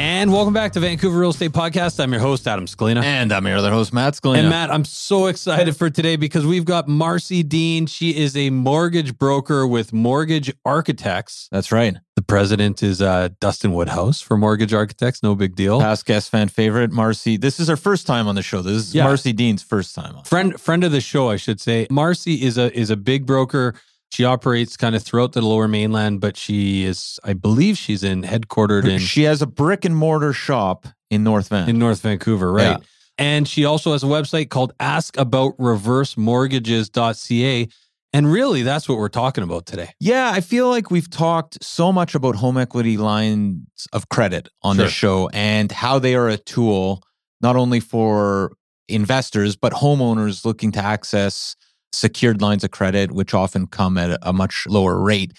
And 0.00 0.32
welcome 0.32 0.54
back 0.54 0.72
to 0.72 0.80
Vancouver 0.80 1.18
Real 1.18 1.28
Estate 1.28 1.52
Podcast. 1.52 2.00
I'm 2.02 2.10
your 2.10 2.22
host, 2.22 2.48
Adam 2.48 2.64
Scalina. 2.64 3.02
And 3.02 3.30
I'm 3.30 3.46
your 3.46 3.58
other 3.58 3.70
host, 3.70 3.92
Matt 3.92 4.14
Scalina. 4.14 4.38
And 4.38 4.48
Matt, 4.48 4.70
I'm 4.70 4.86
so 4.86 5.26
excited 5.26 5.76
for 5.76 5.90
today 5.90 6.16
because 6.16 6.46
we've 6.46 6.64
got 6.64 6.88
Marcy 6.88 7.42
Dean. 7.42 7.84
She 7.84 8.16
is 8.16 8.34
a 8.34 8.48
mortgage 8.48 9.18
broker 9.18 9.66
with 9.66 9.92
Mortgage 9.92 10.54
Architects. 10.64 11.48
That's 11.52 11.70
right. 11.70 11.96
The 12.16 12.22
president 12.22 12.82
is 12.82 13.02
uh, 13.02 13.28
Dustin 13.40 13.72
Woodhouse 13.74 14.22
for 14.22 14.38
Mortgage 14.38 14.72
Architects. 14.72 15.22
No 15.22 15.34
big 15.34 15.54
deal. 15.54 15.80
Past 15.80 16.06
guest 16.06 16.30
fan 16.30 16.48
favorite, 16.48 16.90
Marcy. 16.90 17.36
This 17.36 17.60
is 17.60 17.68
her 17.68 17.76
first 17.76 18.06
time 18.06 18.26
on 18.26 18.36
the 18.36 18.42
show. 18.42 18.62
This 18.62 18.76
is 18.76 18.94
Yeah. 18.94 19.04
Marcy 19.04 19.34
Dean's 19.34 19.62
first 19.62 19.94
time 19.94 20.16
on. 20.16 20.24
friend 20.24 20.58
friend 20.58 20.82
of 20.82 20.92
the 20.92 21.02
show, 21.02 21.28
I 21.28 21.36
should 21.36 21.60
say. 21.60 21.86
Marcy 21.90 22.42
is 22.42 22.56
a 22.56 22.74
is 22.78 22.88
a 22.88 22.96
big 22.96 23.26
broker. 23.26 23.74
She 24.10 24.24
operates 24.24 24.76
kind 24.76 24.94
of 24.96 25.02
throughout 25.02 25.32
the 25.32 25.40
lower 25.42 25.68
mainland, 25.68 26.20
but 26.20 26.36
she 26.36 26.84
is, 26.84 27.18
I 27.24 27.32
believe, 27.32 27.78
she's 27.78 28.02
in 28.02 28.22
headquartered 28.22 28.88
in 28.88 28.98
She 28.98 29.22
has 29.22 29.40
a 29.40 29.46
brick 29.46 29.84
and 29.84 29.96
mortar 29.96 30.32
shop 30.32 30.86
in 31.10 31.22
North 31.24 31.48
Van. 31.48 31.68
in 31.68 31.78
North 31.78 32.00
Vancouver, 32.02 32.52
right? 32.52 32.78
Yeah. 32.78 32.84
And 33.18 33.46
she 33.46 33.64
also 33.64 33.92
has 33.92 34.02
a 34.02 34.06
website 34.06 34.48
called 34.50 34.72
askaboutreversemortgages.ca. 34.78 37.68
And 38.12 38.32
really, 38.32 38.62
that's 38.62 38.88
what 38.88 38.98
we're 38.98 39.08
talking 39.08 39.44
about 39.44 39.66
today. 39.66 39.90
yeah, 40.00 40.32
I 40.34 40.40
feel 40.40 40.68
like 40.68 40.90
we've 40.90 41.08
talked 41.08 41.62
so 41.62 41.92
much 41.92 42.16
about 42.16 42.34
home 42.34 42.58
equity 42.58 42.96
lines 42.96 43.60
of 43.92 44.08
credit 44.08 44.48
on 44.62 44.74
Sure. 44.76 44.84
this 44.86 44.92
show 44.92 45.28
and 45.32 45.70
how 45.70 46.00
they 46.00 46.16
are 46.16 46.28
a 46.28 46.36
tool 46.36 47.04
not 47.40 47.54
only 47.54 47.78
for 47.78 48.50
investors, 48.88 49.54
but 49.54 49.72
homeowners 49.74 50.44
looking 50.44 50.72
to 50.72 50.80
access 50.80 51.54
secured 51.92 52.40
lines 52.40 52.64
of 52.64 52.70
credit, 52.70 53.12
which 53.12 53.34
often 53.34 53.66
come 53.66 53.98
at 53.98 54.18
a, 54.22 54.32
much 54.32 54.66
lower 54.68 55.00
rate. 55.00 55.32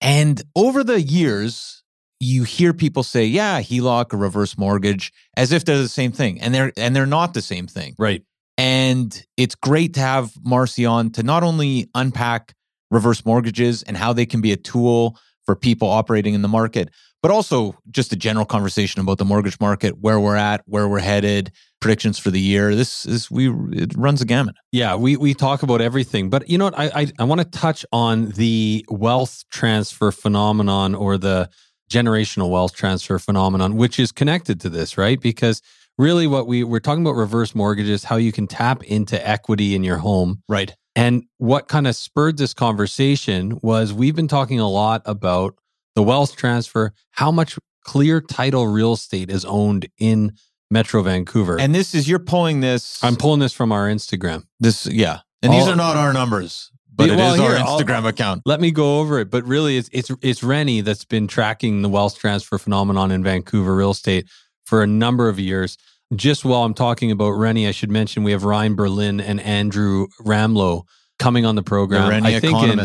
And 0.00 0.42
over 0.54 0.84
the 0.84 1.00
years, 1.00 1.82
you 2.20 2.44
hear 2.44 2.72
people 2.72 3.02
say, 3.02 3.24
"Yeah, 3.24 3.60
HELOC 3.60 4.14
or 4.14 4.16
reverse 4.18 4.56
mortgage," 4.56 5.12
as 5.36 5.52
if 5.52 5.64
they're 5.64 5.78
the 5.78 5.88
same 5.88 6.12
thing, 6.12 6.40
and 6.40 6.54
they're 6.54 6.72
and 6.76 6.94
they're 6.94 7.06
not 7.06 7.34
the 7.34 7.42
same 7.42 7.66
thing. 7.66 7.94
Right. 7.98 8.22
And 8.56 9.24
it's 9.36 9.54
great 9.54 9.94
to 9.94 10.00
have 10.00 10.32
Marcy 10.44 10.86
on 10.86 11.10
to 11.12 11.22
not 11.22 11.42
only 11.42 11.88
unpack 11.94 12.54
reverse 12.90 13.24
mortgages 13.24 13.82
and 13.82 13.96
how 13.96 14.12
they 14.12 14.26
can 14.26 14.40
be 14.40 14.52
a 14.52 14.56
tool 14.56 15.18
for 15.44 15.56
people 15.56 15.88
operating 15.88 16.34
in 16.34 16.42
the 16.42 16.48
market, 16.48 16.90
but 17.24 17.30
also 17.30 17.74
just 17.90 18.12
a 18.12 18.16
general 18.16 18.44
conversation 18.44 19.00
about 19.00 19.16
the 19.16 19.24
mortgage 19.24 19.58
market, 19.58 19.98
where 19.98 20.20
we're 20.20 20.36
at, 20.36 20.60
where 20.66 20.86
we're 20.86 20.98
headed, 20.98 21.50
predictions 21.80 22.18
for 22.18 22.30
the 22.30 22.38
year. 22.38 22.74
This 22.74 23.06
is 23.06 23.30
we 23.30 23.48
it 23.72 23.94
runs 23.96 24.20
a 24.20 24.26
gamut. 24.26 24.56
Yeah, 24.72 24.94
we 24.96 25.16
we 25.16 25.32
talk 25.32 25.62
about 25.62 25.80
everything, 25.80 26.28
but 26.28 26.50
you 26.50 26.58
know 26.58 26.66
what? 26.66 26.78
I 26.78 26.90
I, 26.94 27.12
I 27.20 27.24
want 27.24 27.40
to 27.40 27.46
touch 27.46 27.86
on 27.92 28.28
the 28.32 28.84
wealth 28.90 29.44
transfer 29.50 30.12
phenomenon 30.12 30.94
or 30.94 31.16
the 31.16 31.48
generational 31.90 32.50
wealth 32.50 32.74
transfer 32.74 33.18
phenomenon, 33.18 33.76
which 33.76 33.98
is 33.98 34.12
connected 34.12 34.60
to 34.60 34.68
this, 34.68 34.98
right? 34.98 35.18
Because 35.18 35.62
really, 35.96 36.26
what 36.26 36.46
we 36.46 36.62
we're 36.62 36.78
talking 36.78 37.02
about 37.02 37.16
reverse 37.16 37.54
mortgages, 37.54 38.04
how 38.04 38.16
you 38.16 38.32
can 38.32 38.46
tap 38.46 38.82
into 38.84 39.16
equity 39.26 39.74
in 39.74 39.82
your 39.82 39.96
home, 39.96 40.42
Right. 40.46 40.76
and 40.94 41.24
what 41.38 41.68
kind 41.68 41.86
of 41.86 41.96
spurred 41.96 42.36
this 42.36 42.52
conversation 42.52 43.58
was 43.62 43.94
we've 43.94 44.14
been 44.14 44.28
talking 44.28 44.60
a 44.60 44.68
lot 44.68 45.00
about 45.06 45.54
the 45.94 46.02
wealth 46.02 46.36
transfer, 46.36 46.92
how 47.12 47.30
much 47.30 47.58
clear 47.84 48.20
title 48.20 48.66
real 48.66 48.92
estate 48.94 49.30
is 49.30 49.44
owned 49.44 49.88
in 49.98 50.32
Metro 50.70 51.02
Vancouver. 51.02 51.58
And 51.60 51.74
this 51.74 51.94
is 51.94 52.08
you're 52.08 52.18
pulling 52.18 52.60
this. 52.60 53.02
I'm 53.04 53.16
pulling 53.16 53.40
this 53.40 53.52
from 53.52 53.70
our 53.72 53.86
Instagram. 53.88 54.44
this 54.60 54.86
yeah. 54.86 55.20
And 55.42 55.52
these 55.52 55.68
are 55.68 55.76
not 55.76 55.96
our 55.96 56.12
numbers, 56.14 56.70
but 56.94 57.08
it 57.10 57.12
is 57.12 57.16
Well, 57.18 57.42
our 57.42 57.56
here, 57.56 57.64
I'll- 57.64 57.78
Instagram 57.78 58.06
account. 58.08 58.42
Let 58.46 58.60
me 58.62 58.70
go 58.70 59.00
over 59.00 59.18
it, 59.20 59.30
but 59.30 59.44
really, 59.44 59.76
it's 59.76 59.90
it's 59.92 60.10
it's 60.22 60.42
Rennie 60.42 60.80
that's 60.80 61.04
been 61.04 61.26
tracking 61.26 61.82
the 61.82 61.88
wealth 61.90 62.18
transfer 62.18 62.56
phenomenon 62.56 63.10
in 63.10 63.22
Vancouver 63.22 63.74
real 63.76 63.90
estate 63.90 64.26
for 64.64 64.82
a 64.82 64.86
number 64.86 65.28
of 65.28 65.38
years. 65.38 65.76
Just 66.16 66.44
while 66.46 66.62
I'm 66.64 66.72
talking 66.74 67.10
about 67.10 67.30
Rennie, 67.32 67.68
I 67.68 67.72
should 67.72 67.90
mention 67.90 68.22
we 68.24 68.32
have 68.32 68.44
Ryan 68.44 68.74
Berlin 68.74 69.20
and 69.20 69.38
Andrew 69.40 70.06
Ramlo 70.22 70.84
coming 71.18 71.44
on 71.44 71.56
the 71.56 71.62
The 71.62 71.68
program. 71.68 72.08
Rennie 72.08 72.36
I 72.36 72.40
think 72.40 72.62
in. 72.62 72.80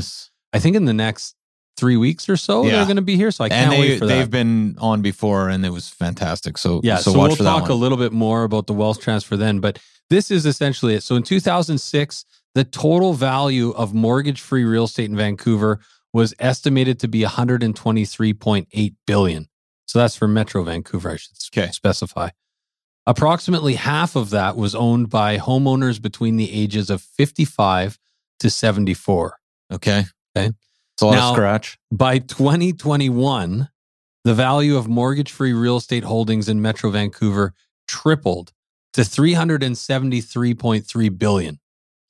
I 0.51 0.59
think 0.59 0.75
in 0.75 0.83
the 0.85 0.93
next 0.93 1.35
three 1.79 1.97
weeks 1.97 2.27
or 2.29 2.37
so 2.37 2.63
Yeah. 2.65 2.71
they're 2.73 2.85
going 2.85 2.95
to 2.97 3.01
be 3.01 3.15
here. 3.15 3.31
So 3.31 3.43
I 3.45 3.49
can't 3.49 3.71
they, 3.71 3.79
wait 3.79 3.99
for 3.99 4.05
that. 4.05 4.13
they've 4.15 4.29
been 4.29 4.75
on 4.79 5.01
before 5.01 5.49
and 5.49 5.65
it 5.65 5.69
was 5.71 5.89
fantastic. 5.89 6.57
So 6.57 6.81
Yeah, 6.83 6.97
so, 6.97 7.11
so, 7.13 7.17
watch 7.17 7.29
we'll 7.29 7.35
for 7.37 7.43
that 7.43 7.49
talk 7.61 7.69
a 7.69 7.73
little 7.73 7.97
bit 7.97 8.11
more 8.11 8.43
about 8.43 8.67
the 8.67 8.73
wealth 8.73 8.99
transfer 9.01 9.37
then. 9.37 9.59
But 9.59 9.79
this 10.09 10.29
is 10.31 10.45
essentially 10.45 10.95
it. 10.95 11.03
So 11.03 11.15
in 11.15 11.23
2006, 11.23 12.25
the 12.55 12.63
total 12.63 13.13
value 13.13 13.71
of 13.71 13.93
mortgage-free 13.93 14.63
real 14.63 14.85
estate 14.85 15.09
in 15.09 15.15
Vancouver 15.15 15.79
was 16.11 16.33
estimated 16.39 16.99
to 16.99 17.07
be 17.07 17.21
123.8 17.23 18.95
billion. 19.05 19.47
So 19.85 19.99
that's 19.99 20.15
for 20.15 20.27
Metro 20.27 20.63
Vancouver, 20.63 21.11
I 21.11 21.15
should 21.17 21.31
Okay. 21.55 21.71
specify. 21.71 22.29
Approximately 23.07 23.75
half 23.75 24.15
of 24.15 24.29
that 24.31 24.55
was 24.55 24.75
owned 24.75 25.09
by 25.09 25.37
homeowners 25.37 26.01
between 26.01 26.35
the 26.37 26.51
ages 26.51 26.89
of 26.89 27.01
55 27.01 27.97
to 28.39 28.49
74. 28.49 29.37
Okay. 29.71 30.05
Okay. 30.37 30.51
It's 30.99 31.03
a 31.03 31.05
lot 31.05 31.15
Now- 31.15 31.29
of 31.29 31.35
scratch. 31.35 31.79
By 31.93 32.19
2021, 32.19 33.69
the 34.25 34.33
value 34.33 34.75
of 34.75 34.89
mortgage 34.89 35.31
free 35.31 35.53
real 35.53 35.77
estate 35.77 36.03
holdings 36.03 36.49
in 36.49 36.61
Metro 36.61 36.91
Vancouver 36.91 37.53
tripled 37.87 38.51
to 38.91 39.05
373.3 39.05 41.17
billion. 41.17 41.61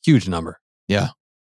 Huge 0.04 0.28
number. 0.28 0.60
Yeah. 0.88 1.10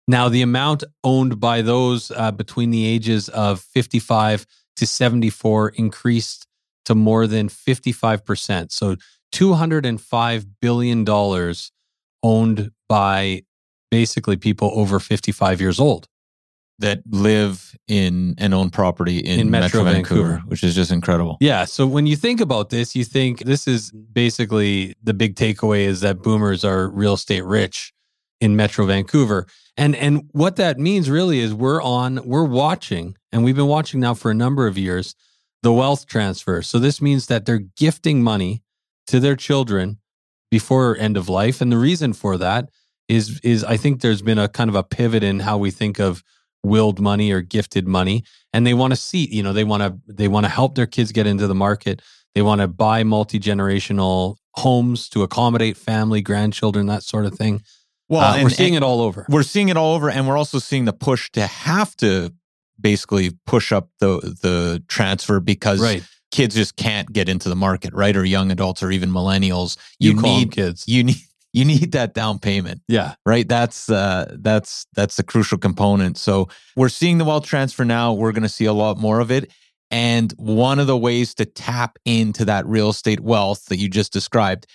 Now, 0.07 0.29
the 0.29 0.43
amount 0.43 0.85
owned 1.05 1.41
by 1.41 1.63
those 1.63 2.11
uh, 2.11 2.33
between 2.33 2.71
the 2.71 2.85
ages 2.85 3.31
of 3.31 3.63
55 3.63 4.45
to 4.77 4.87
74 4.87 5.71
increased 5.71 6.47
to 6.85 6.95
more 6.95 7.27
than 7.27 7.49
55%. 7.49 8.73
So, 8.73 8.97
$205 9.33 10.47
billion 10.61 11.09
owned 12.23 12.71
by 12.91 13.43
basically 13.91 14.37
people 14.37 14.71
over 14.75 15.01
55 15.01 15.63
years 15.63 15.81
old. 15.81 16.09
That 16.79 17.01
live 17.09 17.77
in 17.87 18.35
and 18.39 18.53
own 18.55 18.71
property 18.71 19.19
in, 19.19 19.41
In 19.41 19.51
Metro 19.51 19.83
Metro, 19.83 19.93
Vancouver, 19.93 20.23
Vancouver. 20.23 20.49
which 20.49 20.65
is 20.65 20.75
just 20.75 20.91
incredible. 20.91 21.37
Yeah. 21.41 21.65
So 21.65 21.87
when 21.87 22.07
you 22.07 22.17
think 22.17 22.41
about 22.41 22.71
this, 22.71 22.97
you 22.97 23.05
think 23.05 23.41
this 23.45 23.69
is 23.69 23.91
basically 23.93 24.95
the 25.03 25.15
big 25.15 25.37
takeaway 25.37 25.81
is 25.87 26.01
that 26.01 26.23
boomers 26.23 26.65
are 26.65 26.89
real 26.91 27.15
estate 27.15 27.45
rich 27.45 27.93
in 28.41 28.57
Metro 28.57 28.87
Vancouver. 28.87 29.47
And 29.77 29.95
and 29.97 30.29
what 30.33 30.57
that 30.57 30.79
means 30.79 31.09
really 31.09 31.39
is 31.41 31.55
we're 31.55 31.83
on 31.83 32.21
we're 32.27 32.45
watching 32.45 33.17
and 33.31 33.45
we've 33.45 33.57
been 33.57 33.67
watching 33.69 34.01
now 34.01 34.15
for 34.15 34.31
a 34.31 34.35
number 34.35 34.67
of 34.67 34.77
years 34.77 35.15
the 35.63 35.73
wealth 35.73 36.07
transfer. 36.07 36.61
So 36.63 36.79
this 36.81 37.01
means 37.01 37.29
that 37.29 37.47
they're 37.47 37.63
gifting 37.77 38.23
money 38.23 38.63
to 39.07 39.21
their 39.21 39.37
children 39.37 39.99
before 40.51 40.97
end 40.99 41.17
of 41.17 41.29
life 41.29 41.61
and 41.61 41.71
the 41.71 41.79
reason 41.79 42.13
for 42.13 42.37
that 42.39 42.69
is 43.09 43.41
is 43.45 43.63
I 43.65 43.77
think 43.77 44.01
there's 44.01 44.23
been 44.23 44.39
a 44.39 44.49
kind 44.49 44.69
of 44.69 44.75
a 44.77 44.83
pivot 44.83 45.23
in 45.23 45.41
how 45.41 45.59
we 45.59 45.71
think 45.71 45.99
of 46.01 46.23
willed 46.63 47.01
money 47.01 47.33
or 47.33 47.41
gifted 47.41 47.87
money 47.89 48.23
and 48.53 48.67
they 48.67 48.75
want 48.75 48.93
to 48.93 48.97
see 48.97 49.27
you 49.31 49.43
know 49.43 49.53
they 49.53 49.65
want 49.65 49.83
to 49.83 49.99
they 50.13 50.29
want 50.29 50.45
to 50.45 50.51
help 50.51 50.75
their 50.75 50.87
kids 50.87 51.13
get 51.13 51.27
into 51.27 51.47
the 51.47 51.55
market. 51.55 52.01
They 52.35 52.43
want 52.43 52.61
to 52.63 52.69
buy 52.69 53.03
multi-generational 53.05 54.37
homes 54.55 55.09
to 55.11 55.23
accommodate 55.23 55.77
family 55.77 56.23
grandchildren 56.23 56.87
that 56.87 57.03
sort 57.03 57.27
of 57.27 57.35
thing. 57.35 57.63
Well, 58.09 58.21
Uh, 58.23 58.35
and- 58.35 58.45
we're 58.45 58.51
seeing 58.51 58.75
it 58.75 58.83
all 58.83 59.01
over. 59.01 59.27
We're 59.29 59.43
seeing 59.43 59.69
it 59.69 59.77
all 59.77 59.95
over, 59.95 60.11
and 60.11 60.27
we're 60.29 60.37
also 60.39 60.59
seeing 60.59 60.85
the 60.85 60.93
push 60.93 61.31
to 61.33 61.47
have 61.47 61.97
to 61.99 62.33
basically 62.81 63.33
push 63.47 63.73
up 63.73 63.89
the 64.01 64.19
the 64.43 64.83
transfer 64.89 65.41
because 65.41 65.81
right. 65.81 66.03
kids 66.31 66.55
just 66.55 66.77
can't 66.77 67.13
get 67.13 67.29
into 67.29 67.49
the 67.49 67.57
market, 67.57 67.93
right? 67.95 68.17
Or 68.17 68.25
young 68.25 68.51
adults 68.51 68.83
or 68.83 68.91
even 68.91 69.11
millennials. 69.11 69.77
you, 69.99 70.13
You, 70.13 70.23
need 70.23 70.53
kids. 70.53 70.85
you 70.87 71.05
need 71.05 71.17
you 71.53 71.65
need 71.65 71.93
that 71.93 72.15
down 72.15 72.39
payment. 72.39 72.81
yeah 72.89 73.15
right 73.27 73.49
that's 73.49 73.91
uh 73.91 74.35
that's 74.41 74.87
that's 74.95 75.17
the 75.17 75.23
crucial 75.23 75.59
component 75.59 76.17
so 76.17 76.49
we're 76.77 76.89
seeing 76.89 77.19
the 77.19 77.25
wealth 77.25 77.45
transfer 77.47 77.85
now 77.85 78.13
we're 78.13 78.33
going 78.33 78.43
to 78.43 78.49
see 78.49 78.65
a 78.65 78.73
lot 78.73 78.99
more 78.99 79.21
of 79.21 79.31
it 79.31 79.51
and 79.91 80.33
one 80.39 80.79
of 80.79 80.87
the 80.87 80.97
ways 80.97 81.35
to 81.35 81.45
tap 81.45 81.99
into 82.07 82.47
that 82.47 82.67
real 82.67 82.89
estate 82.89 83.21
wealth 83.21 83.67
that 83.67 83.77
you 83.77 83.89
just 83.91 84.13
described 84.13 84.67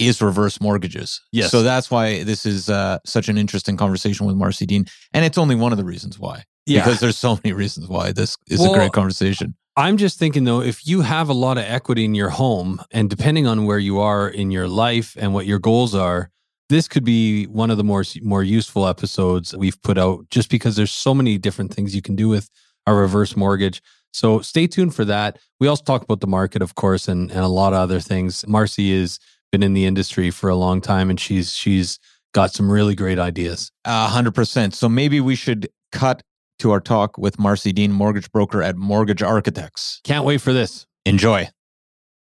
is 0.00 0.20
reverse 0.20 0.60
mortgages. 0.60 1.20
Yes. 1.30 1.52
So 1.52 1.62
that's 1.62 1.90
why 1.90 2.24
this 2.24 2.44
is 2.44 2.68
uh, 2.68 2.98
such 3.06 3.28
an 3.28 3.38
interesting 3.38 3.76
conversation 3.76 4.26
with 4.26 4.34
Marcy 4.34 4.66
Dean. 4.66 4.86
And 5.12 5.24
it's 5.24 5.38
only 5.38 5.54
one 5.54 5.70
of 5.70 5.78
the 5.78 5.84
reasons 5.84 6.18
why. 6.18 6.42
Yeah. 6.66 6.80
Because 6.82 6.98
there's 6.98 7.16
so 7.16 7.38
many 7.44 7.52
reasons 7.52 7.88
why 7.88 8.10
this 8.10 8.36
is 8.48 8.58
Well, 8.58 8.74
a 8.74 8.76
great 8.76 8.92
conversation. 8.92 9.54
I'm 9.76 9.96
just 9.96 10.18
thinking 10.18 10.44
though, 10.44 10.60
if 10.60 10.86
you 10.86 11.00
have 11.00 11.28
a 11.28 11.32
lot 11.32 11.58
of 11.58 11.64
equity 11.64 12.04
in 12.04 12.14
your 12.14 12.30
home, 12.30 12.80
and 12.92 13.10
depending 13.10 13.46
on 13.46 13.64
where 13.64 13.78
you 13.78 13.98
are 14.00 14.28
in 14.28 14.50
your 14.50 14.68
life 14.68 15.16
and 15.18 15.34
what 15.34 15.46
your 15.46 15.58
goals 15.58 15.94
are, 15.94 16.30
this 16.68 16.86
could 16.88 17.04
be 17.04 17.44
one 17.46 17.70
of 17.70 17.76
the 17.76 17.84
more 17.84 18.04
more 18.22 18.42
useful 18.42 18.86
episodes 18.86 19.54
we've 19.56 19.80
put 19.82 19.98
out. 19.98 20.28
Just 20.30 20.48
because 20.48 20.76
there's 20.76 20.92
so 20.92 21.12
many 21.12 21.38
different 21.38 21.74
things 21.74 21.94
you 21.94 22.02
can 22.02 22.14
do 22.14 22.28
with 22.28 22.48
a 22.86 22.94
reverse 22.94 23.36
mortgage. 23.36 23.82
So 24.12 24.40
stay 24.40 24.68
tuned 24.68 24.94
for 24.94 25.04
that. 25.06 25.38
We 25.58 25.66
also 25.66 25.82
talk 25.82 26.02
about 26.02 26.20
the 26.20 26.28
market, 26.28 26.62
of 26.62 26.76
course, 26.76 27.08
and 27.08 27.30
and 27.30 27.40
a 27.40 27.48
lot 27.48 27.72
of 27.72 27.80
other 27.80 28.00
things. 28.00 28.46
Marcy 28.46 28.98
has 28.98 29.18
been 29.50 29.62
in 29.62 29.74
the 29.74 29.86
industry 29.86 30.30
for 30.30 30.48
a 30.48 30.56
long 30.56 30.80
time, 30.80 31.10
and 31.10 31.18
she's 31.18 31.52
she's 31.52 31.98
got 32.32 32.52
some 32.52 32.70
really 32.70 32.94
great 32.94 33.18
ideas. 33.18 33.72
A 33.84 34.06
hundred 34.06 34.34
percent. 34.36 34.74
So 34.74 34.88
maybe 34.88 35.20
we 35.20 35.34
should 35.34 35.68
cut 35.90 36.22
to 36.58 36.70
our 36.70 36.80
talk 36.80 37.18
with 37.18 37.38
Marcy 37.38 37.72
Dean, 37.72 37.92
mortgage 37.92 38.30
broker 38.32 38.62
at 38.62 38.76
Mortgage 38.76 39.22
Architects. 39.22 40.00
Can't 40.04 40.24
wait 40.24 40.40
for 40.40 40.52
this. 40.52 40.86
Enjoy. 41.04 41.48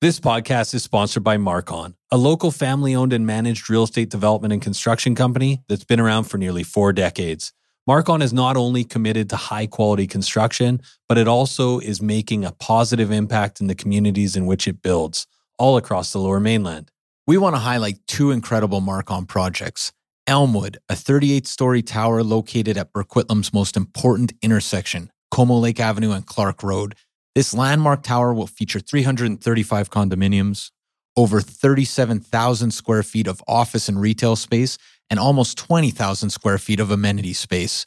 This 0.01 0.19
podcast 0.19 0.73
is 0.73 0.83
sponsored 0.83 1.23
by 1.23 1.37
Marcon, 1.37 1.93
a 2.11 2.17
local 2.17 2.51
family 2.51 2.93
owned 2.93 3.13
and 3.13 3.25
managed 3.25 3.69
real 3.69 3.83
estate 3.83 4.09
development 4.09 4.51
and 4.51 4.61
construction 4.61 5.15
company 5.15 5.63
that's 5.69 5.85
been 5.85 5.99
around 5.99 6.25
for 6.25 6.37
nearly 6.37 6.63
four 6.63 6.91
decades. 6.91 7.53
Marcon 7.89 8.21
is 8.21 8.33
not 8.33 8.57
only 8.57 8.83
committed 8.83 9.29
to 9.29 9.35
high 9.35 9.65
quality 9.65 10.07
construction, 10.07 10.81
but 11.07 11.17
it 11.17 11.27
also 11.27 11.79
is 11.79 12.01
making 12.01 12.43
a 12.43 12.51
positive 12.51 13.11
impact 13.11 13.61
in 13.61 13.67
the 13.67 13.75
communities 13.75 14.35
in 14.35 14.45
which 14.45 14.67
it 14.67 14.81
builds, 14.81 15.25
all 15.57 15.77
across 15.77 16.11
the 16.11 16.19
lower 16.19 16.39
mainland. 16.39 16.91
We 17.25 17.37
want 17.37 17.55
to 17.55 17.59
highlight 17.59 18.05
two 18.05 18.31
incredible 18.31 18.81
Marcon 18.81 19.25
projects. 19.27 19.93
Elmwood, 20.25 20.77
a 20.87 20.95
38 20.95 21.45
story 21.45 21.81
tower 21.81 22.23
located 22.23 22.77
at 22.77 22.93
Burquitlam's 22.93 23.53
most 23.53 23.75
important 23.75 24.31
intersection, 24.41 25.11
Como 25.31 25.55
Lake 25.55 25.81
Avenue 25.81 26.11
and 26.11 26.25
Clark 26.25 26.63
Road. 26.63 26.95
This 27.35 27.53
landmark 27.53 28.03
tower 28.03 28.33
will 28.33 28.47
feature 28.47 28.79
335 28.79 29.89
condominiums, 29.89 30.71
over 31.17 31.41
37,000 31.41 32.71
square 32.71 33.03
feet 33.03 33.27
of 33.27 33.43
office 33.49 33.89
and 33.89 33.99
retail 33.99 34.37
space, 34.37 34.77
and 35.09 35.19
almost 35.19 35.57
20,000 35.57 36.29
square 36.29 36.57
feet 36.57 36.79
of 36.79 36.89
amenity 36.89 37.33
space. 37.33 37.85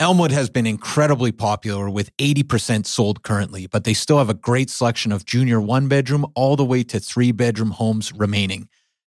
Elmwood 0.00 0.32
has 0.32 0.48
been 0.48 0.66
incredibly 0.66 1.30
popular 1.30 1.90
with 1.90 2.14
80% 2.16 2.86
sold 2.86 3.22
currently, 3.22 3.66
but 3.66 3.84
they 3.84 3.94
still 3.94 4.18
have 4.18 4.30
a 4.30 4.34
great 4.34 4.70
selection 4.70 5.12
of 5.12 5.26
junior 5.26 5.60
one 5.60 5.88
bedroom 5.88 6.24
all 6.34 6.56
the 6.56 6.64
way 6.64 6.82
to 6.84 6.98
three 6.98 7.32
bedroom 7.32 7.72
homes 7.72 8.14
remaining. 8.14 8.68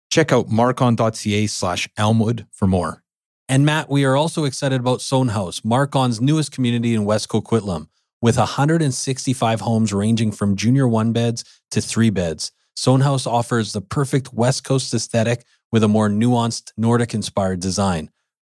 Check 0.10 0.32
out 0.32 0.48
marcon.ca 0.48 1.48
slash 1.48 1.90
Elmwood 1.98 2.48
for 2.52 2.68
more. 2.68 3.04
And 3.50 3.66
Matt, 3.66 3.90
we 3.90 4.04
are 4.04 4.16
also 4.16 4.44
excited 4.44 4.80
about 4.80 5.00
Soenhaus, 5.00 5.62
Marcon's 5.62 6.20
newest 6.20 6.52
community 6.52 6.94
in 6.94 7.06
West 7.06 7.30
Coquitlam, 7.30 7.88
with 8.22 8.38
165 8.38 9.62
homes 9.62 9.94
ranging 9.94 10.32
from 10.32 10.56
junior 10.56 10.88
one 10.88 11.14
beds 11.14 11.44
to 11.72 11.82
three 11.82 12.10
beds. 12.10 12.52
Soenhaus 12.78 13.26
offers 13.26 13.74
the 13.74 13.82
perfect 13.82 14.34
West 14.34 14.64
Coast 14.64 14.94
aesthetic 14.94 15.46
with 15.72 15.84
a 15.84 15.88
more 15.88 16.10
nuanced 16.10 16.72
Nordic 16.78 17.14
inspired 17.14 17.60
design. 17.60 18.10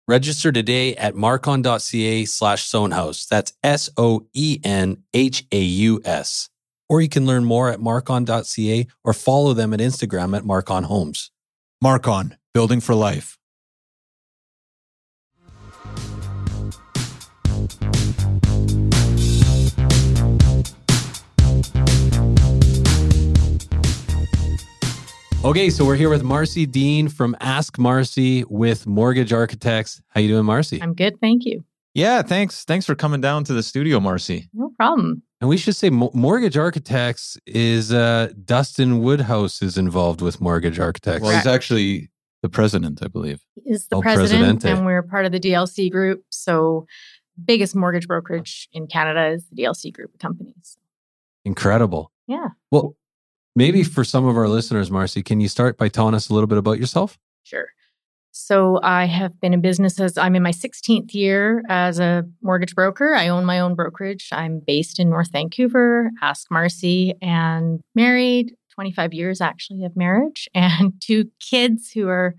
Register 0.08 0.50
today 0.50 0.96
at 0.96 1.14
marcon.ca 1.14 2.24
slash 2.24 2.68
Soenhaus. 2.68 3.28
That's 3.28 3.52
S 3.62 3.88
O 3.96 4.26
E 4.34 4.58
N 4.64 5.04
H 5.14 5.46
A 5.52 5.60
U 5.60 6.00
S. 6.04 6.48
Or 6.88 7.00
you 7.00 7.08
can 7.08 7.26
learn 7.26 7.44
more 7.44 7.70
at 7.70 7.78
marcon.ca 7.78 8.86
or 9.04 9.12
follow 9.12 9.54
them 9.54 9.72
at 9.72 9.78
Instagram 9.78 10.36
at 10.36 10.42
Marcon 10.42 10.84
Homes. 10.84 11.30
Marcon, 11.82 12.36
building 12.52 12.78
for 12.80 12.94
life. 12.94 13.38
Okay, 25.42 25.70
so 25.70 25.86
we're 25.86 25.96
here 25.96 26.10
with 26.10 26.22
Marcy 26.22 26.66
Dean 26.66 27.08
from 27.08 27.34
Ask 27.40 27.78
Marcy 27.78 28.44
with 28.50 28.86
Mortgage 28.86 29.32
Architects. 29.32 30.02
How 30.08 30.20
you 30.20 30.28
doing, 30.28 30.44
Marcy? 30.44 30.82
I'm 30.82 30.92
good, 30.92 31.18
thank 31.18 31.46
you. 31.46 31.64
Yeah, 31.94 32.20
thanks. 32.20 32.64
Thanks 32.66 32.84
for 32.84 32.94
coming 32.94 33.22
down 33.22 33.44
to 33.44 33.54
the 33.54 33.62
studio, 33.62 34.00
Marcy. 34.00 34.50
No 34.52 34.70
problem. 34.76 35.22
And 35.40 35.48
we 35.48 35.56
should 35.56 35.74
say 35.76 35.90
Mortgage 35.90 36.56
Architects 36.56 37.38
is 37.46 37.92
uh, 37.92 38.28
Dustin 38.44 39.00
Woodhouse 39.00 39.62
is 39.62 39.78
involved 39.78 40.20
with 40.20 40.40
Mortgage 40.40 40.78
Architects. 40.78 41.22
Well, 41.22 41.34
he's 41.34 41.46
actually 41.46 42.10
the 42.42 42.48
president, 42.48 43.00
I 43.02 43.08
believe. 43.08 43.40
He 43.62 43.70
is 43.70 43.86
the 43.88 43.96
Oh, 43.96 44.02
president, 44.02 44.60
Presidente. 44.60 44.70
and 44.70 44.86
we're 44.86 45.02
part 45.02 45.26
of 45.26 45.32
the 45.32 45.40
DLC 45.40 45.90
group. 45.90 46.24
So, 46.30 46.86
biggest 47.42 47.74
mortgage 47.74 48.06
brokerage 48.06 48.68
in 48.72 48.86
Canada 48.86 49.28
is 49.28 49.46
the 49.50 49.62
DLC 49.62 49.92
group 49.92 50.12
of 50.14 50.20
companies. 50.20 50.76
Incredible. 51.44 52.12
Yeah, 52.26 52.48
Well, 52.70 52.96
maybe 53.56 53.82
for 53.82 54.04
some 54.04 54.26
of 54.26 54.36
our 54.36 54.46
listeners, 54.48 54.90
Marcy, 54.90 55.22
can 55.22 55.40
you 55.40 55.48
start 55.48 55.76
by 55.78 55.88
telling 55.88 56.14
us 56.14 56.28
a 56.28 56.34
little 56.34 56.46
bit 56.46 56.58
about 56.58 56.78
yourself? 56.78 57.18
sure. 57.42 57.68
So, 58.32 58.80
I 58.82 59.06
have 59.06 59.40
been 59.40 59.52
in 59.52 59.60
business 59.60 60.00
as 60.00 60.16
I'm 60.16 60.36
in 60.36 60.42
my 60.42 60.52
16th 60.52 61.14
year 61.14 61.62
as 61.68 61.98
a 61.98 62.24
mortgage 62.42 62.74
broker. 62.74 63.14
I 63.14 63.28
own 63.28 63.44
my 63.44 63.60
own 63.60 63.74
brokerage. 63.74 64.28
I'm 64.32 64.60
based 64.64 64.98
in 65.00 65.10
North 65.10 65.32
Vancouver, 65.32 66.10
Ask 66.22 66.50
Marcy, 66.50 67.14
and 67.20 67.80
married 67.94 68.54
25 68.74 69.12
years 69.12 69.40
actually 69.40 69.84
of 69.84 69.96
marriage, 69.96 70.48
and 70.54 70.92
two 71.00 71.30
kids 71.40 71.90
who 71.92 72.08
are 72.08 72.34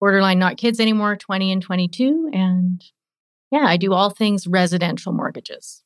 borderline 0.00 0.38
not 0.38 0.56
kids 0.56 0.80
anymore, 0.80 1.16
20 1.16 1.52
and 1.52 1.62
22. 1.62 2.30
And 2.32 2.84
yeah, 3.50 3.64
I 3.66 3.76
do 3.76 3.92
all 3.92 4.10
things 4.10 4.46
residential 4.46 5.12
mortgages. 5.12 5.82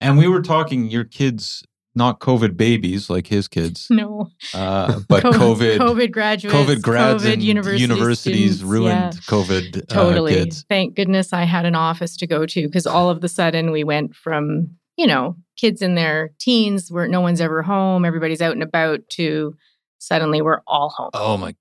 And 0.00 0.18
we 0.18 0.26
were 0.26 0.42
talking 0.42 0.90
your 0.90 1.04
kids, 1.04 1.64
not 1.94 2.20
COVID 2.20 2.56
babies 2.56 3.10
like 3.10 3.26
his 3.26 3.48
kids, 3.48 3.86
No, 3.90 4.30
uh, 4.54 5.00
but 5.08 5.22
COVID, 5.24 5.78
COVID 5.78 6.10
graduates, 6.10 6.56
COVID 6.56 6.82
grads 6.82 7.24
COVID 7.24 7.32
and 7.34 7.42
university 7.42 7.82
universities 7.82 8.56
students, 8.56 8.62
ruined 8.62 9.14
yeah. 9.14 9.20
COVID 9.26 9.82
uh, 9.82 9.94
totally. 9.94 10.34
kids. 10.34 10.64
Thank 10.68 10.94
goodness 10.94 11.32
I 11.32 11.44
had 11.44 11.66
an 11.66 11.74
office 11.74 12.16
to 12.18 12.26
go 12.26 12.46
to 12.46 12.66
because 12.66 12.86
all 12.86 13.10
of 13.10 13.20
the 13.20 13.28
sudden 13.28 13.70
we 13.70 13.84
went 13.84 14.14
from, 14.14 14.70
you 14.96 15.06
know, 15.06 15.36
kids 15.56 15.82
in 15.82 15.94
their 15.94 16.30
teens 16.38 16.90
where 16.90 17.08
no 17.08 17.20
one's 17.20 17.40
ever 17.40 17.62
home, 17.62 18.04
everybody's 18.04 18.40
out 18.40 18.52
and 18.52 18.62
about 18.62 19.00
to 19.10 19.54
suddenly 19.98 20.42
we're 20.42 20.62
all 20.66 20.88
home. 20.90 21.10
Oh 21.14 21.36
my 21.36 21.54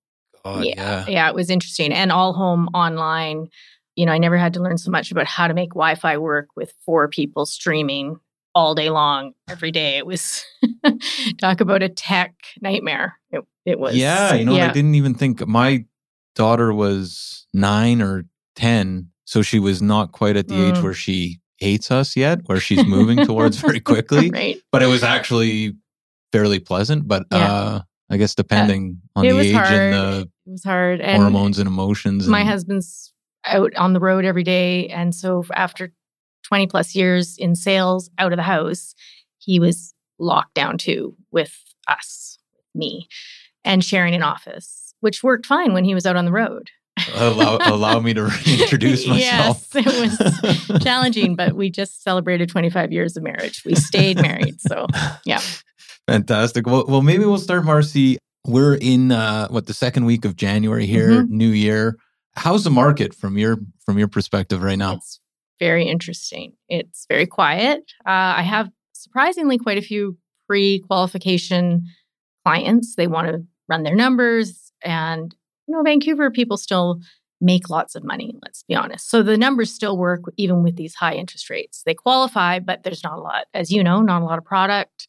God. 0.44 0.66
Yeah. 0.66 1.06
yeah, 1.08 1.30
it 1.30 1.36
was 1.36 1.50
interesting 1.50 1.94
and 1.94 2.12
all 2.12 2.34
home 2.34 2.68
online. 2.74 3.48
You 3.96 4.06
know, 4.06 4.14
I 4.14 4.18
never 4.18 4.38
had 4.38 4.54
to 4.54 4.62
learn 4.62 4.78
so 4.78 4.90
much 4.90 5.12
about 5.12 5.28
how 5.28 5.48
to 5.48 5.54
make 5.54 5.72
Wi 5.72 5.96
Fi 5.96 6.18
work 6.18 6.48
with 6.56 6.74
four 6.86 7.10
people 7.10 7.46
streaming 7.46 8.18
all 8.54 8.76
day 8.76 8.90
long, 8.90 9.34
every 9.50 9.72
day. 9.72 9.98
It 9.98 10.06
was 10.06 10.44
talk 11.40 11.62
about 11.62 11.84
a 11.84 11.90
tech 11.90 12.34
nightmare. 12.62 13.18
It, 13.32 13.44
it 13.66 13.80
was. 13.80 13.96
Yeah. 13.96 14.34
You 14.34 14.46
know, 14.46 14.56
I 14.56 14.72
didn't 14.72 14.96
even 14.96 15.14
think 15.14 15.46
my 15.48 15.86
daughter 16.36 16.74
was 16.74 17.48
nine 17.54 18.02
or 18.02 18.26
10. 18.56 19.10
So 19.26 19.42
she 19.42 19.60
was 19.60 19.82
not 19.82 20.12
quite 20.12 20.36
at 20.36 20.48
the 20.48 20.56
age 20.68 20.76
Mm. 20.76 20.84
where 20.84 20.94
she 20.94 21.40
hates 21.58 21.92
us 21.92 22.16
yet, 22.16 22.40
where 22.48 22.60
she's 22.68 22.86
moving 22.86 23.26
towards 23.26 23.58
very 23.58 23.80
quickly. 23.80 24.30
right. 24.30 24.58
But 24.72 24.84
it 24.84 24.88
was 24.88 25.04
actually 25.04 25.74
fairly 26.32 26.60
pleasant. 26.60 27.08
But 27.08 27.24
Yeah. 27.32 27.38
uh, 27.54 27.82
I 28.10 28.18
guess 28.18 28.36
depending 28.36 28.98
on 29.16 29.26
the 29.26 29.38
age 29.40 29.54
hard. 29.54 29.72
and 29.72 29.94
the 29.94 30.30
It 30.48 30.52
was 30.52 30.64
hard. 30.64 31.00
And 31.00 31.22
hormones 31.22 31.60
and 31.60 31.68
emotions. 31.68 32.28
my 32.28 32.42
and- 32.42 32.50
husband's 32.50 33.14
out 33.46 33.74
on 33.76 33.94
the 33.94 34.00
road 34.00 34.26
every 34.26 34.44
day. 34.44 34.88
And 34.90 35.16
so 35.16 35.44
after 35.56 35.94
20 36.44 36.68
plus 36.68 36.96
years 36.96 37.38
in 37.38 37.56
sales 37.56 38.10
out 38.18 38.34
of 38.34 38.38
the 38.38 38.44
house, 38.44 38.94
he 39.38 39.60
was 39.60 39.94
locked 40.20 40.54
down 40.54 40.78
too 40.78 41.16
with 41.32 41.58
us, 41.88 42.38
me, 42.76 43.08
and 43.64 43.84
sharing 43.84 44.14
an 44.14 44.24
office, 44.24 44.94
which 45.00 45.24
worked 45.24 45.46
fine 45.46 45.74
when 45.74 45.86
he 45.86 45.94
was 45.94 46.06
out 46.06 46.16
on 46.16 46.26
the 46.26 46.32
road. 46.32 46.70
allow, 47.16 47.58
allow 47.62 48.00
me 48.00 48.14
to 48.14 48.24
reintroduce 48.46 49.08
myself. 49.08 49.68
Yes, 49.74 49.86
it 49.88 50.70
was 50.70 50.82
challenging, 50.84 51.36
but 51.36 51.54
we 51.54 51.70
just 51.70 52.04
celebrated 52.04 52.50
25 52.50 52.92
years 52.92 53.16
of 53.18 53.24
marriage. 53.24 53.64
We 53.66 53.76
stayed 53.76 54.22
married. 54.22 54.60
So, 54.62 54.88
yeah. 55.26 55.42
Fantastic. 56.08 56.68
Well, 56.68 56.86
well, 56.88 57.02
maybe 57.02 57.26
we'll 57.26 57.38
start, 57.38 57.64
Marcy. 57.64 58.18
We're 58.46 58.76
in 58.76 59.12
uh, 59.12 59.48
what 59.48 59.68
the 59.68 59.74
second 59.74 60.06
week 60.06 60.26
of 60.26 60.36
January 60.36 60.86
here, 60.86 61.10
Mm-hmm. 61.24 61.38
New 61.38 61.50
Year. 61.50 61.96
How's 62.36 62.64
the 62.64 62.72
market 62.72 63.14
from 63.14 63.38
your 63.38 63.58
from 63.86 63.98
your 63.98 64.08
perspective 64.08 64.62
right 64.64 64.78
now? 64.78 64.96
It's 64.96 65.20
very 65.62 65.88
interesting. 65.88 66.54
It's 66.68 67.06
very 67.08 67.28
quiet. 67.28 67.84
Uh, 68.06 68.34
I 68.38 68.42
have 68.42 68.72
surprisingly 68.94 69.60
quite 69.60 69.78
a 69.78 69.82
few 69.82 70.18
pre 70.48 70.80
qualification 70.88 71.84
clients. 72.44 72.96
They 72.96 73.08
want 73.08 73.28
to 73.28 73.44
run 73.70 73.84
their 73.84 73.96
numbers. 73.96 74.74
And, 74.84 75.34
you 75.68 75.76
know, 75.76 75.84
Vancouver 75.84 76.32
people 76.32 76.58
still 76.58 77.00
make 77.40 77.70
lots 77.70 77.96
of 77.96 78.04
money, 78.04 78.34
let's 78.44 78.64
be 78.64 78.74
honest. 78.74 79.10
So 79.10 79.22
the 79.22 79.38
numbers 79.38 79.72
still 79.72 79.98
work 79.98 80.22
even 80.38 80.64
with 80.64 80.78
these 80.78 80.96
high 80.96 81.14
interest 81.14 81.50
rates. 81.50 81.84
They 81.86 81.94
qualify, 81.94 82.60
but 82.60 82.84
there's 82.84 83.04
not 83.04 83.18
a 83.18 83.22
lot, 83.22 83.46
as 83.54 83.72
you 83.72 83.84
know, 83.84 84.02
not 84.02 84.24
a 84.24 84.26
lot 84.26 84.40
of 84.40 84.46
product. 84.46 85.08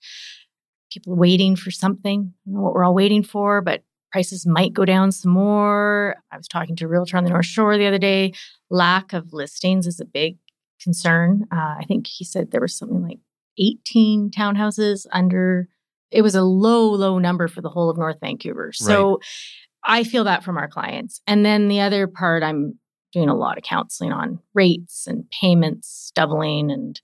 People 0.92 1.16
waiting 1.16 1.56
for 1.56 1.71
something. 1.71 2.35
What 2.44 2.75
we're 2.75 2.85
all 2.85 2.94
waiting 2.94 3.23
for, 3.23 3.62
but 3.62 3.82
prices 4.12 4.47
might 4.47 4.75
go 4.75 4.85
down 4.85 5.11
some 5.11 5.32
more. 5.32 6.16
I 6.30 6.37
was 6.37 6.47
talking 6.47 6.76
to 6.76 6.85
a 6.85 6.88
realtor 6.88 7.16
on 7.16 7.25
the 7.25 7.30
North 7.30 7.47
Shore 7.47 7.76
the 7.78 7.87
other 7.87 7.99
day. 7.99 8.35
Lack 8.71 9.12
of 9.12 9.32
listings 9.32 9.87
is 9.87 10.00
a 10.00 10.04
big 10.04 10.37
concern. 10.83 11.47
Uh, 11.53 11.77
I 11.79 11.85
think 11.87 12.07
he 12.07 12.25
said 12.25 12.51
there 12.51 12.61
was 12.61 12.77
something 12.77 13.03
like 13.03 13.19
18 13.59 14.31
townhouses 14.31 15.07
under. 15.12 15.69
It 16.11 16.23
was 16.23 16.35
a 16.35 16.43
low, 16.43 16.91
low 16.91 17.19
number 17.19 17.49
for 17.49 17.61
the 17.61 17.71
whole 17.71 17.91
of 17.91 17.97
North 17.97 18.19
Vancouver. 18.21 18.73
So 18.73 19.12
right. 19.12 20.01
I 20.01 20.05
feel 20.05 20.25
that 20.25 20.45
from 20.45 20.59
our 20.59 20.69
clients. 20.69 21.21
And 21.27 21.45
then 21.45 21.69
the 21.69 21.81
other 21.81 22.07
part, 22.07 22.43
I'm 22.43 22.79
doing 23.12 23.29
a 23.29 23.35
lot 23.35 23.59
of 23.59 23.65
counseling 23.65 24.12
on 24.12 24.41
rates 24.55 25.07
and 25.07 25.25
payments 25.31 26.12
doubling 26.15 26.71
and 26.71 27.01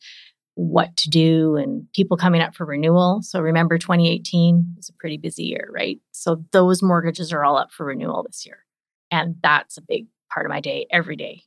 what 0.55 0.97
to 0.97 1.09
do 1.09 1.55
and 1.57 1.87
people 1.95 2.17
coming 2.17 2.41
up 2.41 2.55
for 2.55 2.67
renewal. 2.67 3.21
So 3.23 3.41
remember 3.41 3.79
2018 3.79 4.75
was 4.77 4.89
a 4.89 4.93
pretty 4.95 5.17
busy 5.17 5.45
year, 5.45 5.69
right? 5.73 6.01
So 6.11 6.45
those 6.51 6.83
mortgages 6.83 7.33
are 7.33 7.45
all 7.45 7.57
up 7.57 7.71
for 7.71 7.87
renewal 7.87 8.25
this 8.25 8.45
year. 8.45 8.65
And 9.11 9.37
that's 9.43 9.77
a 9.79 9.83
big 9.83 10.07
part 10.33 10.47
of 10.47 10.51
my 10.51 10.61
day 10.61 10.87
every 10.91 11.17
day 11.17 11.43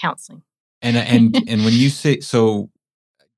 counseling. 0.00 0.42
And 0.86 0.96
and 0.96 1.36
and 1.48 1.64
when 1.64 1.74
you 1.74 1.90
say 1.90 2.20
so 2.20 2.70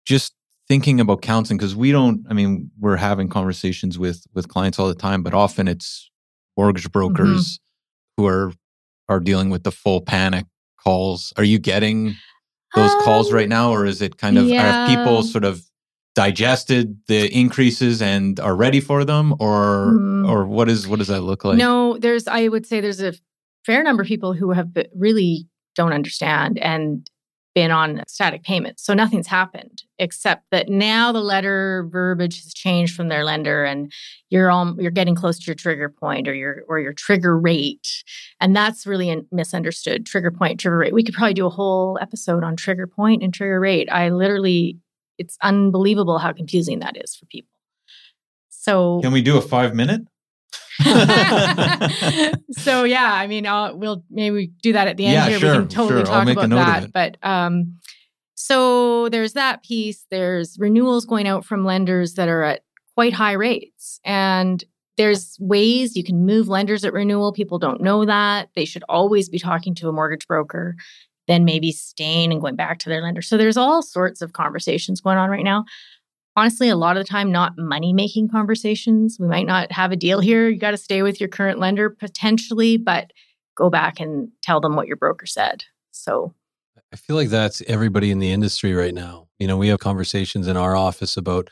just 0.04 0.34
thinking 0.68 1.00
about 1.00 1.22
counseling 1.22 1.56
because 1.56 1.74
we 1.74 1.92
don't 1.92 2.26
I 2.28 2.34
mean 2.34 2.70
we're 2.78 2.96
having 2.96 3.28
conversations 3.28 3.98
with 3.98 4.24
with 4.34 4.48
clients 4.48 4.78
all 4.78 4.86
the 4.86 4.94
time 4.94 5.22
but 5.22 5.32
often 5.32 5.66
it's 5.66 6.10
mortgage 6.56 6.84
mm-hmm. 6.84 6.92
brokers 6.92 7.58
mm-hmm. 7.58 8.22
who 8.22 8.28
are 8.28 8.52
are 9.08 9.20
dealing 9.20 9.50
with 9.50 9.62
the 9.62 9.72
full 9.72 10.00
panic 10.00 10.44
calls. 10.78 11.32
Are 11.36 11.44
you 11.44 11.58
getting 11.58 12.14
those 12.74 12.92
um, 12.92 13.02
calls 13.02 13.32
right 13.32 13.48
now, 13.48 13.72
or 13.72 13.86
is 13.86 14.02
it 14.02 14.18
kind 14.18 14.38
of 14.38 14.46
yeah. 14.46 14.84
are 14.84 14.96
people 14.96 15.22
sort 15.22 15.44
of 15.44 15.62
digested 16.14 16.98
the 17.06 17.32
increases 17.32 18.02
and 18.02 18.38
are 18.40 18.54
ready 18.54 18.80
for 18.80 19.04
them, 19.04 19.34
or 19.38 19.94
mm. 19.98 20.28
or 20.28 20.46
what 20.46 20.68
is 20.68 20.86
what 20.86 20.98
does 20.98 21.08
that 21.08 21.22
look 21.22 21.44
like? 21.44 21.58
No, 21.58 21.98
there's 21.98 22.26
I 22.26 22.48
would 22.48 22.66
say 22.66 22.80
there's 22.80 23.00
a 23.00 23.14
fair 23.64 23.82
number 23.82 24.02
of 24.02 24.08
people 24.08 24.32
who 24.32 24.52
have 24.52 24.68
really 24.94 25.46
don't 25.74 25.92
understand 25.92 26.58
and 26.58 27.08
been 27.58 27.70
on 27.72 28.04
static 28.06 28.44
payments. 28.44 28.84
So 28.84 28.94
nothing's 28.94 29.26
happened 29.26 29.82
except 29.98 30.44
that 30.52 30.68
now 30.68 31.10
the 31.10 31.20
letter 31.20 31.88
verbiage 31.90 32.40
has 32.44 32.54
changed 32.54 32.94
from 32.94 33.08
their 33.08 33.24
lender 33.24 33.64
and 33.64 33.92
you're 34.30 34.48
all 34.48 34.76
you're 34.78 34.92
getting 34.92 35.16
close 35.16 35.40
to 35.40 35.46
your 35.46 35.56
trigger 35.56 35.88
point 35.88 36.28
or 36.28 36.34
your 36.34 36.62
or 36.68 36.78
your 36.78 36.92
trigger 36.92 37.36
rate. 37.36 38.04
And 38.40 38.54
that's 38.54 38.86
really 38.86 39.26
misunderstood. 39.32 40.06
Trigger 40.06 40.30
point, 40.30 40.60
trigger 40.60 40.78
rate. 40.78 40.94
We 40.94 41.02
could 41.02 41.16
probably 41.16 41.34
do 41.34 41.46
a 41.46 41.50
whole 41.50 41.98
episode 42.00 42.44
on 42.44 42.54
trigger 42.54 42.86
point 42.86 43.24
and 43.24 43.34
trigger 43.34 43.58
rate. 43.58 43.88
I 43.90 44.10
literally 44.10 44.78
it's 45.18 45.36
unbelievable 45.42 46.18
how 46.18 46.32
confusing 46.32 46.78
that 46.78 46.96
is 46.96 47.16
for 47.16 47.26
people. 47.26 47.50
So 48.50 49.00
Can 49.02 49.10
we 49.10 49.20
do 49.20 49.36
a 49.36 49.40
5 49.40 49.74
minute? 49.74 50.02
so 52.52 52.84
yeah, 52.84 53.12
I 53.12 53.26
mean, 53.26 53.46
I'll, 53.46 53.76
we'll 53.76 54.04
maybe 54.10 54.52
do 54.62 54.72
that 54.72 54.86
at 54.86 54.96
the 54.96 55.06
end 55.06 55.14
yeah, 55.14 55.28
here. 55.28 55.38
Sure, 55.38 55.52
we 55.52 55.58
can 55.58 55.68
totally 55.68 56.00
sure. 56.00 56.06
talk 56.06 56.28
about 56.28 56.50
that. 56.50 56.92
But 56.92 57.16
um, 57.22 57.78
so 58.34 59.08
there's 59.08 59.32
that 59.32 59.64
piece. 59.64 60.06
There's 60.10 60.56
renewals 60.58 61.04
going 61.04 61.26
out 61.26 61.44
from 61.44 61.64
lenders 61.64 62.14
that 62.14 62.28
are 62.28 62.44
at 62.44 62.62
quite 62.94 63.12
high 63.12 63.32
rates, 63.32 63.98
and 64.04 64.62
there's 64.96 65.36
ways 65.40 65.96
you 65.96 66.04
can 66.04 66.24
move 66.24 66.48
lenders 66.48 66.84
at 66.84 66.92
renewal. 66.92 67.32
People 67.32 67.58
don't 67.58 67.80
know 67.80 68.04
that. 68.04 68.50
They 68.54 68.64
should 68.64 68.84
always 68.88 69.28
be 69.28 69.38
talking 69.38 69.74
to 69.76 69.88
a 69.88 69.92
mortgage 69.92 70.26
broker, 70.28 70.76
then 71.26 71.44
maybe 71.44 71.72
staying 71.72 72.30
and 72.30 72.40
going 72.40 72.56
back 72.56 72.78
to 72.80 72.88
their 72.88 73.02
lender. 73.02 73.22
So 73.22 73.36
there's 73.36 73.56
all 73.56 73.82
sorts 73.82 74.22
of 74.22 74.32
conversations 74.32 75.00
going 75.00 75.18
on 75.18 75.30
right 75.30 75.44
now 75.44 75.64
honestly, 76.38 76.68
a 76.68 76.76
lot 76.76 76.96
of 76.96 77.04
the 77.04 77.08
time, 77.08 77.32
not 77.32 77.58
money 77.58 77.92
making 77.92 78.28
conversations. 78.28 79.18
We 79.18 79.26
might 79.26 79.46
not 79.46 79.72
have 79.72 79.90
a 79.90 79.96
deal 79.96 80.20
here. 80.20 80.48
You 80.48 80.58
got 80.58 80.70
to 80.70 80.76
stay 80.76 81.02
with 81.02 81.20
your 81.20 81.28
current 81.28 81.58
lender 81.58 81.90
potentially, 81.90 82.76
but 82.76 83.12
go 83.56 83.68
back 83.68 83.98
and 83.98 84.28
tell 84.40 84.60
them 84.60 84.76
what 84.76 84.86
your 84.86 84.96
broker 84.96 85.26
said. 85.26 85.64
So 85.90 86.32
I 86.92 86.96
feel 86.96 87.16
like 87.16 87.28
that's 87.28 87.60
everybody 87.66 88.12
in 88.12 88.20
the 88.20 88.30
industry 88.30 88.72
right 88.72 88.94
now. 88.94 89.26
You 89.40 89.48
know, 89.48 89.56
we 89.56 89.68
have 89.68 89.80
conversations 89.80 90.46
in 90.46 90.56
our 90.56 90.76
office 90.76 91.16
about 91.16 91.50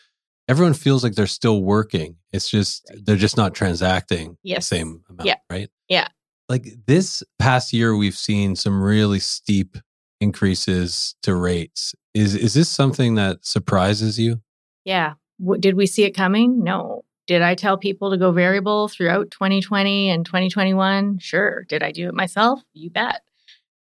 everyone 0.49 0.75
feels 0.75 1.02
like 1.02 1.16
they're 1.16 1.26
still 1.26 1.62
working. 1.62 2.16
It's 2.33 2.49
just 2.49 2.88
they're 3.05 3.16
just 3.16 3.37
not 3.37 3.55
transacting 3.55 4.38
yes. 4.45 4.69
the 4.69 4.76
same 4.76 5.02
amount, 5.11 5.26
yeah. 5.26 5.37
right? 5.50 5.69
Yeah. 5.88 6.07
Like 6.49 6.69
this 6.87 7.25
past 7.40 7.73
year 7.73 7.97
we've 7.97 8.16
seen 8.16 8.55
some 8.55 8.81
really 8.81 9.19
steep 9.19 9.78
increases 10.21 11.16
to 11.25 11.35
rates. 11.35 11.93
Is 12.14 12.37
is 12.37 12.55
this 12.55 12.69
something 12.69 13.16
that 13.16 13.45
surprises 13.45 14.16
you? 14.16 14.40
Yeah. 14.87 15.14
W- 15.38 15.61
did 15.61 15.75
we 15.75 15.87
see 15.87 16.05
it 16.05 16.12
coming? 16.12 16.62
No. 16.62 17.05
Did 17.26 17.43
I 17.43 17.57
tell 17.57 17.76
people 17.76 18.11
to 18.11 18.16
go 18.16 18.31
variable 18.31 18.88
throughout 18.88 19.33
2020 19.33 20.09
and 20.09 20.25
2021? 20.25 21.19
Sure. 21.19 21.64
Did 21.69 21.83
I 21.83 21.90
do 21.90 22.09
it 22.09 22.14
myself? 22.14 22.62
You 22.73 22.88
bet. 22.88 23.21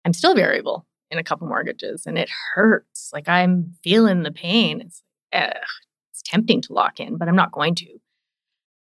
I'm 0.05 0.13
still 0.13 0.35
variable 0.35 0.87
in 1.11 1.19
a 1.19 1.25
couple 1.25 1.49
mortgages 1.49 2.05
and 2.07 2.19
it 2.19 2.29
hurts. 2.55 3.11
Like 3.13 3.29
I'm 3.29 3.75
feeling 3.83 4.23
the 4.23 4.31
pain. 4.31 4.83
It's, 4.83 5.03
it's 5.33 6.23
tempting 6.25 6.61
to 6.63 6.75
lock 6.75 7.01
in, 7.01 7.17
but 7.17 7.29
I'm 7.29 7.37
not 7.37 7.51
going 7.51 7.75
to. 7.77 7.99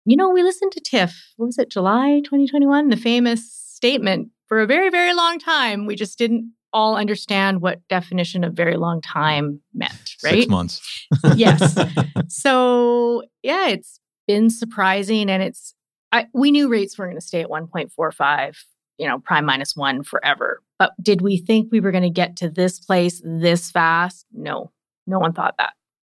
You 0.05 0.17
know, 0.17 0.29
we 0.29 0.43
listened 0.43 0.73
to 0.73 0.81
Tiff, 0.81 1.33
what 1.37 1.45
was 1.45 1.57
it, 1.57 1.69
July 1.69 2.21
2021? 2.25 2.89
The 2.89 2.97
famous 2.97 3.49
statement 3.51 4.29
for 4.47 4.59
a 4.59 4.67
very, 4.67 4.89
very 4.89 5.13
long 5.13 5.39
time. 5.39 5.85
We 5.85 5.95
just 5.95 6.17
didn't 6.17 6.51
all 6.73 6.97
understand 6.97 7.61
what 7.61 7.79
definition 7.87 8.43
of 8.43 8.53
very 8.53 8.77
long 8.77 9.01
time 9.01 9.61
meant, 9.73 10.15
right? 10.23 10.33
Six 10.33 10.47
months. 10.47 11.07
yes. 11.35 11.77
So 12.31 13.23
yeah, 13.41 13.69
it's 13.69 13.99
been 14.27 14.51
surprising, 14.51 15.31
and 15.31 15.41
it's 15.41 15.73
I, 16.11 16.27
we 16.33 16.51
knew 16.51 16.69
rates 16.69 16.97
were 16.97 17.05
going 17.05 17.17
to 17.17 17.25
stay 17.25 17.41
at 17.41 17.49
1.45, 17.49 18.57
you 18.97 19.07
know, 19.07 19.19
prime 19.19 19.45
minus 19.45 19.75
one 19.75 20.03
forever. 20.03 20.61
But 20.77 20.91
did 21.01 21.21
we 21.21 21.37
think 21.37 21.69
we 21.71 21.79
were 21.79 21.91
going 21.91 22.03
to 22.03 22.09
get 22.09 22.35
to 22.37 22.49
this 22.49 22.79
place 22.79 23.21
this 23.23 23.71
fast? 23.71 24.25
No, 24.31 24.71
no 25.07 25.17
one 25.17 25.33
thought 25.33 25.55
that, 25.57 25.73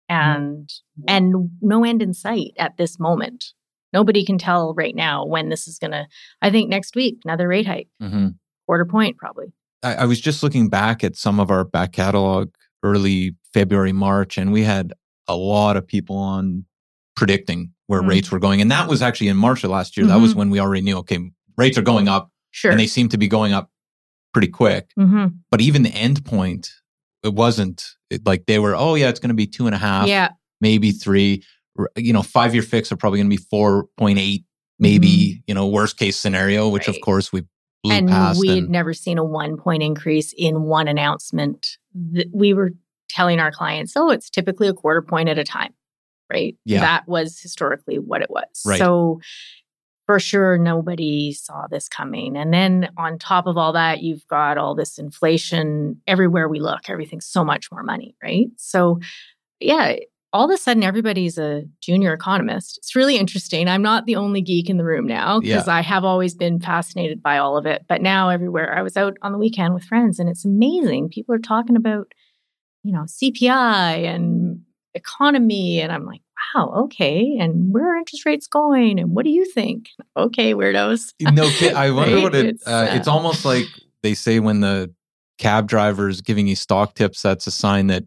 and 0.07 0.67
mm-hmm. 0.67 1.03
and 1.07 1.49
no 1.61 1.83
end 1.83 2.01
in 2.01 2.13
sight 2.13 2.53
at 2.57 2.77
this 2.77 2.99
moment. 2.99 3.45
Nobody 3.93 4.25
can 4.25 4.37
tell 4.37 4.73
right 4.75 4.95
now 4.95 5.25
when 5.25 5.49
this 5.49 5.67
is 5.67 5.79
going 5.79 5.91
to. 5.91 6.07
I 6.41 6.49
think 6.49 6.69
next 6.69 6.95
week 6.95 7.19
another 7.23 7.47
rate 7.47 7.67
hike, 7.67 7.89
mm-hmm. 8.01 8.29
quarter 8.65 8.85
point 8.85 9.17
probably. 9.17 9.53
I, 9.83 9.95
I 9.95 10.05
was 10.05 10.19
just 10.19 10.43
looking 10.43 10.69
back 10.69 11.03
at 11.03 11.15
some 11.15 11.39
of 11.39 11.51
our 11.51 11.63
back 11.63 11.93
catalog 11.93 12.49
early 12.83 13.35
February, 13.53 13.93
March, 13.93 14.37
and 14.37 14.51
we 14.51 14.63
had 14.63 14.93
a 15.27 15.35
lot 15.35 15.77
of 15.77 15.85
people 15.85 16.17
on 16.17 16.65
predicting 17.15 17.71
where 17.87 18.01
mm-hmm. 18.01 18.09
rates 18.09 18.31
were 18.31 18.39
going. 18.39 18.61
And 18.61 18.71
that 18.71 18.87
was 18.87 19.01
actually 19.01 19.27
in 19.27 19.37
March 19.37 19.63
of 19.63 19.71
last 19.71 19.97
year. 19.97 20.05
Mm-hmm. 20.05 20.15
That 20.15 20.21
was 20.21 20.31
mm-hmm. 20.31 20.39
when 20.39 20.49
we 20.49 20.59
already 20.59 20.81
knew, 20.81 20.97
okay, 20.99 21.19
rates 21.57 21.77
are 21.77 21.83
going 21.83 22.07
up. 22.07 22.31
Sure. 22.51 22.71
And 22.71 22.79
they 22.79 22.87
seem 22.87 23.09
to 23.09 23.17
be 23.17 23.27
going 23.27 23.53
up 23.53 23.69
pretty 24.33 24.47
quick. 24.47 24.89
Mm-hmm. 24.97 25.27
But 25.51 25.61
even 25.61 25.83
the 25.83 25.89
end 25.89 26.25
point, 26.25 26.71
it 27.23 27.33
wasn't 27.33 27.83
it, 28.09 28.25
like 28.25 28.45
they 28.45 28.59
were, 28.59 28.75
oh, 28.75 28.95
yeah, 28.95 29.09
it's 29.09 29.19
going 29.19 29.29
to 29.29 29.35
be 29.35 29.47
two 29.47 29.65
and 29.65 29.75
a 29.75 29.77
half, 29.77 30.07
yeah. 30.07 30.29
maybe 30.61 30.91
three. 30.91 31.43
You 31.95 32.11
know, 32.11 32.23
five 32.23 32.53
year 32.53 32.63
fix 32.63 32.91
are 32.91 32.97
probably 32.97 33.19
going 33.19 33.29
to 33.29 33.37
be 33.37 33.43
4.8, 33.53 34.43
maybe, 34.79 35.07
mm-hmm. 35.07 35.41
you 35.47 35.53
know, 35.53 35.67
worst 35.67 35.97
case 35.97 36.17
scenario, 36.17 36.67
which 36.67 36.87
right. 36.87 36.95
of 36.95 37.01
course 37.01 37.31
we 37.31 37.43
blew 37.83 37.93
and 37.93 38.07
past. 38.09 38.39
We 38.39 38.49
had 38.55 38.69
never 38.69 38.93
seen 38.93 39.17
a 39.17 39.23
one 39.23 39.57
point 39.57 39.83
increase 39.83 40.33
in 40.37 40.63
one 40.63 40.87
announcement. 40.87 41.77
We 42.31 42.53
were 42.53 42.71
telling 43.09 43.39
our 43.39 43.51
clients, 43.51 43.93
oh, 43.95 44.09
it's 44.09 44.29
typically 44.29 44.67
a 44.67 44.73
quarter 44.73 45.01
point 45.01 45.29
at 45.29 45.37
a 45.37 45.43
time, 45.43 45.73
right? 46.31 46.55
Yeah. 46.65 46.81
That 46.81 47.07
was 47.07 47.39
historically 47.39 47.97
what 47.97 48.21
it 48.21 48.29
was. 48.29 48.63
Right. 48.65 48.79
So 48.79 49.19
for 50.05 50.19
sure, 50.19 50.57
nobody 50.57 51.31
saw 51.33 51.67
this 51.69 51.87
coming. 51.87 52.35
And 52.35 52.51
then 52.51 52.89
on 52.97 53.19
top 53.19 53.45
of 53.45 53.57
all 53.57 53.73
that, 53.73 54.01
you've 54.01 54.25
got 54.27 54.57
all 54.57 54.73
this 54.73 54.97
inflation 54.97 56.01
everywhere 56.07 56.49
we 56.49 56.59
look. 56.59 56.89
Everything's 56.89 57.27
so 57.27 57.43
much 57.43 57.71
more 57.71 57.83
money, 57.83 58.15
right? 58.23 58.47
So, 58.57 58.99
yeah, 59.59 59.97
all 60.31 60.45
of 60.45 60.51
a 60.51 60.57
sudden 60.57 60.83
everybody's 60.83 61.37
a 61.37 61.63
junior 61.81 62.13
economist. 62.13 62.77
It's 62.77 62.95
really 62.95 63.17
interesting. 63.17 63.67
I'm 63.67 63.81
not 63.81 64.05
the 64.05 64.15
only 64.15 64.41
geek 64.41 64.69
in 64.69 64.77
the 64.77 64.83
room 64.83 65.07
now 65.07 65.39
because 65.39 65.67
yeah. 65.67 65.73
I 65.73 65.81
have 65.81 66.03
always 66.03 66.35
been 66.35 66.59
fascinated 66.59 67.23
by 67.23 67.37
all 67.39 67.57
of 67.57 67.65
it. 67.65 67.85
But 67.87 68.01
now 68.01 68.29
everywhere 68.29 68.77
I 68.77 68.81
was 68.81 68.95
out 68.95 69.17
on 69.21 69.31
the 69.31 69.37
weekend 69.37 69.73
with 69.73 69.83
friends 69.83 70.19
and 70.19 70.29
it's 70.29 70.45
amazing. 70.45 71.09
People 71.09 71.33
are 71.33 71.39
talking 71.39 71.75
about, 71.75 72.11
you 72.83 72.93
know, 72.93 73.01
CPI 73.01 74.05
and 74.05 74.61
economy. 74.93 75.81
And 75.81 75.91
I'm 75.91 76.05
like, 76.05 76.21
wow, 76.53 76.73
okay. 76.83 77.37
And 77.39 77.73
where 77.73 77.93
are 77.93 77.97
interest 77.97 78.25
rates 78.25 78.47
going? 78.47 78.99
And 78.99 79.15
what 79.15 79.25
do 79.25 79.31
you 79.31 79.45
think? 79.45 79.89
Okay, 80.15 80.53
weirdos. 80.53 81.13
no, 81.21 81.49
I 81.75 81.89
wonder 81.91 82.15
right? 82.15 82.23
what 82.23 82.35
it, 82.35 82.45
it's, 82.45 82.67
uh, 82.67 82.87
uh, 82.91 82.95
it's 82.95 83.07
almost 83.07 83.45
like 83.45 83.65
they 84.03 84.13
say 84.13 84.39
when 84.39 84.59
the 84.59 84.93
cab 85.39 85.67
driver 85.67 86.07
is 86.07 86.21
giving 86.21 86.47
you 86.47 86.55
stock 86.55 86.93
tips, 86.93 87.21
that's 87.21 87.47
a 87.47 87.51
sign 87.51 87.87
that 87.87 88.03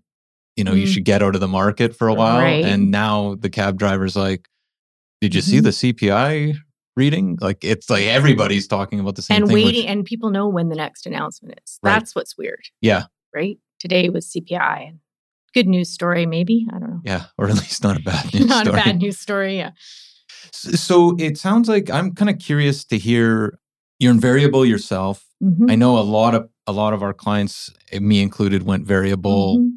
you 0.56 0.64
know, 0.64 0.72
mm. 0.72 0.80
you 0.80 0.86
should 0.86 1.04
get 1.04 1.22
out 1.22 1.34
of 1.34 1.40
the 1.40 1.48
market 1.48 1.96
for 1.96 2.08
a 2.08 2.14
while. 2.14 2.40
Right. 2.40 2.64
And 2.64 2.90
now 2.90 3.36
the 3.36 3.50
cab 3.50 3.78
driver's 3.78 4.16
like, 4.16 4.48
did 5.20 5.34
you 5.34 5.40
mm-hmm. 5.40 5.50
see 5.50 5.60
the 5.60 5.70
CPI 5.70 6.56
reading? 6.96 7.38
Like 7.40 7.64
it's 7.64 7.88
like 7.88 8.04
everybody's 8.04 8.66
talking 8.66 9.00
about 9.00 9.16
the 9.16 9.22
same 9.22 9.38
and 9.38 9.46
thing. 9.46 9.54
waiting, 9.54 9.82
which, 9.82 9.90
and 9.90 10.04
people 10.04 10.30
know 10.30 10.48
when 10.48 10.68
the 10.68 10.76
next 10.76 11.06
announcement 11.06 11.58
is. 11.64 11.78
Right. 11.82 11.92
That's 11.92 12.14
what's 12.14 12.36
weird. 12.36 12.64
Yeah. 12.80 13.04
Right. 13.34 13.58
Today 13.78 14.08
was 14.08 14.26
CPI 14.26 14.88
and 14.88 14.98
good 15.54 15.66
news 15.66 15.90
story, 15.90 16.26
maybe. 16.26 16.66
I 16.70 16.78
don't 16.78 16.90
know. 16.90 17.00
Yeah. 17.04 17.24
Or 17.38 17.48
at 17.48 17.54
least 17.54 17.82
not 17.82 17.96
a 17.96 18.00
bad 18.00 18.32
news 18.34 18.46
not 18.46 18.66
story. 18.66 18.80
a 18.80 18.84
bad 18.84 18.98
news 18.98 19.18
story. 19.18 19.56
Yeah. 19.56 19.70
So 20.52 21.16
it 21.18 21.38
sounds 21.38 21.68
like 21.68 21.90
I'm 21.90 22.14
kind 22.14 22.30
of 22.30 22.38
curious 22.38 22.84
to 22.86 22.98
hear 22.98 23.58
you're 23.98 24.10
in 24.10 24.20
variable 24.20 24.66
yourself. 24.66 25.24
Mhm. 25.42 25.70
I 25.70 25.76
know 25.76 25.98
a 25.98 26.00
lot 26.00 26.34
of 26.34 26.48
a 26.66 26.72
lot 26.72 26.92
of 26.92 27.02
our 27.02 27.12
clients, 27.12 27.70
eh, 27.90 27.98
me 27.98 28.20
included, 28.22 28.64
went 28.64 28.86
variable 28.86 29.58
Mhm. 29.58 29.70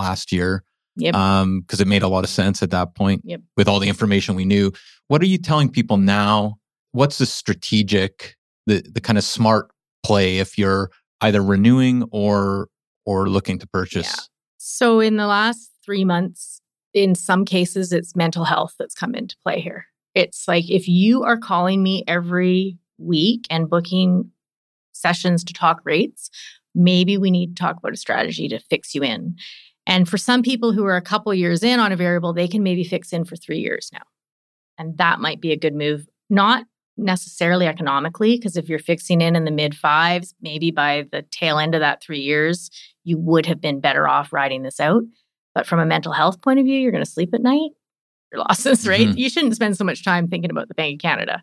Last 0.00 0.32
year. 0.32 0.64
Yep. 0.96 1.14
Um, 1.14 1.60
because 1.60 1.80
it 1.80 1.86
made 1.86 2.02
a 2.02 2.08
lot 2.08 2.24
of 2.24 2.30
sense 2.30 2.62
at 2.62 2.70
that 2.72 2.94
point 2.94 3.22
Yep. 3.24 3.40
with 3.56 3.68
all 3.68 3.78
the 3.78 3.88
information 3.88 4.34
we 4.34 4.44
knew. 4.44 4.72
What 5.06 5.22
are 5.22 5.26
you 5.26 5.38
telling 5.38 5.70
people 5.70 5.96
now? 5.96 6.56
What's 6.92 7.18
the 7.18 7.26
strategic, 7.26 8.36
the 8.66 8.82
the 8.92 9.00
kind 9.00 9.16
of 9.16 9.24
smart 9.24 9.70
play 10.02 10.38
if 10.38 10.58
you're 10.58 10.90
either 11.20 11.42
renewing 11.42 12.04
or 12.10 12.68
or 13.06 13.28
looking 13.28 13.58
to 13.60 13.66
purchase? 13.68 14.28
So, 14.58 15.00
in 15.00 15.16
the 15.16 15.26
last 15.26 15.70
three 15.84 16.04
months, 16.04 16.60
in 16.92 17.14
some 17.14 17.44
cases, 17.44 17.92
it's 17.92 18.16
mental 18.16 18.44
health 18.44 18.74
that's 18.78 18.94
come 18.94 19.14
into 19.14 19.36
play 19.42 19.60
here. 19.60 19.86
It's 20.14 20.48
like 20.48 20.68
if 20.68 20.88
you 20.88 21.22
are 21.22 21.38
calling 21.38 21.82
me 21.82 22.04
every 22.08 22.76
week 22.98 23.46
and 23.48 23.70
booking 23.70 24.30
sessions 24.92 25.44
to 25.44 25.52
talk 25.52 25.80
rates, 25.84 26.30
maybe 26.74 27.16
we 27.16 27.30
need 27.30 27.56
to 27.56 27.62
talk 27.62 27.76
about 27.76 27.92
a 27.92 27.96
strategy 27.96 28.48
to 28.48 28.58
fix 28.58 28.94
you 28.94 29.02
in. 29.02 29.36
And 29.86 30.08
for 30.08 30.18
some 30.18 30.42
people 30.42 30.72
who 30.72 30.84
are 30.84 30.96
a 30.96 31.02
couple 31.02 31.32
years 31.34 31.62
in 31.62 31.80
on 31.80 31.92
a 31.92 31.96
variable, 31.96 32.32
they 32.32 32.48
can 32.48 32.62
maybe 32.62 32.84
fix 32.84 33.12
in 33.12 33.24
for 33.24 33.36
three 33.36 33.58
years 33.58 33.90
now. 33.92 34.02
And 34.78 34.96
that 34.98 35.20
might 35.20 35.40
be 35.40 35.52
a 35.52 35.56
good 35.56 35.74
move, 35.74 36.06
not 36.28 36.64
necessarily 36.96 37.66
economically, 37.66 38.36
because 38.36 38.56
if 38.56 38.68
you're 38.68 38.78
fixing 38.78 39.20
in 39.20 39.36
in 39.36 39.44
the 39.44 39.50
mid 39.50 39.74
fives, 39.74 40.34
maybe 40.40 40.70
by 40.70 41.06
the 41.10 41.22
tail 41.30 41.58
end 41.58 41.74
of 41.74 41.80
that 41.80 42.02
three 42.02 42.20
years, 42.20 42.70
you 43.04 43.18
would 43.18 43.46
have 43.46 43.60
been 43.60 43.80
better 43.80 44.06
off 44.06 44.32
riding 44.32 44.62
this 44.62 44.80
out. 44.80 45.02
But 45.54 45.66
from 45.66 45.80
a 45.80 45.86
mental 45.86 46.12
health 46.12 46.40
point 46.42 46.60
of 46.60 46.64
view, 46.66 46.78
you're 46.78 46.92
going 46.92 47.04
to 47.04 47.10
sleep 47.10 47.34
at 47.34 47.42
night, 47.42 47.70
your 48.32 48.40
losses, 48.40 48.86
right? 48.88 49.08
Mhm. 49.08 49.16
You 49.16 49.28
shouldn't 49.30 49.56
spend 49.56 49.76
so 49.76 49.84
much 49.84 50.04
time 50.04 50.28
thinking 50.28 50.50
about 50.50 50.68
the 50.68 50.74
Bank 50.74 51.00
of 51.00 51.02
Canada. 51.02 51.42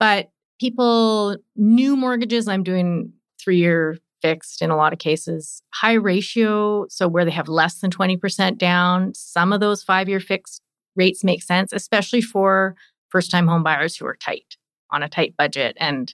But 0.00 0.30
people, 0.60 1.36
new 1.56 1.96
mortgages, 1.96 2.48
I'm 2.48 2.62
doing 2.62 3.12
three 3.38 3.58
year 3.58 3.98
fixed 4.22 4.62
in 4.62 4.70
a 4.70 4.76
lot 4.76 4.92
of 4.92 4.98
cases, 4.98 5.62
high 5.72 5.94
ratio. 5.94 6.86
So 6.88 7.08
where 7.08 7.24
they 7.24 7.30
have 7.30 7.48
less 7.48 7.80
than 7.80 7.90
20% 7.90 8.58
down, 8.58 9.14
some 9.14 9.52
of 9.52 9.60
those 9.60 9.82
five 9.82 10.08
year 10.08 10.20
fixed 10.20 10.62
rates 10.96 11.24
make 11.24 11.42
sense, 11.42 11.72
especially 11.72 12.20
for 12.20 12.74
first 13.08 13.30
time 13.30 13.46
home 13.46 13.62
buyers 13.62 13.96
who 13.96 14.06
are 14.06 14.16
tight 14.16 14.56
on 14.90 15.02
a 15.02 15.08
tight 15.08 15.36
budget 15.36 15.76
and 15.78 16.12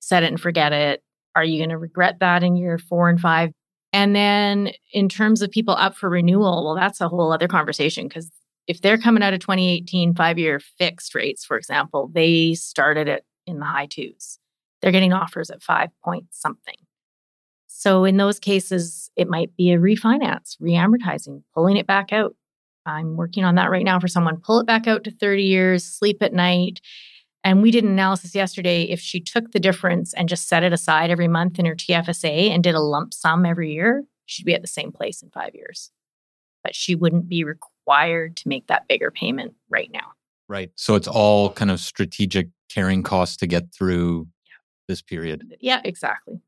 set 0.00 0.22
it 0.22 0.26
and 0.26 0.40
forget 0.40 0.72
it. 0.72 1.02
Are 1.34 1.44
you 1.44 1.58
going 1.58 1.70
to 1.70 1.78
regret 1.78 2.20
that 2.20 2.42
in 2.42 2.56
year 2.56 2.78
four 2.78 3.08
and 3.08 3.20
five? 3.20 3.50
And 3.92 4.14
then 4.14 4.72
in 4.92 5.08
terms 5.08 5.42
of 5.42 5.50
people 5.50 5.74
up 5.74 5.96
for 5.96 6.08
renewal, 6.08 6.64
well, 6.64 6.74
that's 6.74 7.00
a 7.00 7.08
whole 7.08 7.32
other 7.32 7.48
conversation 7.48 8.08
because 8.08 8.30
if 8.66 8.80
they're 8.80 8.98
coming 8.98 9.22
out 9.22 9.34
of 9.34 9.40
2018 9.40 10.14
five 10.14 10.38
year 10.38 10.60
fixed 10.60 11.14
rates, 11.14 11.44
for 11.44 11.56
example, 11.56 12.10
they 12.12 12.54
started 12.54 13.08
it 13.08 13.24
in 13.46 13.58
the 13.58 13.64
high 13.64 13.86
twos. 13.86 14.38
They're 14.80 14.92
getting 14.92 15.12
offers 15.12 15.50
at 15.50 15.62
five 15.62 15.90
point 16.04 16.26
something. 16.30 16.74
So 17.78 18.06
in 18.06 18.16
those 18.16 18.40
cases, 18.40 19.10
it 19.16 19.28
might 19.28 19.54
be 19.54 19.70
a 19.70 19.78
refinance, 19.78 20.56
reamortizing, 20.62 21.42
pulling 21.52 21.76
it 21.76 21.86
back 21.86 22.10
out. 22.10 22.34
I'm 22.86 23.16
working 23.16 23.44
on 23.44 23.56
that 23.56 23.70
right 23.70 23.84
now 23.84 24.00
for 24.00 24.08
someone. 24.08 24.38
Pull 24.38 24.60
it 24.60 24.66
back 24.66 24.86
out 24.86 25.04
to 25.04 25.10
30 25.10 25.42
years, 25.42 25.84
sleep 25.84 26.22
at 26.22 26.32
night. 26.32 26.80
And 27.44 27.60
we 27.60 27.70
did 27.70 27.84
an 27.84 27.90
analysis 27.90 28.34
yesterday. 28.34 28.84
If 28.84 29.00
she 29.00 29.20
took 29.20 29.52
the 29.52 29.60
difference 29.60 30.14
and 30.14 30.26
just 30.26 30.48
set 30.48 30.62
it 30.62 30.72
aside 30.72 31.10
every 31.10 31.28
month 31.28 31.58
in 31.58 31.66
her 31.66 31.74
TFSA 31.74 32.48
and 32.48 32.64
did 32.64 32.74
a 32.74 32.80
lump 32.80 33.12
sum 33.12 33.44
every 33.44 33.74
year, 33.74 34.04
she'd 34.24 34.46
be 34.46 34.54
at 34.54 34.62
the 34.62 34.68
same 34.68 34.90
place 34.90 35.20
in 35.20 35.28
five 35.28 35.54
years. 35.54 35.90
But 36.64 36.74
she 36.74 36.94
wouldn't 36.94 37.28
be 37.28 37.44
required 37.44 38.38
to 38.38 38.48
make 38.48 38.68
that 38.68 38.88
bigger 38.88 39.10
payment 39.10 39.52
right 39.68 39.90
now. 39.92 40.12
Right. 40.48 40.70
So 40.76 40.94
it's 40.94 41.08
all 41.08 41.52
kind 41.52 41.70
of 41.70 41.78
strategic 41.80 42.48
carrying 42.70 43.02
costs 43.02 43.36
to 43.36 43.46
get 43.46 43.74
through 43.74 44.28
this 44.88 45.02
period. 45.02 45.56
Yeah, 45.60 45.82
exactly. 45.84 46.40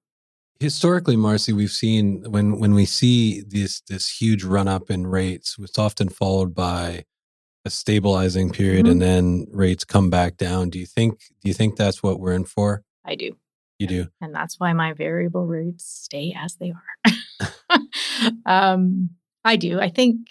Historically, 0.61 1.17
Marcy, 1.17 1.53
we've 1.53 1.71
seen 1.71 2.25
when 2.31 2.59
when 2.59 2.75
we 2.75 2.85
see 2.85 3.43
this 3.43 3.81
this 3.83 4.09
huge 4.21 4.43
run 4.43 4.67
up 4.67 4.91
in 4.91 5.07
rates, 5.07 5.57
it's 5.61 5.79
often 5.79 6.09
followed 6.09 6.53
by 6.55 7.05
a 7.65 7.71
stabilizing 7.71 8.51
period 8.51 8.87
Mhm. 8.87 8.91
and 8.91 9.03
then 9.03 9.47
rates 9.53 9.85
come 9.85 10.11
back 10.11 10.37
down. 10.37 10.69
Do 10.71 10.79
you 10.81 10.87
think 10.87 11.21
do 11.43 11.49
you 11.49 11.55
think 11.55 11.77
that's 11.77 12.03
what 12.03 12.19
we're 12.19 12.33
in 12.33 12.45
for? 12.45 12.83
I 13.05 13.15
do. 13.15 13.37
You 13.79 13.87
do. 13.87 14.07
And 14.21 14.35
that's 14.35 14.59
why 14.59 14.73
my 14.73 14.93
variable 14.93 15.47
rates 15.47 15.85
stay 15.85 16.35
as 16.37 16.57
they 16.57 16.73
are. 16.73 17.81
um, 18.47 19.11
I 19.45 19.55
do. 19.55 19.79
I 19.79 19.89
think 19.91 20.27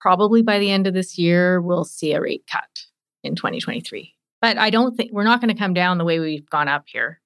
probably 0.00 0.42
by 0.42 0.60
the 0.60 0.70
end 0.70 0.86
of 0.86 0.94
this 0.94 1.18
year, 1.18 1.60
we'll 1.60 1.84
see 1.84 2.12
a 2.12 2.20
rate 2.20 2.44
cut 2.50 2.86
in 3.24 3.34
2023. 3.34 4.14
But 4.40 4.56
I 4.58 4.70
don't 4.70 4.96
think 4.96 5.10
we're 5.12 5.24
not 5.24 5.40
going 5.40 5.52
to 5.52 5.58
come 5.58 5.74
down 5.74 5.98
the 5.98 6.04
way 6.04 6.20
we've 6.20 6.48
gone 6.48 6.68
up 6.68 6.84
here. 6.86 7.20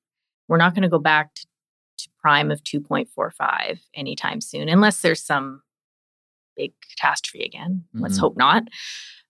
We're 0.48 0.56
not 0.56 0.74
going 0.74 0.82
to 0.82 0.88
go 0.88 0.98
back 0.98 1.34
to 1.34 1.46
prime 2.22 2.50
of 2.50 2.62
2.45 2.62 3.80
anytime 3.94 4.40
soon, 4.40 4.68
unless 4.68 5.02
there's 5.02 5.22
some 5.22 5.62
big 6.56 6.72
catastrophe 6.90 7.44
again. 7.44 7.84
Let's 7.94 8.16
Mhm. 8.18 8.20
hope 8.20 8.36
not. 8.36 8.62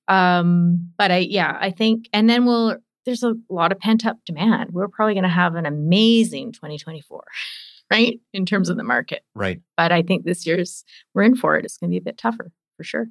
Um, 0.09 0.91
but 0.99 1.11
I, 1.11 1.19
yeah, 1.19 1.57
I 1.61 1.71
think, 1.71 2.09
and 2.13 2.29
then 2.29 2.45
we'll, 2.45 2.77
there's 3.07 3.23
a 3.23 3.35
lot 3.49 3.73
of 3.73 3.79
pent 3.79 4.05
up 4.05 4.19
demand. 4.27 4.71
We're 4.73 4.89
probably 4.89 5.15
going 5.15 5.23
to 5.25 5.29
have 5.31 5.55
an 5.55 5.65
amazing 5.67 6.53
2024, 6.53 7.25
right? 7.91 8.21
In 8.33 8.45
terms 8.45 8.69
of 8.69 8.77
the 8.77 8.83
market. 8.85 9.23
Right. 9.35 9.61
But 9.77 9.93
I 9.93 10.03
think 10.03 10.25
this 10.25 10.47
year's, 10.47 10.85
we're 11.15 11.23
in 11.23 11.35
for 11.37 11.57
it. 11.57 11.65
It's 11.65 11.79
going 11.79 11.91
to 11.91 11.95
be 11.95 11.99
a 11.99 12.03
bit 12.03 12.19
tougher 12.19 12.51
for 12.77 12.85
sure. 12.85 13.07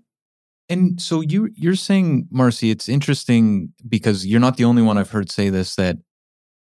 And 0.70 1.02
so 1.02 1.20
you 1.22 1.50
you're 1.56 1.76
saying, 1.76 2.28
Marcy, 2.32 2.70
it's 2.72 2.88
interesting 2.88 3.74
because 3.89 4.26
you're 4.26 4.39
not 4.39 4.56
the 4.56 4.63
only 4.63 4.82
one 4.82 4.98
I've 4.98 5.12
heard 5.12 5.30
say 5.30 5.50
this 5.50 5.76
that, 5.76 5.98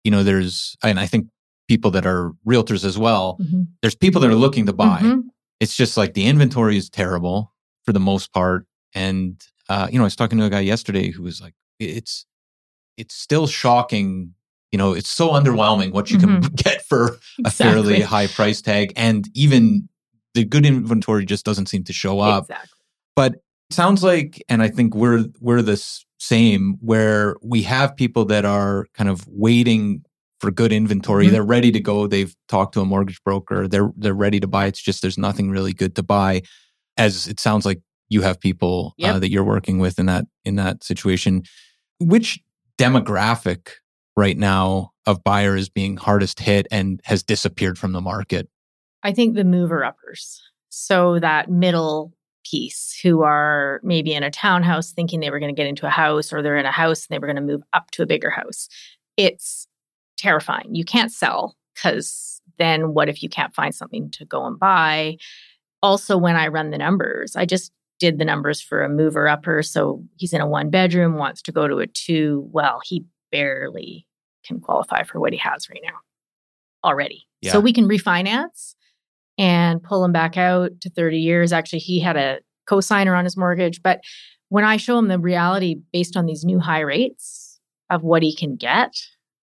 you 0.04 0.12
know, 0.12 0.22
there's 0.22 0.76
and 0.84 1.00
I 1.00 1.06
think 1.06 1.26
people 1.68 1.90
that 1.92 2.06
are 2.06 2.32
realtors 2.46 2.84
as 2.84 2.96
well, 2.98 3.38
there's 3.82 3.94
people 3.94 4.20
that 4.20 4.30
are 4.30 4.34
looking 4.36 4.66
to 4.66 4.72
buy. 4.72 5.00
Mhm. 5.00 5.22
It's 5.60 5.76
just 5.76 5.96
like 5.96 6.14
the 6.14 6.26
inventory 6.26 6.76
is 6.76 6.88
terrible 6.90 7.52
for 7.84 7.92
the 7.92 8.00
most 8.00 8.32
part. 8.32 8.66
And 8.94 9.42
uh, 9.68 9.88
you 9.90 9.98
know, 9.98 10.04
I 10.04 10.06
was 10.06 10.16
talking 10.16 10.38
to 10.38 10.44
a 10.44 10.50
guy 10.50 10.60
yesterday 10.60 11.10
who 11.10 11.22
was 11.22 11.40
like, 11.40 11.54
it's 11.80 12.24
it's 12.96 13.14
still 13.14 13.46
shocking. 13.46 14.34
You 14.72 14.78
know, 14.78 14.92
it's 14.94 15.08
so 15.10 15.30
underwhelming 15.30 15.92
what 15.92 16.10
you 16.10 16.18
can 16.18 16.40
get 16.54 16.82
for 16.86 17.18
a 17.44 17.50
fairly 17.50 18.00
high 18.00 18.26
price 18.26 18.60
tag, 18.62 18.92
and 18.96 19.28
even 19.34 19.88
the 20.34 20.44
good 20.44 20.66
inventory 20.66 21.24
just 21.24 21.44
doesn't 21.44 21.66
seem 21.66 21.84
to 21.84 21.92
show 21.92 22.20
up. 22.20 22.44
Exactly. 22.44 22.78
But 23.16 23.32
it 23.34 23.74
sounds 23.74 24.04
like, 24.04 24.42
and 24.48 24.62
I 24.62 24.68
think 24.68 24.94
we're 24.94 25.24
we're 25.40 25.62
the 25.62 25.82
same, 26.18 26.76
where 26.80 27.36
we 27.42 27.62
have 27.62 27.96
people 27.96 28.24
that 28.26 28.44
are 28.44 28.86
kind 28.94 29.10
of 29.10 29.26
waiting 29.28 30.04
for 30.40 30.50
good 30.50 30.72
inventory. 30.72 31.28
Mhm. 31.28 31.30
They're 31.30 31.42
ready 31.42 31.72
to 31.72 31.80
go. 31.80 32.06
They've 32.06 32.34
talked 32.48 32.74
to 32.74 32.80
a 32.80 32.84
mortgage 32.84 33.22
broker. 33.24 33.68
They're 33.68 33.90
they're 33.96 34.14
ready 34.14 34.40
to 34.40 34.46
buy. 34.46 34.66
It's 34.66 34.82
just 34.82 35.02
there's 35.02 35.18
nothing 35.18 35.50
really 35.50 35.72
good 35.72 35.94
to 35.96 36.02
buy. 36.02 36.42
As 36.96 37.26
it 37.26 37.40
sounds 37.40 37.64
like 37.66 37.80
you 38.08 38.22
have 38.22 38.38
people 38.40 38.94
uh, 39.02 39.18
that 39.18 39.30
you're 39.30 39.44
working 39.44 39.78
with 39.78 39.98
in 39.98 40.06
that 40.06 40.26
in 40.44 40.56
that 40.56 40.84
situation. 40.84 41.42
Which 41.98 42.40
demographic 42.78 43.68
right 44.16 44.36
now 44.36 44.92
of 45.06 45.24
buyer 45.24 45.56
is 45.56 45.68
being 45.68 45.96
hardest 45.96 46.40
hit 46.40 46.66
and 46.70 47.00
has 47.04 47.22
disappeared 47.22 47.78
from 47.78 47.92
the 47.92 48.00
market? 48.00 48.48
I 49.02 49.12
think 49.12 49.34
the 49.34 49.44
mover 49.44 49.84
uppers. 49.84 50.42
So 50.68 51.18
that 51.20 51.50
middle 51.50 52.12
piece 52.44 52.98
who 53.02 53.22
are 53.22 53.80
maybe 53.82 54.12
in 54.14 54.22
a 54.22 54.30
townhouse 54.30 54.92
thinking 54.92 55.20
they 55.20 55.30
were 55.30 55.40
going 55.40 55.54
to 55.54 55.58
get 55.60 55.66
into 55.66 55.86
a 55.86 55.90
house 55.90 56.32
or 56.32 56.42
they're 56.42 56.56
in 56.56 56.66
a 56.66 56.70
house 56.70 57.06
and 57.06 57.14
they 57.14 57.18
were 57.18 57.26
going 57.26 57.36
to 57.36 57.42
move 57.42 57.62
up 57.72 57.90
to 57.92 58.02
a 58.02 58.06
bigger 58.06 58.30
house. 58.30 58.68
It's 59.16 59.65
terrifying. 60.16 60.74
You 60.74 60.84
can't 60.84 61.12
sell 61.12 61.56
because 61.74 62.40
then 62.58 62.94
what 62.94 63.08
if 63.08 63.22
you 63.22 63.28
can't 63.28 63.54
find 63.54 63.74
something 63.74 64.10
to 64.12 64.24
go 64.24 64.46
and 64.46 64.58
buy? 64.58 65.16
Also, 65.82 66.16
when 66.16 66.36
I 66.36 66.48
run 66.48 66.70
the 66.70 66.78
numbers, 66.78 67.36
I 67.36 67.44
just 67.44 67.72
did 67.98 68.18
the 68.18 68.24
numbers 68.24 68.60
for 68.60 68.82
a 68.82 68.88
mover 68.88 69.28
upper. 69.28 69.62
So 69.62 70.02
he's 70.16 70.32
in 70.32 70.40
a 70.40 70.46
one 70.46 70.70
bedroom, 70.70 71.16
wants 71.16 71.42
to 71.42 71.52
go 71.52 71.68
to 71.68 71.78
a 71.78 71.86
two. 71.86 72.48
Well, 72.50 72.80
he 72.84 73.04
barely 73.30 74.06
can 74.44 74.60
qualify 74.60 75.02
for 75.02 75.20
what 75.20 75.32
he 75.32 75.38
has 75.38 75.68
right 75.68 75.80
now 75.82 75.98
already. 76.84 77.26
Yeah. 77.40 77.52
So 77.52 77.60
we 77.60 77.72
can 77.72 77.88
refinance 77.88 78.74
and 79.38 79.82
pull 79.82 80.04
him 80.04 80.12
back 80.12 80.36
out 80.36 80.70
to 80.80 80.90
30 80.90 81.18
years. 81.18 81.52
Actually, 81.52 81.80
he 81.80 82.00
had 82.00 82.16
a 82.16 82.38
co-signer 82.66 83.14
on 83.14 83.24
his 83.24 83.36
mortgage, 83.36 83.82
but 83.82 84.00
when 84.48 84.64
I 84.64 84.76
show 84.76 84.98
him 84.98 85.08
the 85.08 85.18
reality 85.18 85.76
based 85.92 86.16
on 86.16 86.26
these 86.26 86.44
new 86.44 86.58
high 86.58 86.80
rates 86.80 87.60
of 87.90 88.02
what 88.02 88.22
he 88.22 88.34
can 88.34 88.56
get 88.56 88.94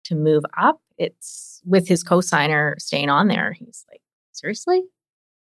to 0.05 0.15
move 0.15 0.43
up, 0.57 0.81
it's 0.97 1.61
with 1.65 1.87
his 1.87 2.03
co-signer 2.03 2.75
staying 2.79 3.09
on 3.09 3.27
there. 3.27 3.53
He's 3.53 3.85
like, 3.91 4.01
seriously? 4.31 4.83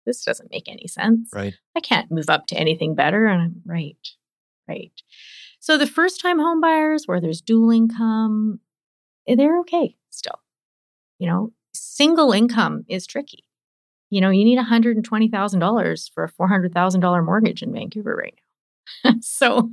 This 0.06 0.24
doesn't 0.24 0.52
make 0.52 0.70
any 0.70 0.88
sense. 0.88 1.30
Right. 1.34 1.54
I 1.76 1.82
can't 1.82 2.12
move 2.12 2.30
up 2.30 2.48
to 2.48 2.56
anything 2.56 2.96
better. 2.96 3.26
And 3.26 3.42
I'm 3.42 3.62
right, 3.66 3.98
right. 4.68 4.94
So 5.60 5.78
the 5.78 5.88
first 5.88 6.22
time 6.22 6.40
home 6.40 6.62
buyers 6.62 7.04
where 7.06 7.20
there's 7.20 7.42
dual 7.42 7.72
income, 7.72 8.62
eh, 9.28 9.36
they're 9.36 9.60
okay 9.60 9.98
still. 10.10 10.40
You 11.20 11.28
know, 11.28 11.54
single 11.74 12.32
income 12.32 12.86
is 12.88 13.06
tricky. 13.06 13.44
You 14.10 14.22
know, 14.22 14.30
you 14.30 14.46
need 14.46 14.60
$120,000 14.60 16.14
for 16.14 16.24
a 16.24 16.32
$400,000 16.32 17.26
mortgage 17.26 17.62
in 17.62 17.74
Vancouver 17.74 18.16
right 18.16 18.34
now. 19.04 19.16
so, 19.22 19.72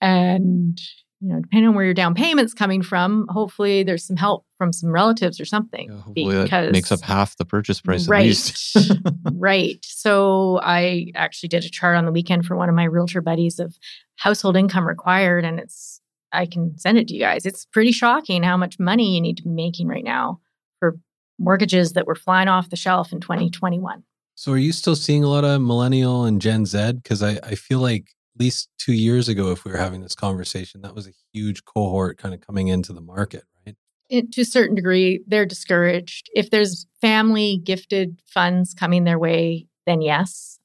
and 0.00 0.80
you 1.20 1.28
know, 1.28 1.40
depending 1.40 1.68
on 1.68 1.74
where 1.74 1.84
your 1.84 1.94
down 1.94 2.14
payment's 2.14 2.54
coming 2.54 2.82
from, 2.82 3.26
hopefully 3.28 3.82
there's 3.82 4.06
some 4.06 4.16
help 4.16 4.46
from 4.56 4.72
some 4.72 4.90
relatives 4.90 5.40
or 5.40 5.44
something. 5.44 5.90
Yeah, 5.90 6.00
hopefully 6.00 6.46
that 6.46 6.72
makes 6.72 6.92
up 6.92 7.00
half 7.00 7.36
the 7.36 7.44
purchase 7.44 7.80
price 7.80 8.06
right, 8.08 8.20
at 8.20 8.26
least. 8.26 8.76
right. 9.32 9.78
So 9.82 10.60
I 10.62 11.06
actually 11.14 11.48
did 11.48 11.64
a 11.64 11.70
chart 11.70 11.96
on 11.96 12.04
the 12.04 12.12
weekend 12.12 12.46
for 12.46 12.56
one 12.56 12.68
of 12.68 12.74
my 12.74 12.84
realtor 12.84 13.20
buddies 13.20 13.58
of 13.58 13.76
household 14.16 14.56
income 14.56 14.86
required, 14.86 15.44
and 15.44 15.58
it's 15.58 16.00
I 16.32 16.46
can 16.46 16.78
send 16.78 16.98
it 16.98 17.08
to 17.08 17.14
you 17.14 17.20
guys. 17.20 17.46
It's 17.46 17.64
pretty 17.64 17.92
shocking 17.92 18.42
how 18.42 18.56
much 18.56 18.78
money 18.78 19.14
you 19.14 19.20
need 19.20 19.38
to 19.38 19.42
be 19.42 19.50
making 19.50 19.88
right 19.88 20.04
now 20.04 20.40
for 20.78 20.98
mortgages 21.38 21.94
that 21.94 22.06
were 22.06 22.14
flying 22.14 22.48
off 22.48 22.70
the 22.70 22.76
shelf 22.76 23.12
in 23.12 23.20
2021. 23.20 24.04
So 24.36 24.52
are 24.52 24.58
you 24.58 24.72
still 24.72 24.94
seeing 24.94 25.24
a 25.24 25.28
lot 25.28 25.44
of 25.44 25.60
millennial 25.60 26.24
and 26.24 26.40
Gen 26.40 26.64
Z? 26.64 26.92
Because 26.92 27.24
I, 27.24 27.40
I 27.42 27.56
feel 27.56 27.80
like 27.80 28.02
at 28.02 28.17
least 28.38 28.68
two 28.78 28.92
years 28.92 29.28
ago, 29.28 29.50
if 29.50 29.64
we 29.64 29.72
were 29.72 29.78
having 29.78 30.02
this 30.02 30.14
conversation, 30.14 30.82
that 30.82 30.94
was 30.94 31.06
a 31.06 31.12
huge 31.32 31.64
cohort 31.64 32.18
kind 32.18 32.34
of 32.34 32.40
coming 32.40 32.68
into 32.68 32.92
the 32.92 33.00
market, 33.00 33.44
right? 33.66 33.76
It, 34.08 34.32
to 34.32 34.42
a 34.42 34.46
certain 34.46 34.74
degree, 34.74 35.22
they're 35.26 35.46
discouraged. 35.46 36.30
If 36.34 36.50
there's 36.50 36.86
family 37.00 37.60
gifted 37.62 38.20
funds 38.26 38.74
coming 38.74 39.04
their 39.04 39.18
way, 39.18 39.66
then 39.86 40.00
yes. 40.00 40.58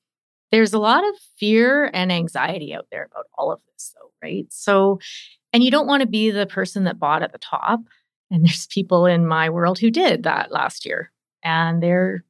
There's 0.51 0.73
a 0.73 0.79
lot 0.79 1.03
of 1.03 1.15
fear 1.37 1.89
and 1.93 2.11
anxiety 2.11 2.73
out 2.73 2.87
there 2.91 3.09
about 3.11 3.25
all 3.37 3.51
of 3.51 3.59
this, 3.73 3.93
though, 3.95 4.11
right? 4.21 4.45
So, 4.49 4.99
and 5.51 5.63
you 5.63 5.71
don't 5.71 5.87
want 5.87 6.01
to 6.01 6.07
be 6.07 6.31
the 6.31 6.45
person 6.45 6.83
that 6.83 6.99
bought 6.99 7.23
at 7.23 7.31
the 7.31 7.39
top. 7.39 7.81
And 8.31 8.45
there's 8.45 8.67
people 8.67 9.05
in 9.05 9.25
my 9.25 9.49
world 9.49 9.79
who 9.79 9.91
did 9.91 10.23
that 10.23 10.51
last 10.51 10.85
year, 10.85 11.11
and 11.43 11.81
they're 11.81 12.23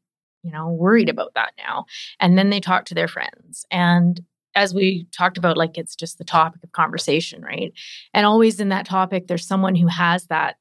you 0.43 0.51
know, 0.51 0.69
worried 0.69 1.09
about 1.09 1.33
that 1.35 1.53
now. 1.57 1.85
And 2.19 2.37
then 2.37 2.49
they 2.49 2.59
talk 2.59 2.85
to 2.85 2.93
their 2.93 3.07
friends. 3.07 3.65
And 3.71 4.21
as 4.55 4.73
we 4.73 5.07
talked 5.11 5.37
about, 5.37 5.57
like 5.57 5.77
it's 5.77 5.95
just 5.95 6.17
the 6.17 6.23
topic 6.23 6.63
of 6.63 6.71
conversation, 6.71 7.41
right? 7.41 7.73
And 8.13 8.25
always 8.25 8.59
in 8.59 8.69
that 8.69 8.85
topic, 8.85 9.27
there's 9.27 9.47
someone 9.47 9.75
who 9.75 9.87
has 9.87 10.27
that 10.27 10.57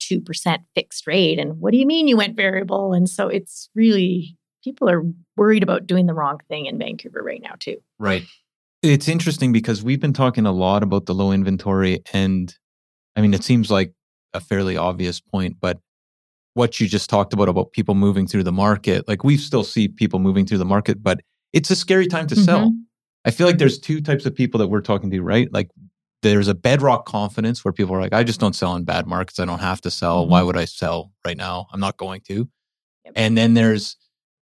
2% 0.00 0.58
fixed 0.74 1.06
rate. 1.06 1.38
And 1.38 1.60
what 1.60 1.72
do 1.72 1.78
you 1.78 1.86
mean 1.86 2.08
you 2.08 2.16
went 2.16 2.36
variable? 2.36 2.92
And 2.92 3.08
so 3.08 3.28
it's 3.28 3.68
really, 3.74 4.36
people 4.64 4.88
are 4.88 5.02
worried 5.36 5.62
about 5.62 5.86
doing 5.86 6.06
the 6.06 6.14
wrong 6.14 6.38
thing 6.48 6.66
in 6.66 6.78
Vancouver 6.78 7.22
right 7.22 7.42
now, 7.42 7.54
too. 7.58 7.76
Right. 7.98 8.24
It's 8.82 9.08
interesting 9.08 9.52
because 9.52 9.82
we've 9.82 10.00
been 10.00 10.12
talking 10.12 10.46
a 10.46 10.52
lot 10.52 10.82
about 10.82 11.06
the 11.06 11.14
low 11.14 11.32
inventory. 11.32 12.00
And 12.12 12.54
I 13.16 13.20
mean, 13.20 13.34
it 13.34 13.42
seems 13.44 13.70
like 13.70 13.92
a 14.34 14.40
fairly 14.40 14.76
obvious 14.76 15.20
point, 15.20 15.56
but 15.60 15.78
what 16.54 16.80
you 16.80 16.88
just 16.88 17.08
talked 17.08 17.32
about 17.32 17.48
about 17.48 17.72
people 17.72 17.94
moving 17.94 18.26
through 18.26 18.42
the 18.42 18.52
market 18.52 19.06
like 19.06 19.22
we 19.22 19.36
still 19.36 19.62
see 19.62 19.86
people 19.86 20.18
moving 20.18 20.44
through 20.44 20.58
the 20.58 20.64
market 20.64 21.00
but 21.00 21.20
it's 21.52 21.70
a 21.70 21.76
scary 21.76 22.08
time 22.08 22.26
to 22.26 22.34
mm-hmm. 22.34 22.44
sell 22.44 22.72
i 23.28 23.30
feel 23.30 23.46
like 23.46 23.58
there's 23.58 23.78
two 23.78 24.00
types 24.00 24.26
of 24.26 24.34
people 24.34 24.58
that 24.58 24.68
we're 24.68 24.80
talking 24.80 25.10
to 25.10 25.20
right 25.20 25.52
like 25.52 25.70
there's 26.22 26.48
a 26.48 26.54
bedrock 26.54 27.06
confidence 27.06 27.64
where 27.64 27.72
people 27.72 27.94
are 27.94 28.00
like 28.00 28.12
i 28.12 28.24
just 28.24 28.40
don't 28.40 28.56
sell 28.56 28.74
in 28.74 28.84
bad 28.84 29.06
markets 29.06 29.38
i 29.38 29.44
don't 29.44 29.60
have 29.60 29.80
to 29.80 29.90
sell 29.90 30.22
mm-hmm. 30.22 30.32
why 30.32 30.42
would 30.42 30.56
i 30.56 30.64
sell 30.64 31.12
right 31.24 31.36
now 31.36 31.66
i'm 31.72 31.80
not 31.80 31.96
going 31.96 32.20
to 32.22 32.48
yep. 33.04 33.12
and 33.14 33.36
then 33.36 33.54
there's 33.54 33.96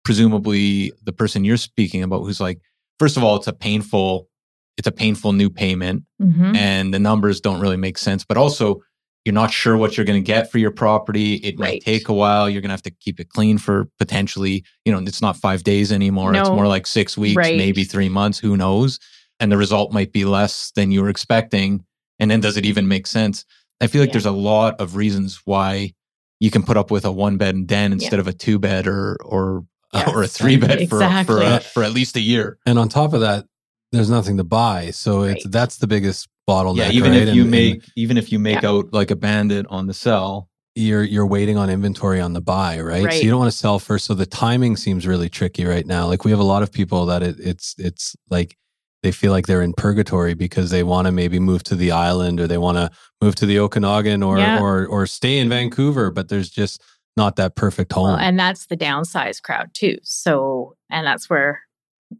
presumably 0.03 0.93
the 1.03 1.11
person 1.11 1.43
you're 1.43 1.57
speaking 1.57 2.03
about 2.03 2.21
who's 2.21 2.39
like 2.39 2.59
first 2.99 3.17
of 3.17 3.23
all 3.23 3.35
it's 3.35 3.47
a 3.47 3.53
painful 3.53 4.29
it's 4.77 4.87
a 4.87 4.91
painful 4.91 5.33
new 5.33 5.49
payment 5.49 6.03
mm-hmm. 6.21 6.55
and 6.55 6.93
the 6.93 6.99
numbers 6.99 7.41
don't 7.41 7.59
really 7.59 7.77
make 7.77 7.97
sense 7.97 8.23
but 8.23 8.37
also 8.37 8.81
you're 9.25 9.33
not 9.33 9.51
sure 9.51 9.75
what 9.75 9.97
you're 9.97 10.05
going 10.05 10.23
to 10.23 10.25
get 10.25 10.51
for 10.51 10.59
your 10.59 10.71
property. 10.71 11.35
It 11.35 11.59
right. 11.59 11.73
might 11.73 11.81
take 11.81 12.09
a 12.09 12.13
while. 12.13 12.47
You're 12.47 12.61
going 12.61 12.69
to 12.69 12.73
have 12.73 12.83
to 12.83 12.91
keep 12.91 13.19
it 13.19 13.29
clean 13.29 13.57
for 13.57 13.89
potentially, 13.97 14.63
you 14.85 14.91
know, 14.91 14.99
it's 14.99 15.21
not 15.21 15.35
five 15.35 15.63
days 15.63 15.91
anymore. 15.91 16.31
No. 16.31 16.41
It's 16.41 16.49
more 16.49 16.67
like 16.67 16.85
six 16.85 17.17
weeks, 17.17 17.35
right. 17.35 17.57
maybe 17.57 17.83
three 17.83 18.07
months. 18.07 18.37
Who 18.37 18.55
knows? 18.55 18.99
And 19.39 19.51
the 19.51 19.57
result 19.57 19.91
might 19.91 20.13
be 20.13 20.25
less 20.25 20.71
than 20.75 20.91
you 20.91 21.01
were 21.01 21.09
expecting. 21.09 21.83
And 22.19 22.29
then 22.29 22.39
does 22.39 22.55
it 22.55 22.65
even 22.65 22.87
make 22.87 23.07
sense? 23.07 23.45
I 23.81 23.87
feel 23.87 23.99
like 23.99 24.09
yeah. 24.09 24.13
there's 24.13 24.25
a 24.27 24.31
lot 24.31 24.79
of 24.79 24.95
reasons 24.95 25.41
why 25.43 25.93
you 26.39 26.51
can 26.51 26.63
put 26.63 26.77
up 26.77 26.91
with 26.91 27.03
a 27.03 27.11
one 27.11 27.37
bed 27.37 27.55
and 27.55 27.67
den 27.67 27.93
instead 27.93 28.13
yeah. 28.13 28.19
of 28.19 28.27
a 28.27 28.33
two 28.33 28.59
bed 28.59 28.87
or 28.87 29.17
or 29.23 29.65
yes, 29.93 30.07
or 30.13 30.23
a 30.23 30.27
three 30.27 30.57
bed 30.57 30.79
exactly. 30.81 31.35
for 31.35 31.41
for, 31.41 31.47
a, 31.47 31.59
for 31.59 31.83
at 31.83 31.91
least 31.91 32.15
a 32.15 32.21
year. 32.21 32.57
And 32.65 32.77
on 32.77 32.89
top 32.89 33.13
of 33.13 33.21
that, 33.21 33.45
there's 33.91 34.09
nothing 34.09 34.37
to 34.37 34.43
buy. 34.43 34.91
So 34.91 35.23
right. 35.23 35.35
it's 35.35 35.47
that's 35.47 35.77
the 35.77 35.87
biggest 35.87 36.29
bottleneck. 36.47 36.77
Yeah, 36.77 36.91
even 36.91 37.11
right? 37.11 37.27
if 37.27 37.35
you 37.35 37.41
and, 37.43 37.51
make 37.51 37.73
and, 37.73 37.91
even 37.95 38.17
if 38.17 38.31
you 38.31 38.39
make 38.39 38.61
yeah. 38.61 38.69
out 38.69 38.93
like 38.93 39.11
a 39.11 39.15
bandit 39.15 39.65
on 39.69 39.87
the 39.87 39.93
sell, 39.93 40.49
you're 40.75 41.03
you're 41.03 41.25
waiting 41.25 41.57
on 41.57 41.69
inventory 41.69 42.19
on 42.19 42.33
the 42.33 42.41
buy, 42.41 42.79
right? 42.79 43.05
right? 43.05 43.13
So 43.13 43.21
you 43.21 43.29
don't 43.29 43.39
want 43.39 43.51
to 43.51 43.57
sell 43.57 43.79
first. 43.79 44.05
So 44.05 44.13
the 44.13 44.25
timing 44.25 44.75
seems 44.75 45.07
really 45.07 45.29
tricky 45.29 45.65
right 45.65 45.85
now. 45.85 46.07
Like 46.07 46.25
we 46.25 46.31
have 46.31 46.39
a 46.39 46.43
lot 46.43 46.63
of 46.63 46.71
people 46.71 47.05
that 47.07 47.23
it, 47.23 47.39
it's 47.39 47.75
it's 47.77 48.15
like 48.29 48.57
they 49.03 49.11
feel 49.11 49.31
like 49.31 49.47
they're 49.47 49.61
in 49.61 49.73
purgatory 49.73 50.33
because 50.33 50.71
they 50.71 50.83
want 50.83 51.05
to 51.05 51.11
maybe 51.11 51.39
move 51.39 51.63
to 51.63 51.75
the 51.75 51.91
island 51.91 52.39
or 52.39 52.47
they 52.47 52.57
want 52.57 52.77
to 52.77 52.89
move 53.21 53.35
to 53.35 53.45
the 53.45 53.59
Okanagan 53.59 54.23
or 54.23 54.37
yeah. 54.37 54.59
or 54.59 54.85
or 54.87 55.07
stay 55.07 55.37
in 55.37 55.47
Vancouver, 55.47 56.11
but 56.11 56.27
there's 56.27 56.49
just 56.49 56.81
not 57.15 57.37
that 57.37 57.55
perfect 57.55 57.93
home. 57.93 58.07
Well, 58.07 58.17
and 58.17 58.37
that's 58.37 58.65
the 58.65 58.75
downsize 58.75 59.41
crowd 59.41 59.69
too. 59.73 59.97
So 60.03 60.75
and 60.89 61.07
that's 61.07 61.29
where 61.29 61.61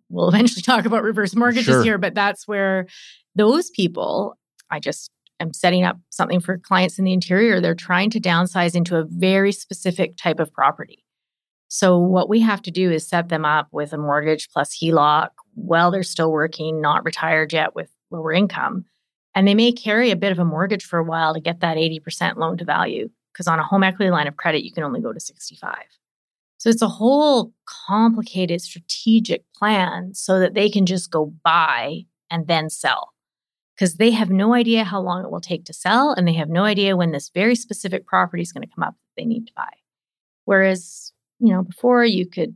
we'll 0.09 0.29
eventually 0.29 0.61
talk 0.61 0.85
about 0.85 1.03
reverse 1.03 1.35
mortgages 1.35 1.65
sure. 1.65 1.83
here, 1.83 1.97
but 1.97 2.15
that's 2.15 2.47
where 2.47 2.87
those 3.35 3.69
people, 3.69 4.37
I 4.69 4.79
just 4.79 5.11
am 5.39 5.53
setting 5.53 5.83
up 5.83 5.97
something 6.09 6.39
for 6.39 6.57
clients 6.57 6.97
in 6.97 7.05
the 7.05 7.13
interior. 7.13 7.59
They're 7.59 7.75
trying 7.75 8.09
to 8.11 8.19
downsize 8.19 8.75
into 8.75 8.97
a 8.97 9.05
very 9.05 9.51
specific 9.51 10.17
type 10.17 10.39
of 10.39 10.53
property. 10.53 11.03
So, 11.67 11.97
what 11.97 12.29
we 12.29 12.39
have 12.41 12.61
to 12.63 12.71
do 12.71 12.91
is 12.91 13.07
set 13.07 13.29
them 13.29 13.43
up 13.43 13.67
with 13.71 13.91
a 13.91 13.97
mortgage 13.97 14.49
plus 14.49 14.77
HELOC 14.77 15.29
while 15.55 15.91
they're 15.91 16.03
still 16.03 16.31
working, 16.31 16.79
not 16.79 17.03
retired 17.03 17.51
yet 17.51 17.75
with 17.75 17.89
lower 18.11 18.31
income. 18.31 18.85
And 19.33 19.47
they 19.47 19.55
may 19.55 19.71
carry 19.71 20.11
a 20.11 20.15
bit 20.15 20.31
of 20.31 20.39
a 20.39 20.45
mortgage 20.45 20.85
for 20.85 20.99
a 20.99 21.03
while 21.03 21.33
to 21.33 21.41
get 21.41 21.59
that 21.59 21.75
80% 21.75 22.37
loan 22.37 22.57
to 22.57 22.65
value 22.65 23.09
because 23.33 23.47
on 23.47 23.59
a 23.59 23.63
home 23.63 23.83
equity 23.83 24.09
line 24.09 24.27
of 24.27 24.37
credit, 24.37 24.63
you 24.63 24.71
can 24.71 24.83
only 24.83 25.01
go 25.01 25.11
to 25.11 25.19
65. 25.19 25.75
So 26.65 26.71
it's 26.71 26.81
a 26.81 26.87
whole 26.87 27.53
complicated 27.87 28.59
strategic 28.59 29.43
plan 29.53 30.15
so 30.15 30.39
that 30.39 30.55
they 30.55 30.67
can 30.67 30.87
just 30.87 31.11
go 31.11 31.31
buy 31.43 32.05
and 32.31 32.47
then 32.47 32.71
sell 32.71 33.13
because 33.75 33.97
they 33.97 34.09
have 34.09 34.31
no 34.31 34.55
idea 34.55 34.83
how 34.83 34.99
long 34.99 35.23
it 35.23 35.29
will 35.29 35.41
take 35.41 35.65
to 35.65 35.73
sell 35.73 36.13
and 36.13 36.27
they 36.27 36.33
have 36.33 36.49
no 36.49 36.63
idea 36.63 36.97
when 36.97 37.11
this 37.11 37.29
very 37.31 37.53
specific 37.53 38.07
property 38.07 38.41
is 38.41 38.51
going 38.51 38.67
to 38.67 38.73
come 38.73 38.81
up 38.81 38.95
that 38.95 39.21
they 39.21 39.27
need 39.27 39.45
to 39.45 39.53
buy. 39.55 39.69
Whereas, 40.45 41.13
you 41.37 41.53
know, 41.53 41.61
before 41.61 42.03
you 42.03 42.27
could 42.27 42.55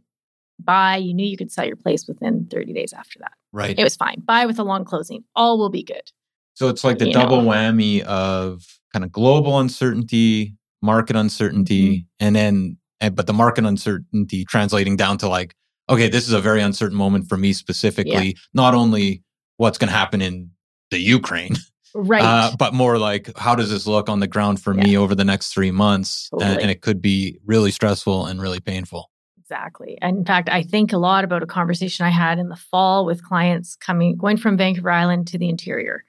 buy, 0.60 0.98
you 0.98 1.13
knew 1.13 1.28
you 1.28 1.38
could 1.38 1.52
sell 1.52 1.67
your 1.67 1.76
place 1.76 2.08
within 2.08 2.48
30 2.50 2.74
days 2.74 2.93
after 2.93 3.19
that. 3.19 3.34
Right. 3.54 3.78
It 3.78 3.84
was 3.84 3.95
fine. 3.95 4.24
Buy 4.26 4.48
with 4.48 4.58
a 4.58 4.63
long 4.63 4.86
closing. 4.86 5.24
All 5.36 5.60
will 5.60 5.69
be 5.69 5.84
good. 5.84 6.12
So 6.56 6.67
it's 6.69 6.84
like 6.84 6.98
the 6.98 7.10
you 7.10 7.13
double 7.13 7.43
know. 7.43 7.52
whammy 7.52 8.02
of 8.02 8.65
kind 8.91 9.06
of 9.06 9.12
global 9.12 9.60
uncertainty, 9.60 10.56
market 10.82 11.15
uncertainty, 11.15 11.89
mm-hmm. 11.89 12.26
and 12.26 12.36
then 12.36 12.78
but 13.00 13.28
the 13.28 13.34
market 13.34 13.66
uncertainty 13.66 14.46
translating 14.46 14.98
down 14.98 15.18
to 15.20 15.30
like, 15.30 15.56
okay, 15.90 16.10
this 16.10 16.28
is 16.28 16.34
a 16.34 16.42
very 16.42 16.62
uncertain 16.62 16.98
moment 16.98 17.30
for 17.30 17.38
me 17.38 17.54
specifically, 17.54 18.28
yeah. 18.28 18.34
not 18.54 18.74
only 18.74 19.24
what's 19.58 19.78
going 19.78 19.90
to 19.90 19.96
happen 19.96 20.22
in 20.22 20.52
the 20.92 21.00
Ukraine. 21.00 21.56
Right. 21.96 22.24
Uh, 22.24 22.52
but 22.56 22.76
more 22.76 23.00
like, 23.00 23.36
how 23.36 23.56
does 23.56 23.72
this 23.72 23.88
look 23.88 24.10
on 24.10 24.20
the 24.20 24.28
ground 24.28 24.62
for 24.62 24.76
yeah. 24.76 24.84
me 24.84 24.98
over 24.98 25.16
the 25.16 25.24
next 25.24 25.52
three 25.52 25.72
months? 25.72 26.30
Totally. 26.30 26.52
And, 26.52 26.62
and 26.62 26.72
it 26.72 26.82
could 26.82 27.02
be 27.02 27.40
really 27.48 27.72
stressful 27.72 28.28
and 28.28 28.40
really 28.40 28.60
painful. 28.60 29.10
Exactly. 29.40 29.98
And 30.00 30.18
in 30.18 30.26
fact, 30.26 30.50
I 30.50 30.62
think 30.62 30.94
a 30.94 31.00
lot 31.00 31.24
about 31.24 31.42
a 31.42 31.48
conversation 31.48 32.06
I 32.06 32.12
had 32.12 32.38
in 32.38 32.50
the 32.50 32.56
fall 32.56 33.06
with 33.08 33.24
clients 33.24 33.76
coming, 33.76 34.18
going 34.18 34.38
from 34.38 34.56
Vancouver 34.56 34.92
Island 34.92 35.28
to 35.30 35.40
the 35.40 35.50
interior. 35.50 36.04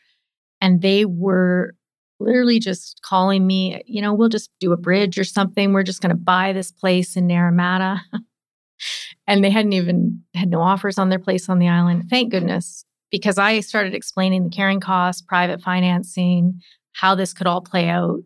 And 0.60 0.82
they 0.82 1.06
were 1.06 1.74
literally 2.20 2.58
just 2.58 3.00
calling 3.02 3.46
me, 3.46 3.82
you 3.86 4.02
know, 4.02 4.12
we'll 4.14 4.28
just 4.28 4.50
do 4.60 4.72
a 4.72 4.76
bridge 4.76 5.18
or 5.18 5.24
something. 5.24 5.72
We're 5.72 5.82
just 5.82 6.02
going 6.02 6.10
to 6.10 6.16
buy 6.16 6.52
this 6.52 6.70
place 6.70 7.16
in 7.16 7.26
Naramata. 7.26 8.00
and 9.26 9.44
they 9.44 9.50
hadn't 9.50 9.72
even 9.72 10.22
had 10.34 10.50
no 10.50 10.60
offers 10.60 10.98
on 10.98 11.08
their 11.08 11.18
place 11.18 11.48
on 11.48 11.58
the 11.58 11.68
island. 11.68 12.08
Thank 12.10 12.30
goodness 12.30 12.84
because 13.10 13.38
I 13.38 13.60
started 13.60 13.94
explaining 13.94 14.44
the 14.44 14.50
carrying 14.50 14.80
costs, 14.80 15.22
private 15.22 15.60
financing, 15.60 16.60
how 16.92 17.14
this 17.14 17.32
could 17.32 17.46
all 17.46 17.60
play 17.60 17.88
out. 17.88 18.22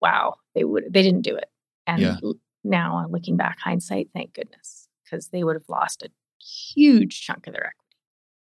Wow, 0.00 0.34
they 0.54 0.64
would 0.64 0.84
they 0.90 1.02
didn't 1.02 1.22
do 1.22 1.36
it. 1.36 1.48
And 1.86 2.02
yeah. 2.02 2.16
now 2.64 3.06
looking 3.10 3.36
back 3.36 3.58
hindsight, 3.58 4.10
thank 4.12 4.34
goodness, 4.34 4.88
because 5.04 5.28
they 5.28 5.44
would 5.44 5.56
have 5.56 5.68
lost 5.68 6.02
a 6.02 6.10
huge 6.44 7.22
chunk 7.22 7.46
of 7.46 7.54
their 7.54 7.66
equity. 7.66 7.85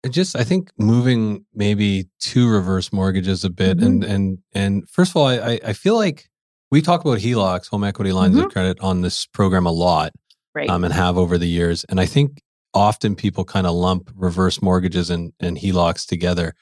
Just 0.09 0.35
I 0.35 0.43
think 0.43 0.71
moving 0.77 1.45
maybe 1.53 2.07
to 2.21 2.49
reverse 2.49 2.91
mortgages 2.91 3.43
a 3.43 3.49
bit 3.49 3.77
mm-hmm. 3.77 3.85
and 3.85 4.03
and 4.03 4.37
and 4.53 4.89
first 4.89 5.11
of 5.11 5.17
all, 5.17 5.27
I 5.27 5.59
I 5.63 5.73
feel 5.73 5.95
like 5.95 6.29
we 6.71 6.81
talk 6.81 7.01
about 7.01 7.19
HELOCs, 7.19 7.69
home 7.69 7.83
equity 7.83 8.11
lines 8.11 8.35
mm-hmm. 8.35 8.45
of 8.45 8.51
credit 8.51 8.79
on 8.79 9.01
this 9.01 9.25
program 9.27 9.65
a 9.65 9.71
lot. 9.71 10.11
Right. 10.53 10.69
Um, 10.69 10.83
and 10.83 10.93
have 10.93 11.17
over 11.17 11.37
the 11.37 11.47
years. 11.47 11.85
And 11.85 11.99
I 12.01 12.05
think 12.05 12.41
often 12.73 13.15
people 13.15 13.45
kind 13.45 13.65
of 13.65 13.73
lump 13.73 14.11
reverse 14.15 14.61
mortgages 14.61 15.09
and, 15.09 15.31
and 15.39 15.57
HELOCs 15.57 16.05
together. 16.05 16.55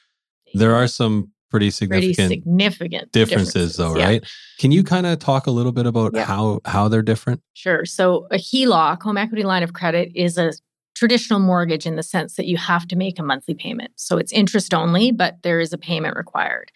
There 0.54 0.76
are 0.76 0.88
some 0.88 1.32
pretty 1.50 1.72
significant, 1.72 2.16
pretty 2.18 2.36
significant 2.42 3.12
differences, 3.12 3.54
differences 3.54 3.78
though, 3.78 3.98
yeah. 3.98 4.06
right? 4.06 4.28
Can 4.60 4.72
you 4.72 4.84
kind 4.84 5.08
of 5.08 5.20
talk 5.20 5.48
a 5.48 5.52
little 5.52 5.72
bit 5.72 5.86
about 5.86 6.12
yeah. 6.14 6.26
how 6.26 6.60
how 6.66 6.88
they're 6.88 7.02
different? 7.02 7.42
Sure. 7.54 7.86
So 7.86 8.28
a 8.32 8.38
HELOC, 8.38 9.02
home 9.02 9.18
equity 9.18 9.44
line 9.44 9.64
of 9.64 9.74
credit, 9.74 10.12
is 10.16 10.38
a 10.38 10.54
traditional 11.00 11.40
mortgage 11.40 11.86
in 11.86 11.96
the 11.96 12.04
sense 12.04 12.36
that 12.36 12.46
you 12.46 12.58
have 12.58 12.86
to 12.86 12.98
make 12.98 13.18
a 13.18 13.24
monthly 13.24 13.54
payment. 13.54 13.92
So 13.96 14.18
it's 14.18 14.34
interest 14.34 14.74
only, 14.74 15.14
but 15.14 15.38
there 15.44 15.62
is 15.62 15.72
a 15.72 15.78
payment 15.78 16.18
required. 16.18 16.74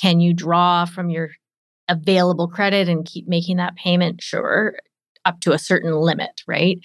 Can 0.00 0.20
you 0.20 0.32
draw 0.32 0.84
from 0.84 1.10
your 1.10 1.30
available 1.88 2.46
credit 2.46 2.88
and 2.88 3.04
keep 3.04 3.26
making 3.26 3.56
that 3.56 3.74
payment? 3.74 4.22
Sure, 4.22 4.76
up 5.24 5.40
to 5.40 5.52
a 5.52 5.58
certain 5.58 5.96
limit, 5.96 6.42
right? 6.46 6.78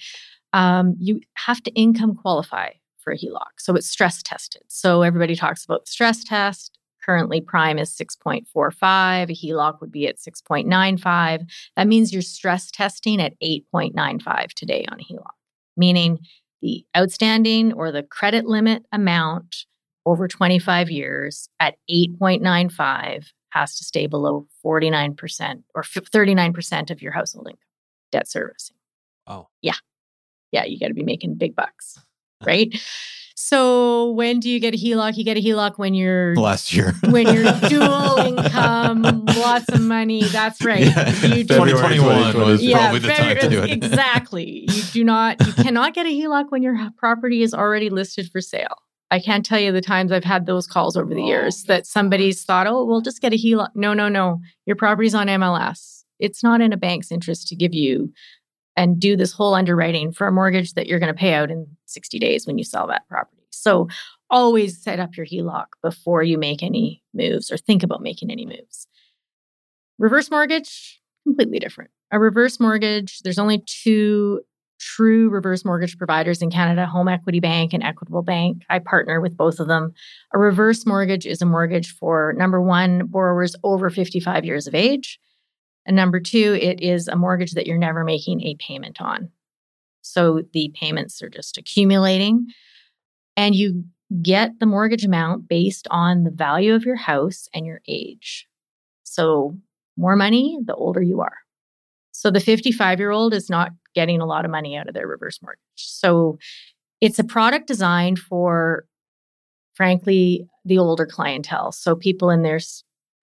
Um, 0.52 0.96
you 0.98 1.20
have 1.34 1.62
to 1.62 1.70
income 1.70 2.16
qualify 2.16 2.70
for 2.98 3.12
a 3.12 3.16
HELOC. 3.16 3.60
So 3.60 3.76
it's 3.76 3.88
stress 3.88 4.20
tested. 4.20 4.62
So 4.66 5.02
everybody 5.02 5.36
talks 5.36 5.64
about 5.64 5.84
the 5.84 5.90
stress 5.90 6.24
test. 6.24 6.80
Currently, 7.06 7.42
prime 7.42 7.78
is 7.78 7.96
6.45. 7.96 8.42
A 8.50 9.26
HELOC 9.26 9.80
would 9.80 9.92
be 9.92 10.08
at 10.08 10.18
6.95. 10.18 11.48
That 11.76 11.86
means 11.86 12.12
you're 12.12 12.22
stress 12.22 12.72
testing 12.72 13.22
at 13.22 13.34
8.95 13.40 14.48
today 14.54 14.84
on 14.90 14.98
a 14.98 15.04
HELOC, 15.04 15.30
meaning 15.76 16.18
the 16.62 16.84
outstanding 16.96 17.72
or 17.72 17.92
the 17.92 18.02
credit 18.02 18.46
limit 18.46 18.84
amount 18.92 19.66
over 20.06 20.26
25 20.26 20.90
years 20.90 21.48
at 21.60 21.76
8.95 21.90 23.26
has 23.50 23.76
to 23.76 23.84
stay 23.84 24.06
below 24.06 24.46
49% 24.64 25.62
or 25.74 25.82
39% 25.82 26.90
of 26.90 27.02
your 27.02 27.12
household 27.12 27.48
income 27.48 27.58
debt 28.12 28.28
servicing. 28.28 28.76
Oh. 29.26 29.48
Yeah. 29.62 29.74
Yeah, 30.52 30.64
you 30.64 30.78
got 30.78 30.88
to 30.88 30.94
be 30.94 31.02
making 31.02 31.36
big 31.36 31.56
bucks, 31.56 31.98
right? 32.44 32.72
So 33.34 34.10
when 34.12 34.40
do 34.40 34.50
you 34.50 34.60
get 34.60 34.74
a 34.74 34.76
HELOC? 34.76 35.16
You 35.16 35.24
get 35.24 35.36
a 35.36 35.40
HELOC 35.40 35.78
when 35.78 35.94
you're 35.94 36.34
last 36.36 36.72
year. 36.72 36.94
when 37.08 37.32
you're 37.32 37.52
dual 37.68 38.18
income, 38.18 39.24
lots 39.36 39.68
of 39.70 39.80
money. 39.80 40.22
That's 40.24 40.64
right. 40.64 40.80
Yeah. 40.80 41.10
You 41.22 41.44
do- 41.44 41.54
2021 41.54 42.38
was 42.38 42.62
yeah, 42.62 42.78
probably 42.78 42.98
the 43.00 43.08
time 43.08 43.38
to 43.38 43.48
do 43.48 43.62
it. 43.62 43.70
exactly. 43.70 44.66
You 44.68 44.82
do 44.92 45.04
not. 45.04 45.44
You 45.46 45.52
cannot 45.54 45.94
get 45.94 46.06
a 46.06 46.10
HELOC 46.10 46.50
when 46.50 46.62
your 46.62 46.78
property 46.96 47.42
is 47.42 47.54
already 47.54 47.90
listed 47.90 48.30
for 48.30 48.40
sale. 48.40 48.76
I 49.10 49.20
can't 49.20 49.44
tell 49.44 49.60
you 49.60 49.72
the 49.72 49.82
times 49.82 50.10
I've 50.10 50.24
had 50.24 50.46
those 50.46 50.66
calls 50.66 50.96
over 50.96 51.14
the 51.14 51.22
years 51.22 51.64
oh. 51.64 51.68
that 51.68 51.86
somebody's 51.86 52.44
thought, 52.44 52.66
"Oh, 52.66 52.84
we'll 52.84 53.02
just 53.02 53.20
get 53.20 53.34
a 53.34 53.36
HELOC." 53.36 53.68
No, 53.74 53.92
no, 53.92 54.08
no. 54.08 54.40
Your 54.66 54.76
property's 54.76 55.14
on 55.14 55.26
MLS. 55.26 56.04
It's 56.18 56.42
not 56.42 56.60
in 56.60 56.72
a 56.72 56.76
bank's 56.76 57.12
interest 57.12 57.48
to 57.48 57.56
give 57.56 57.74
you 57.74 58.12
and 58.76 58.98
do 58.98 59.16
this 59.16 59.32
whole 59.32 59.54
underwriting 59.54 60.12
for 60.12 60.26
a 60.26 60.32
mortgage 60.32 60.74
that 60.74 60.86
you're 60.86 60.98
going 60.98 61.12
to 61.12 61.18
pay 61.18 61.34
out 61.34 61.50
in 61.50 61.66
60 61.86 62.18
days 62.18 62.46
when 62.46 62.58
you 62.58 62.64
sell 62.64 62.86
that 62.86 63.06
property. 63.08 63.42
So 63.50 63.88
always 64.30 64.82
set 64.82 64.98
up 64.98 65.16
your 65.16 65.26
HELOC 65.26 65.66
before 65.82 66.22
you 66.22 66.38
make 66.38 66.62
any 66.62 67.02
moves 67.14 67.50
or 67.50 67.58
think 67.58 67.82
about 67.82 68.02
making 68.02 68.30
any 68.30 68.46
moves. 68.46 68.86
Reverse 69.98 70.30
mortgage, 70.30 71.00
completely 71.24 71.58
different. 71.58 71.90
A 72.10 72.18
reverse 72.18 72.58
mortgage, 72.58 73.20
there's 73.20 73.38
only 73.38 73.62
two 73.66 74.40
true 74.80 75.30
reverse 75.30 75.64
mortgage 75.64 75.96
providers 75.96 76.42
in 76.42 76.50
Canada 76.50 76.86
Home 76.86 77.08
Equity 77.08 77.40
Bank 77.40 77.72
and 77.72 77.82
Equitable 77.82 78.22
Bank. 78.22 78.62
I 78.68 78.80
partner 78.80 79.20
with 79.20 79.36
both 79.36 79.60
of 79.60 79.68
them. 79.68 79.92
A 80.34 80.38
reverse 80.38 80.84
mortgage 80.84 81.24
is 81.24 81.40
a 81.40 81.46
mortgage 81.46 81.94
for 81.94 82.34
number 82.36 82.60
one, 82.60 83.06
borrowers 83.06 83.54
over 83.62 83.90
55 83.90 84.44
years 84.44 84.66
of 84.66 84.74
age. 84.74 85.20
And 85.86 85.96
number 85.96 86.20
two, 86.20 86.58
it 86.60 86.80
is 86.80 87.08
a 87.08 87.16
mortgage 87.16 87.52
that 87.52 87.66
you're 87.66 87.78
never 87.78 88.04
making 88.04 88.42
a 88.42 88.56
payment 88.56 89.00
on. 89.00 89.30
So 90.02 90.42
the 90.52 90.72
payments 90.74 91.22
are 91.22 91.28
just 91.28 91.58
accumulating. 91.58 92.46
And 93.36 93.54
you 93.54 93.84
get 94.20 94.58
the 94.60 94.66
mortgage 94.66 95.04
amount 95.04 95.48
based 95.48 95.88
on 95.90 96.24
the 96.24 96.30
value 96.30 96.74
of 96.74 96.84
your 96.84 96.96
house 96.96 97.48
and 97.54 97.64
your 97.64 97.80
age. 97.88 98.46
So 99.04 99.56
more 99.96 100.16
money, 100.16 100.58
the 100.64 100.74
older 100.74 101.02
you 101.02 101.20
are. 101.20 101.38
So 102.12 102.30
the 102.30 102.40
55 102.40 102.98
year 102.98 103.10
old 103.10 103.34
is 103.34 103.48
not 103.48 103.70
getting 103.94 104.20
a 104.20 104.26
lot 104.26 104.44
of 104.44 104.50
money 104.50 104.76
out 104.76 104.88
of 104.88 104.94
their 104.94 105.06
reverse 105.06 105.40
mortgage. 105.42 105.60
So 105.76 106.38
it's 107.00 107.18
a 107.18 107.24
product 107.24 107.66
designed 107.66 108.18
for, 108.18 108.84
frankly, 109.74 110.46
the 110.64 110.78
older 110.78 111.06
clientele. 111.06 111.72
So 111.72 111.96
people 111.96 112.30
in 112.30 112.42
their 112.42 112.60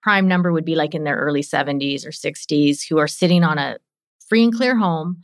prime 0.02 0.26
number 0.28 0.52
would 0.52 0.64
be 0.64 0.74
like 0.74 0.94
in 0.94 1.04
their 1.04 1.16
early 1.16 1.42
70s 1.42 2.06
or 2.06 2.10
60s 2.10 2.82
who 2.88 2.98
are 2.98 3.08
sitting 3.08 3.44
on 3.44 3.58
a 3.58 3.78
free 4.28 4.44
and 4.44 4.54
clear 4.54 4.76
home 4.76 5.22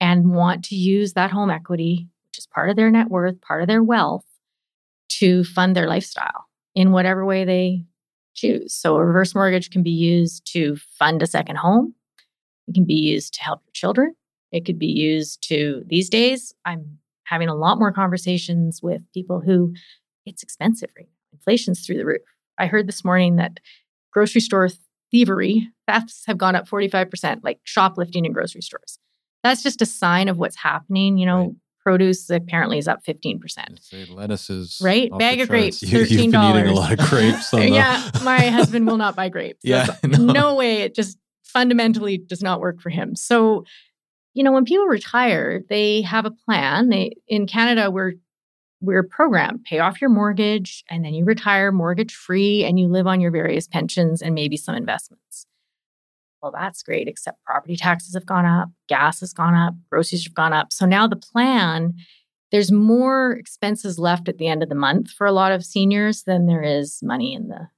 and 0.00 0.30
want 0.30 0.64
to 0.66 0.76
use 0.76 1.14
that 1.14 1.30
home 1.30 1.50
equity, 1.50 2.08
which 2.28 2.38
is 2.38 2.46
part 2.46 2.70
of 2.70 2.76
their 2.76 2.90
net 2.90 3.08
worth, 3.08 3.40
part 3.40 3.62
of 3.62 3.68
their 3.68 3.82
wealth, 3.82 4.24
to 5.08 5.44
fund 5.44 5.74
their 5.74 5.88
lifestyle 5.88 6.46
in 6.74 6.92
whatever 6.92 7.24
way 7.24 7.44
they 7.44 7.84
choose. 8.34 8.72
So 8.72 8.96
a 8.96 9.04
reverse 9.04 9.34
mortgage 9.34 9.70
can 9.70 9.82
be 9.82 9.90
used 9.90 10.50
to 10.52 10.76
fund 10.98 11.22
a 11.22 11.26
second 11.26 11.56
home. 11.56 11.94
It 12.68 12.74
can 12.74 12.84
be 12.84 12.94
used 12.94 13.34
to 13.34 13.42
help 13.42 13.62
your 13.64 13.72
children. 13.72 14.14
It 14.52 14.64
could 14.64 14.78
be 14.78 14.86
used 14.86 15.46
to, 15.48 15.82
these 15.86 16.08
days, 16.08 16.54
I'm 16.64 16.98
having 17.24 17.48
a 17.48 17.54
lot 17.54 17.78
more 17.78 17.92
conversations 17.92 18.80
with 18.82 19.02
people 19.12 19.40
who 19.40 19.74
it's 20.24 20.42
expensive 20.42 20.90
right 20.96 21.06
now. 21.06 21.36
Inflation's 21.38 21.84
through 21.84 21.98
the 21.98 22.06
roof. 22.06 22.22
I 22.58 22.66
heard 22.66 22.86
this 22.86 23.04
morning 23.04 23.36
that 23.36 23.60
grocery 24.12 24.40
store 24.40 24.68
thievery, 25.10 25.68
thefts 25.86 26.24
have 26.26 26.38
gone 26.38 26.54
up 26.54 26.68
45%, 26.68 27.40
like 27.42 27.60
shoplifting 27.64 28.24
in 28.24 28.32
grocery 28.32 28.62
stores. 28.62 28.98
That's 29.42 29.62
just 29.62 29.80
a 29.82 29.86
sign 29.86 30.28
of 30.28 30.38
what's 30.38 30.56
happening. 30.56 31.16
You 31.18 31.26
know, 31.26 31.38
Right. 31.38 31.54
produce 31.84 32.28
apparently 32.28 32.76
is 32.76 32.86
up 32.88 33.02
15%. 33.06 33.78
Say 33.80 34.04
lettuce 34.06 34.50
is 34.50 34.78
Right? 34.82 35.10
Bag 35.18 35.40
of 35.40 35.48
charts. 35.48 35.80
grapes. 35.80 35.82
You, 35.82 36.00
you've 36.00 36.32
been 36.32 36.42
eating 36.42 36.66
a 36.66 36.72
lot 36.74 36.92
of 36.92 36.98
grapes. 37.08 37.50
The, 37.52 37.70
yeah, 37.70 38.10
my 38.22 38.48
husband 38.48 38.86
will 38.86 38.98
not 38.98 39.16
buy 39.16 39.30
grapes. 39.30 39.60
Yeah, 39.62 39.86
no. 40.04 40.18
no 40.18 40.54
way. 40.56 40.82
It 40.82 40.94
just 40.94 41.16
fundamentally 41.44 42.18
does 42.18 42.42
not 42.42 42.60
work 42.60 42.82
for 42.82 42.90
him. 42.90 43.16
So, 43.16 43.64
you 44.34 44.44
know, 44.44 44.52
when 44.52 44.66
people 44.66 44.84
retire, 44.86 45.62
they 45.70 46.02
have 46.02 46.26
a 46.26 46.30
plan. 46.30 46.90
They 46.90 47.14
in 47.26 47.46
Canada, 47.46 47.90
we're 47.90 48.14
we're 48.80 49.02
programmed 49.02 49.64
pay 49.64 49.80
off 49.80 50.00
your 50.00 50.10
mortgage 50.10 50.84
and 50.88 51.04
then 51.04 51.14
you 51.14 51.24
retire 51.24 51.72
mortgage 51.72 52.14
free 52.14 52.64
and 52.64 52.78
you 52.78 52.88
live 52.88 53.06
on 53.06 53.20
your 53.20 53.30
various 53.30 53.66
pensions 53.66 54.22
and 54.22 54.34
maybe 54.34 54.56
some 54.56 54.74
investments. 54.74 55.46
Well, 56.42 56.52
that's 56.52 56.82
great, 56.82 57.08
except 57.08 57.42
property 57.44 57.76
taxes 57.76 58.14
have 58.14 58.26
gone 58.26 58.46
up, 58.46 58.68
gas 58.88 59.20
has 59.20 59.32
gone 59.32 59.54
up, 59.54 59.74
groceries 59.90 60.24
have 60.24 60.34
gone 60.34 60.52
up. 60.52 60.72
So 60.72 60.86
now 60.86 61.08
the 61.08 61.16
plan, 61.16 61.94
there's 62.52 62.70
more 62.70 63.32
expenses 63.32 63.98
left 63.98 64.28
at 64.28 64.38
the 64.38 64.46
end 64.46 64.62
of 64.62 64.68
the 64.68 64.76
month 64.76 65.10
for 65.10 65.26
a 65.26 65.32
lot 65.32 65.50
of 65.50 65.64
seniors 65.64 66.22
than 66.22 66.46
there 66.46 66.62
is 66.62 67.00
money 67.02 67.34
in 67.34 67.48
the 67.48 67.68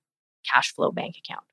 cash 0.50 0.74
flow 0.74 0.90
bank 0.90 1.16
account. 1.16 1.44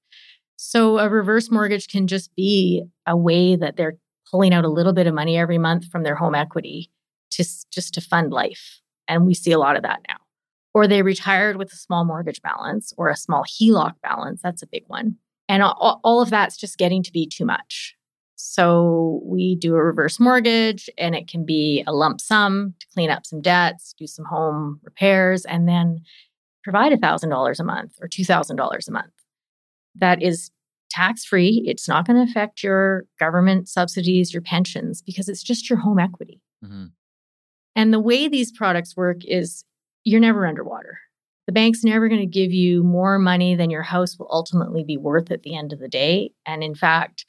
So 0.58 0.98
a 0.98 1.10
reverse 1.10 1.50
mortgage 1.50 1.88
can 1.88 2.08
just 2.08 2.36
be 2.36 2.84
a 3.06 3.16
way 3.16 3.56
that 3.56 3.78
they're 3.78 3.98
pulling 4.30 4.54
out 4.54 4.66
a 4.66 4.70
little 4.70 4.94
bit 4.94 5.08
of 5.08 5.14
money 5.14 5.38
every 5.38 5.58
month 5.58 5.86
from 5.86 6.04
their 6.04 6.16
home 6.16 6.36
equity 6.36 6.92
to 7.32 7.46
just 7.72 7.94
to 7.94 8.02
fund 8.02 8.34
life. 8.34 8.82
And 9.08 9.26
we 9.26 9.34
see 9.34 9.52
a 9.52 9.60
lot 9.60 9.76
of 9.76 9.84
that 9.84 10.02
now. 10.08 10.17
Or 10.74 10.88
they 10.88 11.02
retired 11.02 11.58
with 11.58 11.72
a 11.72 11.78
small 11.78 12.06
mortgage 12.06 12.41
balance 12.41 12.93
or 12.98 13.10
a 13.10 13.15
small 13.15 13.43
HELOC 13.43 13.93
balance. 14.04 14.41
That's 14.41 14.62
a 14.62 14.67
big 14.67 14.84
one. 14.88 15.15
And 15.50 15.63
all, 15.63 16.00
all 16.04 16.22
of 16.22 16.30
that's 16.30 16.58
just 16.58 16.78
getting 16.78 17.04
to 17.04 17.12
be 17.12 17.26
too 17.28 17.46
much. 17.46 17.96
So 18.36 19.22
we 19.24 19.56
do 19.56 19.76
a 19.76 19.84
reverse 19.84 20.20
mortgage 20.20 20.89
and 20.98 21.15
it 21.15 21.28
can 21.28 21.46
be 21.46 21.84
a 21.88 21.93
lump 21.93 22.22
sum 22.22 22.76
to 22.80 22.88
clean 22.93 23.10
up 23.10 23.26
some 23.26 23.41
debts, 23.41 23.96
do 23.98 24.06
some 24.06 24.26
home 24.26 24.80
repairs, 24.84 25.43
and 25.46 25.67
then 25.67 26.02
provide 26.63 26.91
$1,000 26.91 27.60
a 27.60 27.63
month 27.63 27.93
or 28.00 28.08
$2,000 28.08 28.88
a 28.88 28.91
month. 28.91 29.13
That 29.96 30.22
is 30.22 30.52
tax 30.91 31.26
free. 31.26 31.63
It's 31.65 31.88
not 31.88 32.06
going 32.06 32.24
to 32.24 32.30
affect 32.30 32.62
your 32.62 33.06
government 33.20 33.67
subsidies, 33.70 34.34
your 34.34 34.43
pensions, 34.43 35.02
because 35.02 35.28
it's 35.30 35.43
just 35.43 35.70
your 35.70 35.80
home 35.80 35.98
equity. 35.98 36.41
Mhm. 36.63 36.91
And 37.78 37.94
the 37.94 38.00
way 38.00 38.28
these 38.28 38.52
products 38.52 38.98
work 38.98 39.24
is 39.24 39.63
you're 40.04 40.20
never 40.20 40.48
underwater. 40.48 40.98
The 41.46 41.54
bank's 41.54 41.84
never 41.84 42.10
going 42.10 42.20
to 42.20 42.26
give 42.26 42.52
you 42.52 42.84
more 42.84 43.20
money 43.20 43.56
than 43.56 43.70
your 43.70 43.84
house 43.84 44.18
will 44.18 44.28
ultimately 44.32 44.84
be 44.84 44.98
worth 44.98 45.32
at 45.32 45.44
the 45.44 45.56
end 45.56 45.72
of 45.72 45.80
the 45.80 45.88
day. 45.88 46.32
And 46.46 46.63
in 46.63 46.74
fact, 46.74 47.26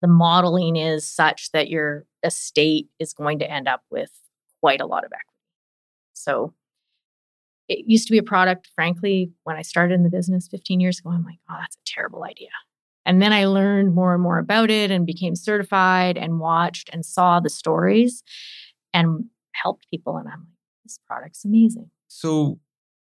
the 0.00 0.08
modeling 0.08 0.76
is 0.76 1.06
such 1.06 1.52
that 1.52 1.68
your 1.68 2.06
estate 2.24 2.88
is 2.98 3.12
going 3.12 3.38
to 3.40 3.50
end 3.50 3.68
up 3.68 3.82
with 3.90 4.10
quite 4.60 4.80
a 4.80 4.86
lot 4.86 5.04
of 5.04 5.12
equity. 5.12 5.28
So 6.14 6.54
it 7.68 7.84
used 7.86 8.06
to 8.06 8.12
be 8.12 8.18
a 8.18 8.22
product, 8.22 8.70
frankly, 8.74 9.32
when 9.44 9.56
I 9.56 9.62
started 9.62 9.94
in 9.94 10.02
the 10.02 10.10
business 10.10 10.48
15 10.48 10.80
years 10.80 10.98
ago, 10.98 11.10
I'm 11.10 11.24
like, 11.24 11.38
oh, 11.50 11.56
that's 11.60 11.76
a 11.76 11.84
terrible 11.84 12.24
idea. 12.24 12.48
And 13.04 13.20
then 13.20 13.34
I 13.34 13.44
learned 13.44 13.94
more 13.94 14.14
and 14.14 14.22
more 14.22 14.38
about 14.38 14.70
it 14.70 14.90
and 14.90 15.06
became 15.06 15.36
certified 15.36 16.16
and 16.16 16.40
watched 16.40 16.88
and 16.92 17.04
saw 17.04 17.38
the 17.38 17.50
stories 17.50 18.22
and 18.94 19.26
helped 19.54 19.88
people. 19.90 20.16
And 20.16 20.28
I'm 20.28 20.40
like, 20.40 20.58
this 20.84 20.98
product's 21.06 21.44
amazing. 21.44 21.90
So 22.08 22.58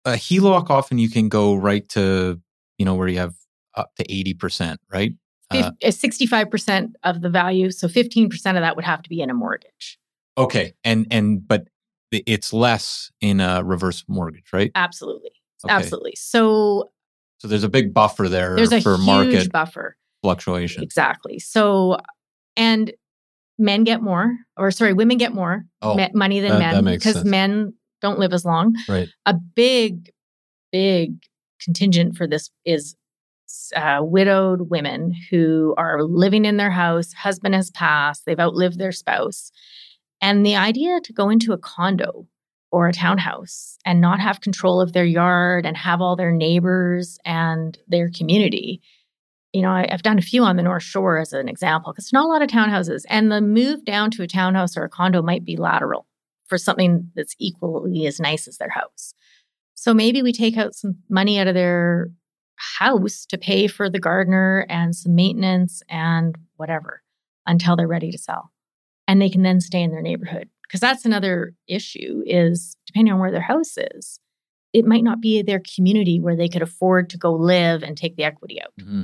a 0.06 0.12
HELOC 0.12 0.70
often 0.70 0.98
you 0.98 1.10
can 1.10 1.30
go 1.30 1.56
right 1.56 1.88
to, 1.90 2.40
you 2.78 2.86
know, 2.86 2.96
where 2.96 3.08
you 3.08 3.18
have 3.20 3.36
up 3.76 3.92
to 3.98 4.04
80%, 4.06 4.78
right? 4.92 5.14
Uh, 5.52 5.72
uh, 5.84 5.88
65% 5.88 6.94
of 7.04 7.22
the 7.22 7.30
value. 7.30 7.72
So 7.72 7.88
15% 7.88 8.32
of 8.34 8.56
that 8.56 8.76
would 8.76 8.86
have 8.86 9.02
to 9.04 9.10
be 9.10 9.22
in 9.22 9.30
a 9.30 9.34
mortgage. 9.34 9.98
okay. 10.38 10.74
And 10.84 11.08
and 11.12 11.48
but 11.48 11.68
it's 12.12 12.54
less 12.54 13.12
in 13.22 13.40
a 13.40 13.64
reverse 13.64 14.04
mortgage, 14.08 14.52
right? 14.54 14.72
Absolutely. 14.76 15.32
Okay. 15.66 15.74
Absolutely. 15.74 16.14
So 16.16 16.90
So 17.40 17.48
there's 17.48 17.64
a 17.64 17.70
big 17.70 17.94
buffer 17.94 18.30
there 18.30 18.56
there's 18.56 18.72
a 18.72 18.82
for 18.82 18.96
huge 18.96 19.06
market 19.06 19.52
buffer. 19.52 19.98
fluctuation. 20.24 20.84
Exactly. 20.84 21.40
So, 21.40 21.98
and 22.56 22.94
men 23.60 23.84
get 23.84 24.02
more, 24.02 24.36
or 24.58 24.72
sorry, 24.72 24.94
women 24.94 25.18
get 25.18 25.34
more 25.34 25.66
Oh, 25.82 25.96
me- 25.96 26.10
money 26.14 26.40
than 26.40 26.60
that- 26.60 26.84
men 26.84 26.96
because 26.96 27.24
men 27.26 27.74
don't 28.02 28.20
live 28.20 28.34
as 28.34 28.46
long. 28.46 28.76
Right. 28.88 29.10
A 29.26 29.34
big, 29.34 30.10
big 30.72 31.16
contingent 31.64 32.16
for 32.16 32.28
this 32.28 32.50
is 32.66 32.96
uh, 33.76 34.00
widowed 34.02 34.70
women 34.70 35.14
who 35.30 35.74
are 35.78 36.04
living 36.04 36.46
in 36.46 36.58
their 36.58 36.70
house, 36.72 37.12
husband 37.14 37.56
has 37.56 37.72
passed, 37.72 38.24
they've 38.26 38.40
outlived 38.40 38.78
their 38.78 38.92
spouse. 38.92 39.52
And 40.22 40.46
the 40.46 40.56
idea 40.56 41.00
to 41.02 41.14
go 41.14 41.30
into 41.30 41.54
a 41.54 41.58
condo 41.58 42.28
or 42.72 42.88
a 42.88 42.94
townhouse 42.94 43.78
and 43.86 44.00
not 44.00 44.20
have 44.20 44.42
control 44.42 44.80
of 44.80 44.94
their 44.94 45.06
yard 45.06 45.66
and 45.66 45.76
have 45.76 46.02
all 46.02 46.16
their 46.16 46.32
neighbors 46.32 47.18
and 47.26 47.78
their 47.88 48.10
community. 48.12 48.82
You 49.54 49.62
know, 49.64 49.72
I, 49.72 49.88
have 49.90 50.04
done 50.04 50.20
a 50.20 50.24
few 50.24 50.44
on 50.44 50.58
the 50.58 50.64
North 50.64 50.84
Shore 50.84 51.18
as 51.18 51.34
an 51.34 51.50
example 51.50 51.92
because 51.92 52.14
not 52.14 52.26
a 52.26 52.28
lot 52.28 52.42
of 52.42 52.50
townhouses. 52.50 53.04
And 53.10 53.32
the 53.32 53.42
move 53.42 53.84
down 53.84 54.12
to 54.12 54.24
a 54.24 54.28
townhouse 54.28 54.78
or 54.78 54.84
a 54.84 54.90
condo 54.90 55.22
might 55.22 55.44
be 55.44 55.58
lateral 55.58 56.06
for 56.46 56.58
something 56.58 57.12
that's 57.16 57.36
equally 57.40 58.06
as 58.06 58.20
nice 58.20 58.48
as 58.48 58.58
their 58.58 58.70
house. 58.70 59.14
So 59.76 59.94
maybe 59.94 60.22
we 60.22 60.34
take 60.34 60.58
out 60.58 60.76
some 60.76 60.98
money 61.10 61.40
out 61.40 61.48
of 61.48 61.56
their 61.56 62.12
house 62.58 63.26
to 63.28 63.38
pay 63.38 63.68
for 63.68 63.90
the 63.90 64.00
gardener 64.00 64.66
and 64.70 64.96
some 64.96 65.16
maintenance 65.16 65.82
and 65.90 66.38
whatever 66.58 67.02
until 67.46 67.76
they're 67.76 67.88
ready 67.88 68.12
to 68.12 68.18
sell. 68.18 68.52
And 69.08 69.22
they 69.22 69.30
can 69.30 69.44
then 69.44 69.62
stay 69.62 69.82
in 69.82 69.92
their 69.92 70.02
neighborhood. 70.02 70.50
Because 70.64 70.82
that's 70.82 71.06
another 71.06 71.54
issue 71.68 72.22
is 72.28 72.78
depending 72.86 73.14
on 73.14 73.20
where 73.20 73.32
their 73.32 73.42
house 73.42 73.76
is, 73.96 74.20
it 74.74 74.86
might 74.86 75.04
not 75.04 75.20
be 75.20 75.42
their 75.42 75.62
community 75.76 76.20
where 76.20 76.36
they 76.36 76.48
could 76.48 76.62
afford 76.62 77.10
to 77.10 77.18
go 77.18 77.32
live 77.32 77.82
and 77.82 77.98
take 77.98 78.18
the 78.18 78.24
equity 78.24 78.62
out. 78.62 78.74
Mm-hmm. 78.80 79.04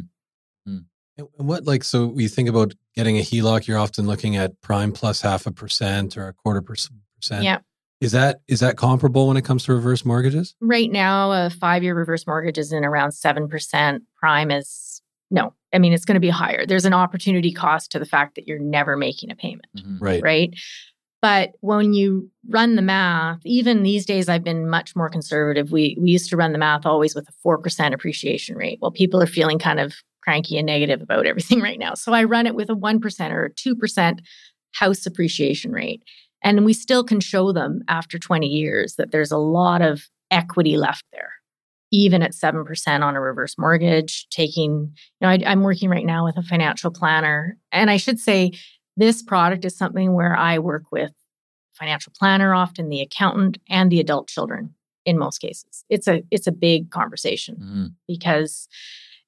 And 1.18 1.28
what 1.38 1.66
like 1.66 1.84
so 1.84 2.14
you 2.16 2.28
think 2.28 2.50
about 2.50 2.74
getting 2.96 3.18
a 3.18 3.22
HELOC, 3.22 3.68
you're 3.68 3.78
often 3.78 4.06
looking 4.06 4.36
at 4.36 4.60
prime 4.62 4.92
plus 4.92 5.22
half 5.22 5.46
a 5.46 5.52
percent 5.52 6.18
or 6.18 6.28
a 6.28 6.34
quarter 6.34 6.62
percent. 6.62 7.00
Yeah. 7.44 7.60
Is 8.02 8.12
that 8.12 8.42
is 8.48 8.60
that 8.60 8.78
comparable 8.78 9.28
when 9.28 9.38
it 9.38 9.46
comes 9.46 9.64
to 9.66 9.74
reverse 9.74 10.04
mortgages? 10.04 10.56
Right 10.60 10.92
now, 10.92 11.32
a 11.32 11.50
five 11.50 11.84
year 11.84 11.96
reverse 11.96 12.28
mortgage 12.28 12.58
is 12.58 12.72
in 12.72 12.84
around 12.84 13.14
seven 13.14 13.48
percent. 13.48 14.04
Prime 14.18 14.52
is 14.52 15.02
no. 15.32 15.54
I 15.74 15.80
mean, 15.80 15.94
it's 15.94 16.06
going 16.06 16.16
to 16.16 16.22
be 16.22 16.30
higher. 16.30 16.66
There's 16.66 16.86
an 16.86 16.94
opportunity 16.94 17.52
cost 17.52 17.92
to 17.92 18.00
the 18.00 18.06
fact 18.06 18.36
that 18.36 18.48
you're 18.48 18.60
never 18.60 18.96
making 18.98 19.32
a 19.32 19.36
payment. 19.36 19.68
Mm-hmm. 19.78 19.98
Right. 20.04 20.22
Right. 20.22 20.56
But 21.22 21.54
when 21.62 21.94
you 21.94 22.30
run 22.50 22.76
the 22.76 22.82
math, 22.82 23.40
even 23.46 23.82
these 23.82 24.06
days, 24.06 24.30
I've 24.30 24.44
been 24.44 24.70
much 24.70 24.96
more 24.96 25.10
conservative. 25.10 25.72
We 25.72 25.98
we 26.00 26.12
used 26.12 26.30
to 26.30 26.38
run 26.38 26.52
the 26.52 26.60
math 26.60 26.86
always 26.86 27.16
with 27.16 27.28
a 27.30 27.34
four 27.42 27.58
percent 27.58 27.96
appreciation 27.96 28.56
rate. 28.58 28.80
Well, 28.82 28.92
people 28.92 29.24
are 29.24 29.28
feeling 29.28 29.58
kind 29.58 29.80
of 29.80 29.96
cranky 30.26 30.58
and 30.58 30.66
negative 30.66 31.02
about 31.02 31.26
everything 31.26 31.62
right 31.62 31.80
now, 31.80 31.94
so 31.94 32.12
I 32.12 32.24
run 32.24 32.48
it 32.48 32.56
with 32.56 32.70
a 32.70 32.76
one 32.76 33.00
percent 33.00 33.34
or 33.34 33.46
a 33.46 33.54
two 33.54 33.76
percent 33.76 34.22
house 34.74 35.06
appreciation 35.06 35.72
rate. 35.72 36.04
And 36.44 36.66
we 36.66 36.74
still 36.74 37.04
can 37.04 37.20
show 37.20 37.52
them 37.52 37.82
after 37.88 38.20
20 38.20 38.46
years 38.46 38.96
that 38.98 39.12
there's 39.12 39.32
a 39.32 39.38
lot 39.38 39.82
of 39.82 40.04
equity 40.30 40.78
left 40.78 41.04
there, 41.12 41.32
even 41.92 42.22
at 42.22 42.34
7% 42.34 43.02
on 43.02 43.16
a 43.16 43.22
reverse 43.22 43.56
mortgage. 43.58 44.28
Taking, 44.30 44.94
you 45.20 45.22
know, 45.22 45.30
I, 45.30 45.40
I'm 45.46 45.64
working 45.64 45.90
right 45.90 46.06
now 46.06 46.26
with 46.26 46.38
a 46.38 46.44
financial 46.44 46.92
planner. 46.92 47.58
And 47.72 47.90
I 47.90 47.98
should 47.98 48.20
say, 48.20 48.52
this 48.98 49.24
product 49.24 49.66
is 49.66 49.78
something 49.78 50.14
where 50.14 50.36
I 50.36 50.60
work 50.60 50.84
with 50.92 51.12
financial 51.74 52.14
planner, 52.18 52.54
often 52.54 52.90
the 52.90 53.02
accountant, 53.02 53.58
and 53.70 53.92
the 53.92 54.00
adult 54.00 54.28
children 54.28 54.74
in 55.06 55.18
most 55.18 55.40
cases. 55.40 55.84
It's 55.90 56.08
a 56.08 56.24
it's 56.32 56.48
a 56.48 56.52
big 56.52 56.92
conversation 56.92 57.56
mm-hmm. 57.56 57.86
because 58.08 58.68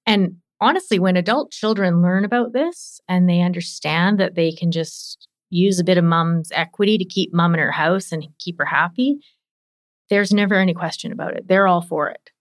and 0.05 0.37
honestly 0.59 0.99
when 0.99 1.17
adult 1.17 1.51
children 1.51 2.01
learn 2.01 2.25
about 2.25 2.53
this 2.53 2.99
and 3.07 3.29
they 3.29 3.41
understand 3.41 4.19
that 4.19 4.35
they 4.35 4.51
can 4.51 4.71
just 4.71 5.27
use 5.49 5.79
a 5.79 5.83
bit 5.83 5.97
of 5.97 6.03
mom's 6.03 6.51
equity 6.53 6.97
to 6.97 7.05
keep 7.05 7.33
mom 7.33 7.53
in 7.53 7.59
her 7.59 7.71
house 7.71 8.11
and 8.11 8.27
keep 8.39 8.57
her 8.57 8.65
happy, 8.65 9.17
there's 10.09 10.33
never 10.33 10.55
any 10.55 10.73
question 10.73 11.11
about 11.11 11.35
it. 11.35 11.47
They're 11.47 11.67
all 11.67 11.81
for 11.81 12.09
it. 12.09 12.31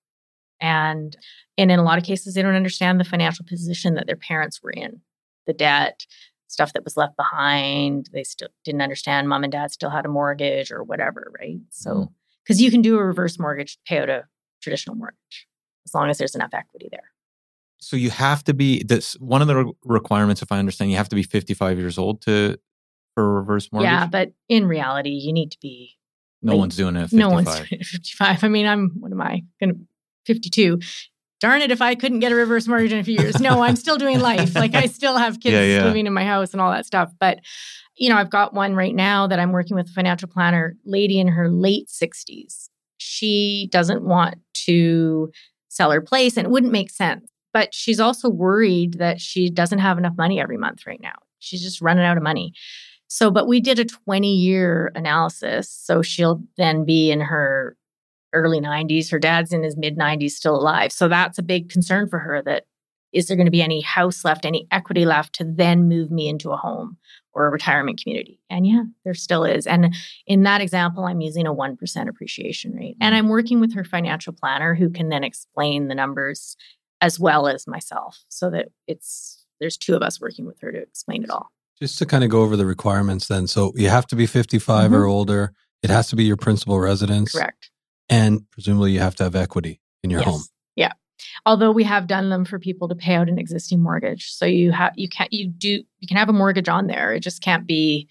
And 0.61 1.17
and 1.59 1.71
in 1.71 1.79
a 1.79 1.85
lot 1.85 1.99
of 1.99 2.05
cases 2.05 2.35
they 2.35 2.43
don't 2.43 2.55
understand 2.55 2.99
the 2.99 3.05
financial 3.05 3.45
position 3.45 3.95
that 3.95 4.07
their 4.07 4.17
parents 4.17 4.63
were 4.63 4.71
in. 4.71 5.01
The 5.47 5.53
debt, 5.53 6.07
stuff 6.49 6.73
that 6.73 6.85
was 6.85 6.97
left 6.97 7.17
behind, 7.17 8.09
they 8.13 8.25
still 8.25 8.49
didn't 8.65 8.83
understand 8.83 9.29
mom 9.29 9.45
and 9.45 9.53
dad 9.53 9.71
still 9.71 9.91
had 9.91 10.07
a 10.07 10.09
mortgage 10.09 10.73
or 10.73 10.83
whatever, 10.83 11.33
right? 11.39 11.59
So 11.71 11.91
mm. 11.91 12.09
cuz 12.47 12.61
you 12.61 12.71
can 12.71 12.83
do 12.83 12.99
a 12.99 13.05
reverse 13.05 13.39
mortgage 13.39 13.75
to 13.75 13.83
pay 13.87 13.99
out 13.99 14.09
a 14.09 14.25
traditional 14.63 14.97
mortgage 14.97 15.47
as 15.87 15.95
long 15.95 16.09
as 16.09 16.19
there's 16.19 16.35
enough 16.35 16.55
equity 16.55 16.89
there. 16.91 17.11
So 17.79 17.97
you 17.97 18.11
have 18.11 18.43
to 18.45 18.55
be 18.55 18.83
this 18.83 19.15
one 19.21 19.43
of 19.43 19.49
the 19.49 19.73
requirements 19.85 20.43
if 20.43 20.51
I 20.51 20.59
understand 20.59 20.91
you 20.91 20.97
have 20.97 21.09
to 21.11 21.17
be 21.17 21.23
55 21.23 21.79
years 21.79 21.99
old 21.99 22.23
to 22.23 22.57
for 23.17 23.25
a 23.25 23.41
reverse 23.41 23.73
mortgage? 23.73 23.91
Yeah, 23.91 24.07
but 24.07 24.33
in 24.49 24.67
reality, 24.67 25.11
you 25.11 25.33
need 25.33 25.51
to 25.51 25.59
be. 25.61 25.97
No 26.43 26.53
like, 26.53 26.61
one's 26.61 26.77
doing 26.77 26.97
it. 26.97 27.13
No 27.13 27.31
one's 27.31 27.53
doing 27.53 27.69
it 27.73 27.85
55. 27.85 28.45
I 28.45 28.49
mean, 28.49 28.67
I'm, 28.67 28.91
what 29.01 29.11
am 29.11 29.21
I? 29.21 29.43
Going 29.59 29.75
to 29.75 29.81
52. 30.27 30.79
Darn 31.41 31.63
it, 31.63 31.71
if 31.71 31.83
I 31.83 31.95
couldn't 31.95 32.21
get 32.21 32.31
a 32.31 32.35
reverse 32.35 32.69
mortgage 32.69 32.93
in 32.93 32.99
a 32.99 33.05
few 33.05 33.19
years. 33.19 33.41
No, 33.41 33.63
I'm 33.63 33.77
still 33.77 33.97
doing 33.97 34.21
life. 34.21 34.55
Like 34.55 34.75
I 34.75 34.87
still 34.87 35.17
have 35.17 35.41
kids 35.41 35.55
yeah, 35.55 35.63
yeah. 35.63 35.85
living 35.85 36.07
in 36.07 36.13
my 36.13 36.25
house 36.25 36.53
and 36.53 36.61
all 36.61 36.71
that 36.71 36.87
stuff. 36.87 37.11
But, 37.19 37.41
you 37.97 38.09
know, 38.09 38.17
I've 38.17 38.31
got 38.31 38.55
one 38.55 38.75
right 38.75 38.95
now 38.95 39.27
that 39.27 39.39
I'm 39.39 39.53
working 39.53 39.77
with 39.77 39.89
a 39.89 39.93
financial 39.93 40.29
planner, 40.29 40.77
lady 40.85 41.19
in 41.19 41.29
her 41.29 41.51
late 41.51 41.89
60s. 41.89 42.69
She 42.99 43.69
doesn't 43.71 44.03
want 44.03 44.37
to 44.67 45.31
sell 45.69 45.91
her 45.91 46.01
place 46.01 46.37
and 46.37 46.47
it 46.47 46.51
wouldn't 46.51 46.73
make 46.73 46.91
sense. 46.91 47.31
But 47.57 47.73
she's 47.73 48.01
also 48.01 48.29
worried 48.29 48.99
that 48.99 49.19
she 49.19 49.49
doesn't 49.49 49.79
have 49.79 49.97
enough 49.97 50.13
money 50.19 50.39
every 50.39 50.59
month 50.59 50.87
right 50.87 51.01
now. 51.01 51.15
She's 51.39 51.63
just 51.63 51.81
running 51.81 52.05
out 52.05 52.19
of 52.19 52.23
money. 52.23 52.53
So, 53.09 53.31
but 53.31 53.49
we 53.49 53.61
did 53.61 53.79
a 53.79 53.87
20 53.87 54.31
year 54.31 54.93
analysis. 54.95 55.71
So 55.71 56.03
she'll 56.03 56.43
then 56.59 56.85
be 56.85 57.11
in 57.11 57.23
her 57.23 57.75
early 58.35 58.61
90s. 58.61 59.11
Her 59.11 59.19
dad's 59.19 59.55
in 59.55 59.63
his 59.63 59.75
mid 59.75 59.97
90s, 59.97 60.33
still 60.33 60.55
alive. 60.55 60.93
So 60.93 61.09
that's 61.09 61.39
a 61.39 61.43
big 61.43 61.71
concern 61.71 62.11
for 62.11 62.19
her 62.19 62.43
that 62.43 62.65
is 63.15 63.27
there 63.29 63.39
going 63.39 63.47
to 63.47 63.51
be 63.51 63.63
any 63.63 63.81
house 63.81 64.23
left, 64.23 64.45
any 64.45 64.69
equity 64.71 65.07
left 65.07 65.35
to 65.37 65.45
then 65.45 65.89
move 65.89 66.11
me 66.11 66.29
into 66.29 66.51
a 66.51 66.59
home 66.59 66.99
or 67.33 67.47
a 67.47 67.51
retirement 67.51 68.03
community? 68.03 68.39
And 68.51 68.67
yeah, 68.67 68.83
there 69.05 69.15
still 69.15 69.45
is. 69.45 69.67
And 69.67 69.95
in 70.27 70.43
that 70.43 70.61
example, 70.61 71.05
I'm 71.05 71.23
using 71.23 71.47
a 71.47 71.55
1% 71.55 72.09
appreciation 72.09 72.75
rate. 72.75 72.97
And 73.01 73.15
mm. 73.15 73.19
I'm 73.19 73.29
working 73.29 73.61
with 73.61 73.73
her 73.75 73.85
financial 73.85 74.35
planner 74.35 74.75
who 74.75 74.91
can 74.91 75.09
then 75.09 75.25
explain 75.25 75.89
the 75.89 75.95
numbers 75.95 76.59
as 77.01 77.21
well 77.21 77.47
as 77.47 77.67
myself 77.67 78.25
so 78.29 78.51
that 78.51 78.69
it's 78.87 79.45
there's 79.61 79.77
two 79.77 79.95
of 79.95 80.03
us 80.03 80.21
working 80.21 80.47
with 80.47 80.61
her 80.61 80.73
to 80.73 80.79
explain 80.79 81.25
it 81.25 81.31
all. 81.31 81.51
Just 81.79 81.99
to 81.99 82.07
kind 82.07 82.25
of 82.25 82.31
go 82.31 82.43
over 82.43 82.57
the 82.57 82.67
requirements 82.67 83.27
then. 83.27 83.47
So 83.47 83.73
you 83.75 83.89
have 83.89 84.07
to 84.09 84.17
be 84.17 84.27
55 84.27 84.87
mm-hmm. 84.87 84.95
or 84.95 85.05
older. 85.05 85.53
It 85.83 85.91
has 85.91 86.09
to 86.09 86.17
be 86.17 86.25
your 86.25 86.37
principal 86.37 86.79
residence. 86.81 87.33
Correct. 87.33 87.71
And 88.09 88.49
presumably 88.51 88.93
you 88.93 89.01
have 89.01 89.15
to 89.17 89.25
have 89.25 89.35
equity 89.35 89.81
in 90.03 90.11
your 90.11 90.21
yes. 90.21 90.29
home. 90.29 90.43
Yeah. 90.75 90.93
Although 91.45 91.73
we 91.73 91.85
have 91.85 92.07
done 92.07 92.31
them 92.31 92.45
for 92.45 92.59
people 92.59 92.89
to 92.89 92.95
pay 92.95 93.15
out 93.15 93.29
an 93.29 93.39
existing 93.39 93.83
mortgage. 93.83 94.31
So 94.31 94.47
you 94.47 94.73
have 94.73 94.93
you 94.97 95.09
can't 95.09 95.33
you 95.33 95.49
do 95.49 95.83
you 95.99 96.09
can 96.09 96.17
have 96.17 96.29
a 96.29 96.35
mortgage 96.35 96.69
on 96.69 96.87
there. 96.87 97.13
It 97.13 97.21
just 97.21 97.43
can't 97.43 97.67
be 97.67 98.09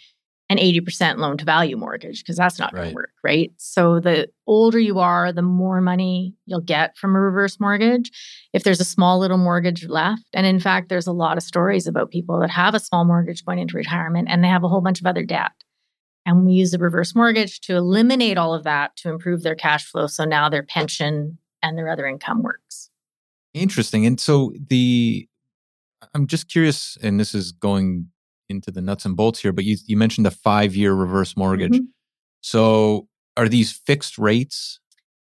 an 0.50 0.58
80% 0.58 1.18
loan 1.18 1.38
to 1.38 1.46
value 1.46 1.76
mortgage 1.76 2.20
because 2.20 2.36
that's 2.36 2.60
not 2.60 2.74
going 2.74 2.90
to 2.90 2.96
work, 2.96 3.14
right? 3.24 3.52
So 3.58 4.00
the 4.00 4.30
older 4.46 4.78
you 4.78 5.00
are, 5.00 5.34
the 5.34 5.42
more 5.42 5.82
money 5.82 6.36
you'll 6.46 6.62
get 6.62 6.96
from 6.98 7.16
a 7.16 7.20
reverse 7.20 7.60
mortgage. 7.60 8.12
If 8.54 8.64
there's 8.64 8.80
a 8.80 8.86
small 8.86 9.18
little 9.20 9.40
mortgage 9.40 9.88
left, 9.88 10.24
and 10.34 10.46
in 10.46 10.60
fact, 10.60 10.90
there's 10.90 11.08
a 11.08 11.12
lot 11.12 11.38
of 11.38 11.44
stories 11.44 11.88
about 11.88 12.12
people 12.12 12.40
that 12.42 12.52
have 12.52 12.76
a 12.76 12.80
small 12.80 13.06
mortgage 13.06 13.44
going 13.44 13.58
into 13.58 13.76
retirement 13.76 14.28
and 14.30 14.44
they 14.44 14.48
have 14.48 14.64
a 14.64 14.68
whole 14.68 14.82
bunch 14.82 15.00
of 15.00 15.08
other 15.08 15.24
debt. 15.24 15.52
And 16.28 16.46
we 16.46 16.54
use 16.54 16.74
a 16.74 16.80
reverse 16.80 17.16
mortgage 17.16 17.60
to 17.62 17.76
eliminate 17.76 18.38
all 18.38 18.54
of 18.54 18.64
that 18.64 18.96
to 18.98 19.10
improve 19.10 19.42
their 19.42 19.56
cash 19.56 19.86
flow. 19.86 20.06
So 20.08 20.26
now 20.26 20.50
their 20.50 20.64
pension 20.64 21.40
and 21.64 21.78
their 21.78 21.90
other 21.90 22.06
income 22.06 22.44
works. 22.44 22.90
Interesting. 23.56 24.06
And 24.06 24.20
so 24.20 24.54
the, 24.68 25.28
I'm 26.14 26.28
just 26.28 26.50
curious, 26.50 26.98
and 27.02 27.20
this 27.20 27.34
is 27.34 27.52
going 27.52 28.10
into 28.50 28.72
the 28.72 28.82
nuts 28.82 29.06
and 29.06 29.16
bolts 29.16 29.40
here, 29.40 29.52
but 29.52 29.64
you, 29.64 29.78
you 29.86 29.98
mentioned 29.98 30.28
a 30.28 30.32
five 30.32 30.76
year 30.76 30.94
reverse 30.94 31.36
mortgage. 31.36 31.74
Mm-hmm. 31.74 31.86
So 32.42 33.08
are 33.38 33.50
these 33.50 33.72
fixed 33.72 34.18
rates? 34.18 34.80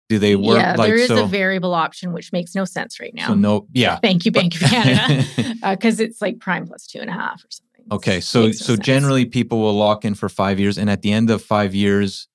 Do 0.07 0.19
they 0.19 0.35
work? 0.35 0.57
Yeah, 0.57 0.75
like, 0.77 0.87
there 0.87 0.97
is 0.97 1.07
so, 1.07 1.23
a 1.23 1.27
variable 1.27 1.73
option, 1.73 2.13
which 2.13 2.31
makes 2.31 2.53
no 2.53 2.63
sense 2.63 2.99
right 2.99 3.13
now. 3.15 3.29
So 3.29 3.33
no, 3.33 3.67
yeah. 3.73 3.95
Thank 4.01 4.25
you, 4.25 4.31
Bank 4.31 4.53
of 4.55 4.61
Canada, 4.61 5.25
because 5.63 5.99
uh, 5.99 6.03
it's 6.03 6.21
like 6.21 6.39
prime 6.39 6.67
plus 6.67 6.85
two 6.85 6.99
and 6.99 7.09
a 7.09 7.13
half 7.13 7.43
or 7.43 7.47
something. 7.49 7.85
Okay, 7.91 8.19
so 8.19 8.47
no 8.47 8.51
so 8.51 8.75
sense. 8.75 8.85
generally 8.85 9.25
people 9.25 9.59
will 9.59 9.73
lock 9.73 10.05
in 10.05 10.13
for 10.13 10.29
five 10.29 10.59
years, 10.59 10.77
and 10.77 10.91
at 10.91 11.01
the 11.01 11.11
end 11.11 11.31
of 11.31 11.41
five 11.41 11.73
years, 11.73 12.27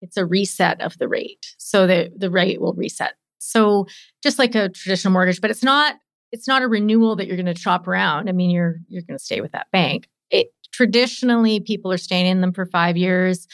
it's 0.00 0.16
a 0.16 0.24
reset 0.24 0.80
of 0.80 0.96
the 0.98 1.08
rate. 1.08 1.54
So 1.58 1.88
the 1.88 2.12
the 2.16 2.30
rate 2.30 2.60
will 2.60 2.74
reset. 2.74 3.14
So 3.38 3.86
just 4.22 4.38
like 4.38 4.54
a 4.54 4.68
traditional 4.68 5.12
mortgage, 5.12 5.40
but 5.40 5.50
it's 5.50 5.64
not 5.64 5.96
it's 6.30 6.46
not 6.46 6.62
a 6.62 6.68
renewal 6.68 7.16
that 7.16 7.26
you're 7.26 7.36
going 7.36 7.46
to 7.46 7.54
chop 7.54 7.88
around. 7.88 8.28
I 8.28 8.32
mean, 8.32 8.50
you're 8.50 8.76
you're 8.86 9.02
going 9.02 9.18
to 9.18 9.24
stay 9.24 9.40
with 9.40 9.52
that 9.52 9.66
bank 9.72 10.08
it 10.30 10.52
traditionally 10.72 11.60
people 11.60 11.92
are 11.92 11.98
staying 11.98 12.26
in 12.26 12.40
them 12.40 12.52
for 12.52 12.66
five 12.66 12.96
years. 12.96 13.46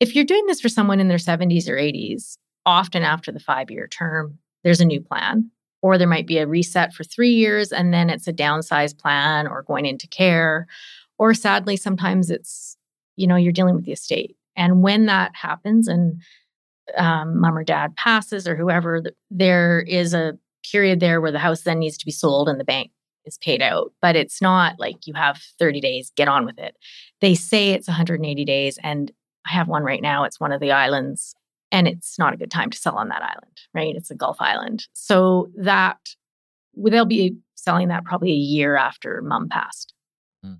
If 0.00 0.14
you're 0.14 0.24
doing 0.24 0.46
this 0.46 0.60
for 0.60 0.68
someone 0.68 1.00
in 1.00 1.08
their 1.08 1.18
70s 1.18 1.68
or 1.68 1.76
80s, 1.76 2.36
often 2.66 3.02
after 3.02 3.32
the 3.32 3.40
five 3.40 3.70
year 3.70 3.86
term, 3.86 4.38
there's 4.64 4.80
a 4.80 4.84
new 4.84 5.00
plan. 5.00 5.50
Or 5.80 5.98
there 5.98 6.08
might 6.08 6.28
be 6.28 6.38
a 6.38 6.46
reset 6.46 6.92
for 6.92 7.02
three 7.02 7.30
years 7.30 7.72
and 7.72 7.92
then 7.92 8.08
it's 8.08 8.28
a 8.28 8.32
downsized 8.32 8.98
plan 8.98 9.48
or 9.48 9.62
going 9.62 9.84
into 9.86 10.06
care. 10.06 10.66
Or 11.18 11.34
sadly, 11.34 11.76
sometimes 11.76 12.30
it's, 12.30 12.76
you 13.16 13.26
know, 13.26 13.36
you're 13.36 13.52
dealing 13.52 13.74
with 13.74 13.84
the 13.84 13.92
estate. 13.92 14.36
And 14.56 14.82
when 14.82 15.06
that 15.06 15.34
happens 15.34 15.88
and 15.88 16.20
um, 16.96 17.40
mom 17.40 17.56
or 17.56 17.64
dad 17.64 17.96
passes 17.96 18.46
or 18.46 18.54
whoever, 18.54 19.02
there 19.30 19.80
is 19.80 20.14
a 20.14 20.38
period 20.70 21.00
there 21.00 21.20
where 21.20 21.32
the 21.32 21.38
house 21.38 21.62
then 21.62 21.80
needs 21.80 21.98
to 21.98 22.06
be 22.06 22.12
sold 22.12 22.48
and 22.48 22.60
the 22.60 22.64
bank 22.64 22.90
is 23.24 23.38
paid 23.38 23.62
out. 23.62 23.92
But 24.00 24.16
it's 24.16 24.42
not 24.42 24.78
like 24.78 25.06
you 25.06 25.14
have 25.14 25.40
30 25.58 25.80
days, 25.80 26.12
get 26.16 26.28
on 26.28 26.44
with 26.44 26.58
it. 26.58 26.76
They 27.20 27.34
say 27.34 27.70
it's 27.70 27.88
180 27.88 28.44
days. 28.44 28.78
And 28.82 29.12
I 29.46 29.50
have 29.52 29.68
one 29.68 29.82
right 29.82 30.02
now. 30.02 30.24
It's 30.24 30.40
one 30.40 30.52
of 30.52 30.60
the 30.60 30.72
islands, 30.72 31.34
and 31.70 31.88
it's 31.88 32.18
not 32.18 32.34
a 32.34 32.36
good 32.36 32.50
time 32.50 32.70
to 32.70 32.78
sell 32.78 32.96
on 32.96 33.08
that 33.08 33.22
island, 33.22 33.60
right? 33.74 33.94
It's 33.94 34.10
a 34.10 34.14
Gulf 34.14 34.36
island. 34.40 34.86
So 34.92 35.48
that 35.56 35.98
they'll 36.76 37.04
be 37.04 37.36
selling 37.54 37.88
that 37.88 38.04
probably 38.04 38.30
a 38.30 38.34
year 38.34 38.76
after 38.76 39.20
mom 39.22 39.48
passed. 39.48 39.94
Hmm. 40.42 40.54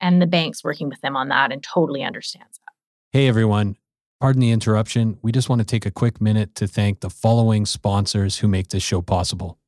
And 0.00 0.20
the 0.20 0.26
bank's 0.26 0.64
working 0.64 0.88
with 0.88 1.00
them 1.00 1.16
on 1.16 1.28
that 1.28 1.52
and 1.52 1.62
totally 1.62 2.02
understands 2.02 2.58
that. 2.58 2.72
Hey, 3.18 3.28
everyone. 3.28 3.76
Pardon 4.20 4.40
the 4.40 4.50
interruption. 4.50 5.18
We 5.22 5.32
just 5.32 5.48
want 5.48 5.60
to 5.60 5.64
take 5.64 5.86
a 5.86 5.90
quick 5.90 6.20
minute 6.20 6.54
to 6.56 6.66
thank 6.66 7.00
the 7.00 7.08
following 7.08 7.64
sponsors 7.64 8.38
who 8.38 8.48
make 8.48 8.68
this 8.68 8.82
show 8.82 9.00
possible. 9.00 9.58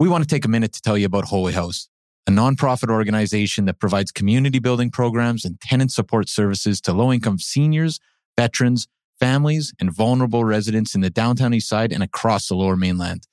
We 0.00 0.08
want 0.08 0.24
to 0.24 0.34
take 0.34 0.46
a 0.46 0.48
minute 0.48 0.72
to 0.72 0.80
tell 0.80 0.96
you 0.96 1.04
about 1.04 1.26
Holy 1.26 1.52
House, 1.52 1.90
a 2.26 2.30
nonprofit 2.30 2.88
organization 2.88 3.66
that 3.66 3.78
provides 3.78 4.10
community 4.10 4.58
building 4.58 4.90
programs 4.90 5.44
and 5.44 5.60
tenant 5.60 5.92
support 5.92 6.30
services 6.30 6.80
to 6.82 6.94
low 6.94 7.12
income 7.12 7.38
seniors, 7.38 8.00
veterans, 8.34 8.88
families, 9.18 9.74
and 9.78 9.94
vulnerable 9.94 10.42
residents 10.42 10.94
in 10.94 11.02
the 11.02 11.10
downtown 11.10 11.52
east 11.52 11.68
side 11.68 11.92
and 11.92 12.02
across 12.02 12.48
the 12.48 12.54
lower 12.54 12.76
mainland. 12.76 13.26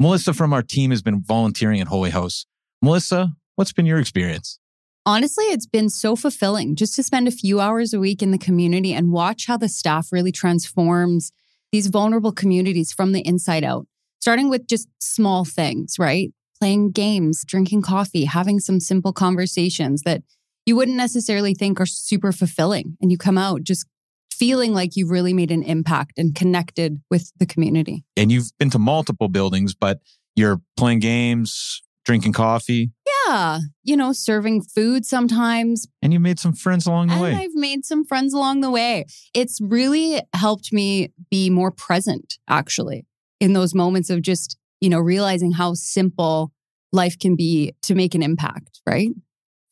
Melissa 0.00 0.32
from 0.32 0.54
our 0.54 0.62
team 0.62 0.90
has 0.90 1.02
been 1.02 1.22
volunteering 1.22 1.82
at 1.82 1.88
Holy 1.88 2.08
House. 2.08 2.46
Melissa, 2.80 3.32
what's 3.56 3.74
been 3.74 3.84
your 3.84 3.98
experience? 3.98 4.58
Honestly, 5.04 5.44
it's 5.44 5.66
been 5.66 5.90
so 5.90 6.16
fulfilling 6.16 6.76
just 6.76 6.94
to 6.94 7.02
spend 7.02 7.28
a 7.28 7.30
few 7.30 7.60
hours 7.60 7.92
a 7.92 8.00
week 8.00 8.22
in 8.22 8.30
the 8.30 8.38
community 8.38 8.94
and 8.94 9.12
watch 9.12 9.48
how 9.48 9.58
the 9.58 9.68
staff 9.68 10.10
really 10.12 10.32
transforms 10.32 11.30
these 11.72 11.88
vulnerable 11.88 12.32
communities 12.32 12.90
from 12.90 13.12
the 13.12 13.20
inside 13.20 13.64
out, 13.64 13.86
starting 14.20 14.48
with 14.48 14.66
just 14.66 14.88
small 15.00 15.44
things, 15.44 15.94
right? 15.98 16.32
Playing 16.58 16.90
games, 16.90 17.44
drinking 17.44 17.82
coffee, 17.82 18.24
having 18.24 18.60
some 18.60 18.80
simple 18.80 19.12
conversations 19.12 20.02
that 20.02 20.22
you 20.64 20.74
wouldn't 20.74 20.96
necessarily 20.96 21.54
think 21.54 21.80
are 21.80 21.86
super 21.86 22.32
fulfilling. 22.32 22.96
And 23.00 23.12
you 23.12 23.18
come 23.18 23.38
out 23.38 23.62
just 23.62 23.86
feeling 24.30 24.74
like 24.74 24.96
you've 24.96 25.10
really 25.10 25.32
made 25.32 25.50
an 25.50 25.62
impact 25.62 26.18
and 26.18 26.34
connected 26.34 27.00
with 27.10 27.32
the 27.38 27.46
community. 27.46 28.04
And 28.16 28.30
you've 28.30 28.50
been 28.58 28.70
to 28.70 28.78
multiple 28.78 29.28
buildings, 29.28 29.74
but 29.74 30.00
you're 30.34 30.60
playing 30.76 30.98
games, 31.00 31.82
drinking 32.04 32.32
coffee. 32.32 32.90
Yeah. 33.26 33.60
You 33.82 33.96
know, 33.96 34.12
serving 34.12 34.62
food 34.62 35.06
sometimes. 35.06 35.86
And 36.02 36.12
you 36.12 36.20
made 36.20 36.38
some 36.38 36.52
friends 36.52 36.86
along 36.86 37.08
the 37.08 37.14
and 37.14 37.22
way. 37.22 37.34
I've 37.34 37.54
made 37.54 37.84
some 37.84 38.04
friends 38.04 38.34
along 38.34 38.60
the 38.60 38.70
way. 38.70 39.06
It's 39.34 39.60
really 39.60 40.20
helped 40.32 40.72
me 40.72 41.12
be 41.30 41.50
more 41.50 41.70
present, 41.70 42.38
actually, 42.48 43.06
in 43.40 43.52
those 43.52 43.74
moments 43.74 44.10
of 44.10 44.22
just, 44.22 44.56
you 44.80 44.88
know, 44.88 44.98
realizing 44.98 45.52
how 45.52 45.74
simple 45.74 46.52
life 46.92 47.18
can 47.18 47.36
be 47.36 47.72
to 47.82 47.94
make 47.94 48.14
an 48.14 48.22
impact, 48.22 48.80
right? 48.86 49.10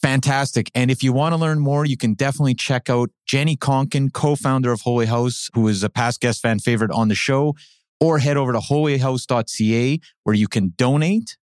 Fantastic. 0.02 0.70
And 0.74 0.90
if 0.90 1.02
you 1.02 1.14
want 1.14 1.32
to 1.32 1.38
learn 1.38 1.60
more, 1.60 1.86
you 1.86 1.96
can 1.96 2.12
definitely 2.12 2.54
check 2.54 2.90
out 2.90 3.10
Jenny 3.26 3.56
Conkin, 3.56 4.12
co 4.12 4.36
founder 4.36 4.70
of 4.70 4.82
Holy 4.82 5.06
House, 5.06 5.48
who 5.54 5.66
is 5.66 5.82
a 5.82 5.88
past 5.88 6.20
guest 6.20 6.42
fan 6.42 6.58
favorite 6.58 6.90
on 6.90 7.08
the 7.08 7.14
show, 7.14 7.54
or 8.00 8.18
head 8.18 8.36
over 8.36 8.52
to 8.52 8.58
holyhouse.ca 8.58 10.00
where 10.24 10.34
you 10.34 10.46
can 10.46 10.74
donate 10.76 11.38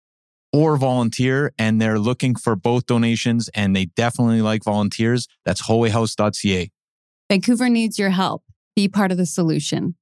or 0.53 0.77
volunteer. 0.77 1.53
And 1.57 1.81
they're 1.81 1.97
looking 1.97 2.35
for 2.35 2.55
both 2.55 2.85
donations 2.85 3.49
and 3.55 3.75
they 3.75 3.85
definitely 3.85 4.43
like 4.43 4.63
volunteers. 4.63 5.27
That's 5.43 5.63
holyhouse.ca. 5.63 6.69
Vancouver 7.31 7.69
needs 7.69 7.97
your 7.97 8.09
help. 8.11 8.43
Be 8.75 8.87
part 8.87 9.11
of 9.11 9.17
the 9.17 9.25
solution. 9.25 9.95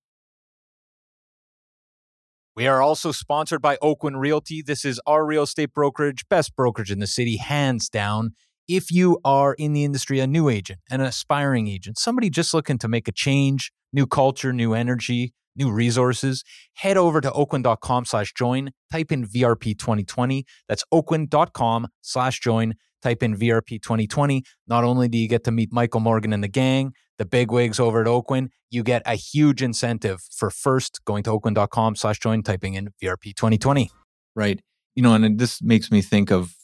We 2.60 2.68
are 2.68 2.82
also 2.82 3.14
sponsored 3.14 3.62
by 3.62 3.78
Oakwyn 3.78 4.20
Realty. 4.20 4.62
This 4.62 4.84
is 4.84 5.00
our 5.08 5.26
real 5.26 5.44
estate 5.44 5.74
brokerage, 5.74 6.28
best 6.28 6.58
brokerage 6.58 6.92
in 6.92 7.00
the 7.00 7.08
city, 7.08 7.38
hands 7.38 7.88
down. 7.88 8.32
If 8.68 8.92
you 8.92 9.18
are 9.24 9.54
in 9.54 9.72
the 9.72 9.86
industry, 9.86 10.20
a 10.20 10.28
new 10.28 10.50
agent, 10.50 10.82
an 10.92 11.00
aspiring 11.00 11.70
agent, 11.70 11.98
somebody 11.98 12.30
just 12.30 12.54
looking 12.54 12.78
to 12.80 12.90
make 12.90 13.08
a 13.08 13.14
change, 13.14 13.72
new 13.94 14.06
culture, 14.06 14.52
new 14.52 14.74
energy, 14.74 15.32
new 15.60 15.72
resources, 15.72 16.44
head 16.74 16.98
over 16.98 17.22
to 17.22 17.30
oakwyn.com 17.30 18.06
slash 18.06 18.34
join, 18.34 18.72
type 18.92 19.12
in 19.12 19.28
VRP 19.28 19.78
2020. 19.78 20.46
That's 20.68 20.84
oakwyn.com 20.92 21.88
slash 22.02 22.40
join, 22.40 22.74
type 23.04 23.22
in 23.22 23.36
VRP 23.36 23.82
2020. 23.82 24.44
Not 24.68 24.84
only 24.84 25.08
do 25.08 25.18
you 25.18 25.28
get 25.28 25.44
to 25.44 25.52
meet 25.52 25.72
Michael 25.72 26.00
Morgan 26.00 26.34
and 26.34 26.44
the 26.44 26.48
gang, 26.48 26.94
the 27.18 27.26
big 27.26 27.52
wigs 27.52 27.80
over 27.80 28.02
at 28.02 28.08
Oakwyn, 28.08 28.48
you 28.72 28.82
get 28.82 29.02
a 29.06 29.16
huge 29.16 29.62
incentive 29.62 30.22
for 30.32 30.50
first 30.50 31.02
going 31.06 31.24
to 31.24 31.32
oakwyn.com 31.32 31.96
slash 31.96 32.20
join, 32.20 32.42
typing 32.42 32.76
in 32.76 32.90
VRP 33.04 33.36
2020. 33.36 33.92
Right. 34.36 34.62
You 34.96 35.04
know, 35.04 35.14
and 35.14 35.38
this 35.38 35.62
makes 35.62 35.92
me 35.92 36.02
think 36.02 36.32
of 36.32 36.56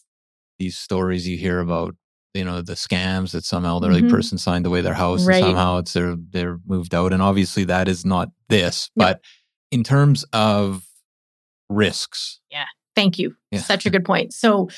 these 0.58 0.78
stories 0.78 1.28
you 1.28 1.38
hear 1.38 1.60
about 1.60 1.96
you 2.36 2.44
know 2.44 2.62
the 2.62 2.74
scams 2.74 3.32
that 3.32 3.46
some 3.46 3.66
elderly 3.66 4.02
mm-hmm. 4.02 4.10
person 4.10 4.38
signed 4.38 4.66
away 4.66 4.82
their 4.82 4.94
house 4.94 5.26
right. 5.26 5.38
and 5.38 5.46
somehow 5.46 5.78
it's 5.78 5.94
they're 5.94 6.16
they're 6.32 6.60
moved 6.68 6.94
out 6.94 7.14
and 7.14 7.22
obviously 7.22 7.64
that 7.64 7.88
is 7.88 8.06
not 8.06 8.30
this 8.50 8.92
no. 8.96 9.06
but 9.06 9.22
in 9.72 9.84
terms 9.84 10.26
of 10.34 10.86
risks 11.70 12.40
yeah 12.52 12.66
thank 12.96 13.18
you 13.18 13.36
yeah. 13.52 13.60
such 13.60 13.86
a 13.86 13.90
good 13.90 14.06
point 14.06 14.34
so 14.34 14.70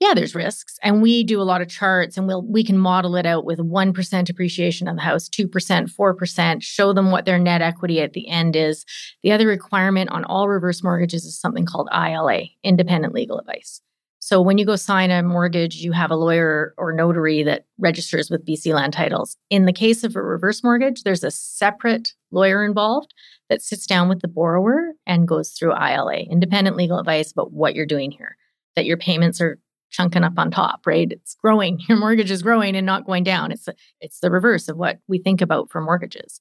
yeah 0.00 0.14
there's 0.14 0.34
risks 0.34 0.78
and 0.82 1.02
we 1.02 1.22
do 1.22 1.40
a 1.40 1.44
lot 1.44 1.60
of 1.60 1.68
charts 1.68 2.16
and 2.16 2.26
we'll 2.26 2.42
we 2.42 2.64
can 2.64 2.78
model 2.78 3.14
it 3.14 3.26
out 3.26 3.44
with 3.44 3.58
1% 3.58 4.30
appreciation 4.30 4.88
of 4.88 4.96
the 4.96 5.02
house 5.02 5.28
2% 5.28 5.48
4% 5.48 6.62
show 6.62 6.92
them 6.92 7.10
what 7.10 7.26
their 7.26 7.38
net 7.38 7.62
equity 7.62 8.00
at 8.00 8.14
the 8.14 8.28
end 8.28 8.56
is 8.56 8.84
the 9.22 9.32
other 9.32 9.46
requirement 9.46 10.10
on 10.10 10.24
all 10.24 10.48
reverse 10.48 10.82
mortgages 10.82 11.24
is 11.24 11.38
something 11.38 11.66
called 11.66 11.88
ILA 11.92 12.44
independent 12.64 13.14
legal 13.14 13.38
advice 13.38 13.80
so 14.26 14.42
when 14.42 14.58
you 14.58 14.66
go 14.66 14.74
sign 14.74 15.12
a 15.12 15.22
mortgage, 15.22 15.76
you 15.76 15.92
have 15.92 16.10
a 16.10 16.16
lawyer 16.16 16.74
or 16.78 16.92
notary 16.92 17.44
that 17.44 17.64
registers 17.78 18.28
with 18.28 18.44
BC 18.44 18.74
Land 18.74 18.92
Titles. 18.92 19.36
In 19.50 19.66
the 19.66 19.72
case 19.72 20.02
of 20.02 20.16
a 20.16 20.20
reverse 20.20 20.64
mortgage, 20.64 21.04
there's 21.04 21.22
a 21.22 21.30
separate 21.30 22.12
lawyer 22.32 22.64
involved 22.64 23.14
that 23.50 23.62
sits 23.62 23.86
down 23.86 24.08
with 24.08 24.22
the 24.22 24.28
borrower 24.28 24.94
and 25.06 25.28
goes 25.28 25.52
through 25.52 25.76
ILA, 25.76 26.22
independent 26.28 26.74
legal 26.74 26.98
advice 26.98 27.30
about 27.30 27.52
what 27.52 27.76
you're 27.76 27.86
doing 27.86 28.10
here, 28.10 28.36
that 28.74 28.84
your 28.84 28.96
payments 28.96 29.40
are 29.40 29.60
chunking 29.90 30.24
up 30.24 30.36
on 30.38 30.50
top, 30.50 30.80
right? 30.86 31.12
It's 31.12 31.36
growing. 31.36 31.78
Your 31.88 31.96
mortgage 31.96 32.32
is 32.32 32.42
growing 32.42 32.74
and 32.74 32.84
not 32.84 33.06
going 33.06 33.22
down. 33.22 33.52
It's 33.52 33.68
it's 34.00 34.18
the 34.18 34.32
reverse 34.32 34.68
of 34.68 34.76
what 34.76 34.98
we 35.06 35.18
think 35.18 35.40
about 35.40 35.70
for 35.70 35.80
mortgages. 35.80 36.40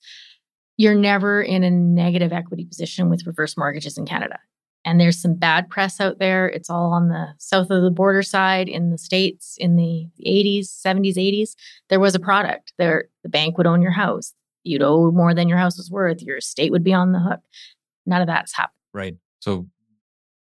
You're 0.76 0.96
never 0.96 1.40
in 1.40 1.64
a 1.64 1.70
negative 1.70 2.34
equity 2.34 2.66
position 2.66 3.12
with 3.12 3.28
reverse 3.28 3.56
mortgages 3.56 3.96
in 3.96 4.08
Canada 4.08 4.40
and 4.86 5.00
there's 5.00 5.20
some 5.20 5.34
bad 5.34 5.68
press 5.70 6.00
out 6.00 6.20
there. 6.20 6.48
It's 6.48 6.70
all 6.70 6.94
on 6.94 7.10
the 7.10 7.30
south 7.40 7.72
of 7.72 7.82
the 7.82 7.90
border 7.90 8.22
side 8.22 8.70
in 8.70 8.92
the 8.92 8.98
states 8.98 9.58
in 9.60 9.76
the 9.76 10.08
80s, 10.26 10.68
70s, 10.68 11.18
80s. 11.18 11.56
There 11.90 12.00
was 12.00 12.14
a 12.14 12.20
product 12.20 12.74
there. 12.78 13.06
The 13.24 13.30
bank 13.30 13.58
would 13.58 13.68
own 13.68 13.82
your 13.82 13.92
house. 13.92 14.34
You'd 14.64 14.84
owe 14.84 15.12
more 15.12 15.34
than 15.34 15.50
your 15.50 15.58
house 15.58 15.78
was 15.78 15.90
worth. 15.92 16.22
Your 16.22 16.38
estate 16.38 16.72
would 16.72 16.84
be 16.84 16.94
on 16.94 17.12
the 17.12 17.20
hook. 17.20 17.40
None 18.06 18.22
of 18.22 18.28
that's 18.28 18.56
happened. 18.56 18.78
Right. 18.94 19.16
So 19.40 19.68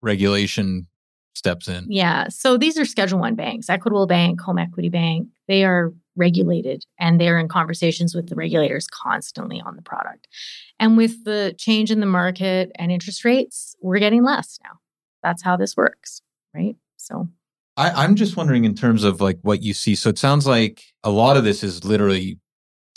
regulation 0.01 0.87
steps 1.35 1.67
in. 1.67 1.85
Yeah. 1.89 2.29
So 2.29 2.57
these 2.57 2.77
are 2.77 2.85
Schedule 2.85 3.19
One 3.19 3.35
banks, 3.35 3.69
Equitable 3.69 4.07
Bank, 4.07 4.39
Home 4.41 4.57
Equity 4.57 4.89
Bank. 4.89 5.27
They 5.47 5.65
are 5.65 5.93
regulated 6.15 6.83
and 6.99 7.19
they're 7.19 7.39
in 7.39 7.47
conversations 7.47 8.13
with 8.13 8.29
the 8.29 8.35
regulators 8.35 8.87
constantly 8.87 9.61
on 9.61 9.75
the 9.75 9.81
product. 9.81 10.27
And 10.79 10.97
with 10.97 11.23
the 11.23 11.55
change 11.57 11.91
in 11.91 11.99
the 11.99 12.05
market 12.05 12.71
and 12.75 12.91
interest 12.91 13.23
rates, 13.25 13.75
we're 13.81 13.99
getting 13.99 14.23
less 14.23 14.59
now. 14.63 14.79
That's 15.23 15.43
how 15.43 15.57
this 15.57 15.75
works, 15.75 16.21
right? 16.53 16.75
So 16.97 17.27
I, 17.77 18.03
am 18.03 18.15
just 18.15 18.35
wondering 18.35 18.65
in 18.65 18.75
terms 18.75 19.03
of 19.03 19.21
like 19.21 19.39
what 19.41 19.63
you 19.63 19.73
see. 19.73 19.95
So 19.95 20.09
it 20.09 20.17
sounds 20.17 20.45
like 20.45 20.83
a 21.03 21.09
lot 21.09 21.37
of 21.37 21.43
this 21.43 21.63
is 21.63 21.85
literally 21.85 22.37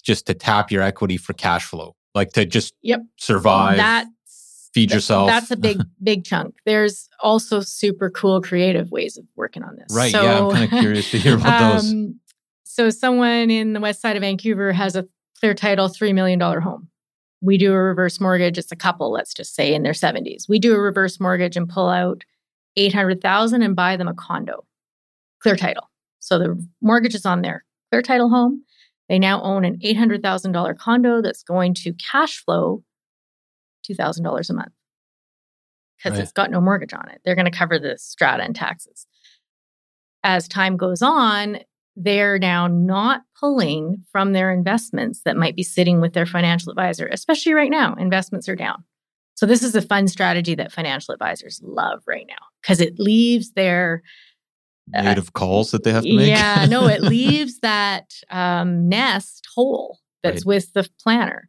just 0.02 0.26
to 0.26 0.34
tap 0.34 0.72
your 0.72 0.82
equity 0.82 1.16
for 1.16 1.32
cash 1.34 1.64
flow, 1.64 1.94
like 2.14 2.32
to 2.32 2.44
just 2.44 2.74
yep. 2.82 3.00
survive. 3.16 3.76
That 3.76 4.06
feed 4.74 4.90
yourself. 4.90 5.28
That's 5.28 5.50
a 5.50 5.56
big, 5.56 5.80
big 6.02 6.24
chunk. 6.24 6.56
There's 6.64 7.08
also 7.20 7.60
super 7.60 8.10
cool 8.10 8.40
creative 8.40 8.90
ways 8.90 9.16
of 9.16 9.24
working 9.36 9.62
on 9.62 9.76
this. 9.76 9.94
Right. 9.94 10.12
So, 10.12 10.22
yeah. 10.22 10.40
I'm 10.40 10.50
kind 10.50 10.64
of 10.64 10.70
curious 10.80 11.10
to 11.12 11.18
hear 11.18 11.34
about 11.38 11.62
um, 11.62 11.70
those. 11.70 12.14
So 12.72 12.88
someone 12.88 13.50
in 13.50 13.74
the 13.74 13.80
west 13.80 14.00
side 14.00 14.16
of 14.16 14.22
Vancouver 14.22 14.72
has 14.72 14.96
a 14.96 15.06
clear 15.38 15.52
title 15.52 15.90
$3 15.90 16.14
million 16.14 16.40
home. 16.40 16.88
We 17.42 17.58
do 17.58 17.70
a 17.74 17.76
reverse 17.76 18.18
mortgage. 18.18 18.56
It's 18.56 18.72
a 18.72 18.76
couple, 18.76 19.12
let's 19.12 19.34
just 19.34 19.54
say 19.54 19.74
in 19.74 19.82
their 19.82 19.92
70s. 19.92 20.48
We 20.48 20.58
do 20.58 20.74
a 20.74 20.80
reverse 20.80 21.20
mortgage 21.20 21.54
and 21.54 21.68
pull 21.68 21.90
out 21.90 22.24
800,000 22.76 23.60
and 23.60 23.76
buy 23.76 23.98
them 23.98 24.08
a 24.08 24.14
condo. 24.14 24.64
Clear 25.42 25.54
title. 25.54 25.90
So 26.20 26.38
the 26.38 26.66
mortgage 26.80 27.14
is 27.14 27.26
on 27.26 27.42
their 27.42 27.62
clear 27.90 28.00
title 28.00 28.30
home. 28.30 28.64
They 29.10 29.18
now 29.18 29.42
own 29.42 29.66
an 29.66 29.78
$800,000 29.80 30.78
condo 30.78 31.20
that's 31.20 31.42
going 31.42 31.74
to 31.74 31.92
cash 31.92 32.42
flow 32.42 32.82
$2,000 33.86 34.48
a 34.48 34.52
month 34.54 34.72
because 35.98 36.16
right. 36.16 36.22
it's 36.22 36.32
got 36.32 36.50
no 36.50 36.62
mortgage 36.62 36.94
on 36.94 37.06
it. 37.10 37.20
They're 37.22 37.34
going 37.34 37.44
to 37.44 37.50
cover 37.50 37.78
the 37.78 37.98
strata 37.98 38.42
and 38.42 38.56
taxes. 38.56 39.06
As 40.24 40.48
time 40.48 40.78
goes 40.78 41.02
on, 41.02 41.58
they're 41.96 42.38
now 42.38 42.66
not 42.66 43.22
pulling 43.38 44.04
from 44.10 44.32
their 44.32 44.52
investments 44.52 45.22
that 45.24 45.36
might 45.36 45.56
be 45.56 45.62
sitting 45.62 46.00
with 46.00 46.14
their 46.14 46.26
financial 46.26 46.70
advisor, 46.70 47.06
especially 47.08 47.52
right 47.52 47.70
now. 47.70 47.94
Investments 47.94 48.48
are 48.48 48.56
down. 48.56 48.84
So 49.34 49.46
this 49.46 49.62
is 49.62 49.74
a 49.74 49.82
fun 49.82 50.08
strategy 50.08 50.54
that 50.54 50.72
financial 50.72 51.12
advisors 51.12 51.60
love 51.62 52.02
right 52.06 52.26
now 52.28 52.46
because 52.60 52.80
it 52.80 52.98
leaves 52.98 53.52
their 53.52 54.02
uh, 54.94 55.02
native 55.02 55.32
calls 55.32 55.70
that 55.70 55.84
they 55.84 55.92
have 55.92 56.04
to 56.04 56.16
make. 56.16 56.28
Yeah, 56.28 56.66
no, 56.68 56.86
it 56.86 57.02
leaves 57.02 57.58
that 57.60 58.12
um, 58.30 58.88
nest 58.88 59.46
whole 59.54 59.98
that's 60.22 60.46
right. 60.46 60.54
with 60.54 60.72
the 60.72 60.88
planner. 61.02 61.48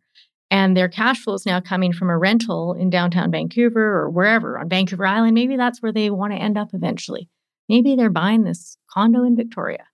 And 0.50 0.78
their 0.78 0.90
cash 0.90 1.20
flow 1.20 1.34
is 1.34 1.46
now 1.46 1.60
coming 1.60 1.94
from 1.94 2.10
a 2.10 2.18
rental 2.18 2.74
in 2.74 2.90
downtown 2.90 3.32
Vancouver 3.32 4.02
or 4.02 4.10
wherever 4.10 4.60
on 4.60 4.70
Vancouver 4.70 5.06
Island. 5.06 5.34
Maybe 5.34 5.58
that's 5.58 5.82
where 5.82 5.92
they 5.92 6.10
want 6.10 6.32
to 6.34 6.40
end 6.40 6.58
up 6.58 6.70
eventually. 6.74 7.28
Maybe 7.70 7.96
they're 7.96 8.12
buying 8.12 8.44
this 8.44 8.78
condo 8.92 9.24
in 9.24 9.36
Victoria 9.36 9.86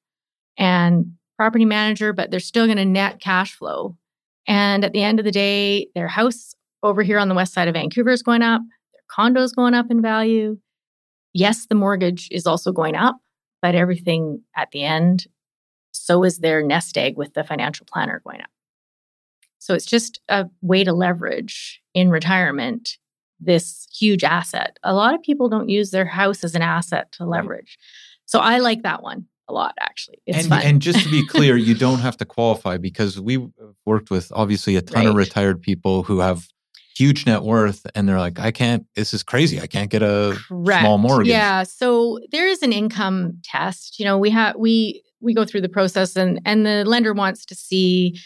and 0.59 1.13
property 1.37 1.65
manager, 1.65 2.13
but 2.13 2.29
they're 2.29 2.39
still 2.39 2.65
going 2.65 2.77
to 2.77 2.85
net 2.85 3.19
cash 3.19 3.55
flow. 3.55 3.97
And 4.45 4.83
at 4.83 4.91
the 4.91 5.01
end 5.01 5.19
of 5.19 5.25
the 5.25 5.31
day, 5.31 5.87
their 5.95 6.09
house 6.09 6.53
over 6.83 7.01
here 7.01 7.17
on 7.17 7.29
the 7.29 7.35
west 7.35 7.53
side 7.53 7.67
of 7.67 7.73
Vancouver 7.73 8.11
is 8.11 8.21
going 8.21 8.41
up, 8.41 8.61
their 8.93 9.01
condo 9.09 9.41
is 9.41 9.53
going 9.53 9.73
up 9.73 9.89
in 9.89 10.01
value. 10.01 10.57
Yes, 11.33 11.65
the 11.65 11.75
mortgage 11.75 12.27
is 12.31 12.45
also 12.45 12.71
going 12.71 12.95
up, 12.95 13.17
but 13.61 13.73
everything 13.73 14.41
at 14.55 14.71
the 14.71 14.83
end, 14.83 15.27
so 15.91 16.23
is 16.23 16.39
their 16.39 16.61
nest 16.61 16.97
egg 16.97 17.17
with 17.17 17.33
the 17.33 17.43
financial 17.43 17.85
planner 17.91 18.21
going 18.25 18.41
up. 18.41 18.49
So 19.59 19.73
it's 19.73 19.85
just 19.85 20.19
a 20.29 20.47
way 20.61 20.83
to 20.83 20.93
leverage 20.93 21.81
in 21.93 22.09
retirement 22.09 22.97
this 23.39 23.87
huge 23.97 24.23
asset. 24.23 24.77
A 24.83 24.93
lot 24.93 25.13
of 25.13 25.21
people 25.21 25.47
don't 25.47 25.69
use 25.69 25.91
their 25.91 26.05
house 26.05 26.43
as 26.43 26.55
an 26.55 26.61
asset 26.61 27.11
to 27.13 27.25
leverage. 27.25 27.77
So 28.25 28.39
I 28.39 28.59
like 28.59 28.83
that 28.83 29.03
one 29.03 29.27
a 29.49 29.53
lot 29.53 29.73
actually. 29.79 30.21
It's 30.25 30.39
and, 30.39 30.47
fun. 30.47 30.61
and 30.61 30.81
just 30.81 31.03
to 31.03 31.09
be 31.09 31.25
clear, 31.27 31.57
you 31.57 31.75
don't 31.75 31.99
have 31.99 32.17
to 32.17 32.25
qualify 32.25 32.77
because 32.77 33.19
we 33.19 33.49
worked 33.85 34.09
with 34.09 34.31
obviously 34.33 34.75
a 34.75 34.81
ton 34.81 35.05
right. 35.05 35.09
of 35.09 35.15
retired 35.15 35.61
people 35.61 36.03
who 36.03 36.19
have 36.19 36.47
huge 36.95 37.25
net 37.25 37.43
worth 37.43 37.85
and 37.95 38.07
they're 38.07 38.19
like, 38.19 38.39
I 38.39 38.51
can't, 38.51 38.85
this 38.95 39.13
is 39.13 39.23
crazy. 39.23 39.59
I 39.61 39.67
can't 39.67 39.89
get 39.89 40.03
a 40.03 40.37
Correct. 40.47 40.81
small 40.81 40.97
mortgage. 40.97 41.29
Yeah. 41.29 41.63
So 41.63 42.19
there 42.31 42.47
is 42.47 42.61
an 42.61 42.73
income 42.73 43.39
test. 43.43 43.99
You 43.99 44.05
know, 44.05 44.17
we 44.17 44.29
have, 44.31 44.55
we, 44.57 45.01
we 45.21 45.33
go 45.33 45.45
through 45.45 45.61
the 45.61 45.69
process 45.69 46.15
and, 46.15 46.41
and 46.45 46.65
the 46.65 46.83
lender 46.85 47.13
wants 47.13 47.45
to 47.45 47.55
see 47.55 48.19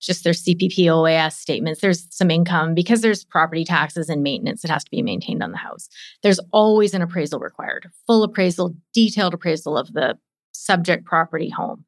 just 0.00 0.24
their 0.24 0.32
CPP 0.32 0.86
OAS 0.86 1.32
statements. 1.32 1.80
There's 1.80 2.06
some 2.10 2.30
income 2.30 2.74
because 2.74 3.00
there's 3.00 3.24
property 3.24 3.64
taxes 3.64 4.08
and 4.08 4.22
maintenance 4.22 4.62
that 4.62 4.70
has 4.70 4.84
to 4.84 4.90
be 4.90 5.02
maintained 5.02 5.42
on 5.42 5.50
the 5.50 5.58
house. 5.58 5.88
There's 6.22 6.40
always 6.52 6.94
an 6.94 7.02
appraisal 7.02 7.40
required, 7.40 7.88
full 8.06 8.22
appraisal, 8.22 8.74
detailed 8.92 9.34
appraisal 9.34 9.76
of 9.76 9.92
the 9.92 10.16
subject 10.64 11.04
property 11.04 11.50
home. 11.50 11.84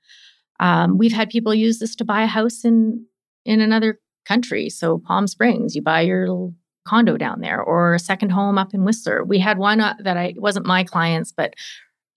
Um, 0.60 0.98
we've 0.98 1.12
had 1.12 1.30
people 1.30 1.54
use 1.54 1.78
this 1.78 1.96
to 1.96 2.04
buy 2.04 2.22
a 2.22 2.26
house 2.26 2.64
in 2.64 3.06
in 3.44 3.60
another 3.60 4.00
country. 4.26 4.68
So 4.68 4.98
Palm 4.98 5.26
Springs, 5.26 5.76
you 5.76 5.82
buy 5.82 6.00
your 6.00 6.52
condo 6.86 7.16
down 7.16 7.40
there, 7.40 7.60
or 7.60 7.94
a 7.94 7.98
second 7.98 8.30
home 8.30 8.58
up 8.58 8.74
in 8.74 8.84
Whistler. 8.84 9.24
We 9.24 9.38
had 9.38 9.58
one 9.58 9.80
uh, 9.80 9.94
that 10.00 10.16
I 10.16 10.34
wasn't 10.36 10.66
my 10.66 10.84
clients, 10.84 11.32
but 11.32 11.54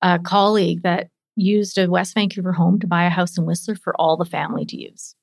a 0.01 0.19
colleague 0.19 0.83
that 0.83 1.09
used 1.35 1.77
a 1.77 1.89
West 1.89 2.13
Vancouver 2.13 2.51
home 2.51 2.79
to 2.79 2.87
buy 2.87 3.05
a 3.05 3.09
house 3.09 3.37
in 3.37 3.45
Whistler 3.45 3.75
for 3.75 3.95
all 3.99 4.17
the 4.17 4.25
family 4.25 4.65
to 4.65 4.77
use. 4.77 5.15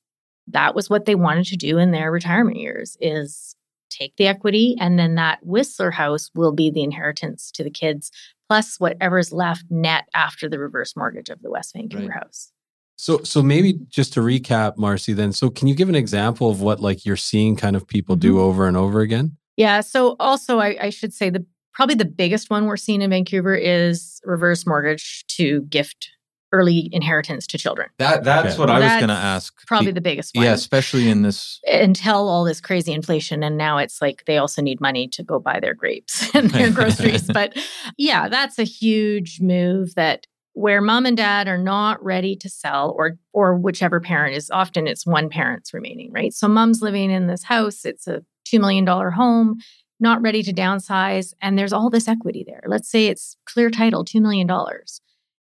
That 0.47 0.75
was 0.75 0.89
what 0.89 1.05
they 1.05 1.15
wanted 1.15 1.45
to 1.47 1.57
do 1.57 1.77
in 1.77 1.91
their 1.91 2.11
retirement 2.11 2.57
years 2.57 2.97
is 3.01 3.55
take 3.89 4.15
the 4.17 4.27
equity 4.27 4.75
and 4.79 4.97
then 4.97 5.15
that 5.15 5.39
Whistler 5.41 5.91
house 5.91 6.29
will 6.35 6.51
be 6.51 6.71
the 6.71 6.83
inheritance 6.83 7.51
to 7.51 7.63
the 7.63 7.69
kids 7.69 8.11
plus 8.47 8.79
whatever's 8.79 9.31
left 9.31 9.65
net 9.69 10.05
after 10.15 10.49
the 10.49 10.59
reverse 10.59 10.95
mortgage 10.95 11.29
of 11.29 11.41
the 11.41 11.49
West 11.49 11.73
Vancouver 11.73 12.07
right. 12.07 12.23
house. 12.23 12.51
So, 12.95 13.19
so 13.19 13.43
maybe 13.43 13.79
just 13.89 14.13
to 14.13 14.21
recap, 14.21 14.77
Marcy, 14.77 15.13
then, 15.13 15.31
so 15.31 15.49
can 15.49 15.67
you 15.67 15.75
give 15.75 15.89
an 15.89 15.95
example 15.95 16.49
of 16.49 16.61
what 16.61 16.79
like 16.79 17.05
you're 17.05 17.15
seeing 17.15 17.55
kind 17.55 17.75
of 17.75 17.87
people 17.87 18.15
mm-hmm. 18.15 18.21
do 18.21 18.39
over 18.39 18.67
and 18.67 18.75
over 18.75 19.01
again? 19.01 19.37
Yeah. 19.55 19.81
So, 19.81 20.15
also, 20.19 20.59
I, 20.59 20.77
I, 20.81 20.89
should 20.89 21.13
say 21.13 21.29
the 21.29 21.45
probably 21.73 21.95
the 21.95 22.05
biggest 22.05 22.49
one 22.49 22.65
we're 22.65 22.77
seeing 22.77 23.01
in 23.01 23.09
Vancouver 23.11 23.55
is 23.55 24.19
reverse 24.23 24.65
mortgage 24.65 25.25
to 25.27 25.61
gift 25.63 26.09
early 26.51 26.89
inheritance 26.91 27.45
to 27.47 27.57
children. 27.57 27.89
That 27.97 28.23
that's 28.23 28.53
okay. 28.53 28.59
what 28.59 28.69
I 28.69 28.79
was 28.79 28.91
going 28.93 29.09
to 29.09 29.13
ask. 29.13 29.65
Probably 29.67 29.91
the 29.91 30.01
biggest 30.01 30.35
one. 30.35 30.45
Yeah, 30.45 30.53
especially 30.53 31.09
in 31.09 31.21
this 31.21 31.59
until 31.65 32.29
all 32.29 32.43
this 32.43 32.61
crazy 32.61 32.93
inflation, 32.93 33.43
and 33.43 33.57
now 33.57 33.77
it's 33.77 34.01
like 34.01 34.23
they 34.25 34.37
also 34.37 34.61
need 34.61 34.79
money 34.79 35.07
to 35.09 35.23
go 35.23 35.39
buy 35.39 35.59
their 35.59 35.73
grapes 35.73 36.29
and 36.35 36.49
their 36.49 36.71
groceries. 36.73 37.23
but 37.23 37.57
yeah, 37.97 38.29
that's 38.29 38.59
a 38.59 38.63
huge 38.63 39.39
move 39.41 39.95
that 39.95 40.27
where 40.57 40.81
mom 40.81 41.05
and 41.05 41.17
dad 41.17 41.47
are 41.47 41.57
not 41.57 42.03
ready 42.03 42.35
to 42.35 42.49
sell 42.49 42.95
or 42.97 43.19
or 43.31 43.55
whichever 43.55 43.99
parent 43.99 44.35
is 44.35 44.49
often 44.49 44.87
it's 44.87 45.05
one 45.05 45.29
parent's 45.29 45.71
remaining 45.71 46.11
right 46.11 46.33
so 46.33 46.47
mom's 46.47 46.81
living 46.81 47.11
in 47.11 47.27
this 47.27 47.43
house 47.43 47.85
it's 47.85 48.07
a 48.07 48.23
$2 48.51 48.59
million 48.59 48.87
home 48.87 49.59
not 49.99 50.19
ready 50.19 50.41
to 50.41 50.51
downsize 50.51 51.31
and 51.43 51.59
there's 51.59 51.73
all 51.73 51.91
this 51.91 52.07
equity 52.07 52.43
there 52.47 52.63
let's 52.65 52.89
say 52.89 53.05
it's 53.05 53.37
clear 53.45 53.69
title 53.69 54.03
$2 54.03 54.19
million 54.19 54.49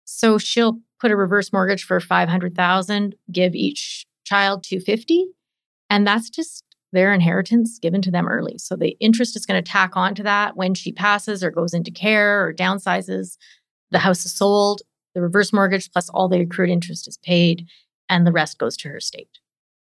so 0.04 0.40
she'll 0.40 0.80
put 1.04 1.12
a 1.12 1.16
reverse 1.16 1.54
mortgage 1.54 1.84
for 1.84 2.00
500000 2.00 3.16
give 3.32 3.54
each 3.54 4.06
child 4.26 4.64
250 4.64 5.28
and 5.90 6.08
that's 6.08 6.30
just 6.30 6.64
their 6.94 7.14
inheritance 7.14 7.78
given 7.80 8.02
to 8.02 8.10
them 8.10 8.28
early 8.28 8.58
so 8.58 8.76
the 8.76 8.96
interest 9.00 9.36
is 9.36 9.46
going 9.46 9.62
to 9.62 9.72
tack 9.72 9.96
on 9.96 10.16
to 10.16 10.24
that 10.24 10.56
when 10.56 10.74
she 10.74 10.92
passes 10.92 11.44
or 11.44 11.52
goes 11.52 11.74
into 11.74 11.92
care 11.92 12.46
or 12.46 12.54
downsizes 12.54 13.38
the 13.92 14.00
house 14.00 14.26
is 14.26 14.34
sold 14.34 14.82
the 15.14 15.22
reverse 15.22 15.54
mortgage 15.54 15.92
plus 15.92 16.10
all 16.10 16.28
the 16.28 16.42
accrued 16.42 16.70
interest 16.70 17.08
is 17.08 17.18
paid, 17.18 17.68
and 18.10 18.26
the 18.26 18.32
rest 18.32 18.58
goes 18.58 18.76
to 18.78 18.90
her 18.90 19.00
state. 19.00 19.30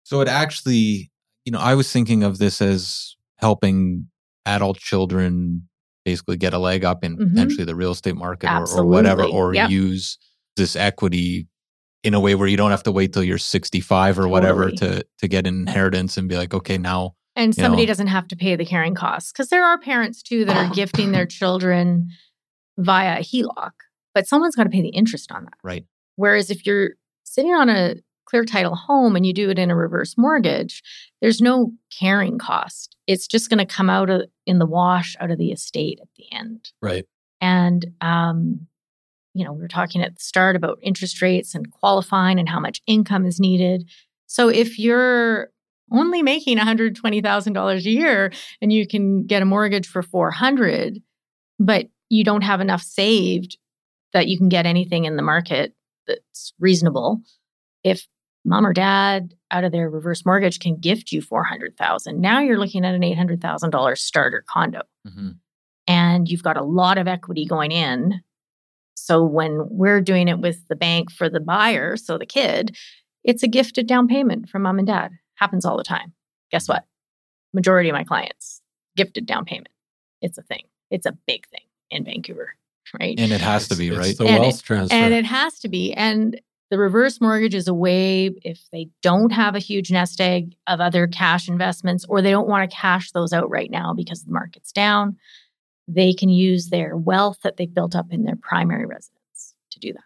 So 0.03 0.21
it 0.21 0.27
actually, 0.27 1.11
you 1.45 1.51
know, 1.51 1.59
I 1.59 1.75
was 1.75 1.91
thinking 1.91 2.23
of 2.23 2.37
this 2.37 2.61
as 2.61 3.15
helping 3.37 4.07
adult 4.45 4.77
children 4.77 5.67
basically 6.05 6.37
get 6.37 6.53
a 6.53 6.57
leg 6.57 6.85
up 6.85 7.03
in 7.03 7.17
mm-hmm. 7.17 7.29
potentially 7.31 7.65
the 7.65 7.75
real 7.75 7.91
estate 7.91 8.15
market 8.15 8.49
or, 8.49 8.79
or, 8.79 8.85
whatever, 8.85 9.23
or 9.23 9.53
yep. 9.53 9.69
use 9.69 10.17
this 10.57 10.75
equity 10.75 11.47
in 12.03 12.13
a 12.13 12.19
way 12.19 12.35
where 12.35 12.47
you 12.47 12.57
don't 12.57 12.71
have 12.71 12.83
to 12.83 12.91
wait 12.91 13.13
till 13.13 13.23
you're 13.23 13.37
65 13.37 14.19
or 14.19 14.21
totally. 14.21 14.31
whatever 14.31 14.71
to 14.71 15.05
to 15.19 15.27
get 15.27 15.47
an 15.47 15.67
inheritance 15.67 16.17
and 16.17 16.27
be 16.27 16.35
like, 16.35 16.53
okay, 16.53 16.77
now 16.77 17.15
and 17.35 17.55
somebody 17.55 17.83
know. 17.83 17.87
doesn't 17.87 18.07
have 18.07 18.27
to 18.27 18.35
pay 18.35 18.55
the 18.55 18.65
carrying 18.65 18.95
costs 18.95 19.31
because 19.31 19.49
there 19.49 19.63
are 19.63 19.79
parents 19.79 20.21
too 20.21 20.43
that 20.45 20.57
are 20.57 20.73
gifting 20.73 21.11
their 21.11 21.25
children 21.39 22.09
via 22.77 23.21
HELOC 23.21 23.71
but 24.17 24.25
someone's 24.27 24.55
got 24.55 24.63
to 24.63 24.71
pay 24.71 24.81
the 24.81 24.89
interest 24.89 25.31
on 25.31 25.43
that. 25.43 25.59
Right. 25.61 25.85
Whereas 26.15 26.49
if 26.49 26.65
you're 26.65 26.93
sitting 27.23 27.53
on 27.53 27.69
a 27.69 27.97
clear 28.25 28.45
title 28.45 28.73
home 28.73 29.15
and 29.15 29.27
you 29.27 29.31
do 29.31 29.51
it 29.51 29.59
in 29.59 29.69
a 29.69 29.75
reverse 29.75 30.15
mortgage, 30.17 30.81
there's 31.21 31.39
no 31.39 31.73
carrying 31.99 32.39
cost. 32.39 32.95
It's 33.05 33.27
just 33.27 33.47
going 33.47 33.59
to 33.59 33.65
come 33.71 33.91
out 33.91 34.09
of, 34.09 34.23
in 34.47 34.57
the 34.57 34.65
wash 34.65 35.15
out 35.19 35.29
of 35.29 35.37
the 35.37 35.51
estate 35.51 35.99
at 36.01 36.07
the 36.17 36.35
end. 36.35 36.71
Right. 36.81 37.05
And 37.41 37.85
um, 38.01 38.65
you 39.37 39.45
know, 39.45 39.53
we 39.53 39.61
were 39.61 39.67
talking 39.67 40.01
at 40.01 40.15
the 40.15 40.21
start 40.21 40.55
about 40.55 40.79
interest 40.81 41.21
rates 41.21 41.53
and 41.53 41.71
qualifying 41.71 42.39
and 42.39 42.49
how 42.49 42.59
much 42.59 42.81
income 42.87 43.25
is 43.25 43.39
needed. 43.39 43.89
So 44.25 44.49
if 44.49 44.79
you're 44.79 45.49
only 45.91 46.21
making 46.21 46.57
$120,000 46.57 47.75
a 47.75 47.89
year 47.89 48.31
and 48.61 48.73
you 48.73 48.87
can 48.87 49.25
get 49.25 49.41
a 49.41 49.45
mortgage 49.45 49.87
for 49.87 50.01
400, 50.01 50.99
but 51.59 51.87
you 52.09 52.23
don't 52.23 52.43
have 52.43 52.61
enough 52.61 52.81
saved 52.81 53.57
that 54.13 54.27
you 54.27 54.37
can 54.37 54.49
get 54.49 54.65
anything 54.65 55.05
in 55.05 55.15
the 55.15 55.21
market 55.21 55.73
that's 56.07 56.53
reasonable. 56.59 57.21
If 57.83 58.07
mom 58.45 58.65
or 58.65 58.73
dad 58.73 59.33
out 59.51 59.63
of 59.63 59.71
their 59.71 59.89
reverse 59.89 60.25
mortgage 60.25 60.59
can 60.59 60.77
gift 60.77 61.11
you 61.11 61.21
400,000, 61.21 62.19
now 62.19 62.39
you're 62.39 62.59
looking 62.59 62.85
at 62.85 62.95
an 62.95 63.01
$800,000 63.01 63.97
starter 63.97 64.43
condo. 64.47 64.81
Mm-hmm. 65.07 65.29
And 65.89 66.27
you've 66.27 66.43
got 66.43 66.57
a 66.57 66.63
lot 66.63 66.97
of 66.97 67.07
equity 67.07 67.45
going 67.45 67.71
in. 67.71 68.21
So 68.97 69.23
when 69.23 69.59
we're 69.69 70.01
doing 70.01 70.27
it 70.27 70.39
with 70.39 70.67
the 70.67 70.75
bank 70.75 71.11
for 71.11 71.29
the 71.29 71.39
buyer, 71.39 71.97
so 71.97 72.17
the 72.17 72.25
kid, 72.25 72.75
it's 73.23 73.43
a 73.43 73.47
gifted 73.47 73.87
down 73.87 74.07
payment 74.07 74.49
from 74.49 74.63
mom 74.63 74.79
and 74.79 74.87
dad. 74.87 75.11
Happens 75.35 75.65
all 75.65 75.77
the 75.77 75.83
time. 75.83 76.13
Guess 76.51 76.67
what? 76.67 76.85
Majority 77.53 77.89
of 77.89 77.93
my 77.93 78.03
clients 78.03 78.61
gifted 78.95 79.25
down 79.25 79.45
payment. 79.45 79.69
It's 80.21 80.37
a 80.37 80.41
thing. 80.41 80.63
It's 80.89 81.05
a 81.05 81.17
big 81.27 81.47
thing 81.47 81.61
in 81.89 82.03
Vancouver 82.03 82.55
right? 82.99 83.19
And 83.19 83.31
it 83.31 83.41
has 83.41 83.67
to 83.69 83.75
be, 83.75 83.91
right? 83.91 84.17
the 84.17 84.25
and 84.25 84.43
wealth 84.43 84.59
it, 84.59 84.63
transfer. 84.63 84.95
And 84.95 85.13
it 85.13 85.25
has 85.25 85.59
to 85.59 85.69
be. 85.69 85.93
And 85.93 86.39
the 86.69 86.77
reverse 86.77 87.21
mortgage 87.21 87.55
is 87.55 87.67
a 87.67 87.73
way 87.73 88.31
if 88.43 88.61
they 88.71 88.89
don't 89.01 89.31
have 89.31 89.55
a 89.55 89.59
huge 89.59 89.91
nest 89.91 90.19
egg 90.19 90.55
of 90.67 90.81
other 90.81 91.07
cash 91.07 91.47
investments 91.47 92.05
or 92.09 92.21
they 92.21 92.31
don't 92.31 92.47
want 92.47 92.69
to 92.69 92.75
cash 92.75 93.11
those 93.11 93.33
out 93.33 93.49
right 93.49 93.71
now 93.71 93.93
because 93.93 94.23
the 94.23 94.31
market's 94.31 94.71
down, 94.71 95.17
they 95.87 96.13
can 96.13 96.29
use 96.29 96.69
their 96.69 96.95
wealth 96.95 97.37
that 97.43 97.57
they've 97.57 97.73
built 97.73 97.95
up 97.95 98.07
in 98.11 98.23
their 98.23 98.35
primary 98.35 98.85
residence 98.85 99.55
to 99.71 99.79
do 99.79 99.93
that. 99.93 100.03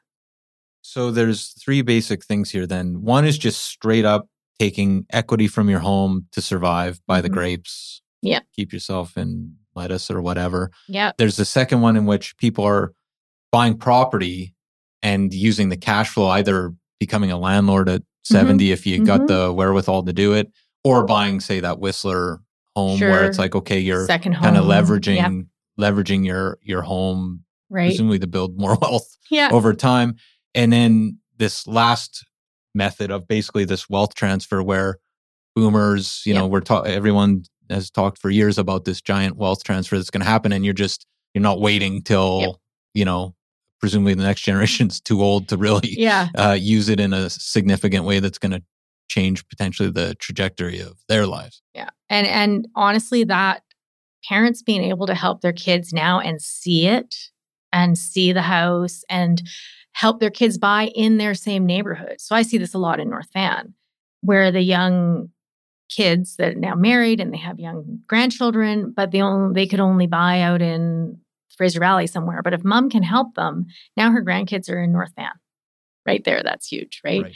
So 0.82 1.12
there's 1.12 1.50
three 1.64 1.82
basic 1.82 2.24
things 2.24 2.52
here 2.52 2.68
then. 2.68 3.02
One 3.02 3.26
is 3.26 3.38
just 3.38 3.62
straight 3.62 4.06
up 4.06 4.28
taking 4.60 5.06
equity 5.12 5.48
from 5.48 5.70
your 5.70 5.80
home 5.80 6.28
to 6.34 6.42
survive, 6.42 7.00
buy 7.08 7.22
the 7.22 7.28
mm-hmm. 7.28 7.36
grapes. 7.36 8.02
Yeah. 8.22 8.42
Keep 8.56 8.74
yourself 8.74 9.18
in 9.18 9.56
lettuce 9.76 10.12
or 10.12 10.22
whatever. 10.22 10.70
Yeah. 10.88 11.14
There's 11.18 11.38
the 11.38 11.46
second 11.46 11.82
one 11.82 11.98
in 11.98 12.06
which 12.06 12.38
people 12.38 12.66
are 12.66 12.94
buying 13.52 13.78
property 13.78 14.54
and 15.02 15.34
using 15.34 15.70
the 15.70 15.78
cash 15.78 16.10
flow, 16.10 16.28
either 16.28 16.74
becoming 17.00 17.32
a 17.32 17.40
landlord 17.40 17.90
at 17.90 18.02
mm-hmm. 18.02 18.34
70 18.36 18.72
if 18.72 18.86
you 18.86 18.98
mm-hmm. 18.98 19.06
got 19.06 19.28
the 19.28 19.52
wherewithal 19.52 20.04
to 20.04 20.14
do 20.14 20.34
it, 20.34 20.52
or 20.84 21.06
buying, 21.06 21.40
say, 21.40 21.60
that 21.60 21.80
Whistler 21.80 22.42
home 22.76 22.98
Sure. 22.98 23.10
where 23.10 23.26
it's 23.26 23.38
like 23.38 23.56
okay 23.56 23.80
you're 23.80 24.06
Second 24.06 24.34
home. 24.34 24.44
kind 24.44 24.58
of 24.58 24.66
leveraging 24.66 25.16
Yep, 25.18 25.46
leveraging 25.80 26.26
your 26.26 26.58
your 26.62 26.82
home 26.82 27.44
right. 27.70 27.88
presumably 27.88 28.20
to 28.20 28.28
build 28.28 28.58
more 28.60 28.76
wealth 28.82 29.18
Yeah. 29.30 29.50
over 29.52 29.74
time 29.74 30.16
and 30.54 30.72
then 30.74 31.20
this 31.38 31.66
last 31.68 32.26
method 32.76 33.12
of 33.12 33.28
basically 33.28 33.66
this 33.66 33.90
wealth 33.90 34.14
transfer 34.16 34.62
where 34.64 34.98
boomers 35.56 36.22
you 36.26 36.34
know 36.34 36.48
we're 36.48 36.62
ta- 36.62 36.82
everyone 36.82 37.44
has 37.70 37.90
talked 37.90 38.18
for 38.18 38.30
years 38.30 38.58
about 38.58 38.86
this 38.86 39.02
giant 39.02 39.38
wealth 39.38 39.64
transfer 39.64 39.98
that's 39.98 40.10
going 40.10 40.22
to 40.24 40.30
happen 40.30 40.52
and 40.52 40.64
you're 40.66 40.74
just 40.74 41.06
you're 41.34 41.42
not 41.42 41.60
waiting 41.60 42.02
till 42.02 42.40
Yep. 42.42 42.56
you 42.94 43.06
know 43.06 43.36
presumably 43.80 44.14
the 44.14 44.24
next 44.24 44.42
generation's 44.50 45.02
too 45.02 45.22
old 45.22 45.48
to 45.50 45.58
really 45.58 45.90
Yeah. 46.00 46.30
uh, 46.38 46.58
use 46.60 46.88
it 46.90 47.00
in 47.00 47.14
a 47.14 47.30
significant 47.30 48.06
way 48.06 48.20
that's 48.20 48.38
going 48.38 48.52
to 48.52 48.64
change 49.10 49.46
potentially 49.50 49.90
the 49.92 50.16
trajectory 50.16 50.80
of 50.80 50.94
their 51.10 51.28
lives 51.28 51.62
Yeah. 51.74 51.90
And 52.10 52.26
and 52.28 52.68
honestly 52.76 53.26
that 53.26 53.64
parents 54.28 54.62
being 54.62 54.84
able 54.84 55.08
to 55.08 55.16
help 55.16 55.42
their 55.42 55.54
kids 55.54 55.94
now 55.94 56.20
and 56.20 56.42
see 56.42 56.88
it 56.88 57.16
and 57.74 57.98
see 57.98 58.32
the 58.34 58.42
house 58.42 59.04
and 59.10 59.42
help 59.94 60.20
their 60.20 60.30
kids 60.30 60.58
buy 60.58 60.88
in 60.96 61.18
their 61.18 61.34
same 61.34 61.66
neighborhood. 61.66 62.16
So 62.20 62.36
I 62.36 62.42
see 62.42 62.58
this 62.58 62.74
a 62.74 62.80
lot 62.80 63.00
in 63.00 63.10
North 63.10 63.30
Van 63.34 63.74
where 64.22 64.52
the 64.52 64.62
young 64.62 65.30
kids 65.90 66.38
that 66.38 66.54
are 66.54 66.60
now 66.60 66.76
married 66.76 67.20
and 67.20 67.34
they 67.34 67.38
have 67.38 67.60
young 67.60 68.00
grandchildren, 68.08 68.94
but 68.96 69.12
they 69.12 69.22
only 69.22 69.54
they 69.54 69.68
could 69.68 69.80
only 69.80 70.08
buy 70.08 70.42
out 70.42 70.62
in 70.62 71.20
Fraser 71.58 71.80
Valley 71.80 72.08
somewhere. 72.08 72.42
But 72.42 72.54
if 72.54 72.64
mom 72.64 72.90
can 72.90 73.04
help 73.04 73.36
them, 73.36 73.66
now 73.98 74.12
her 74.12 74.24
grandkids 74.24 74.70
are 74.70 74.82
in 74.82 74.92
North 74.92 75.12
Van. 75.16 75.32
Right 76.06 76.24
there. 76.24 76.42
That's 76.44 76.68
huge, 76.68 77.02
right? 77.04 77.24
Right. 77.24 77.36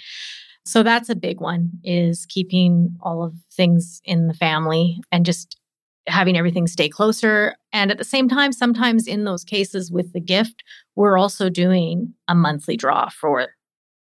So 0.65 0.81
that's 0.81 1.09
a 1.09 1.15
big 1.15 1.39
one 1.39 1.69
is 1.83 2.25
keeping 2.27 2.95
all 3.01 3.23
of 3.23 3.35
things 3.53 4.01
in 4.03 4.27
the 4.27 4.33
family 4.33 4.99
and 5.11 5.25
just 5.25 5.59
having 6.07 6.37
everything 6.37 6.67
stay 6.67 6.89
closer. 6.89 7.55
And 7.73 7.91
at 7.91 7.97
the 7.97 8.03
same 8.03 8.29
time, 8.29 8.51
sometimes 8.51 9.07
in 9.07 9.23
those 9.23 9.43
cases 9.43 9.91
with 9.91 10.13
the 10.13 10.19
gift, 10.19 10.63
we're 10.95 11.17
also 11.17 11.49
doing 11.49 12.13
a 12.27 12.35
monthly 12.35 12.77
draw 12.77 13.09
for 13.09 13.47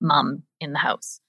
mom 0.01 0.43
in 0.59 0.73
the 0.73 0.79
house. 0.79 1.19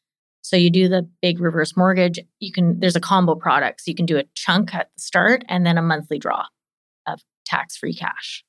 So 0.43 0.57
you 0.57 0.71
do 0.71 0.89
the 0.89 1.09
big 1.21 1.41
reverse 1.41 1.77
mortgage. 1.77 2.19
You 2.41 2.53
can, 2.53 2.81
there's 2.81 2.97
a 2.97 3.01
combo 3.01 3.35
product. 3.35 3.83
So 3.83 3.91
you 3.91 3.95
can 3.95 4.07
do 4.07 4.19
a 4.19 4.25
chunk 4.35 4.75
at 4.75 4.89
the 4.97 5.01
start 5.01 5.45
and 5.49 5.67
then 5.67 5.79
a 5.79 5.83
monthly 5.83 6.19
draw 6.19 6.45
of 7.07 7.21
tax 7.45 7.77
free 7.77 7.95
cash. 7.95 8.45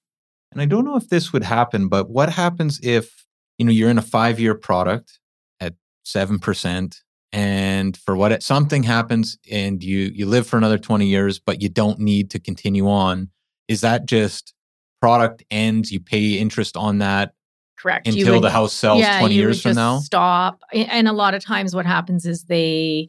And 0.52 0.62
I 0.62 0.66
don't 0.66 0.86
know 0.86 0.96
if 0.96 1.10
this 1.10 1.32
would 1.32 1.44
happen, 1.44 1.90
but 1.90 2.10
what 2.10 2.30
happens 2.30 2.80
if, 2.82 3.26
you 3.58 3.66
know, 3.66 3.72
you're 3.72 3.90
in 3.90 3.98
a 3.98 4.04
five 4.04 4.40
year 4.40 4.56
product 4.56 5.20
at 5.60 5.76
7% 6.06 6.96
and 7.32 7.96
for 7.98 8.16
what 8.16 8.32
it, 8.32 8.44
something 8.44 8.84
happens 8.84 9.38
and 9.52 9.84
you, 9.84 10.12
you 10.14 10.26
live 10.26 10.48
for 10.48 10.58
another 10.58 10.78
20 10.78 11.06
years, 11.06 11.40
but 11.40 11.62
you 11.62 11.70
don't 11.70 12.00
need 12.00 12.32
to 12.32 12.40
continue 12.40 12.88
on. 12.88 13.30
Is 13.68 13.82
that 13.82 14.06
just 14.06 14.54
product 15.02 15.44
ends? 15.52 15.92
You 15.92 16.00
pay 16.00 16.34
interest 16.34 16.76
on 16.76 17.00
that 17.00 17.34
Correct. 17.80 18.08
Until 18.08 18.36
would- 18.36 18.44
the 18.44 18.50
house 18.50 18.74
sells 18.74 19.06
20 19.06 19.34
years 19.34 19.62
from 19.62 19.76
now? 19.76 20.00
Stop. 20.00 20.62
And 20.74 21.08
a 21.08 21.14
lot 21.14 21.34
of 21.34 21.44
times 21.44 21.74
what 21.74 21.86
happens 21.86 22.26
is 22.26 22.46
they 22.46 23.08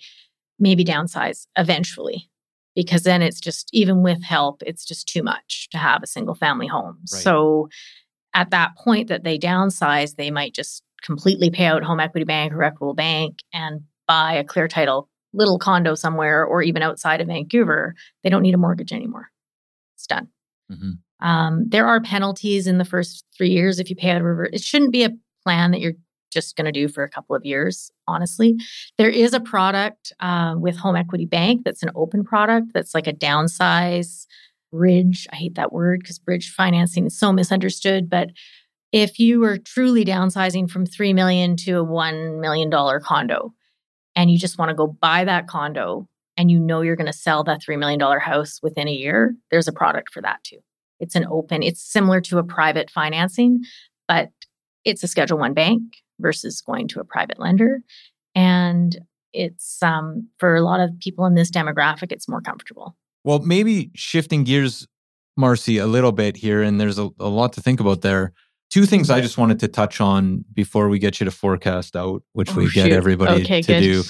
maybe 0.58 0.84
downsize 0.84 1.46
eventually 1.56 2.30
because 2.76 3.02
then 3.02 3.20
it's 3.20 3.40
just 3.40 3.68
even 3.72 4.02
with 4.02 4.22
help, 4.22 4.62
it's 4.64 4.84
just 4.84 5.08
too 5.08 5.22
much 5.22 5.68
to 5.72 5.78
have 5.78 6.02
a 6.02 6.06
single 6.06 6.34
family 6.34 6.68
home. 6.68 6.98
Right. 7.12 7.22
So 7.22 7.68
at 8.32 8.50
that 8.50 8.76
point 8.76 9.08
that 9.08 9.24
they 9.24 9.38
downsize, 9.38 10.14
they 10.14 10.30
might 10.30 10.54
just 10.54 10.84
completely 11.02 11.50
pay 11.50 11.66
out 11.66 11.82
home 11.82 11.98
equity 11.98 12.24
bank 12.24 12.52
or 12.52 12.62
equitable 12.62 12.94
bank 12.94 13.38
and 13.52 13.80
buy 14.11 14.32
a 14.32 14.42
clear 14.42 14.66
title 14.66 15.08
little 15.32 15.56
condo 15.56 15.94
somewhere 15.94 16.44
or 16.44 16.61
even 16.62 16.82
outside 16.82 17.20
of 17.20 17.28
Vancouver. 17.28 17.94
They 18.24 18.30
don't 18.30 18.42
need 18.42 18.54
a 18.54 18.58
mortgage 18.58 18.92
anymore. 18.92 19.28
It's 19.94 20.08
done. 20.08 20.26
Mhm. 20.72 20.98
Um, 21.20 21.64
there 21.68 21.86
are 21.86 22.00
penalties 22.00 22.66
in 22.66 22.78
the 22.78 22.84
first 22.84 23.24
three 23.36 23.50
years 23.50 23.78
if 23.78 23.88
you 23.88 23.94
pay 23.94 24.11
out 24.11 24.20
a 24.20 24.24
reverse. 24.24 24.50
It 24.52 24.62
shouldn't 24.62 24.90
be 24.90 25.04
a 25.04 25.11
plan 25.44 25.70
that 25.70 25.80
you're 25.80 25.92
just 26.32 26.56
going 26.56 26.64
to 26.64 26.72
do 26.72 26.88
for 26.88 27.04
a 27.04 27.08
couple 27.08 27.36
of 27.36 27.44
years, 27.44 27.92
honestly. 28.08 28.56
There 28.98 29.11
is 29.11 29.32
a 29.32 29.38
product 29.38 30.12
uh, 30.18 30.54
with 30.58 30.76
Home 30.76 30.96
Equity 30.96 31.26
Bank 31.26 31.62
that's 31.64 31.84
an 31.84 31.90
open 31.94 32.24
product 32.24 32.72
that's 32.74 32.94
like 32.94 33.06
a 33.06 33.12
downsize 33.12 34.26
bridge. 34.72 35.28
I 35.32 35.36
hate 35.36 35.54
that 35.54 35.72
word 35.72 36.00
because 36.00 36.18
bridge 36.18 36.50
financing 36.52 37.06
is 37.06 37.16
so 37.16 37.32
misunderstood. 37.32 38.11
But 38.11 38.30
if 38.90 39.20
you 39.20 39.38
were 39.38 39.58
truly 39.58 40.04
downsizing 40.04 40.68
from 40.68 40.84
three 40.86 41.12
million 41.12 41.56
to 41.58 41.78
a 41.78 41.84
one 41.84 42.40
million 42.40 42.70
dollar 42.70 42.98
condo, 42.98 43.52
and 44.20 44.30
you 44.30 44.36
just 44.36 44.58
want 44.58 44.68
to 44.68 44.74
go 44.74 44.86
buy 44.86 45.24
that 45.24 45.46
condo, 45.46 46.06
and 46.36 46.50
you 46.50 46.60
know 46.60 46.82
you're 46.82 46.94
going 46.94 47.06
to 47.06 47.12
sell 47.12 47.42
that 47.44 47.62
three 47.62 47.78
million 47.78 47.98
dollar 47.98 48.18
house 48.18 48.60
within 48.62 48.86
a 48.86 48.92
year, 48.92 49.34
there's 49.50 49.66
a 49.66 49.72
product 49.72 50.12
for 50.12 50.20
that 50.20 50.44
too. 50.44 50.58
It's 50.98 51.14
an 51.14 51.24
open. 51.30 51.62
It's 51.62 51.80
similar 51.82 52.20
to 52.22 52.36
a 52.36 52.44
private 52.44 52.90
financing, 52.90 53.62
but 54.06 54.28
it's 54.84 55.02
a 55.02 55.08
Schedule 55.08 55.38
One 55.38 55.54
bank 55.54 55.80
versus 56.18 56.60
going 56.60 56.86
to 56.88 57.00
a 57.00 57.04
private 57.04 57.40
lender, 57.40 57.80
and 58.34 58.94
it's 59.32 59.82
um, 59.82 60.28
for 60.36 60.54
a 60.54 60.62
lot 60.62 60.80
of 60.80 60.90
people 61.00 61.24
in 61.24 61.34
this 61.34 61.50
demographic, 61.50 62.12
it's 62.12 62.28
more 62.28 62.42
comfortable. 62.42 62.94
Well, 63.24 63.38
maybe 63.38 63.90
shifting 63.94 64.44
gears, 64.44 64.86
Marcy, 65.38 65.78
a 65.78 65.86
little 65.86 66.12
bit 66.12 66.36
here, 66.36 66.60
and 66.60 66.78
there's 66.78 66.98
a, 66.98 67.08
a 67.18 67.28
lot 67.28 67.54
to 67.54 67.62
think 67.62 67.80
about 67.80 68.02
there. 68.02 68.34
Two 68.70 68.86
things 68.86 69.10
I 69.10 69.20
just 69.20 69.36
wanted 69.36 69.58
to 69.60 69.68
touch 69.68 70.00
on 70.00 70.44
before 70.54 70.88
we 70.88 70.98
get 70.98 71.18
you 71.20 71.24
to 71.24 71.30
forecast 71.30 71.96
out, 71.96 72.22
which 72.32 72.50
Oh, 72.52 72.56
we 72.56 72.70
get 72.70 72.92
everybody 72.92 73.42
Okay, 73.42 73.62
to 73.62 73.72
good. 73.72 73.80
do. 73.80 74.02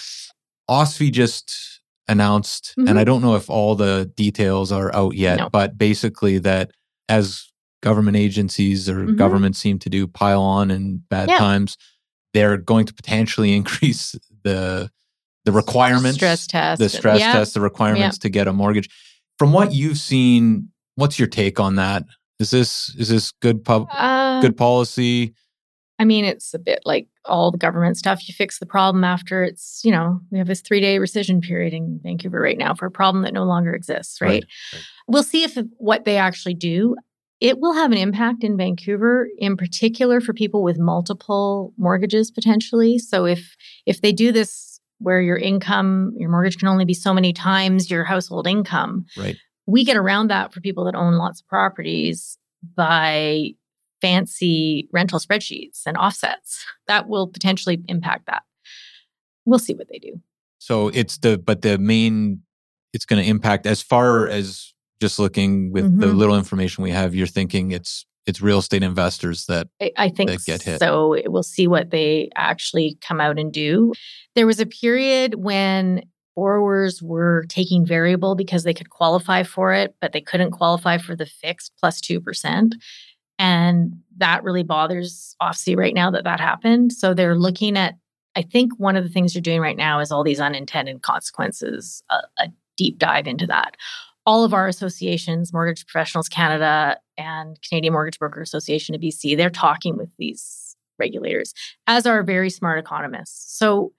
OSFI 0.68 1.11
just 1.11 1.80
announced, 2.08 2.74
and 2.76 2.98
I 2.98 3.02
Mhm. 3.02 3.06
don't 3.06 3.22
know 3.22 3.36
if 3.36 3.48
all 3.48 3.74
the 3.74 4.11
details 4.16 4.70
are 4.70 4.94
out 4.94 5.14
yet, 5.16 5.38
No. 5.38 5.48
but 5.50 5.78
basically 5.78 6.38
that 6.38 6.72
as 7.08 7.46
government 7.82 8.16
agencies 8.16 8.88
or 8.88 9.06
Mhm. 9.06 9.16
governments 9.16 9.58
seem 9.58 9.78
to 9.78 9.88
do 9.88 10.06
pile 10.06 10.42
on 10.42 10.70
in 10.70 11.02
bad 11.08 11.28
Yeah. 11.30 11.38
times, 11.38 11.76
they're 12.34 12.58
going 12.58 12.84
to 12.86 12.92
potentially 12.94 13.54
increase 13.56 14.14
the 14.44 14.90
the 15.46 15.52
requirements 15.52 16.16
stress 16.18 16.46
test, 16.46 16.78
the 16.80 16.88
stress 16.90 17.18
yeah. 17.18 17.32
test, 17.32 17.54
the 17.54 17.61
requirements 17.62 18.18
to 18.18 18.28
get 18.28 18.46
a 18.46 18.52
mortgage. 18.52 18.90
From 19.38 19.52
what 19.52 19.72
you've 19.72 19.96
seen, 19.96 20.68
what's 20.96 21.18
your 21.18 21.28
take 21.28 21.58
on 21.58 21.76
that? 21.76 22.04
Is 22.41 22.51
this 22.51 22.95
is 22.99 23.11
this 23.11 23.32
good 23.41 23.64
pub 23.64 23.86
Uh, 23.93 24.41
good 24.41 24.57
policy? 24.57 25.34
I 25.99 26.07
mean, 26.07 26.24
it's 26.24 26.55
a 26.55 26.59
bit 26.59 26.80
like 26.86 27.09
all 27.26 27.51
the 27.51 27.59
government 27.59 27.99
stuff. 27.99 28.26
You 28.26 28.32
fix 28.32 28.59
the 28.59 28.64
problem 28.64 29.05
after 29.05 29.45
it's, 29.45 29.82
you 29.84 29.93
know, 29.93 30.18
we 30.30 30.38
have 30.38 30.47
this 30.47 30.62
three 30.62 30.80
day 30.80 30.97
rescission 30.97 31.43
period 31.43 31.74
in 31.74 32.01
Vancouver 32.03 32.41
right 32.41 32.57
now 32.57 32.74
for 32.74 32.86
a 32.86 32.91
problem 32.91 33.22
that 33.24 33.34
no 33.34 33.45
longer 33.45 33.74
exists, 33.74 34.22
right? 34.22 34.28
Right, 34.28 34.45
right. 34.72 34.82
We'll 35.07 35.22
see 35.22 35.45
if 35.45 35.59
what 35.76 36.07
they 36.07 36.16
actually 36.16 36.55
do. 36.55 36.97
It 37.41 37.59
will 37.59 37.74
have 37.74 37.93
an 37.93 37.99
impact 37.99 38.45
in 38.45 38.57
Vancouver, 38.57 39.28
in 39.38 39.59
particular 39.59 40.22
for 40.22 40.32
people 40.32 40.62
with 40.62 40.78
multiple 40.78 41.74
mortgages 41.76 42.30
potentially. 42.30 42.99
So 42.99 43.26
if 43.26 43.55
if 43.84 44.01
they 44.01 44.12
do 44.12 44.32
this 44.32 44.80
where 45.01 45.20
your 45.20 45.36
income, 45.36 46.14
your 46.16 46.30
mortgage 46.30 46.57
can 46.57 46.68
only 46.68 46.86
be 46.86 46.95
so 46.95 47.12
many 47.12 47.34
times 47.34 47.91
your 47.91 48.05
household 48.05 48.47
income, 48.47 49.05
Right. 49.18 49.36
We 49.70 49.84
get 49.84 49.96
around 49.96 50.28
that 50.30 50.52
for 50.52 50.60
people 50.60 50.84
that 50.84 50.94
own 50.94 51.14
lots 51.14 51.40
of 51.40 51.46
properties 51.48 52.36
by 52.76 53.50
fancy 54.00 54.88
rental 54.92 55.18
spreadsheets 55.18 55.82
and 55.86 55.96
offsets. 55.96 56.64
That 56.88 57.08
will 57.08 57.26
potentially 57.28 57.80
impact 57.88 58.26
that. 58.26 58.42
We'll 59.44 59.58
see 59.58 59.74
what 59.74 59.88
they 59.88 59.98
do. 59.98 60.20
So 60.58 60.88
it's 60.88 61.18
the 61.18 61.38
but 61.38 61.62
the 61.62 61.78
main 61.78 62.42
it's 62.92 63.04
going 63.04 63.22
to 63.22 63.28
impact 63.28 63.66
as 63.66 63.82
far 63.82 64.26
as 64.26 64.72
just 65.00 65.18
looking 65.18 65.72
with 65.72 66.00
the 66.00 66.06
Mhm. 66.06 66.16
little 66.16 66.36
information 66.36 66.82
we 66.84 66.90
have. 66.90 67.14
You're 67.14 67.26
thinking 67.26 67.70
it's 67.72 68.04
it's 68.26 68.42
real 68.42 68.58
estate 68.58 68.82
investors 68.82 69.46
that 69.46 69.68
I, 69.80 69.90
I 69.96 70.08
think 70.10 70.30
That 70.30 70.44
get 70.44 70.62
hit. 70.62 70.78
so. 70.78 71.16
We'll 71.26 71.42
see 71.42 71.66
what 71.66 71.90
they 71.90 72.28
actually 72.36 72.98
come 73.00 73.20
out 73.20 73.38
and 73.38 73.50
do. 73.52 73.92
There 74.34 74.46
was 74.46 74.60
a 74.60 74.66
period 74.66 75.36
when 75.36 76.02
borrowers 76.41 77.03
were 77.03 77.45
taking 77.51 77.84
variable 77.84 78.34
because 78.34 78.64
they 78.64 78.72
could 78.72 78.88
qualify 78.88 79.43
for 79.43 79.74
it, 79.74 79.95
but 80.01 80.12
they 80.12 80.22
couldn't 80.22 80.53
qualify 80.53 80.97
for 80.97 81.14
the 81.14 81.26
fixed 81.26 81.70
plus 81.78 82.01
2%. 82.01 82.72
And 83.38 83.93
that 84.16 84.43
really 84.43 84.62
bothers 84.62 85.36
OSFI 85.43 85.76
right 85.76 85.95
now 85.95 86.11
that 86.11 86.24
that 86.24 86.41
happened. 86.41 86.95
So 86.95 87.12
they're 87.12 87.36
looking 87.36 87.76
at, 87.76 87.97
I 88.36 88.43
think 88.43 88.72
one 88.78 88.97
of 88.97 89.05
the 89.05 89.11
things 89.11 89.34
they're 89.34 89.43
doing 89.43 89.61
right 89.61 89.76
now 89.76 90.01
is 90.01 90.11
all 90.11 90.24
these 90.24 90.41
unintended 90.41 91.03
consequences, 91.03 92.03
a, 92.09 92.20
a 92.38 92.49
deep 92.78 92.97
dive 92.97 93.26
into 93.26 93.47
that. 93.47 93.76
All 94.24 94.43
of 94.43 94.55
our 94.55 94.66
associations, 94.66 95.53
Mortgage 95.53 95.86
Professionals 95.86 96.28
Canada 96.28 96.99
and 97.18 97.61
Canadian 97.68 97.93
Mortgage 97.93 98.18
Broker 98.18 98.41
Association 98.41 98.95
of 98.95 99.03
BC, 99.03 99.36
they're 99.36 99.51
talking 99.51 99.99
with 99.99 100.09
these 100.18 100.74
regulators, 100.99 101.53
as 101.86 102.07
are 102.07 102.22
very 102.22 102.49
smart 102.49 102.78
economists. 102.78 103.59
So 103.59 103.93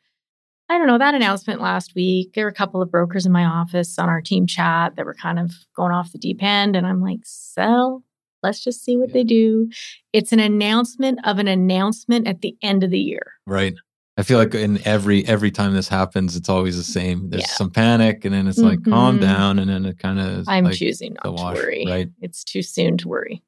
I 0.72 0.78
don't 0.78 0.88
know, 0.88 0.98
that 0.98 1.14
announcement 1.16 1.60
last 1.60 1.96
week, 1.96 2.32
there 2.34 2.46
were 2.46 2.50
a 2.50 2.54
couple 2.54 2.82
of 2.82 2.90
brokers 2.90 3.26
in 3.26 3.32
my 3.34 3.44
office 3.44 4.00
on 4.00 4.08
our 4.08 4.22
team 4.22 4.48
chat 4.48 4.96
that 4.96 5.06
were 5.06 5.14
kind 5.14 5.38
of 5.38 5.52
going 5.76 5.92
off 5.92 6.14
the 6.14 6.18
deep 6.18 6.42
end. 6.42 6.78
And 6.78 6.88
I'm 6.88 7.02
like, 7.02 7.20
settle. 7.24 8.04
Let's 8.42 8.64
just 8.64 8.82
see 8.84 8.96
what 8.96 9.10
Yeah. 9.10 9.14
they 9.16 9.24
do. 9.26 9.70
It's 10.14 10.32
an 10.32 10.40
announcement 10.40 11.20
of 11.26 11.40
an 11.40 11.50
announcement 11.50 12.26
at 12.26 12.40
the 12.40 12.56
end 12.62 12.86
of 12.86 12.90
the 12.90 13.00
year. 13.00 13.34
right 13.46 13.74
I 14.18 14.24
feel 14.24 14.38
like 14.38 14.54
in 14.54 14.80
every 14.86 15.26
every 15.26 15.52
time 15.52 15.74
this 15.74 15.88
happens, 15.88 16.36
it's 16.36 16.50
always 16.50 16.76
the 16.78 16.84
same. 16.84 17.30
There's 17.30 17.44
Yeah. 17.44 17.48
some 17.56 17.72
panic, 17.72 18.24
and 18.26 18.34
then 18.34 18.46
it's 18.48 18.58
like 18.58 18.84
calm 18.84 19.18
Mhm. 19.18 19.22
down, 19.22 19.58
and 19.60 19.70
then 19.70 19.86
it 19.86 20.00
kind 20.00 20.20
of. 20.20 20.44
I'm 20.50 20.66
like, 20.66 20.76
choosing 20.76 21.14
not 21.14 21.24
to 21.38 21.44
worry. 21.44 21.86
right? 21.88 22.10
It's 22.22 22.44
too 22.44 22.62
soon 22.62 22.98
to 22.98 23.08
worry. 23.08 23.42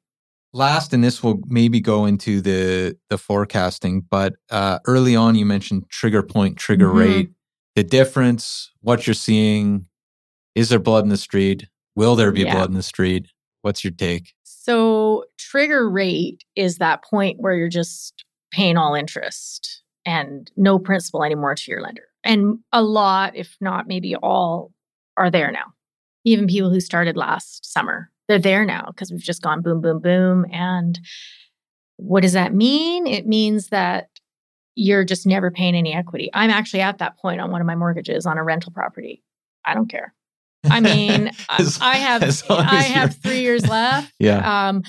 Last, 0.54 0.92
and 0.92 1.02
this 1.02 1.20
will 1.20 1.40
maybe 1.48 1.80
go 1.80 2.06
into 2.06 2.40
the 2.40 2.96
the 3.10 3.18
forecasting, 3.18 4.02
but 4.08 4.34
uh, 4.50 4.78
early 4.86 5.16
on 5.16 5.34
you 5.34 5.44
mentioned 5.44 5.84
trigger 5.90 6.22
point, 6.22 6.56
trigger 6.56 6.88
Mhm. 6.88 6.94
rate, 6.96 7.30
the 7.74 7.82
difference, 7.82 8.70
what 8.80 9.06
you're 9.06 9.14
seeing. 9.14 9.86
Is 10.54 10.68
there 10.68 10.78
blood 10.78 11.02
in 11.02 11.10
the 11.10 11.16
street? 11.16 11.66
Will 11.96 12.14
there 12.14 12.30
be 12.30 12.42
Yeah. 12.42 12.54
blood 12.54 12.68
in 12.70 12.76
the 12.76 12.84
street? 12.84 13.26
What's 13.62 13.82
your 13.82 13.92
take? 13.92 14.32
So, 14.44 15.24
trigger 15.38 15.90
rate 15.90 16.44
is 16.54 16.78
that 16.78 17.02
point 17.02 17.40
where 17.40 17.56
you're 17.56 17.68
just 17.68 18.24
paying 18.52 18.76
all 18.76 18.94
interest 18.94 19.82
and 20.06 20.50
no 20.56 20.78
principal 20.78 21.24
anymore 21.24 21.56
to 21.56 21.70
your 21.70 21.80
lender. 21.82 22.06
And 22.22 22.60
a 22.72 22.80
lot, 22.82 23.34
if 23.34 23.56
not 23.60 23.88
maybe 23.88 24.14
all, 24.14 24.72
are 25.16 25.30
there 25.32 25.50
now. 25.50 25.72
Even 26.24 26.46
people 26.46 26.70
who 26.70 26.80
started 26.80 27.16
last 27.16 27.66
summer, 27.70 28.10
they're 28.28 28.38
there 28.38 28.64
now 28.64 28.86
because 28.88 29.10
we've 29.10 29.20
just 29.22 29.42
gone 29.42 29.60
boom, 29.62 29.80
boom, 29.80 30.00
boom. 30.00 30.46
And 30.52 30.98
what 31.96 32.22
does 32.22 32.32
that 32.32 32.54
mean? 32.54 33.06
It 33.06 33.26
means 33.26 33.68
that 33.68 34.08
you're 34.74 35.04
just 35.04 35.26
never 35.26 35.50
paying 35.50 35.74
any 35.76 35.94
equity. 35.94 36.30
I'm 36.34 36.50
actually 36.50 36.80
at 36.80 36.98
that 36.98 37.16
point 37.18 37.40
on 37.40 37.50
one 37.50 37.60
of 37.60 37.66
my 37.66 37.76
mortgages 37.76 38.26
on 38.26 38.38
a 38.38 38.42
rental 38.44 38.72
property. 38.72 39.22
I 39.64 39.74
don't 39.74 39.88
care. 39.88 40.12
I 40.64 40.80
mean, 40.80 41.30
I- 41.48 41.56
As- 41.60 41.78
I 41.80 41.96
have 41.96 42.22
I 42.22 42.78
as 42.78 42.86
have 42.88 43.16
three 43.16 43.40
years 43.40 43.66
left. 43.68 44.12
Yeah. 44.18 44.68
Um, 44.68 44.82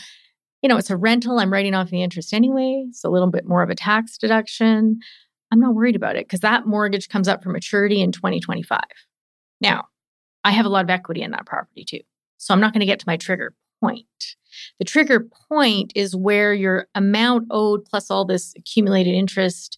you 0.61 0.69
know, 0.69 0.77
it's 0.77 0.89
a 0.89 0.97
rental. 0.97 1.37
I'm 1.37 1.53
writing 1.53 1.75
off 1.75 1.91
the 1.91 2.01
interest 2.01 2.33
anyway. 2.33 2.85
It's 2.89 3.03
a 3.03 3.09
little 3.09 3.29
bit 3.29 3.45
more 3.45 3.61
of 3.61 3.69
a 3.69 3.75
tax 3.75 4.17
deduction. 4.17 4.99
I'm 5.51 5.59
not 5.59 5.75
worried 5.75 5.95
about 5.95 6.15
it 6.15 6.25
because 6.25 6.39
that 6.39 6.65
mortgage 6.65 7.07
comes 7.07 7.27
up 7.27 7.43
for 7.43 7.49
maturity 7.49 8.01
in 8.01 8.11
2025. 8.11 8.79
Now, 9.61 9.85
I 10.43 10.51
have 10.51 10.65
a 10.65 10.69
lot 10.69 10.83
of 10.83 10.89
equity 10.89 11.21
in 11.21 11.31
that 11.31 11.45
property 11.45 11.85
too. 11.85 11.99
So 12.37 12.53
I'm 12.53 12.59
not 12.59 12.73
going 12.73 12.81
to 12.81 12.85
get 12.85 12.99
to 12.99 13.07
my 13.07 13.17
trigger 13.17 13.53
point. 13.81 14.05
The 14.79 14.85
trigger 14.85 15.27
point 15.49 15.91
is 15.95 16.15
where 16.15 16.53
your 16.53 16.87
amount 16.95 17.47
owed 17.51 17.85
plus 17.85 18.09
all 18.09 18.25
this 18.25 18.53
accumulated 18.57 19.13
interest. 19.13 19.77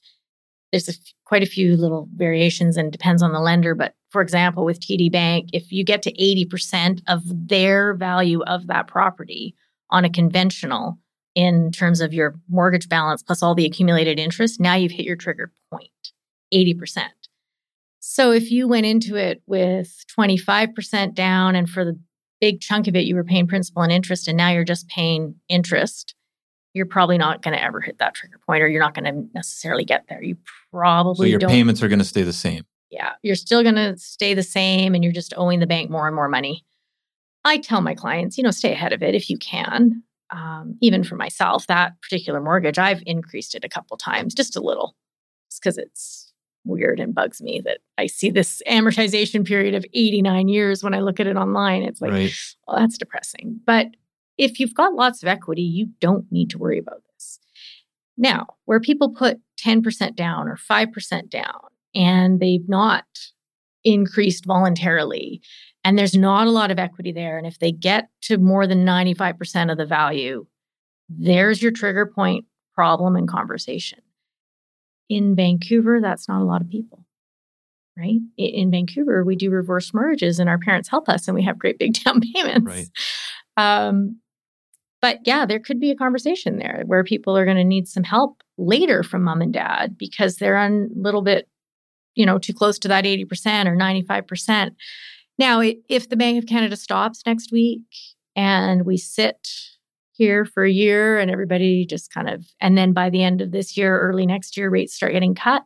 There's 0.72 0.88
a 0.88 0.92
f- 0.92 1.14
quite 1.26 1.44
a 1.44 1.48
few 1.48 1.76
little 1.78 2.08
variations 2.16 2.78
and 2.78 2.92
depends 2.92 3.22
on 3.22 3.32
the 3.32 3.40
lender. 3.40 3.76
But 3.76 3.96
for 4.10 4.22
example, 4.22 4.66
with 4.66 4.80
TD 4.80 5.12
Bank, 5.12 5.50
if 5.54 5.72
you 5.72 5.84
get 5.84 6.02
to 6.04 6.14
80% 6.14 7.02
of 7.08 7.22
their 7.26 7.94
value 7.94 8.44
of 8.44 8.68
that 8.68 8.88
property 8.88 9.56
on 9.90 10.06
a 10.06 10.10
conventional 10.10 10.98
in 11.36 11.72
terms 11.72 12.02
of 12.02 12.14
your 12.14 12.36
mortgage 12.50 12.90
balance 12.90 13.22
plus 13.22 13.44
all 13.44 13.56
the 13.56 13.66
accumulated 13.66 14.20
interest, 14.20 14.60
now 14.60 14.76
you've 14.76 14.92
hit 14.92 15.06
your 15.06 15.16
trigger 15.16 15.52
point 15.72 15.90
80%. 16.54 17.08
So 18.00 18.32
if 18.32 18.52
you 18.52 18.68
went 18.68 18.86
into 18.86 19.16
it 19.16 19.42
with 19.46 20.06
25% 20.18 21.14
down 21.14 21.56
and 21.56 21.70
for 21.70 21.84
the 21.84 22.00
big 22.40 22.62
chunk 22.62 22.88
of 22.88 22.96
it 22.96 23.06
you 23.06 23.16
were 23.16 23.24
paying 23.24 23.48
principal 23.48 23.82
and 23.82 23.92
interest 23.92 24.28
and 24.28 24.38
now 24.38 24.50
you're 24.50 24.64
just 24.64 24.88
paying 24.88 25.36
interest, 25.50 26.14
you're 26.74 26.86
probably 26.86 27.18
not 27.18 27.42
going 27.42 27.56
to 27.56 27.64
ever 27.64 27.82
hit 27.82 27.98
that 28.00 28.14
trigger 28.14 28.40
point 28.46 28.62
or 28.62 28.68
you're 28.68 28.82
not 28.82 28.94
going 28.94 29.06
to 29.06 29.30
necessarily 29.34 29.84
get 29.86 30.06
there. 30.10 30.22
You 30.22 30.38
probably 30.72 31.28
So 31.28 31.30
your 31.32 31.40
don't 31.40 31.50
payments 31.50 31.82
are 31.82 31.88
going 31.88 32.00
to 32.00 32.06
stay 32.06 32.24
the 32.24 32.34
same. 32.34 32.64
yeah, 32.92 33.14
you're 33.24 33.36
still 33.36 33.64
going 33.64 33.76
to 33.76 33.98
stay 33.98 34.34
the 34.34 34.44
same 34.44 34.94
and 34.94 35.04
you're 35.04 35.14
just 35.14 35.34
owing 35.36 35.60
the 35.60 35.68
bank 35.68 35.90
more 35.90 36.08
and 36.08 36.16
more 36.16 36.30
money. 36.30 36.64
I 37.44 37.58
tell 37.58 37.82
my 37.82 37.96
clients, 37.96 38.38
you 38.38 38.44
know, 38.44 38.52
stay 38.52 38.74
ahead 38.74 38.94
of 38.94 39.02
it 39.02 39.16
if 39.16 39.30
you 39.30 39.38
can. 39.38 40.04
Um, 40.30 40.78
even 40.82 41.04
for 41.06 41.16
myself, 41.16 41.68
that 41.68 41.94
particular 42.02 42.42
mortgage, 42.42 42.78
I've 42.78 43.02
increased 43.06 43.56
it 43.56 43.64
a 43.64 43.70
couple 43.70 43.96
times, 43.96 44.34
just 44.34 44.58
a 44.58 44.62
little, 44.62 44.96
just 45.50 45.62
because 45.64 45.78
it's 45.78 46.27
weird 46.68 47.00
and 47.00 47.16
bugs 47.16 47.42
me 47.42 47.62
that 47.66 47.80
I 47.98 48.08
see 48.08 48.30
this 48.30 48.62
amortization 48.68 49.46
period 49.46 49.76
of 49.76 49.86
89 49.94 50.48
years 50.48 50.84
when 50.84 50.94
I 50.94 51.00
look 51.00 51.20
at 51.20 51.28
it 51.28 51.36
online. 51.36 51.84
It's 51.84 52.02
like, 52.02 52.12
right. 52.12 52.32
well, 52.68 52.78
that's 52.78 52.98
depressing. 52.98 53.60
But 53.66 53.88
if 54.38 54.60
you've 54.60 54.76
got 54.76 54.94
lots 54.94 55.24
of 55.24 55.28
equity, 55.28 55.64
you 55.64 55.90
don't 56.00 56.26
need 56.32 56.50
to 56.52 56.58
worry 56.58 56.80
about 56.80 57.02
this. 57.14 57.40
Now, 58.18 58.48
where 58.66 58.80
people 58.80 59.10
put 59.10 59.40
10% 59.64 60.16
down 60.16 60.48
or 60.48 60.58
5% 60.58 61.30
down 61.30 61.60
and 61.96 62.40
they've 62.40 62.68
not 62.68 63.06
increased 63.84 64.46
voluntarily, 64.46 65.42
and 65.84 65.98
there's 65.98 66.16
not 66.16 66.48
a 66.48 66.52
lot 66.52 66.72
of 66.72 66.80
equity 66.80 67.12
there, 67.12 67.38
and 67.38 67.48
if 67.48 67.60
they 67.60 67.72
get 67.72 68.10
to 68.24 68.38
more 68.38 68.68
than 68.68 68.86
95% 68.86 69.72
of 69.72 69.78
the 69.78 69.86
value, 69.86 70.46
there's 71.10 71.62
your 71.62 71.72
trigger 71.72 72.06
point 72.06 72.46
problem 72.76 73.16
and 73.16 73.28
conversation. 73.28 74.00
In 75.10 75.36
Vancouver, 75.36 76.00
that's 76.02 76.28
not 76.28 76.42
a 76.42 76.46
lot 76.46 76.62
of 76.62 76.70
people 76.70 77.08
right? 77.98 78.20
In 78.38 78.72
Vancouver, 78.72 79.24
we 79.24 79.36
do 79.36 79.50
reverse 79.50 79.94
mortgages 79.94 80.40
and 80.40 80.50
our 80.50 80.60
parents 80.60 80.88
help 80.88 81.10
us 81.10 81.28
and 81.28 81.36
we 81.36 81.44
have 81.44 81.58
great 81.58 81.80
big 81.80 81.94
down 82.04 82.22
payments. 82.22 82.66
Right. 82.66 82.88
Um, 83.58 84.20
but 85.02 85.20
yeah, 85.26 85.46
there 85.46 85.60
could 85.60 85.80
be 85.80 85.92
a 85.92 85.96
conversation 85.96 86.58
there 86.58 86.84
where 86.86 87.04
people 87.04 87.38
are 87.38 87.46
going 87.46 87.58
to 87.58 87.64
need 87.64 87.88
some 87.88 88.04
help 88.04 88.42
later 88.58 89.04
from 89.04 89.24
mom 89.24 89.42
and 89.42 89.54
dad 89.54 89.98
because 89.98 90.38
they're 90.38 90.58
on 90.58 90.90
a 90.96 91.00
little 91.00 91.22
bit, 91.22 91.48
you 92.16 92.26
know, 92.26 92.40
too 92.40 92.54
close 92.54 92.80
to 92.80 92.88
that 92.88 93.06
80% 93.06 93.68
or 93.68 93.76
95%. 93.76 94.72
Now, 95.40 95.62
if 95.62 96.10
the 96.10 96.18
Bank 96.18 96.40
of 96.40 96.50
Canada 96.50 96.76
stops 96.76 97.22
next 97.26 97.52
week 97.52 97.84
and 98.36 98.86
we 98.86 98.98
sit 98.98 99.48
here 100.18 100.46
for 100.46 100.64
a 100.66 100.72
year 100.72 101.20
and 101.20 101.30
everybody 101.32 101.86
just 101.86 102.12
kind 102.12 102.30
of, 102.30 102.46
and 102.60 102.78
then 102.78 102.94
by 102.94 103.10
the 103.10 103.24
end 103.24 103.42
of 103.42 103.52
this 103.52 103.78
year, 103.78 104.00
early 104.00 104.26
next 104.26 104.58
year, 104.58 104.70
rates 104.70 104.94
start 104.94 105.14
getting 105.14 105.36
cut, 105.36 105.64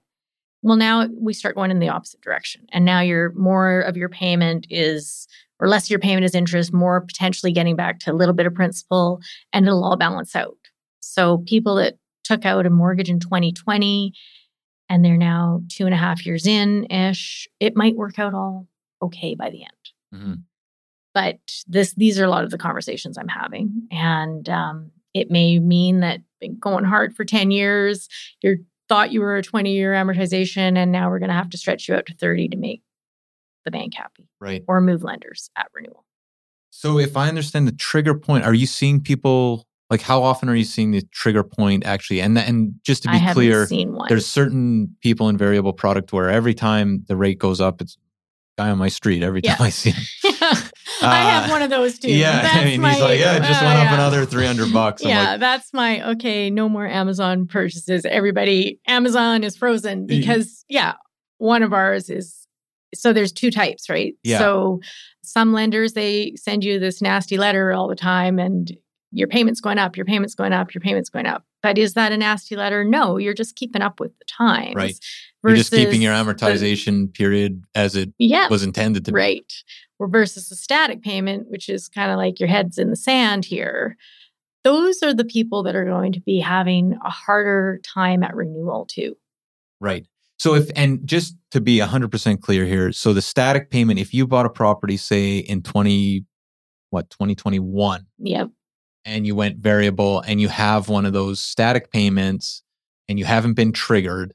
well, 0.61 0.77
now 0.77 1.07
we 1.19 1.33
start 1.33 1.55
going 1.55 1.71
in 1.71 1.79
the 1.79 1.89
opposite 1.89 2.21
direction. 2.21 2.65
And 2.71 2.85
now 2.85 2.99
your 3.01 3.31
more 3.33 3.81
of 3.81 3.97
your 3.97 4.09
payment 4.09 4.67
is, 4.69 5.27
or 5.59 5.67
less 5.67 5.89
your 5.89 5.99
payment 5.99 6.25
is 6.25 6.35
interest, 6.35 6.73
more 6.73 7.01
potentially 7.01 7.51
getting 7.51 7.75
back 7.75 7.99
to 8.01 8.11
a 8.11 8.13
little 8.13 8.33
bit 8.35 8.45
of 8.45 8.53
principal, 8.53 9.21
and 9.53 9.65
it'll 9.65 9.83
all 9.83 9.97
balance 9.97 10.35
out. 10.35 10.57
So 10.99 11.39
people 11.47 11.75
that 11.75 11.95
took 12.23 12.45
out 12.45 12.65
a 12.65 12.69
mortgage 12.69 13.09
in 13.09 13.19
2020 13.19 14.13
and 14.89 15.03
they're 15.03 15.17
now 15.17 15.61
two 15.69 15.85
and 15.85 15.93
a 15.93 15.97
half 15.97 16.25
years 16.25 16.45
in 16.45 16.85
ish, 16.91 17.47
it 17.59 17.75
might 17.75 17.95
work 17.95 18.19
out 18.19 18.33
all 18.33 18.67
okay 19.01 19.33
by 19.35 19.49
the 19.49 19.63
end. 19.63 19.71
Mhm. 20.13 20.43
But 21.13 21.39
this 21.67 21.93
these 21.95 22.19
are 22.19 22.25
a 22.25 22.29
lot 22.29 22.43
of 22.43 22.51
the 22.51 22.57
conversations 22.57 23.17
I'm 23.17 23.27
having. 23.27 23.87
And 23.91 24.47
um, 24.49 24.91
it 25.13 25.29
may 25.29 25.59
mean 25.59 25.99
that 26.01 26.21
been 26.39 26.57
going 26.59 26.85
hard 26.85 27.15
for 27.15 27.25
10 27.25 27.51
years, 27.51 28.07
you 28.41 28.65
thought 28.89 29.11
you 29.11 29.21
were 29.21 29.35
a 29.37 29.43
20 29.43 29.71
year 29.71 29.93
amortization, 29.93 30.77
and 30.77 30.91
now 30.91 31.09
we're 31.09 31.19
going 31.19 31.29
to 31.29 31.35
have 31.35 31.49
to 31.51 31.57
stretch 31.57 31.87
you 31.87 31.95
out 31.95 32.05
to 32.07 32.15
30 32.15 32.49
to 32.49 32.57
make 32.57 32.81
the 33.65 33.71
bank 33.71 33.93
happy 33.93 34.27
Right. 34.39 34.63
or 34.67 34.81
move 34.81 35.03
lenders 35.03 35.49
at 35.57 35.67
renewal. 35.73 36.03
So 36.71 36.97
if 36.97 37.15
I 37.15 37.27
understand 37.27 37.67
the 37.67 37.73
trigger 37.73 38.15
point, 38.15 38.43
are 38.45 38.53
you 38.53 38.65
seeing 38.65 39.01
people 39.01 39.67
like 39.89 40.01
how 40.01 40.23
often 40.23 40.47
are 40.49 40.55
you 40.55 40.63
seeing 40.63 40.91
the 40.91 41.01
trigger 41.11 41.43
point 41.43 41.85
actually? 41.85 42.21
And 42.21 42.37
and 42.39 42.73
just 42.85 43.03
to 43.03 43.11
be 43.11 43.19
clear, 43.33 43.67
there's 44.07 44.25
certain 44.25 44.95
people 45.01 45.27
in 45.29 45.37
variable 45.37 45.73
product 45.73 46.13
where 46.13 46.29
every 46.29 46.53
time 46.53 47.03
the 47.07 47.17
rate 47.17 47.37
goes 47.39 47.59
up, 47.61 47.81
it's 47.81 47.97
guy 48.57 48.69
on 48.69 48.77
my 48.77 48.87
street 48.87 49.21
every 49.21 49.41
time 49.41 49.57
Yeah. 49.59 49.65
I 49.65 49.69
see 49.69 49.91
him. 49.91 50.03
I 51.03 51.19
have 51.19 51.49
Uh, 51.49 51.53
one 51.53 51.61
of 51.61 51.69
those 51.69 51.99
too. 51.99 52.11
Yeah, 52.11 52.31
That's 52.41 52.55
I 52.57 52.65
mean, 52.65 52.81
my, 52.81 52.93
he's 52.93 53.01
like, 53.01 53.19
yeah, 53.19 53.37
it 53.37 53.43
just 53.43 53.61
uh, 53.61 53.65
went 53.65 53.79
up 53.79 53.93
another 53.93 54.25
three 54.25 54.45
hundred 54.45 54.71
bucks. 54.73 55.03
I'm 55.03 55.09
yeah, 55.09 55.31
like, 55.31 55.39
that's 55.39 55.73
my 55.73 56.09
okay. 56.11 56.49
No 56.49 56.69
more 56.69 56.87
Amazon 56.87 57.47
purchases. 57.47 58.05
Everybody, 58.05 58.79
Amazon 58.87 59.43
is 59.43 59.55
frozen 59.55 60.05
because 60.05 60.65
yeah, 60.69 60.93
one 61.37 61.63
of 61.63 61.73
ours 61.73 62.09
is. 62.09 62.37
So 62.93 63.13
there's 63.13 63.31
two 63.31 63.51
types, 63.51 63.89
right? 63.89 64.15
Yeah. 64.23 64.39
So 64.39 64.81
some 65.23 65.53
lenders 65.53 65.93
they 65.93 66.33
send 66.35 66.63
you 66.63 66.77
this 66.77 67.01
nasty 67.01 67.37
letter 67.37 67.71
all 67.71 67.87
the 67.87 67.95
time, 67.95 68.37
and 68.37 68.71
your 69.11 69.27
payment's 69.27 69.61
going 69.61 69.77
up, 69.77 69.97
your 69.97 70.05
payment's 70.05 70.35
going 70.35 70.53
up, 70.53 70.73
your 70.73 70.81
payment's 70.81 71.09
going 71.09 71.25
up. 71.25 71.43
But 71.61 71.77
is 71.77 71.93
that 71.93 72.11
a 72.11 72.17
nasty 72.17 72.55
letter? 72.55 72.83
No, 72.83 73.17
you're 73.17 73.33
just 73.33 73.55
keeping 73.55 73.81
up 73.81 73.99
with 73.99 74.17
the 74.19 74.25
times. 74.25 74.75
Right. 74.75 74.95
you're 75.43 75.55
just 75.55 75.71
keeping 75.71 76.01
your 76.01 76.13
versus 76.13 76.39
the- 76.39 76.45
amortization 76.45 77.13
period 77.13 77.63
as 77.75 77.95
it 77.95 78.11
yeah, 78.17 78.47
was 78.47 78.63
intended 78.63 79.05
to. 79.05 79.11
be. 79.11 79.15
Right. 79.15 79.53
Or 79.99 80.07
versus 80.07 80.49
the 80.49 80.55
static 80.55 81.03
payment, 81.03 81.49
which 81.49 81.69
is 81.69 81.87
kind 81.87 82.11
of 82.11 82.17
like 82.17 82.39
your 82.39 82.49
head's 82.49 82.77
in 82.77 82.89
the 82.89 82.95
sand 82.95 83.45
here. 83.45 83.97
Those 84.63 85.01
are 85.03 85.13
the 85.13 85.25
people 85.25 85.63
that 85.63 85.75
are 85.75 85.85
going 85.85 86.13
to 86.13 86.21
be 86.21 86.39
having 86.39 86.97
a 87.03 87.09
harder 87.09 87.79
time 87.83 88.23
at 88.23 88.35
renewal 88.35 88.85
too. 88.85 89.15
Right. 89.79 90.05
So 90.37 90.55
if 90.55 90.71
and 90.75 91.05
just 91.05 91.35
to 91.51 91.61
be 91.61 91.77
100% 91.77 92.41
clear 92.41 92.65
here, 92.65 92.91
so 92.91 93.13
the 93.13 93.21
static 93.21 93.69
payment 93.69 93.99
if 93.99 94.11
you 94.13 94.25
bought 94.25 94.45
a 94.47 94.49
property 94.49 94.97
say 94.97 95.37
in 95.37 95.61
20 95.61 96.25
what 96.89 97.09
2021 97.11 98.05
Yep. 98.19 98.49
And 99.05 99.25
you 99.25 99.35
went 99.35 99.57
variable 99.57 100.21
and 100.21 100.39
you 100.41 100.47
have 100.47 100.89
one 100.89 101.05
of 101.05 101.13
those 101.13 101.39
static 101.39 101.91
payments 101.91 102.63
and 103.09 103.17
you 103.19 103.25
haven't 103.25 103.53
been 103.53 103.71
triggered 103.71 104.33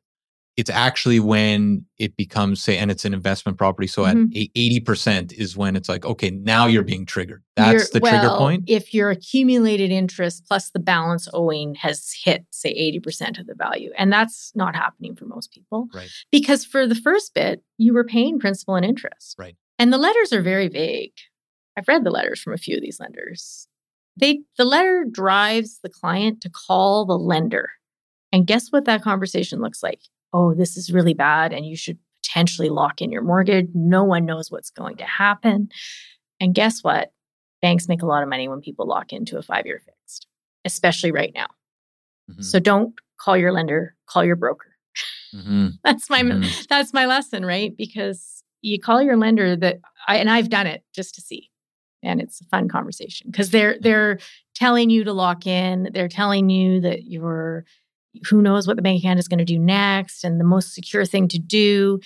It's 0.57 0.71
actually 0.71 1.21
when 1.21 1.85
it 1.99 2.17
becomes, 2.17 2.63
say, 2.63 2.79
and 2.79 2.91
it's 2.91 3.05
an 3.05 3.13
investment 3.13 3.59
property. 3.59 3.87
So 3.87 4.05
Mhm. 4.05 4.31
at 4.35 4.49
eighty 4.55 4.81
percent 4.81 5.35
is 5.35 5.55
when 5.55 5.77
it's 5.77 5.87
like, 5.87 6.07
okay, 6.07 6.31
now 6.31 6.65
you're 6.67 6.83
being 6.83 7.05
triggered. 7.05 7.43
That's 7.57 7.73
You're- 7.75 7.89
the 7.93 8.01
trigger 8.01 8.31
point. 8.39 8.65
If 8.67 8.95
your 8.95 9.11
accumulated 9.11 9.91
interest 9.91 10.47
plus 10.49 10.71
the 10.71 10.79
balance 10.79 11.29
owing 11.35 11.75
has 11.75 12.11
hit, 12.25 12.47
say, 12.49 12.73
80% 12.73 13.39
of 13.39 13.47
the 13.47 13.55
value. 13.55 13.91
And 13.99 14.11
that's 14.11 14.51
not 14.55 14.75
happening 14.75 15.15
for 15.15 15.27
most 15.27 15.53
people. 15.53 15.89
Right. 15.93 16.09
Because 16.33 16.65
for 16.65 16.87
the 16.87 16.95
first 16.95 17.35
bit, 17.35 17.63
you 17.77 17.93
were 17.93 18.05
paying 18.05 18.39
principal 18.39 18.77
and 18.77 18.85
interest. 18.87 19.35
Right. 19.39 19.57
And 19.79 19.93
the 19.93 19.99
letters 19.99 20.33
are 20.33 20.41
very 20.41 20.69
vague. 20.69 21.13
I've 21.77 21.87
read 21.87 22.03
the 22.03 22.11
letters 22.11 22.41
from 22.41 22.55
a 22.55 22.57
few 22.57 22.77
of 22.77 22.83
these 22.83 22.99
lenders. 22.99 23.69
They 24.17 24.41
the 24.57 24.65
letter 24.65 25.05
drives 25.11 25.81
the 25.83 25.89
client 25.89 26.41
to 26.43 26.51
call 26.51 27.05
the 27.05 27.19
lender. 27.19 27.71
And 28.33 28.47
guess 28.47 28.69
what 28.71 28.85
that 28.87 29.03
conversation 29.03 29.61
looks 29.61 29.83
like? 29.83 30.01
Oh, 30.33 30.55
this 30.55 30.77
is 30.77 30.93
really 30.93 31.15
bad 31.15 31.53
and 31.53 31.65
you 31.67 31.77
should 31.77 31.99
potentially 32.23 32.69
lock 32.69 33.01
in 33.01 33.13
your 33.13 33.23
mortgage. 33.23 33.69
No 33.75 34.05
one 34.05 34.25
knows 34.27 34.51
what's 34.51 34.71
going 34.71 34.97
to 34.97 35.05
happen. 35.05 35.69
And 36.41 36.55
guess 36.55 36.83
what? 36.83 37.13
Banks 37.63 37.89
make 37.89 38.03
a 38.03 38.07
lot 38.07 38.23
of 38.23 38.29
money 38.29 38.49
when 38.49 38.61
people 38.61 38.87
lock 38.87 39.13
into 39.13 39.39
a 39.39 39.43
5-year 39.43 39.81
fixed, 39.85 40.27
especially 40.65 41.13
right 41.13 41.33
now. 41.35 41.47
Mhm. 42.31 42.45
So 42.45 42.59
don't 42.59 42.95
call 43.19 43.37
your 43.37 43.53
lender, 43.53 43.95
call 44.07 44.25
your 44.25 44.37
broker. 44.37 44.77
Mhm. 45.35 45.79
That's 45.85 46.11
my 46.11 46.23
Mhm. 46.23 46.67
that's 46.69 46.93
my 46.93 47.07
lesson, 47.07 47.45
right? 47.45 47.75
Because 47.77 48.43
you 48.63 48.81
call 48.81 49.01
your 49.03 49.17
lender 49.17 49.57
that 49.57 49.79
I 50.09 50.17
and 50.17 50.29
I've 50.31 50.49
done 50.51 50.67
it 50.67 50.83
just 50.95 51.15
to 51.15 51.21
see. 51.21 51.51
And 52.07 52.21
it's 52.21 52.41
a 52.41 52.45
fun 52.45 52.69
conversation 52.69 53.29
because 53.31 53.51
they're 53.51 53.77
they're 53.81 54.19
telling 54.55 54.89
you 54.91 55.05
to 55.05 55.13
lock 55.13 55.47
in, 55.47 55.91
they're 55.93 56.09
telling 56.09 56.49
you 56.49 56.81
that 56.81 57.05
you're 57.05 57.65
who 58.31 58.41
knows 58.41 58.67
what 58.67 58.77
the 58.77 58.83
bank 58.83 59.01
account 59.03 59.19
is 59.19 59.29
going 59.29 59.39
to 59.39 59.45
do 59.45 59.59
next 59.59 60.25
and 60.25 60.41
the 60.41 60.45
most 60.45 60.73
secure 60.75 61.05
thing 61.05 61.29
to 61.29 61.39
do. 61.39 62.01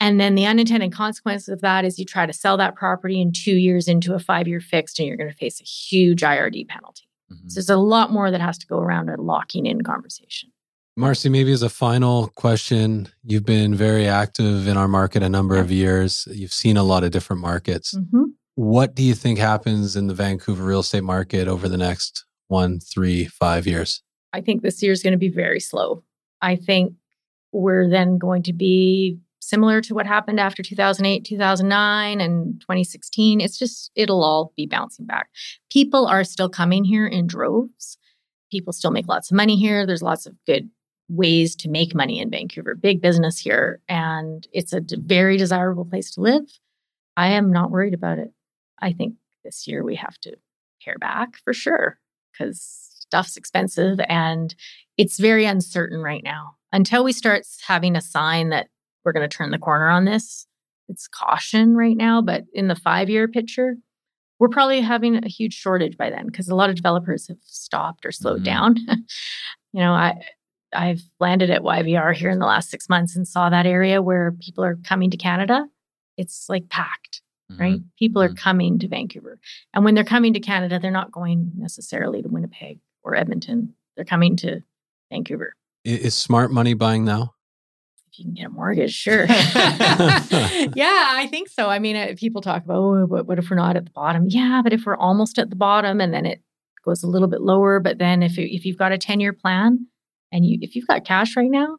And 0.00 0.18
then 0.18 0.34
the 0.34 0.46
unintended 0.46 0.92
consequence 0.92 1.46
of 1.46 1.60
that 1.60 1.84
is 1.84 1.98
you 1.98 2.04
try 2.04 2.26
to 2.26 2.32
sell 2.32 2.56
that 2.56 2.74
property 2.74 3.20
in 3.20 3.30
two 3.32 3.54
years 3.54 3.86
into 3.86 4.14
a 4.14 4.18
five 4.18 4.48
year 4.48 4.60
fixed 4.60 4.98
and 4.98 5.06
you're 5.06 5.16
going 5.16 5.30
to 5.30 5.36
face 5.36 5.60
a 5.60 5.64
huge 5.64 6.22
IRD 6.22 6.66
penalty. 6.68 7.04
Mhm. 7.32 7.50
So 7.50 7.54
there's 7.54 7.70
a 7.70 7.76
lot 7.76 8.10
more 8.12 8.30
that 8.30 8.40
has 8.40 8.58
to 8.58 8.66
go 8.66 8.78
around 8.78 9.08
a 9.08 9.20
locking 9.20 9.66
in 9.66 9.82
conversation. 9.82 10.50
Marcy, 10.96 11.28
maybe 11.28 11.50
as 11.52 11.62
a 11.62 11.68
final 11.68 12.28
question, 12.36 13.08
you've 13.24 13.44
been 13.44 13.74
very 13.74 14.06
active 14.06 14.68
in 14.68 14.76
our 14.76 14.86
market 14.86 15.22
a 15.24 15.28
number 15.28 15.56
of 15.56 15.70
years. 15.70 16.28
You've 16.30 16.52
seen 16.52 16.76
a 16.76 16.84
lot 16.84 17.02
of 17.02 17.10
different 17.10 17.42
markets. 17.42 17.94
Mhm. 17.94 18.26
What 18.56 18.94
do 18.94 19.02
you 19.02 19.14
think 19.14 19.38
happens 19.38 19.96
in 19.96 20.06
the 20.06 20.14
Vancouver 20.14 20.64
real 20.64 20.80
estate 20.80 21.02
market 21.02 21.48
over 21.48 21.68
the 21.68 21.76
next 21.76 22.24
one, 22.48 22.78
three, 22.78 23.24
five 23.24 23.66
years? 23.66 24.02
I 24.32 24.40
think 24.40 24.62
this 24.62 24.82
year 24.82 24.92
is 24.92 25.02
going 25.02 25.12
to 25.12 25.18
be 25.18 25.28
very 25.28 25.60
slow. 25.60 26.04
I 26.40 26.56
think 26.56 26.94
we're 27.52 27.88
then 27.88 28.18
going 28.18 28.42
to 28.44 28.52
be 28.52 29.18
similar 29.40 29.80
to 29.80 29.94
what 29.94 30.06
happened 30.06 30.40
after 30.40 30.62
2008, 30.62 31.24
2009, 31.24 32.20
and 32.20 32.60
2016. 32.60 33.40
It's 33.40 33.58
just, 33.58 33.90
it'll 33.94 34.22
all 34.22 34.52
be 34.56 34.66
bouncing 34.66 35.06
back. 35.06 35.28
People 35.70 36.06
are 36.06 36.24
still 36.24 36.48
coming 36.48 36.84
here 36.84 37.06
in 37.06 37.26
droves. 37.26 37.98
People 38.50 38.72
still 38.72 38.90
make 38.90 39.08
lots 39.08 39.30
of 39.30 39.36
money 39.36 39.56
here. 39.56 39.84
There's 39.84 40.02
lots 40.02 40.26
of 40.26 40.34
good 40.46 40.70
ways 41.08 41.54
to 41.56 41.68
make 41.68 41.94
money 41.94 42.20
in 42.20 42.30
Vancouver, 42.30 42.74
big 42.74 43.02
business 43.02 43.38
here, 43.38 43.80
and 43.88 44.46
it's 44.52 44.72
a 44.72 44.80
very 44.96 45.36
desirable 45.36 45.84
place 45.84 46.10
to 46.12 46.20
live. 46.20 46.44
I 47.16 47.28
am 47.32 47.52
not 47.52 47.70
worried 47.70 47.94
about 47.94 48.18
it. 48.18 48.32
I 48.80 48.92
think 48.92 49.14
this 49.44 49.66
year 49.66 49.84
we 49.84 49.96
have 49.96 50.18
to 50.20 50.36
pare 50.84 50.98
back 50.98 51.36
for 51.44 51.52
sure 51.52 51.98
because 52.32 52.60
stuff's 53.00 53.36
expensive 53.36 53.98
and 54.08 54.54
it's 54.96 55.18
very 55.18 55.44
uncertain 55.44 56.00
right 56.00 56.22
now. 56.24 56.56
Until 56.72 57.04
we 57.04 57.12
start 57.12 57.42
having 57.66 57.94
a 57.96 58.00
sign 58.00 58.48
that 58.48 58.68
we're 59.04 59.12
going 59.12 59.28
to 59.28 59.34
turn 59.36 59.50
the 59.50 59.58
corner 59.58 59.88
on 59.88 60.04
this, 60.04 60.46
it's 60.88 61.06
caution 61.08 61.76
right 61.76 61.96
now. 61.96 62.20
But 62.20 62.44
in 62.52 62.68
the 62.68 62.74
five 62.74 63.08
year 63.08 63.28
picture, 63.28 63.76
we're 64.40 64.48
probably 64.48 64.80
having 64.80 65.22
a 65.24 65.28
huge 65.28 65.54
shortage 65.54 65.96
by 65.96 66.10
then 66.10 66.26
because 66.26 66.48
a 66.48 66.54
lot 66.54 66.70
of 66.70 66.76
developers 66.76 67.28
have 67.28 67.36
stopped 67.44 68.04
or 68.04 68.10
slowed 68.12 68.40
Mhm. 68.40 68.44
down. 68.44 68.76
you 69.72 69.80
know, 69.80 69.92
I 69.92 70.20
I've 70.72 71.02
landed 71.20 71.50
at 71.50 71.62
YVR 71.62 72.12
here 72.12 72.30
in 72.30 72.40
the 72.40 72.46
last 72.46 72.68
six 72.68 72.88
months 72.88 73.14
and 73.14 73.28
saw 73.28 73.48
that 73.48 73.64
area 73.66 74.02
where 74.02 74.32
people 74.40 74.64
are 74.64 74.74
coming 74.84 75.08
to 75.12 75.16
Canada. 75.16 75.66
It's 76.16 76.46
like 76.48 76.68
packed 76.68 77.22
right? 77.50 77.80
People 77.98 78.22
are 78.22 78.28
Mhm. 78.30 78.36
coming 78.36 78.78
to 78.80 78.88
Vancouver. 78.88 79.38
And 79.72 79.84
when 79.84 79.94
they're 79.94 80.04
coming 80.04 80.32
to 80.34 80.40
Canada, 80.40 80.78
they're 80.78 80.90
not 80.90 81.12
going 81.12 81.52
necessarily 81.56 82.22
to 82.22 82.28
Winnipeg 82.28 82.80
or 83.02 83.14
Edmonton. 83.14 83.74
They're 83.96 84.04
coming 84.04 84.36
to 84.36 84.60
Vancouver. 85.10 85.54
Is 85.84 86.14
smart 86.14 86.50
money 86.52 86.74
buying 86.74 87.04
now? 87.04 87.34
If 88.10 88.18
you 88.18 88.24
can 88.26 88.34
get 88.34 88.46
a 88.46 88.48
mortgage, 88.48 88.92
sure. 88.94 89.26
yeah, 90.74 91.08
I 91.12 91.28
think 91.30 91.48
so. 91.48 91.68
I 91.68 91.78
mean, 91.78 91.96
uh, 91.96 92.14
people 92.16 92.40
talk 92.40 92.64
about, 92.64 92.76
oh, 92.76 93.06
but 93.06 93.26
what 93.26 93.38
if 93.38 93.50
we're 93.50 93.56
not 93.56 93.76
at 93.76 93.84
the 93.84 93.90
bottom? 93.90 94.26
Yeah, 94.28 94.60
but 94.62 94.72
if 94.72 94.86
we're 94.86 94.96
almost 94.96 95.38
at 95.38 95.50
the 95.50 95.56
bottom 95.56 96.00
and 96.00 96.12
then 96.14 96.24
it 96.26 96.40
goes 96.84 97.02
a 97.02 97.06
little 97.08 97.28
bit 97.28 97.40
lower, 97.40 97.80
but 97.80 97.98
then 97.98 98.22
if, 98.22 98.36
you, 98.36 98.46
if 98.50 98.64
you've 98.64 98.78
got 98.78 98.92
a 98.92 98.98
10 98.98 99.20
year 99.20 99.32
plan 99.32 99.86
and 100.32 100.44
you 100.46 100.58
if 100.62 100.74
you've 100.76 100.86
got 100.86 101.04
cash 101.04 101.36
right 101.36 101.50
now 101.50 101.76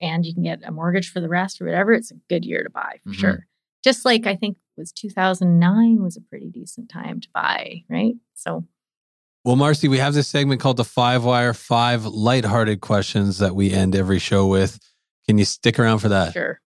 and 0.00 0.24
you 0.26 0.34
can 0.34 0.42
get 0.42 0.60
a 0.64 0.70
mortgage 0.72 1.10
for 1.10 1.20
the 1.20 1.28
rest 1.28 1.60
or 1.60 1.64
whatever, 1.64 1.92
it's 1.92 2.10
a 2.10 2.16
good 2.28 2.44
year 2.44 2.62
to 2.62 2.70
buy 2.70 2.98
for 3.04 3.10
Mhm. 3.10 3.14
sure. 3.14 3.46
Just 3.84 4.04
like 4.04 4.26
I 4.26 4.36
think 4.36 4.56
was 4.76 4.92
2009 4.92 6.02
was 6.02 6.16
a 6.16 6.20
pretty 6.20 6.50
decent 6.50 6.88
time 6.88 7.20
to 7.20 7.28
buy, 7.32 7.82
right? 7.88 8.14
So 8.34 8.64
Well, 9.44 9.56
Marcy, 9.56 9.88
we 9.88 9.98
have 9.98 10.14
this 10.14 10.28
segment 10.28 10.60
called 10.60 10.76
the 10.76 10.84
Five 10.84 11.24
Wire 11.24 11.54
Five 11.54 12.04
Lighthearted 12.04 12.80
Questions 12.80 13.38
that 13.38 13.54
we 13.54 13.72
end 13.72 13.94
every 13.94 14.18
show 14.18 14.46
with. 14.46 14.78
Can 15.26 15.38
you 15.38 15.44
stick 15.44 15.78
around 15.78 16.00
for 16.00 16.08
that? 16.08 16.32
sure. 16.32 16.60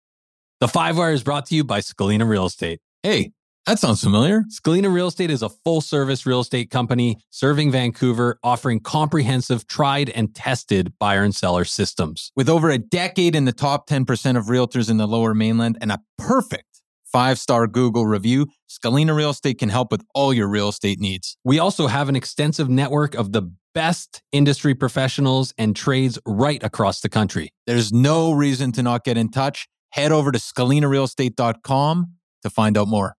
The 0.60 0.68
Five 0.68 0.98
Wire 0.98 1.12
is 1.12 1.24
brought 1.24 1.46
to 1.48 1.56
you 1.56 1.64
by 1.64 1.80
Scalina 1.80 2.28
Real 2.28 2.46
Estate. 2.46 2.80
Hey, 3.02 3.34
that 3.66 3.80
sounds 3.80 4.04
familiar. 4.04 4.44
Scalina 4.50 4.94
Real 4.94 5.08
Estate 5.08 5.32
is 5.32 5.42
a 5.42 5.50
full 5.50 5.80
service 5.80 6.26
real 6.26 6.42
estate 6.42 6.70
company 6.70 7.18
serving 7.30 7.72
Vancouver, 7.72 8.38
offering 8.44 8.82
comprehensive, 8.82 9.68
tried 9.68 10.10
and 10.10 10.36
tested 10.36 10.94
buyer 11.00 11.24
and 11.24 11.34
seller 11.34 11.64
systems. 11.64 12.32
With 12.36 12.50
over 12.50 12.70
a 12.70 12.78
decade 12.78 13.36
in 13.36 13.46
the 13.46 13.54
top 13.54 13.88
10% 13.88 14.38
of 14.38 14.46
realtors 14.46 14.90
in 14.90 14.98
the 14.98 15.08
lower 15.08 15.34
mainland 15.34 15.78
and 15.80 15.94
a 15.94 16.02
perfect 16.18 16.73
five 17.14 17.40
star 17.40 17.68
Google 17.68 18.06
review, 18.06 18.48
Scalina 18.70 19.16
Real 19.16 19.30
Estate 19.30 19.60
can 19.60 19.70
help 19.70 19.92
with 19.92 20.04
all 20.14 20.34
your 20.34 20.50
real 20.50 20.68
estate 20.68 21.00
needs. 21.00 21.38
We 21.46 21.60
also 21.60 21.88
have 21.88 22.10
an 22.10 22.18
extensive 22.18 22.68
network 22.70 23.14
of 23.16 23.32
the 23.32 23.44
best 23.74 24.22
industry 24.32 24.76
professionals 24.76 25.54
and 25.58 25.76
trades 25.76 26.20
right 26.26 26.62
across 26.64 27.00
the 27.02 27.10
country. 27.10 27.50
There's 27.68 27.94
no 27.94 28.32
reason 28.34 28.72
to 28.74 28.84
not 28.84 29.04
get 29.06 29.18
in 29.18 29.30
touch. 29.30 29.68
Head 29.92 30.12
over 30.12 30.32
to 30.32 30.40
scalinarealestate.com 30.40 32.08
to 32.42 32.50
find 32.50 32.78
out 32.78 32.88
more. 32.88 33.16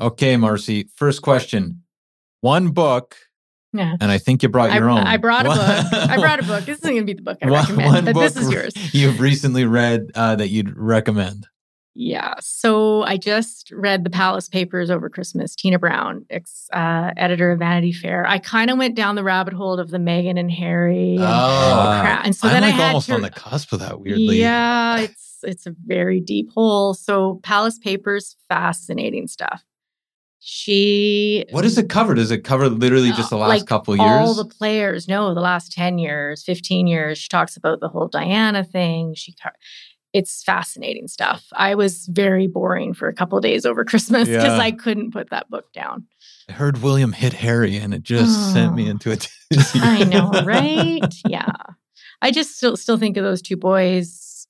Okay, 0.00 0.36
Marcy, 0.36 0.88
first 0.94 1.22
question. 1.22 1.82
One 2.42 2.68
book, 2.68 3.16
Yeah. 3.72 3.96
and 4.00 4.10
I 4.12 4.18
think 4.18 4.42
you 4.42 4.48
brought 4.48 4.70
I, 4.70 4.76
your 4.76 4.88
own. 4.90 4.98
I 4.98 5.16
brought 5.16 5.46
a 5.46 5.48
book. 5.48 5.58
I 6.10 6.16
brought 6.18 6.38
a 6.40 6.42
book. 6.44 6.64
This 6.64 6.78
isn't 6.78 6.90
going 6.90 7.02
to 7.02 7.04
be 7.06 7.14
the 7.14 7.22
book 7.22 7.38
I 7.42 7.50
One- 7.50 7.60
recommend, 7.62 7.92
one 7.92 8.04
but 8.04 8.14
this 8.20 8.36
is 8.36 8.50
yours. 8.50 8.72
You've 8.94 9.20
recently 9.20 9.64
read 9.64 10.10
uh, 10.14 10.36
that 10.36 10.48
you'd 10.48 10.76
recommend. 10.76 11.46
Yeah. 11.98 12.34
So 12.40 13.04
I 13.04 13.16
just 13.16 13.70
read 13.72 14.04
the 14.04 14.10
Palace 14.10 14.50
Papers 14.50 14.90
over 14.90 15.08
Christmas. 15.08 15.56
Tina 15.56 15.78
Brown, 15.78 16.26
ex 16.28 16.68
uh, 16.74 17.12
editor 17.16 17.52
of 17.52 17.58
Vanity 17.60 17.90
Fair. 17.92 18.26
I 18.26 18.38
kind 18.38 18.70
of 18.70 18.76
went 18.76 18.94
down 18.96 19.14
the 19.14 19.24
rabbit 19.24 19.54
hole 19.54 19.80
of 19.80 19.90
the 19.90 19.96
Meghan 19.96 20.38
and 20.38 20.50
Harry. 20.50 21.14
And, 21.14 21.22
Oh. 21.24 21.98
Cra- 22.02 22.20
and 22.24 22.36
so 22.36 22.48
I'm 22.48 22.54
then 22.54 22.62
like 22.64 22.74
I 22.74 22.76
had 22.76 22.86
almost 22.88 23.06
to, 23.06 23.14
on 23.14 23.22
the 23.22 23.30
cusp 23.30 23.72
of 23.72 23.80
that, 23.80 23.98
weirdly. 24.00 24.38
Yeah, 24.38 24.98
it's 25.00 25.38
it's 25.42 25.66
a 25.66 25.74
very 25.86 26.20
deep 26.20 26.50
hole. 26.52 26.92
So 26.92 27.40
Palace 27.42 27.78
Papers, 27.78 28.36
fascinating 28.48 29.26
stuff. 29.26 29.64
She 30.48 31.44
What 31.50 31.62
does 31.62 31.76
it 31.76 31.88
cover? 31.88 32.14
Does 32.14 32.30
it 32.30 32.44
cover 32.44 32.68
literally 32.68 33.10
just 33.12 33.30
the 33.30 33.36
Uh, 33.36 33.40
last 33.40 33.48
like 33.48 33.66
couple 33.66 33.94
of 33.94 34.00
all 34.00 34.32
the 34.34 34.44
players 34.44 35.08
no 35.08 35.34
the 35.34 35.40
last 35.40 35.72
10 35.72 35.98
years 35.98 36.44
15 36.44 36.86
years 36.86 37.18
she 37.18 37.28
talks 37.28 37.56
about 37.56 37.80
the 37.80 37.88
whole 37.88 38.06
diana 38.06 38.62
thing 38.62 39.12
she 39.16 39.34
it's 40.18 40.42
fascinating 40.42 41.06
stuff 41.08 41.44
i 41.54 41.74
was 41.74 42.06
very 42.06 42.46
boring 42.46 42.94
for 42.94 43.06
a 43.08 43.12
couple 43.14 43.36
of 43.36 43.42
days 43.42 43.66
over 43.66 43.84
christmas 43.84 44.28
because 44.28 44.44
Yeah. 44.44 44.58
i 44.58 44.70
couldn't 44.70 45.10
put 45.12 45.30
that 45.30 45.48
book 45.50 45.72
down 45.72 46.06
I 46.48 46.52
heard 46.52 46.80
William 46.82 47.12
hit 47.12 47.32
Harry, 47.32 47.76
and 47.76 47.92
it 47.92 48.02
just 48.04 48.52
sent 48.52 48.74
me 48.76 48.86
Oh. 48.86 48.90
into 48.92 49.10
it. 49.10 49.28
i 49.74 50.04
know 50.04 50.30
right 50.44 51.12
yeah 51.28 51.52
i 52.22 52.30
just 52.30 52.56
still 52.56 52.76
still 52.76 52.98
think 52.98 53.16
of 53.16 53.24
those 53.24 53.42
two 53.42 53.56
boys 53.56 54.46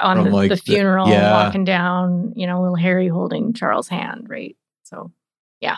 on 0.00 0.24
the, 0.24 0.30
like, 0.30 0.50
the 0.50 0.56
the- 0.56 0.60
funeral 0.62 1.08
yeah. 1.08 1.32
walking 1.44 1.64
down 1.64 2.32
you 2.36 2.46
know 2.46 2.60
little 2.60 2.76
harry 2.76 3.08
holding 3.08 3.52
charles 3.54 3.88
hand 3.88 4.26
right 4.28 4.56
so 4.84 5.10
yeah 5.60 5.76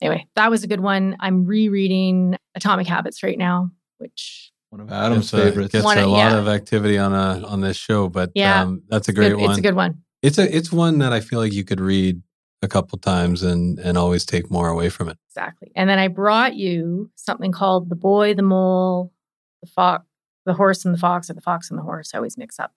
anyway 0.00 0.26
that 0.34 0.50
was 0.50 0.64
a 0.64 0.66
good 0.66 0.80
one 0.80 1.16
i'm 1.20 1.44
rereading 1.44 2.36
atomic 2.54 2.86
habits 2.86 3.22
right 3.22 3.38
now 3.38 3.70
which 3.98 4.51
One 4.72 4.80
of 4.80 4.90
Adam's 4.90 5.30
Gets 5.30 5.32
a- 5.34 5.36
favorites. 5.50 5.72
Gets 5.72 5.84
One 5.84 5.98
a 5.98 6.06
lot 6.06 6.32
yeah. 6.32 6.38
of 6.38 6.48
activity 6.48 6.96
on 6.96 7.12
a 7.12 7.46
on 7.46 7.60
this 7.60 7.76
show, 7.76 8.08
but 8.08 8.30
Yeah. 8.34 8.62
um, 8.62 8.82
that's 8.88 9.06
a 9.06 9.10
it's 9.10 9.18
great 9.18 9.28
good- 9.32 9.40
one. 9.42 9.50
it's 9.50 9.58
a 9.58 9.62
good 9.62 9.74
one 9.74 10.02
It's 10.22 10.38
a 10.38 10.56
it's 10.56 10.72
one 10.72 10.98
that 11.00 11.12
I 11.12 11.20
feel 11.20 11.40
like 11.40 11.52
you 11.52 11.62
could 11.62 11.78
read 11.78 12.22
a 12.62 12.68
couple 12.68 12.96
times 12.98 13.42
and 13.42 13.78
and 13.80 13.98
always 13.98 14.24
take 14.24 14.50
more 14.50 14.68
away 14.70 14.88
from 14.88 15.10
it. 15.10 15.18
Exactly. 15.28 15.72
And 15.76 15.90
then 15.90 15.98
I 15.98 16.08
brought 16.08 16.54
you 16.56 17.10
something 17.16 17.52
called 17.52 17.90
The 17.90 17.96
Boy, 17.96 18.32
the 18.32 18.42
Mole, 18.42 19.12
the 19.60 19.68
Fox, 19.68 20.06
the 20.46 20.54
Horse 20.54 20.86
and 20.86 20.94
the 20.94 20.98
Fox, 20.98 21.28
or 21.28 21.34
the 21.34 21.42
Fox 21.42 21.68
and 21.68 21.78
the 21.78 21.82
Horse. 21.82 22.12
I 22.14 22.16
always 22.16 22.38
mix 22.38 22.58
up. 22.58 22.72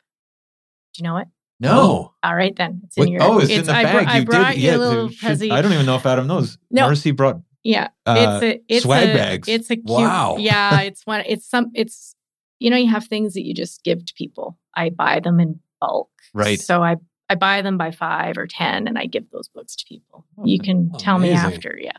Do 0.93 1.01
you 1.01 1.09
know 1.09 1.15
it? 1.17 1.29
No. 1.61 2.11
All 2.23 2.35
right, 2.35 2.53
then. 2.57 2.81
It's 2.83 2.97
Wait, 2.97 3.07
in 3.07 3.13
your. 3.13 3.23
oh, 3.23 3.39
it's, 3.39 3.49
in 3.49 3.63
the 3.63 3.71
I, 3.73 3.83
br- 3.83 3.87
bag. 3.99 4.07
I 4.07 4.17
you 4.19 4.25
brought 4.25 4.51
did. 4.53 4.61
you 4.61 4.69
yeah, 4.69 4.75
a 4.75 4.77
little 4.77 5.09
should- 5.09 5.51
I 5.51 5.61
don't 5.61 5.71
even 5.71 5.85
know 5.85 5.95
if 5.95 6.05
Adam 6.05 6.27
knows. 6.27 6.57
No. 6.69 6.81
Marcy 6.87 7.11
brought. 7.11 7.39
Yeah, 7.65 7.87
Uh, 8.05 8.15
it's 8.17 8.43
a 8.43 8.61
it's 8.75 8.83
swag 8.83 9.09
a, 9.09 9.13
bags. 9.13 9.47
It's 9.49 9.69
a 9.71 9.75
cute. 9.75 9.89
Wow. 9.89 10.37
Yeah, 10.37 10.81
it's 10.89 11.05
one. 11.05 11.23
It's 11.25 11.49
some. 11.49 11.71
It's 11.73 12.15
you 12.59 12.69
know 12.69 12.77
you 12.77 12.89
have 12.89 13.05
things 13.07 13.33
that 13.33 13.43
you 13.45 13.53
just 13.53 13.83
give 13.83 14.05
to 14.05 14.13
people. 14.13 14.57
I 14.75 14.91
buy 14.91 15.19
them 15.19 15.39
in 15.39 15.59
bulk. 15.81 16.09
Right. 16.33 16.59
So 16.61 16.83
I 16.83 16.97
I 17.27 17.33
buy 17.35 17.63
them 17.63 17.77
by 17.79 17.89
five 17.89 18.37
or 18.37 18.45
ten, 18.45 18.87
and 18.87 18.97
I 18.99 19.07
give 19.07 19.29
those 19.31 19.47
books 19.49 19.75
to 19.77 19.85
people. 19.89 20.25
you 20.43 20.59
can 20.59 20.91
tell 20.99 21.17
me 21.17 21.31
after. 21.31 21.75
Yeah. 21.81 21.97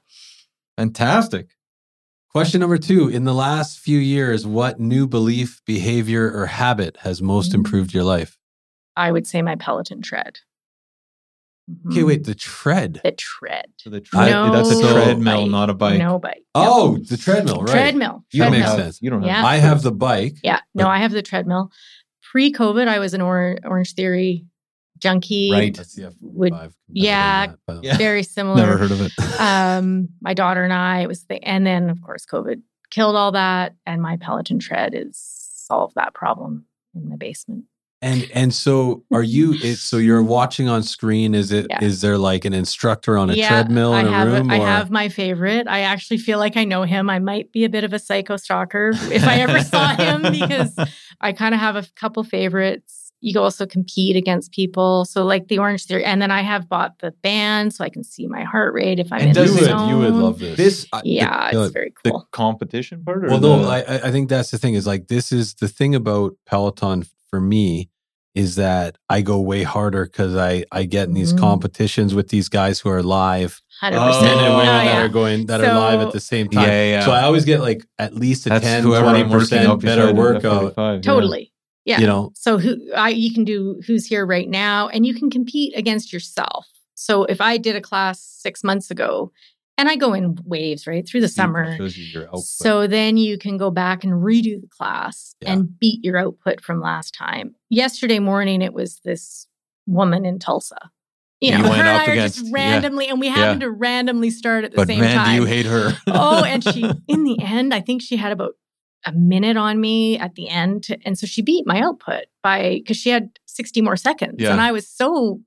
Fantastic. 0.77 1.49
Question 2.31 2.61
number 2.61 2.79
two. 2.79 3.09
In 3.09 3.25
the 3.25 3.35
last 3.35 3.79
few 3.79 3.99
years, 3.99 4.47
what 4.47 4.79
new 4.79 5.07
belief, 5.09 5.63
behavior, 5.65 6.31
or 6.33 6.47
habit 6.47 6.99
has 6.99 7.21
most 7.23 7.51
Mm. 7.53 7.57
improved 7.57 7.95
your 7.95 8.05
life? 8.05 8.39
I 8.95 9.11
would 9.11 9.27
say 9.27 9.43
my 9.43 9.57
Peloton 9.57 10.01
tread. 10.03 10.39
Okay, 11.89 12.01
Mhm. 12.03 12.07
wait, 12.07 12.25
the 12.25 12.35
tread. 12.35 13.01
The 13.03 13.11
tread. 13.13 13.67
So 13.79 13.91
the 13.91 13.97
I- 14.15 14.31
tread, 14.31 14.53
that's 14.53 14.71
a 14.71 14.81
treadmill, 14.93 15.43
bike. 15.43 15.51
not 15.51 15.69
a 15.71 15.75
bike. 15.75 15.99
No 15.99 16.19
bike. 16.21 16.45
Oh, 16.55 16.97
the 17.09 17.17
treadmill, 17.17 17.59
right. 17.63 17.69
Treadmill. 17.69 18.25
That 18.33 18.39
don't 18.39 18.53
makes 18.53 18.67
have- 18.67 18.79
sense. 18.79 19.03
You 19.03 19.11
don't 19.11 19.23
have. 19.23 19.29
Yeah. 19.29 19.45
I 19.45 19.57
have 19.57 19.83
the 19.83 19.91
bike. 19.93 20.37
Yeah. 20.45 20.61
No, 20.75 20.85
But- 20.85 20.91
I 20.91 20.99
have 20.99 21.11
the 21.11 21.23
treadmill. 21.23 21.73
Pre 22.23 22.53
COVID, 22.53 22.87
I 22.87 22.99
was 23.01 23.15
an 23.15 23.21
or- 23.21 23.59
Orange 23.65 23.95
Theory 23.95 24.47
junkie. 24.99 25.51
Right. 25.53 25.77
That's 25.77 25.95
the 25.95 26.15
Would- 26.21 26.55
yeah. 26.89 27.55
that, 27.67 27.83
Yeah. 27.85 27.97
Very 27.97 28.23
similar. 28.23 28.57
Never 28.59 28.77
heard 28.79 28.93
of 28.93 29.01
it. 29.03 29.13
um, 29.41 30.09
my 30.21 30.35
daughter 30.35 30.63
and 30.63 30.73
I, 30.73 31.01
it 31.01 31.09
was 31.09 31.25
the, 31.25 31.43
and 31.43 31.67
then 31.67 31.91
of 31.91 32.01
course 32.01 32.25
COVID 32.27 32.63
killed 32.91 33.17
all 33.17 33.33
that, 33.33 33.75
and 33.85 34.01
my 34.01 34.17
Peloton 34.19 34.61
tread 34.61 34.95
is 34.95 35.19
solved 35.19 35.97
that 35.97 36.15
problem 36.15 36.67
in 36.95 37.09
my 37.09 37.17
basement. 37.17 37.65
And 38.03 38.29
and 38.35 38.53
so 38.53 39.05
are 39.13 39.23
you? 39.23 39.55
Is, 39.55 39.81
so 39.81 39.97
you're 39.97 40.23
watching 40.39 40.69
on 40.69 40.83
screen? 40.83 41.35
Is 41.35 41.51
it? 41.51 41.67
Is 41.81 42.03
Yeah. 42.03 42.09
there 42.09 42.19
like 42.19 42.45
an 42.45 42.53
instructor 42.53 43.17
on 43.17 43.31
a 43.31 43.35
yeah, 43.35 43.49
treadmill 43.49 43.93
I 43.95 44.01
in 44.01 44.07
a 44.07 44.11
have 44.11 44.29
room? 44.29 44.51
I 44.51 44.57
have 44.59 44.91
my 44.91 45.09
favorite. 45.09 45.67
I 45.67 45.81
actually 45.81 46.19
feel 46.19 46.39
like 46.39 46.57
I 46.57 46.65
know 46.65 46.83
him. 46.83 47.09
I 47.09 47.19
might 47.19 47.53
be 47.53 47.65
a 47.65 47.69
bit 47.71 47.85
of 47.85 47.93
a 47.95 47.99
psycho 47.99 48.37
stalker 48.37 48.91
if 48.95 49.25
I 49.25 49.37
ever 49.41 49.61
saw 49.63 49.95
him 49.97 50.23
because 50.31 50.77
I 51.21 51.33
kind 51.33 51.55
of 51.55 51.61
have 51.61 51.77
a 51.77 51.85
couple 51.97 52.23
favorites. 52.23 53.03
You 53.23 53.41
also 53.41 53.65
compete 53.65 54.15
against 54.15 54.53
people, 54.53 55.07
so 55.07 55.25
like 55.25 55.49
the 55.49 55.59
Orange 55.59 55.87
Theory, 55.87 56.05
and 56.05 56.21
then 56.21 56.31
I 56.31 56.43
have 56.43 56.69
bought 56.69 56.99
the 56.99 57.13
band 57.23 57.73
so 57.75 57.83
I 57.83 57.89
can 57.89 58.05
see 58.05 58.27
my 58.27 58.45
heart 58.45 58.75
rate 58.75 58.99
if 59.01 59.11
I'm 59.11 59.21
And 59.21 59.29
in 59.31 59.35
does 59.35 59.55
the 59.55 59.61
you 59.63 59.67
it- 59.71 59.75
would 59.75 59.89
you 59.89 59.99
would 59.99 60.15
love 60.15 60.39
this. 60.39 60.57
This 60.59 60.87
uh, 60.93 61.01
Yeah, 61.03 61.51
the- 61.51 61.63
it's 61.65 61.73
very 61.73 61.95
the 62.05 62.23
competition 62.33 63.03
part. 63.03 63.25
Or 63.25 63.29
Well, 63.29 63.41
no, 63.41 63.63
the- 63.63 63.69
I 63.69 63.79
I- 63.79 64.01
I 64.09 64.11
think 64.13 64.29
that's 64.29 64.51
the 64.51 64.59
thing 64.59 64.75
is 64.75 64.87
like 64.87 65.09
this 65.09 65.33
is 65.33 65.55
the 65.55 65.67
thing 65.67 65.95
about 65.95 66.35
Peloton 66.45 67.05
for 67.31 67.41
me 67.41 67.91
is 68.35 68.57
that 68.57 68.97
I 69.09 69.23
go 69.23 69.41
way 69.41 69.63
harder 69.63 70.05
because 70.05 70.37
I 70.37 70.65
I 70.71 70.85
get 70.85 71.09
in 71.09 71.15
these 71.15 71.33
Mhm. 71.33 71.39
competitions 71.39 72.15
with 72.15 72.29
these 72.29 72.49
guys 72.51 72.81
who 72.81 72.91
are 72.91 73.03
live 73.03 73.63
Hundred 73.81 73.99
Oh, 73.99 74.05
men 74.07 74.13
percent. 74.13 74.41
and 74.41 74.57
women 74.57 74.67
yeah. 74.67 74.85
that 74.85 75.03
are 75.05 75.09
going 75.09 75.47
that 75.47 75.61
are 75.63 75.75
live 75.75 76.01
at 76.01 76.13
the 76.13 76.21
same 76.21 76.49
time. 76.49 76.69
Yeah, 76.69 76.85
yeah. 76.85 77.05
So 77.05 77.13
I 77.13 77.23
always 77.23 77.45
get 77.45 77.61
like 77.61 77.85
at 77.99 78.15
least 78.15 78.47
a 78.47 78.51
that's 78.51 78.65
10, 78.65 78.85
20 78.85 78.97
I'm 78.99 79.31
working 79.31 79.31
percent 79.31 79.83
better 79.83 80.13
workout. 80.15 80.75
F45, 80.75 80.95
yeah. 80.97 81.01
Totally. 81.01 81.53
Yeah. 81.87 82.01
You 82.01 82.07
know, 82.07 82.33
So 82.35 82.59
who 82.59 82.77
I 82.95 83.11
you 83.11 83.33
can 83.33 83.45
do 83.45 83.81
who's 83.87 84.07
here 84.07 84.27
right 84.27 84.49
now 84.49 84.89
and 84.89 85.07
you 85.07 85.15
can 85.15 85.31
compete 85.31 85.73
against 85.77 86.13
yourself. 86.13 86.67
So 86.95 87.25
if 87.25 87.41
I 87.41 87.57
did 87.59 87.77
a 87.77 87.81
class 87.81 88.21
6 88.21 88.65
months 88.65 88.91
ago 88.91 89.31
and 89.79 89.89
I 89.89 89.97
go 89.97 90.15
in 90.15 90.37
waves, 90.45 90.87
right, 90.87 91.07
through 91.07 91.21
the 91.21 91.27
mm, 91.27 91.35
summer. 91.35 91.77
Your. 91.81 92.29
So 92.39 92.87
then 92.87 93.17
you 93.17 93.39
can 93.39 93.57
go 93.57 93.71
back 93.71 94.05
and 94.05 94.13
redo 94.15 94.61
the 94.61 94.69
class 94.71 95.35
Yeah. 95.41 95.53
and 95.53 95.79
beat 95.79 96.05
your 96.05 96.17
output 96.17 96.63
from 96.63 96.81
last 96.81 97.15
time. 97.15 97.55
Yesterday 97.71 98.19
morning 98.19 98.63
it 98.63 98.73
was 98.73 99.01
this 99.05 99.47
woman 99.87 100.25
in 100.25 100.39
Tulsa. 100.39 100.91
You 101.41 101.53
You 101.53 101.59
know, 101.59 101.69
her 101.71 101.81
and 101.81 101.89
I 101.89 102.07
are 102.07 102.13
against- 102.13 102.37
just 102.39 102.47
yeah. 102.49 102.55
randomly 102.55 103.09
and 103.09 103.21
we 103.21 103.29
happened 103.29 103.61
to 103.61 103.71
randomly 103.71 104.31
start 104.31 104.65
at 104.65 104.71
the 104.71 104.77
but 104.77 104.87
same 104.89 105.01
man, 105.01 105.17
time 105.17 105.37
do 105.37 105.43
you 105.43 105.47
hate 105.47 105.67
her? 105.67 105.93
oh, 106.07 106.43
and 106.43 106.65
she, 106.65 106.91
in 107.09 107.25
the 107.25 107.37
end, 107.43 107.75
I 107.75 107.81
think 107.81 108.01
she 108.01 108.17
had 108.17 108.33
about 108.33 108.53
a 109.05 109.13
minute 109.13 109.57
on 109.59 109.79
me 109.81 110.19
at 110.19 110.35
the 110.35 110.49
end. 110.49 110.85
to- 110.85 110.99
and 111.05 111.19
so 111.19 111.27
she 111.27 111.43
beat 111.43 111.67
my 111.67 111.81
output 111.81 112.25
by, 112.43 112.77
because 112.83 112.97
she 112.97 113.11
had 113.11 113.39
60 113.47 113.83
more 113.83 113.97
seconds. 113.97 114.37
Yeah. 114.39 114.53
And 114.53 114.61
I 114.63 114.73
was 114.73 114.89
so 114.89 115.43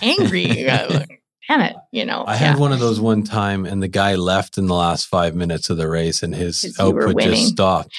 angry. 0.00 0.66
I 1.48 1.56
Damn 1.56 1.60
it, 1.62 1.76
you 1.92 2.04
know. 2.06 2.22
I 2.22 2.32
yeah. 2.32 2.38
had 2.38 2.58
one 2.58 2.72
of 2.72 2.80
those 2.80 3.00
one 3.00 3.22
time, 3.22 3.66
and 3.66 3.82
the 3.82 3.88
guy 3.88 4.14
left 4.14 4.56
in 4.58 4.66
the 4.66 4.74
last 4.74 5.06
five 5.06 5.34
minutes 5.34 5.68
of 5.70 5.76
the 5.76 5.88
race, 5.88 6.22
and 6.22 6.34
his 6.34 6.74
output 6.80 7.20
just 7.20 7.48
stopped. 7.48 7.92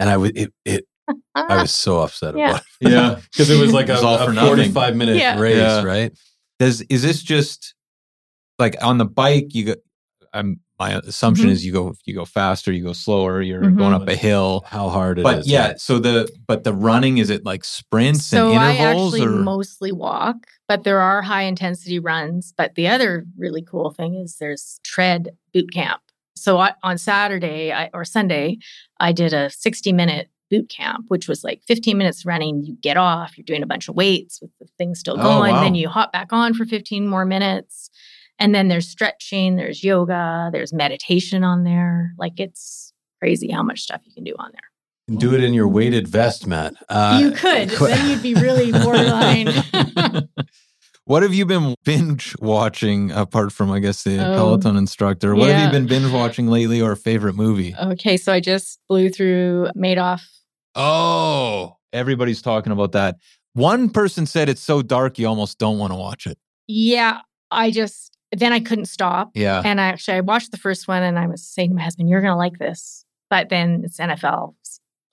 And 0.00 0.08
I 0.10 0.16
would 0.16 0.36
it, 0.36 0.52
it 0.64 0.86
I 1.34 1.62
was 1.62 1.74
so 1.74 2.00
upset 2.00 2.36
Yeah. 2.36 2.50
about 2.50 2.62
it. 2.80 2.88
yeah. 2.90 3.20
because 3.32 3.50
it 3.50 3.60
was 3.60 3.72
like 3.72 3.86
It 3.88 3.90
a, 3.90 3.94
was 3.94 4.04
all 4.04 4.18
a 4.18 4.26
for 4.26 4.32
nothing. 4.32 4.48
forty-five 4.56 4.96
minute 4.96 5.16
Yeah. 5.16 5.38
race, 5.40 5.56
Yeah. 5.56 5.82
right? 5.82 6.12
Does 6.58 6.82
is 6.82 7.02
this 7.02 7.22
just 7.22 7.74
like 8.58 8.76
on 8.82 8.98
the 8.98 9.04
bike? 9.04 9.54
You 9.54 9.64
go. 9.66 9.74
I'm 10.32 10.60
my 10.78 10.92
assumption 11.06 11.48
Mhm. 11.48 11.52
is 11.52 11.64
you 11.64 11.72
go 11.72 11.94
you 12.04 12.14
go 12.14 12.24
faster, 12.24 12.72
you 12.72 12.82
go 12.84 12.92
slower. 12.92 13.40
You're 13.40 13.62
Mhm. 13.62 13.76
going 13.78 13.94
up 13.94 14.08
a 14.08 14.16
hill. 14.16 14.64
How 14.66 14.88
hard 14.88 15.18
it 15.18 15.22
is. 15.22 15.24
But 15.24 15.46
yeah, 15.46 15.74
so 15.76 15.98
the 15.98 16.28
but 16.46 16.64
the 16.64 16.72
running 16.72 17.18
is 17.18 17.30
it 17.30 17.44
like 17.44 17.64
sprints 17.64 18.26
So 18.26 18.50
and 18.50 18.58
I 18.58 18.76
actually 18.76 19.22
or 19.22 19.30
mostly 19.30 19.92
walk, 19.92 20.36
but 20.68 20.84
there 20.84 21.00
are 21.00 21.22
high 21.22 21.42
intensity 21.42 21.98
runs. 21.98 22.52
But 22.56 22.74
the 22.74 22.88
other 22.88 23.24
really 23.38 23.62
cool 23.62 23.90
thing 23.90 24.14
is 24.16 24.36
there's 24.40 24.80
tread 24.84 25.30
boot 25.52 25.72
camp. 25.72 26.00
So 26.36 26.58
I, 26.58 26.72
on 26.82 26.98
Saturday 26.98 27.72
I, 27.72 27.90
or 27.94 28.04
Sunday, 28.04 28.58
I 28.98 29.12
did 29.12 29.32
a 29.32 29.50
60 29.50 29.92
minute 29.92 30.28
boot 30.50 30.68
camp, 30.68 31.06
which 31.08 31.26
was 31.28 31.42
like 31.44 31.62
15 31.66 31.96
minutes 31.96 32.26
running. 32.26 32.62
You 32.64 32.76
get 32.82 32.96
off, 32.96 33.38
you're 33.38 33.44
doing 33.44 33.62
a 33.62 33.66
bunch 33.66 33.88
of 33.88 33.94
weights 33.94 34.40
with 34.42 34.50
the 34.60 34.66
thing 34.76 34.94
still 34.94 35.14
Oh, 35.18 35.22
going. 35.22 35.52
wow. 35.54 35.62
Then 35.62 35.74
you 35.74 35.88
hop 35.88 36.12
back 36.12 36.32
on 36.32 36.52
for 36.52 36.64
15 36.66 37.06
more 37.08 37.24
minutes. 37.24 37.88
And 38.38 38.54
then 38.54 38.68
there's 38.68 38.88
stretching, 38.88 39.56
there's 39.56 39.84
yoga, 39.84 40.50
there's 40.52 40.72
meditation 40.72 41.44
on 41.44 41.64
there. 41.64 42.12
Like 42.18 42.38
it's 42.38 42.92
crazy 43.20 43.50
how 43.50 43.62
much 43.62 43.80
stuff 43.80 44.00
you 44.04 44.12
can 44.12 44.24
do 44.24 44.34
on 44.38 44.50
there. 44.52 45.18
do 45.18 45.34
it 45.34 45.42
in 45.44 45.54
your 45.54 45.68
weighted 45.68 46.08
vest, 46.08 46.46
Matt. 46.46 46.74
Uh, 46.88 47.18
you 47.22 47.30
could, 47.30 47.70
qu- 47.70 47.86
then 47.86 48.10
you'd 48.10 48.22
be 48.22 48.34
really 48.34 48.72
borderline. 48.82 49.48
what 51.04 51.22
have 51.22 51.32
you 51.34 51.44
been 51.46 51.74
binge 51.84 52.34
watching 52.40 53.10
apart 53.12 53.52
from 53.52 53.70
I 53.70 53.78
guess 53.78 54.02
the 54.02 54.18
Oh, 54.18 54.34
Peloton 54.34 54.76
instructor? 54.76 55.34
What 55.34 55.50
have 55.50 55.64
you 55.64 55.70
been 55.70 55.86
binge 55.86 56.10
watching 56.12 56.48
lately 56.48 56.80
or 56.80 56.92
a 56.92 56.96
favorite 56.96 57.34
movie? 57.34 57.74
Okay, 57.80 58.16
so 58.16 58.32
I 58.32 58.40
just 58.40 58.80
blew 58.88 59.10
through 59.10 59.68
Madoff. 59.76 60.22
Oh, 60.74 61.76
everybody's 61.92 62.42
talking 62.42 62.72
about 62.72 62.92
that. 62.92 63.16
One 63.52 63.88
person 63.90 64.26
said 64.26 64.48
it's 64.48 64.60
so 64.62 64.82
dark 64.82 65.18
you 65.18 65.28
almost 65.28 65.58
don't 65.58 65.78
want 65.78 65.92
to 65.92 65.96
watch 65.96 66.26
it. 66.26 66.36
Yeah, 66.66 67.20
I 67.50 67.70
just 67.70 68.13
then 68.38 68.52
I 68.52 68.60
couldn't 68.60 68.86
stop. 68.86 69.30
Yeah. 69.34 69.62
And 69.64 69.80
I 69.80 69.86
actually 69.86 70.14
I 70.18 70.20
watched 70.20 70.50
the 70.50 70.56
first 70.58 70.88
one 70.88 71.02
and 71.02 71.18
I 71.18 71.26
was 71.26 71.42
saying 71.42 71.70
to 71.70 71.74
my 71.76 71.82
husband, 71.82 72.08
"You're 72.08 72.20
gonna 72.22 72.36
like 72.36 72.58
this," 72.58 73.04
but 73.30 73.48
then 73.48 73.82
it's 73.84 73.98
NFL 73.98 74.54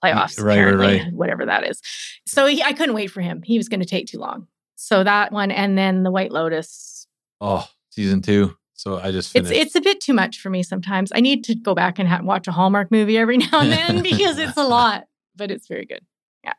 playoffs, 0.04 0.40
Right, 0.40 0.46
right, 0.46 0.54
apparently, 0.58 1.00
right. 1.04 1.14
whatever 1.14 1.46
that 1.46 1.68
is. 1.70 1.80
So 2.26 2.48
he, 2.48 2.64
I 2.64 2.74
couldn't 2.74 2.96
wait 2.96 3.12
for 3.12 3.22
him. 3.22 3.42
He 3.44 3.58
was 3.58 3.70
going 3.70 3.82
to 3.82 3.86
take 3.86 4.08
too 4.08 4.18
long. 4.18 4.48
So 4.76 5.04
that 5.04 5.32
one, 5.32 5.52
and 5.52 5.78
then 5.78 6.02
the 6.04 6.10
White 6.12 6.32
Lotus. 6.32 7.06
Oh, 7.40 7.68
Season 7.92 8.22
two. 8.22 8.56
so 8.74 9.00
I 9.00 9.12
just 9.12 9.36
It's 9.36 9.52
it's 9.52 9.76
a 9.76 9.82
bit 9.82 10.02
too 10.02 10.14
much 10.14 10.40
for 10.40 10.50
me 10.50 10.64
sometimes. 10.64 11.12
I 11.14 11.20
need 11.20 11.44
to 11.46 11.56
go 11.56 11.76
back 11.76 12.00
and 12.00 12.10
ha- 12.10 12.22
watch 12.24 12.48
a 12.48 12.52
Hallmark 12.52 12.90
movie 12.90 13.18
every 13.18 13.38
now 13.52 13.60
and 13.62 13.72
then 13.72 14.02
because 14.04 14.40
it's 14.40 14.58
a 14.58 14.64
lot, 14.64 15.06
but 15.36 15.52
it's 15.52 15.68
very 15.68 15.86
good. 15.86 16.02
Yeah. 16.44 16.54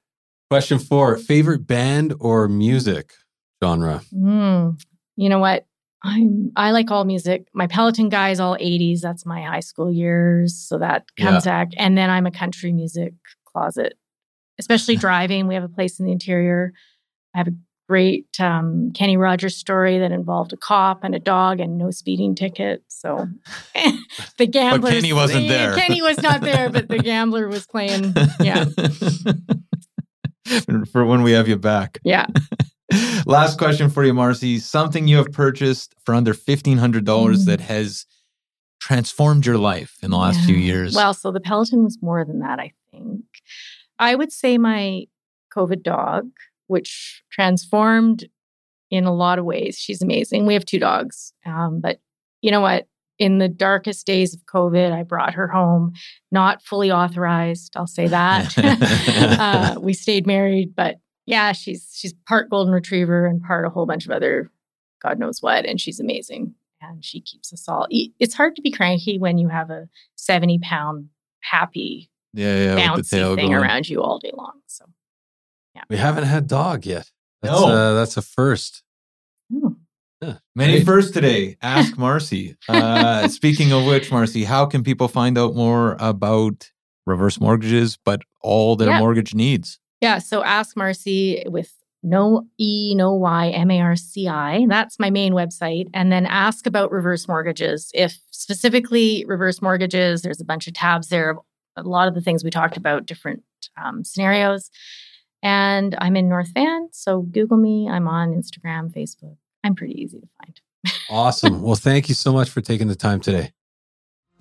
Question 0.50 0.78
four: 0.78 1.16
favorite 1.16 1.66
band 1.66 2.14
or 2.20 2.46
music 2.48 3.12
genre? 3.64 4.02
Mm, 4.14 4.80
you 5.16 5.28
know 5.28 5.38
what? 5.40 5.66
I'm 6.04 6.52
I 6.56 6.72
like 6.72 6.90
all 6.90 7.04
music. 7.04 7.46
My 7.54 7.66
Peloton 7.66 8.08
guy 8.08 8.30
is 8.30 8.40
all 8.40 8.56
80s. 8.56 9.00
That's 9.00 9.24
my 9.24 9.42
high 9.42 9.60
school 9.60 9.90
years. 9.90 10.56
So 10.56 10.78
that 10.78 11.04
comes 11.16 11.44
back. 11.44 11.68
And 11.76 11.96
then 11.96 12.10
I'm 12.10 12.26
a 12.26 12.30
country 12.30 12.72
music 12.72 13.14
closet. 13.44 13.94
Especially 14.58 14.96
driving. 15.06 15.46
We 15.46 15.54
have 15.54 15.64
a 15.64 15.68
place 15.68 16.00
in 16.00 16.06
the 16.06 16.12
interior. 16.12 16.72
I 17.34 17.38
have 17.38 17.48
a 17.48 17.54
great 17.88 18.40
um, 18.40 18.90
Kenny 18.94 19.16
Rogers 19.16 19.56
story 19.56 19.98
that 19.98 20.12
involved 20.12 20.52
a 20.52 20.56
cop 20.56 21.04
and 21.04 21.14
a 21.14 21.18
dog 21.18 21.60
and 21.60 21.78
no 21.78 21.90
speeding 21.90 22.34
ticket. 22.34 22.82
So 22.88 23.28
the 24.38 24.46
gambler 24.46 24.90
Kenny 24.90 25.12
wasn't 25.12 25.48
there. 25.48 25.76
Kenny 25.76 26.02
was 26.02 26.20
not 26.20 26.40
there, 26.40 26.68
but 26.68 26.88
the 26.88 26.98
gambler 26.98 27.48
was 27.48 27.66
playing. 27.66 28.14
Yeah. 28.40 28.64
For 30.90 31.04
when 31.04 31.22
we 31.22 31.32
have 31.32 31.48
you 31.48 31.56
back. 31.56 31.98
Yeah. 32.04 32.26
Last 33.26 33.58
question 33.58 33.90
for 33.90 34.04
you, 34.04 34.12
Marci. 34.12 34.60
Something 34.60 35.08
you 35.08 35.16
have 35.18 35.32
purchased 35.32 35.94
for 36.04 36.14
under 36.14 36.34
$1,500 36.34 37.02
Mm. 37.02 37.44
that 37.46 37.60
has 37.60 38.06
transformed 38.80 39.46
your 39.46 39.58
life 39.58 39.96
in 40.02 40.10
the 40.10 40.16
last 40.16 40.40
few 40.44 40.56
years. 40.56 40.94
Well, 40.94 41.14
so 41.14 41.30
the 41.30 41.40
Peloton 41.40 41.84
was 41.84 41.98
more 42.02 42.24
than 42.24 42.40
that, 42.40 42.58
I 42.58 42.72
think. 42.90 43.22
I 43.98 44.14
would 44.16 44.32
say 44.32 44.58
my 44.58 45.04
COVID 45.54 45.82
dog, 45.82 46.30
which 46.66 47.22
transformed 47.30 48.24
in 48.90 49.04
a 49.04 49.14
lot 49.14 49.38
of 49.38 49.44
ways. 49.44 49.78
She's 49.78 50.02
amazing. 50.02 50.46
We 50.46 50.54
have 50.54 50.64
two 50.64 50.80
dogs. 50.80 51.32
Um, 51.46 51.80
but 51.80 52.00
you 52.40 52.50
know 52.50 52.60
what? 52.60 52.88
In 53.18 53.38
the 53.38 53.48
darkest 53.48 54.04
days 54.04 54.34
of 54.34 54.40
COVID, 54.46 54.90
I 54.92 55.04
brought 55.04 55.34
her 55.34 55.46
home, 55.46 55.92
not 56.32 56.60
fully 56.62 56.90
authorized. 56.90 57.74
I'll 57.76 57.86
say 57.86 58.08
that. 58.08 58.52
uh, 59.38 59.80
we 59.80 59.92
stayed 59.92 60.26
married, 60.26 60.74
but 60.74 60.96
Yeah, 61.26 61.52
she's 61.52 61.88
she's 61.94 62.12
part 62.26 62.50
golden 62.50 62.72
retriever 62.74 63.26
and 63.26 63.42
part 63.42 63.64
a 63.64 63.70
whole 63.70 63.86
bunch 63.86 64.04
of 64.06 64.10
other 64.10 64.50
God 65.02 65.18
knows 65.18 65.40
what, 65.42 65.64
and 65.66 65.80
she's 65.80 66.00
amazing. 66.00 66.54
And 66.80 67.04
she 67.04 67.20
keeps 67.20 67.52
us 67.52 67.68
all. 67.68 67.86
It's 67.90 68.34
hard 68.34 68.56
to 68.56 68.62
be 68.62 68.72
cranky 68.72 69.18
when 69.18 69.38
you 69.38 69.48
have 69.48 69.70
a 69.70 69.88
seventy 70.16 70.58
pound 70.58 71.10
happy 71.40 72.10
Yeah, 72.32 72.74
yeah. 72.74 72.94
with 72.96 73.08
the 73.08 73.16
bouncy 73.16 73.20
tail 73.20 73.36
thing 73.36 73.50
going. 73.52 73.62
around 73.62 73.88
you 73.88 74.02
all 74.02 74.18
day 74.18 74.32
long. 74.34 74.60
So 74.66 74.86
yeah, 75.76 75.82
We 75.88 75.96
haven't 75.96 76.24
had 76.24 76.48
dog 76.48 76.84
yet. 76.84 77.08
That's, 77.40 77.60
No. 77.60 77.68
uh, 77.68 77.94
that's 77.94 78.16
a 78.16 78.22
first. 78.22 78.82
oh, 79.54 79.76
Many 80.56 80.74
Great. 80.74 80.86
first 80.86 81.14
today. 81.14 81.56
Ask 81.62 81.94
Marci. 81.96 82.56
Uh, 82.68 83.28
speaking 83.28 83.72
of 83.72 83.84
which, 83.86 84.10
Marci, 84.10 84.44
how 84.44 84.66
can 84.66 84.82
people 84.84 85.08
find 85.08 85.36
out 85.38 85.54
more 85.56 85.96
about 86.00 86.70
reverse 87.06 87.40
mortgages, 87.40 87.96
but 88.04 88.22
all 88.40 88.76
their 88.76 88.90
Yeah. 88.90 88.98
mortgage 89.00 89.34
needs? 89.34 89.78
Yeah. 90.02 90.18
So 90.18 90.42
ask 90.42 90.76
Marci 90.76 91.48
with 91.48 91.72
no 92.02 92.46
E, 92.58 92.94
no 92.96 93.14
Y, 93.14 93.48
M 93.50 93.70
A 93.70 93.80
R 93.80 93.96
C 93.96 94.26
I. 94.26 94.66
That's 94.68 94.98
my 94.98 95.10
main 95.10 95.32
website. 95.32 95.86
And 95.94 96.10
then 96.10 96.26
ask 96.26 96.66
about 96.66 96.90
reverse 96.90 97.28
mortgages. 97.28 97.90
If 97.94 98.18
specifically 98.32 99.24
reverse 99.28 99.62
mortgages, 99.62 100.22
there's 100.22 100.40
a 100.40 100.44
bunch 100.44 100.66
of 100.66 100.74
tabs 100.74 101.08
there 101.08 101.30
of 101.30 101.38
a 101.76 101.82
lot 101.82 102.08
of 102.08 102.14
the 102.14 102.20
things 102.20 102.42
we 102.42 102.50
talked 102.50 102.76
about, 102.76 103.06
different 103.06 103.44
um, 103.82 104.04
scenarios. 104.04 104.70
And 105.40 105.96
I'm 106.00 106.16
in 106.16 106.28
North 106.28 106.50
Van. 106.52 106.88
So 106.90 107.22
Google 107.22 107.56
me. 107.56 107.88
I'm 107.88 108.08
on 108.08 108.30
Instagram, 108.30 108.92
Facebook. 108.92 109.36
I'm 109.62 109.76
pretty 109.76 110.00
easy 110.00 110.18
to 110.18 110.28
find. 110.40 110.60
Awesome. 111.10 111.62
well, 111.64 111.76
thank 111.76 112.08
you 112.08 112.16
so 112.16 112.32
much 112.32 112.50
for 112.50 112.60
taking 112.60 112.88
the 112.88 112.96
time 112.96 113.20
today. 113.20 113.52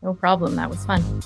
No 0.02 0.16
problem. 0.16 0.56
That 0.56 0.72
was 0.72 0.84
fun. 0.86 1.22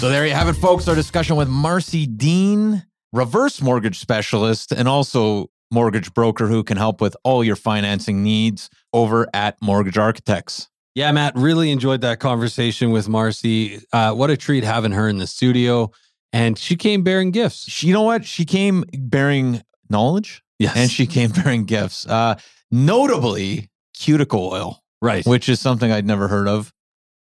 So 0.00 0.08
there 0.08 0.26
you 0.26 0.32
have 0.32 0.48
it, 0.48 0.54
folks. 0.54 0.88
Our 0.88 0.94
discussion 0.94 1.36
with 1.36 1.46
Marci 1.48 2.06
Dean, 2.16 2.86
reverse 3.12 3.60
mortgage 3.60 3.98
specialist, 3.98 4.72
and 4.72 4.88
also 4.88 5.50
mortgage 5.70 6.14
broker 6.14 6.46
who 6.46 6.64
can 6.64 6.78
help 6.78 7.02
with 7.02 7.14
all 7.22 7.44
your 7.44 7.54
financing 7.54 8.22
needs 8.22 8.70
over 8.94 9.28
at 9.34 9.60
Mortgage 9.60 9.98
Architects. 9.98 10.70
Yeah, 10.94 11.12
Matt, 11.12 11.36
really 11.36 11.70
enjoyed 11.70 12.00
that 12.00 12.18
conversation 12.18 12.92
with 12.92 13.08
Marci. 13.08 13.84
Uh, 13.92 14.14
what 14.14 14.30
a 14.30 14.38
treat 14.38 14.64
having 14.64 14.92
her 14.92 15.06
in 15.06 15.18
the 15.18 15.26
studio. 15.26 15.90
And 16.32 16.56
she 16.58 16.76
came 16.76 17.02
bearing 17.02 17.30
gifts. 17.30 17.70
She, 17.70 17.88
you 17.88 17.92
know 17.92 18.00
what? 18.00 18.24
She 18.24 18.46
came 18.46 18.84
bearing 18.94 19.60
knowledge 19.90 20.42
Yes. 20.58 20.76
and 20.76 20.90
she 20.90 21.06
came 21.06 21.30
bearing 21.44 21.66
gifts. 21.66 22.06
Uh, 22.06 22.36
notably, 22.70 23.68
cuticle 23.94 24.48
oil, 24.50 24.82
right. 25.02 25.26
which 25.26 25.50
is 25.50 25.60
something 25.60 25.92
I'd 25.92 26.06
never 26.06 26.26
heard 26.26 26.48
of. 26.48 26.72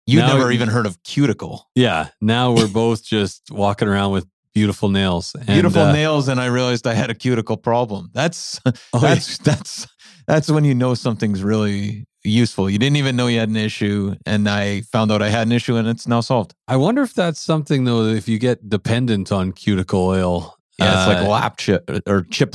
You 0.09 0.21
Now- 0.21 0.39
never 0.39 0.51
even 0.51 0.69
heard 0.71 0.87
of 0.87 1.03
cuticle. 1.03 1.69
Yeah. 1.75 2.09
Now 2.23 2.53
we're 2.53 2.67
both 2.67 3.05
just 3.05 3.51
walking 3.51 3.89
around 3.89 4.13
with 4.13 4.27
beautiful 4.55 4.89
nails. 4.89 5.35
And, 5.35 5.47
Beautiful 5.47 5.83
uh, 5.83 5.93
nails, 5.93 6.29
and 6.29 6.41
I 6.41 6.47
realized 6.47 6.87
I 6.87 6.95
had 6.95 7.11
a 7.11 7.15
cuticle 7.15 7.59
problem. 7.59 8.11
That's 8.15 8.59
oh, 8.67 8.73
yeah. 8.95 9.01
that's 9.01 9.37
that's 9.39 9.87
that's 10.27 10.51
when 10.51 10.65
you 10.65 10.75
know 10.75 10.95
something's 10.95 11.43
really 11.43 12.07
useful. 12.25 12.71
You 12.71 12.79
didn't 12.79 12.97
even 12.97 13.17
know 13.17 13.27
you 13.27 13.39
had 13.39 13.51
an 13.51 13.57
issue, 13.57 14.15
and 14.25 14.49
I 14.49 14.81
found 14.81 15.13
out 15.13 15.21
I 15.21 15.29
had 15.29 15.47
an 15.47 15.53
issue, 15.53 15.77
and 15.77 15.87
it's 15.87 16.09
now 16.09 16.23
solved. 16.23 16.55
I 16.67 16.77
wonder 16.77 17.03
if 17.03 17.13
that's 17.13 17.41
something, 17.41 17.85
though, 17.85 18.07
if 18.07 18.29
you 18.29 18.39
get 18.39 18.69
dependent 18.69 19.31
on 19.31 19.53
cuticle 19.53 20.07
oil. 20.07 20.57
Yeah, 20.79 20.93
it's 20.93 21.07
uh, 21.07 21.21
like 21.21 21.29
lap 21.29 21.59
chip 21.59 21.91
or 22.07 22.23
chip 22.23 22.55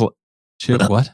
chip. 0.60 0.89
What? 0.89 1.12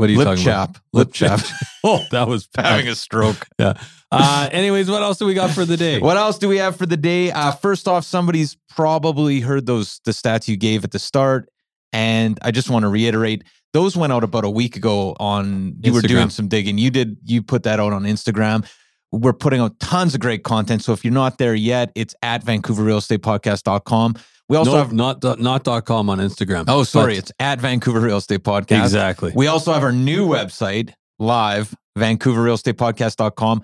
What 0.00 0.08
are 0.08 0.12
you 0.12 0.18
lip 0.18 0.28
talking 0.28 0.44
chap, 0.44 0.70
about? 0.70 0.82
lip 0.94 1.12
chap, 1.12 1.40
oh, 1.84 2.02
that 2.10 2.26
was 2.26 2.48
having 2.56 2.88
a 2.88 2.94
stroke. 2.94 3.46
yeah. 3.58 3.74
Uh, 4.10 4.48
anyways, 4.50 4.90
what 4.90 5.02
else 5.02 5.18
do 5.18 5.26
we 5.26 5.34
got 5.34 5.50
for 5.50 5.66
the 5.66 5.76
day? 5.76 6.00
What 6.00 6.16
else 6.16 6.38
do 6.38 6.48
we 6.48 6.56
have 6.56 6.76
for 6.76 6.86
the 6.86 6.96
day? 6.96 7.30
Uh, 7.30 7.52
first 7.52 7.86
off, 7.86 8.06
somebody's 8.06 8.56
probably 8.70 9.40
heard 9.40 9.66
those 9.66 10.00
the 10.06 10.12
stats 10.12 10.48
you 10.48 10.56
gave 10.56 10.84
at 10.84 10.92
the 10.92 10.98
start, 10.98 11.50
and 11.92 12.38
I 12.40 12.50
just 12.50 12.70
want 12.70 12.84
to 12.84 12.88
reiterate 12.88 13.44
those 13.74 13.94
went 13.94 14.10
out 14.10 14.24
about 14.24 14.46
a 14.46 14.50
week 14.50 14.74
ago. 14.74 15.14
On 15.20 15.74
you 15.82 15.92
were 15.92 16.00
doing 16.00 16.30
some 16.30 16.48
digging. 16.48 16.78
You 16.78 16.90
did 16.90 17.18
you 17.24 17.42
put 17.42 17.64
that 17.64 17.78
out 17.78 17.92
on 17.92 18.04
Instagram. 18.04 18.66
We're 19.12 19.34
putting 19.34 19.60
out 19.60 19.78
tons 19.80 20.14
of 20.14 20.20
great 20.20 20.44
content. 20.44 20.82
So 20.82 20.94
if 20.94 21.04
you're 21.04 21.12
not 21.12 21.36
there 21.36 21.54
yet, 21.54 21.92
it's 21.94 22.14
at 22.22 22.42
VancouverRealEstatePodcast.com. 22.46 24.14
We 24.50 24.56
also 24.56 24.72
no, 24.72 24.78
have 24.78 24.92
not 24.92 25.22
not 25.38 25.62
dot 25.62 25.84
com 25.84 26.10
on 26.10 26.18
Instagram. 26.18 26.64
oh 26.66 26.82
sorry, 26.82 27.16
it's 27.16 27.30
at 27.38 27.60
Vancouver 27.60 28.00
Real 28.00 28.16
Estate 28.16 28.42
Podcast. 28.42 28.82
exactly. 28.82 29.30
We 29.32 29.46
also 29.46 29.72
have 29.72 29.84
our 29.84 29.92
new 29.92 30.26
website 30.26 30.92
live, 31.20 31.72
VancouverRealEstatePodcast.com. 31.96 33.62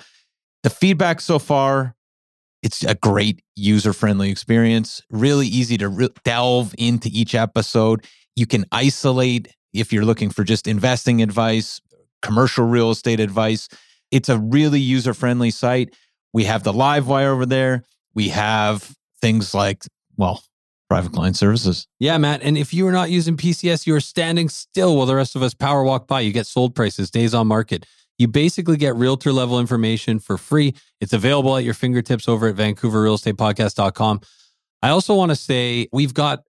The 0.62 0.70
feedback 0.70 1.20
so 1.20 1.41
far, 1.41 1.97
it's 2.62 2.84
a 2.84 2.95
great 2.95 3.43
user 3.57 3.93
friendly 3.93 4.30
experience. 4.30 5.03
Really 5.11 5.49
easy 5.49 5.76
to 5.78 5.89
re- 5.89 6.09
delve 6.24 6.72
into 6.78 7.11
each 7.12 7.34
episode. 7.34 8.05
You 8.37 8.47
can 8.47 8.64
isolate 8.70 9.49
if 9.72 9.93
you're 9.93 10.05
looking 10.05 10.30
for 10.30 10.45
just 10.45 10.68
investing 10.68 11.20
advice, 11.20 11.80
commercial 12.22 12.64
real 12.64 12.93
estate 12.93 13.18
advice. 13.18 13.68
It's 14.12 14.28
a 14.28 14.39
really 14.39 14.80
user 14.80 15.14
friendly 15.14 15.51
site. 15.51 15.93
We 16.32 16.45
have 16.45 16.62
the 16.62 16.72
live 16.72 17.09
wire 17.09 17.32
over 17.32 17.45
there. 17.45 17.82
We 18.14 18.28
have 18.28 18.95
things 19.20 19.53
like, 19.53 19.82
well, 20.16 20.45
private 20.89 21.12
client 21.12 21.37
services. 21.37 21.87
Yeah, 21.99 22.16
Matt. 22.18 22.43
And 22.43 22.57
if 22.57 22.72
you 22.72 22.87
are 22.87 22.93
not 22.93 23.11
using 23.11 23.37
PCS, 23.37 23.87
you 23.87 23.95
are 23.95 24.01
standing 24.01 24.49
still 24.49 24.97
while 24.97 25.07
the 25.07 25.16
rest 25.16 25.34
of 25.37 25.43
us 25.43 25.53
power 25.55 25.82
walk 25.82 26.07
by. 26.07 26.20
You 26.20 26.32
get 26.32 26.47
sold 26.47 26.74
prices, 26.74 27.11
days 27.11 27.34
on 27.34 27.47
market. 27.47 27.84
You 28.18 28.28
basically 28.28 28.76
get 28.76 28.95
realtor 28.97 29.32
level 29.32 29.61
information 29.61 30.18
for 30.20 30.39
free. 30.39 30.74
It's 31.01 31.12
available 31.12 31.57
at 31.57 31.64
your 31.64 31.74
fingertips 31.74 32.28
over 32.28 32.49
at 32.49 32.55
VancouverRealEstatePodcast.com. 32.57 34.20
I 34.82 34.91
also 34.91 35.14
want 35.14 35.30
to 35.30 35.37
say 35.37 35.89
we've 35.93 36.14
got 36.14 36.43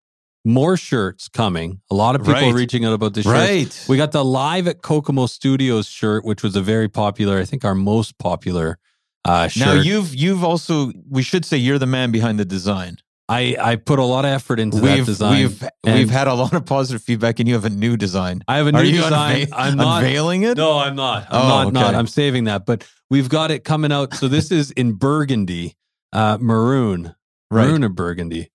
more 0.45 0.77
shirts 0.77 1.27
coming. 1.27 1.81
A 1.91 1.95
lot 1.95 2.15
of 2.15 2.21
people 2.21 2.33
Right. 2.35 2.53
are 2.53 2.55
reaching 2.55 2.85
out 2.85 2.93
about 2.93 3.13
the 3.13 3.23
shirts. 3.23 3.87
We 3.89 3.97
got 3.97 4.11
the 4.13 4.23
live 4.23 4.67
at 4.67 4.81
Kokomo 4.81 5.25
Studios 5.25 5.87
shirt, 5.87 6.23
which 6.23 6.43
was 6.43 6.55
a 6.55 6.61
very 6.61 6.87
popular, 6.87 7.37
I 7.39 7.45
think 7.45 7.65
our 7.65 7.75
most 7.75 8.17
popular 8.17 8.77
uh, 9.25 9.49
shirt. 9.49 9.65
now 9.65 9.73
you've 9.73 10.15
you've 10.15 10.43
also 10.45 10.93
we 11.09 11.21
should 11.21 11.43
say 11.43 11.57
you're 11.57 11.79
the 11.79 11.85
man 11.85 12.11
behind 12.11 12.39
the 12.39 12.45
design. 12.45 12.97
I, 13.29 13.57
I 13.59 13.75
put 13.75 13.99
a 13.99 14.03
lot 14.05 14.23
of 14.23 14.31
effort 14.31 14.57
into 14.59 14.77
that 14.79 14.95
we've 14.97 15.05
design. 15.05 15.37
we've 15.37 15.63
we've 15.83 16.09
had 16.09 16.27
a 16.27 16.33
lot 16.33 16.53
of 16.53 16.65
positive 16.65 17.01
feedback, 17.01 17.39
and 17.39 17.47
you 17.47 17.55
have 17.55 17.65
a 17.65 17.69
new 17.69 17.97
design. 17.97 18.41
I 18.47 18.57
have 18.57 18.67
a 18.67 18.71
new 18.71 18.77
Are 18.79 18.83
you 18.85 19.01
design. 19.01 19.41
unveil- 19.41 19.53
I'm 19.59 19.75
not 19.77 19.97
unveiling 20.03 20.43
it. 20.43 20.55
No, 20.57 20.77
I'm 20.79 20.95
not. 20.95 21.27
I'm 21.29 21.41
Oh, 21.45 21.47
not. 21.65 21.73
Not. 21.73 21.85
okay. 21.87 21.97
I'm 21.97 22.07
saving 22.07 22.45
that. 22.45 22.65
But 22.65 22.87
we've 23.09 23.27
got 23.27 23.51
it 23.51 23.63
coming 23.65 23.91
out. 23.91 24.13
So 24.13 24.27
this 24.29 24.49
is 24.51 24.71
in 24.71 24.93
burgundy, 24.93 25.75
uh, 26.13 26.37
maroon, 26.39 27.15
Right. 27.51 27.67
maroon 27.67 27.83
or 27.83 27.89
burgundy. 27.89 28.49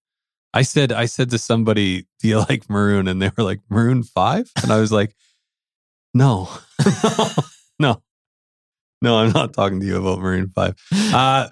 I 0.55 0.63
said, 0.63 0.91
I 0.93 1.05
said 1.05 1.31
to 1.31 1.39
somebody, 1.39 2.07
"Do 2.21 2.29
you 2.29 2.39
like 2.49 2.69
maroon?" 2.71 3.09
And 3.09 3.21
they 3.21 3.31
were 3.37 3.45
like, 3.45 3.61
"Maroon 3.69 4.03
5? 4.03 4.51
And 4.63 4.73
I 4.73 4.81
was 4.81 4.91
like, 4.93 5.15
"No, 6.15 6.49
no, 7.79 8.03
no. 9.03 9.19
I'm 9.19 9.33
not 9.33 9.53
talking 9.53 9.81
to 9.81 9.87
you 9.87 9.97
about 9.99 10.19
maroon 10.21 10.51
five. 10.55 10.75
Uh, 10.93 11.49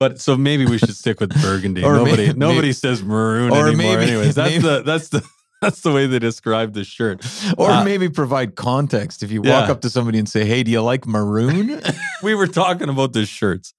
but 0.00 0.20
so 0.20 0.36
maybe 0.36 0.66
we 0.66 0.78
should 0.78 0.94
stick 0.96 1.20
with 1.20 1.30
burgundy. 1.42 1.82
Nobody, 1.82 2.26
maybe- 2.28 2.38
nobody 2.38 2.72
says 2.72 3.02
maroon 3.02 3.50
or 3.52 3.68
anymore. 3.68 3.96
maybe- 3.98 4.10
Anyways, 4.12 4.34
that's 4.34 4.50
maybe- 4.50 4.62
the 4.62 4.82
that's 4.82 5.08
the 5.08 5.22
that's 5.62 5.80
the 5.80 5.92
way 5.92 6.06
they 6.06 6.18
describe 6.18 6.74
the 6.74 6.84
shirt. 6.84 7.24
Or 7.56 7.70
Uh, 7.70 7.84
maybe 7.84 8.08
provide 8.10 8.54
context. 8.54 9.22
If 9.22 9.30
you 9.30 9.40
walk 9.40 9.70
up 9.70 9.80
to 9.82 9.88
somebody 9.90 10.18
and 10.18 10.28
say, 10.28 10.44
"Hey, 10.44 10.62
do 10.62 10.70
you 10.70 10.82
like 10.82 11.06
maroon?" 11.06 11.80
we 12.22 12.34
were 12.34 12.46
talking 12.48 12.88
about 12.90 13.12
the 13.14 13.24
shirts, 13.24 13.72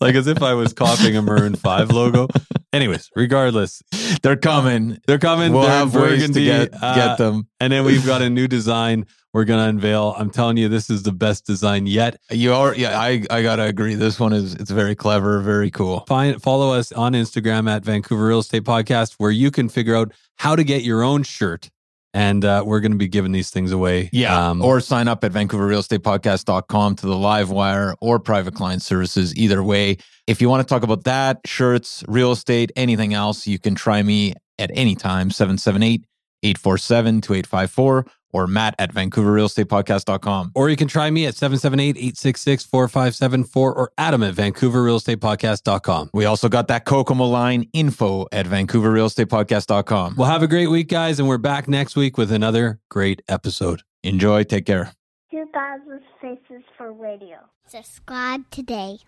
like 0.00 0.14
as 0.16 0.26
if 0.26 0.42
I 0.42 0.54
was 0.54 0.72
copying 0.72 1.16
a 1.16 1.22
Maroon 1.22 1.54
Five 1.54 1.90
logo. 1.92 2.26
Anyways, 2.72 3.08
regardless, 3.16 3.82
They're 4.22 4.36
coming. 4.36 4.98
they're 5.06 5.18
coming. 5.18 5.52
We'll 5.52 5.62
they're 5.62 5.70
have 5.70 5.94
in 5.94 6.00
ways 6.02 6.22
to 6.22 6.28
burgundy, 6.28 6.44
get 6.44 6.82
uh, 6.82 6.94
get 6.96 7.18
them. 7.18 7.46
and 7.60 7.72
then 7.72 7.84
we've 7.84 8.04
got 8.04 8.20
a 8.20 8.28
new 8.28 8.48
design 8.48 9.06
we're 9.38 9.44
gonna 9.44 9.68
unveil. 9.68 10.16
I'm 10.18 10.30
telling 10.30 10.56
you, 10.56 10.68
this 10.68 10.90
is 10.90 11.04
the 11.04 11.12
best 11.12 11.46
design 11.46 11.86
yet. 11.86 12.20
You 12.28 12.54
are. 12.54 12.74
Yeah, 12.74 12.98
I 12.98 13.22
I 13.30 13.42
gotta 13.42 13.62
agree. 13.62 13.94
This 13.94 14.18
one 14.18 14.32
is 14.32 14.54
it's 14.54 14.72
very 14.72 14.96
clever, 14.96 15.38
very 15.38 15.70
cool. 15.70 16.00
Find 16.08 16.42
follow 16.42 16.74
us 16.74 16.90
on 16.90 17.12
Instagram 17.12 17.70
at 17.70 17.84
Vancouver 17.84 18.26
Real 18.26 18.40
Estate 18.40 18.64
Podcast, 18.64 19.14
where 19.18 19.30
you 19.30 19.52
can 19.52 19.68
figure 19.68 19.94
out 19.94 20.10
how 20.38 20.56
to 20.56 20.64
get 20.64 20.82
your 20.82 21.04
own 21.04 21.22
shirt. 21.22 21.70
And 22.12 22.44
uh, 22.44 22.64
we're 22.66 22.80
going 22.80 22.90
to 22.90 22.98
be 22.98 23.06
giving 23.06 23.30
these 23.30 23.50
things 23.50 23.70
away. 23.70 24.10
Um, 24.48 24.60
or 24.60 24.80
sign 24.80 25.06
up 25.06 25.22
at 25.22 25.30
VancouverRealEstatePodcast.com 25.30 26.96
to 26.96 27.06
the 27.06 27.16
live 27.16 27.50
wire 27.50 27.94
or 28.00 28.18
private 28.18 28.54
client 28.54 28.82
services. 28.82 29.36
Either 29.36 29.62
way, 29.62 29.98
if 30.26 30.40
you 30.40 30.48
want 30.48 30.66
to 30.66 30.74
talk 30.74 30.82
about 30.82 31.04
that, 31.04 31.42
shirts, 31.44 32.02
real 32.08 32.32
estate, 32.32 32.72
anything 32.74 33.14
else, 33.14 33.46
you 33.46 33.60
can 33.60 33.76
try 33.76 34.02
me 34.02 34.32
at 34.58 34.72
any 34.74 34.96
time 34.96 35.30
778 35.30 36.02
847 36.42 37.20
2854 37.20 38.06
or 38.32 38.46
Matt 38.46 38.74
at 38.78 38.94
VancouverRealEstatePodcast.com. 38.94 40.52
Or 40.54 40.68
you 40.68 40.76
can 40.76 40.86
try 40.88 41.10
me 41.10 41.26
at 41.26 41.34
778-866-4574 41.34 43.56
or 43.56 43.90
Adam 43.96 44.22
at 44.22 44.34
VancouverRealEstatePodcast.com. 44.34 46.10
We 46.12 46.24
also 46.24 46.48
got 46.48 46.68
that 46.68 46.84
Kokomo 46.84 47.26
line 47.26 47.68
info 47.72 48.26
at 48.32 48.46
VancouverRealEstatePodcast.com. 48.46 50.14
Well, 50.16 50.30
have 50.30 50.42
a 50.42 50.48
great 50.48 50.68
week, 50.68 50.88
guys, 50.88 51.18
and 51.18 51.28
we're 51.28 51.38
back 51.38 51.68
next 51.68 51.96
week 51.96 52.18
with 52.18 52.32
another 52.32 52.80
great 52.90 53.22
episode. 53.28 53.82
Enjoy. 54.02 54.44
Take 54.44 54.66
care. 54.66 54.92
Goodbye. 55.30 55.78
Fabulous 55.78 56.02
Faces 56.20 56.64
for 56.76 56.92
Radio. 56.92 57.38
Subscribe 57.66 58.48
today. 58.50 58.98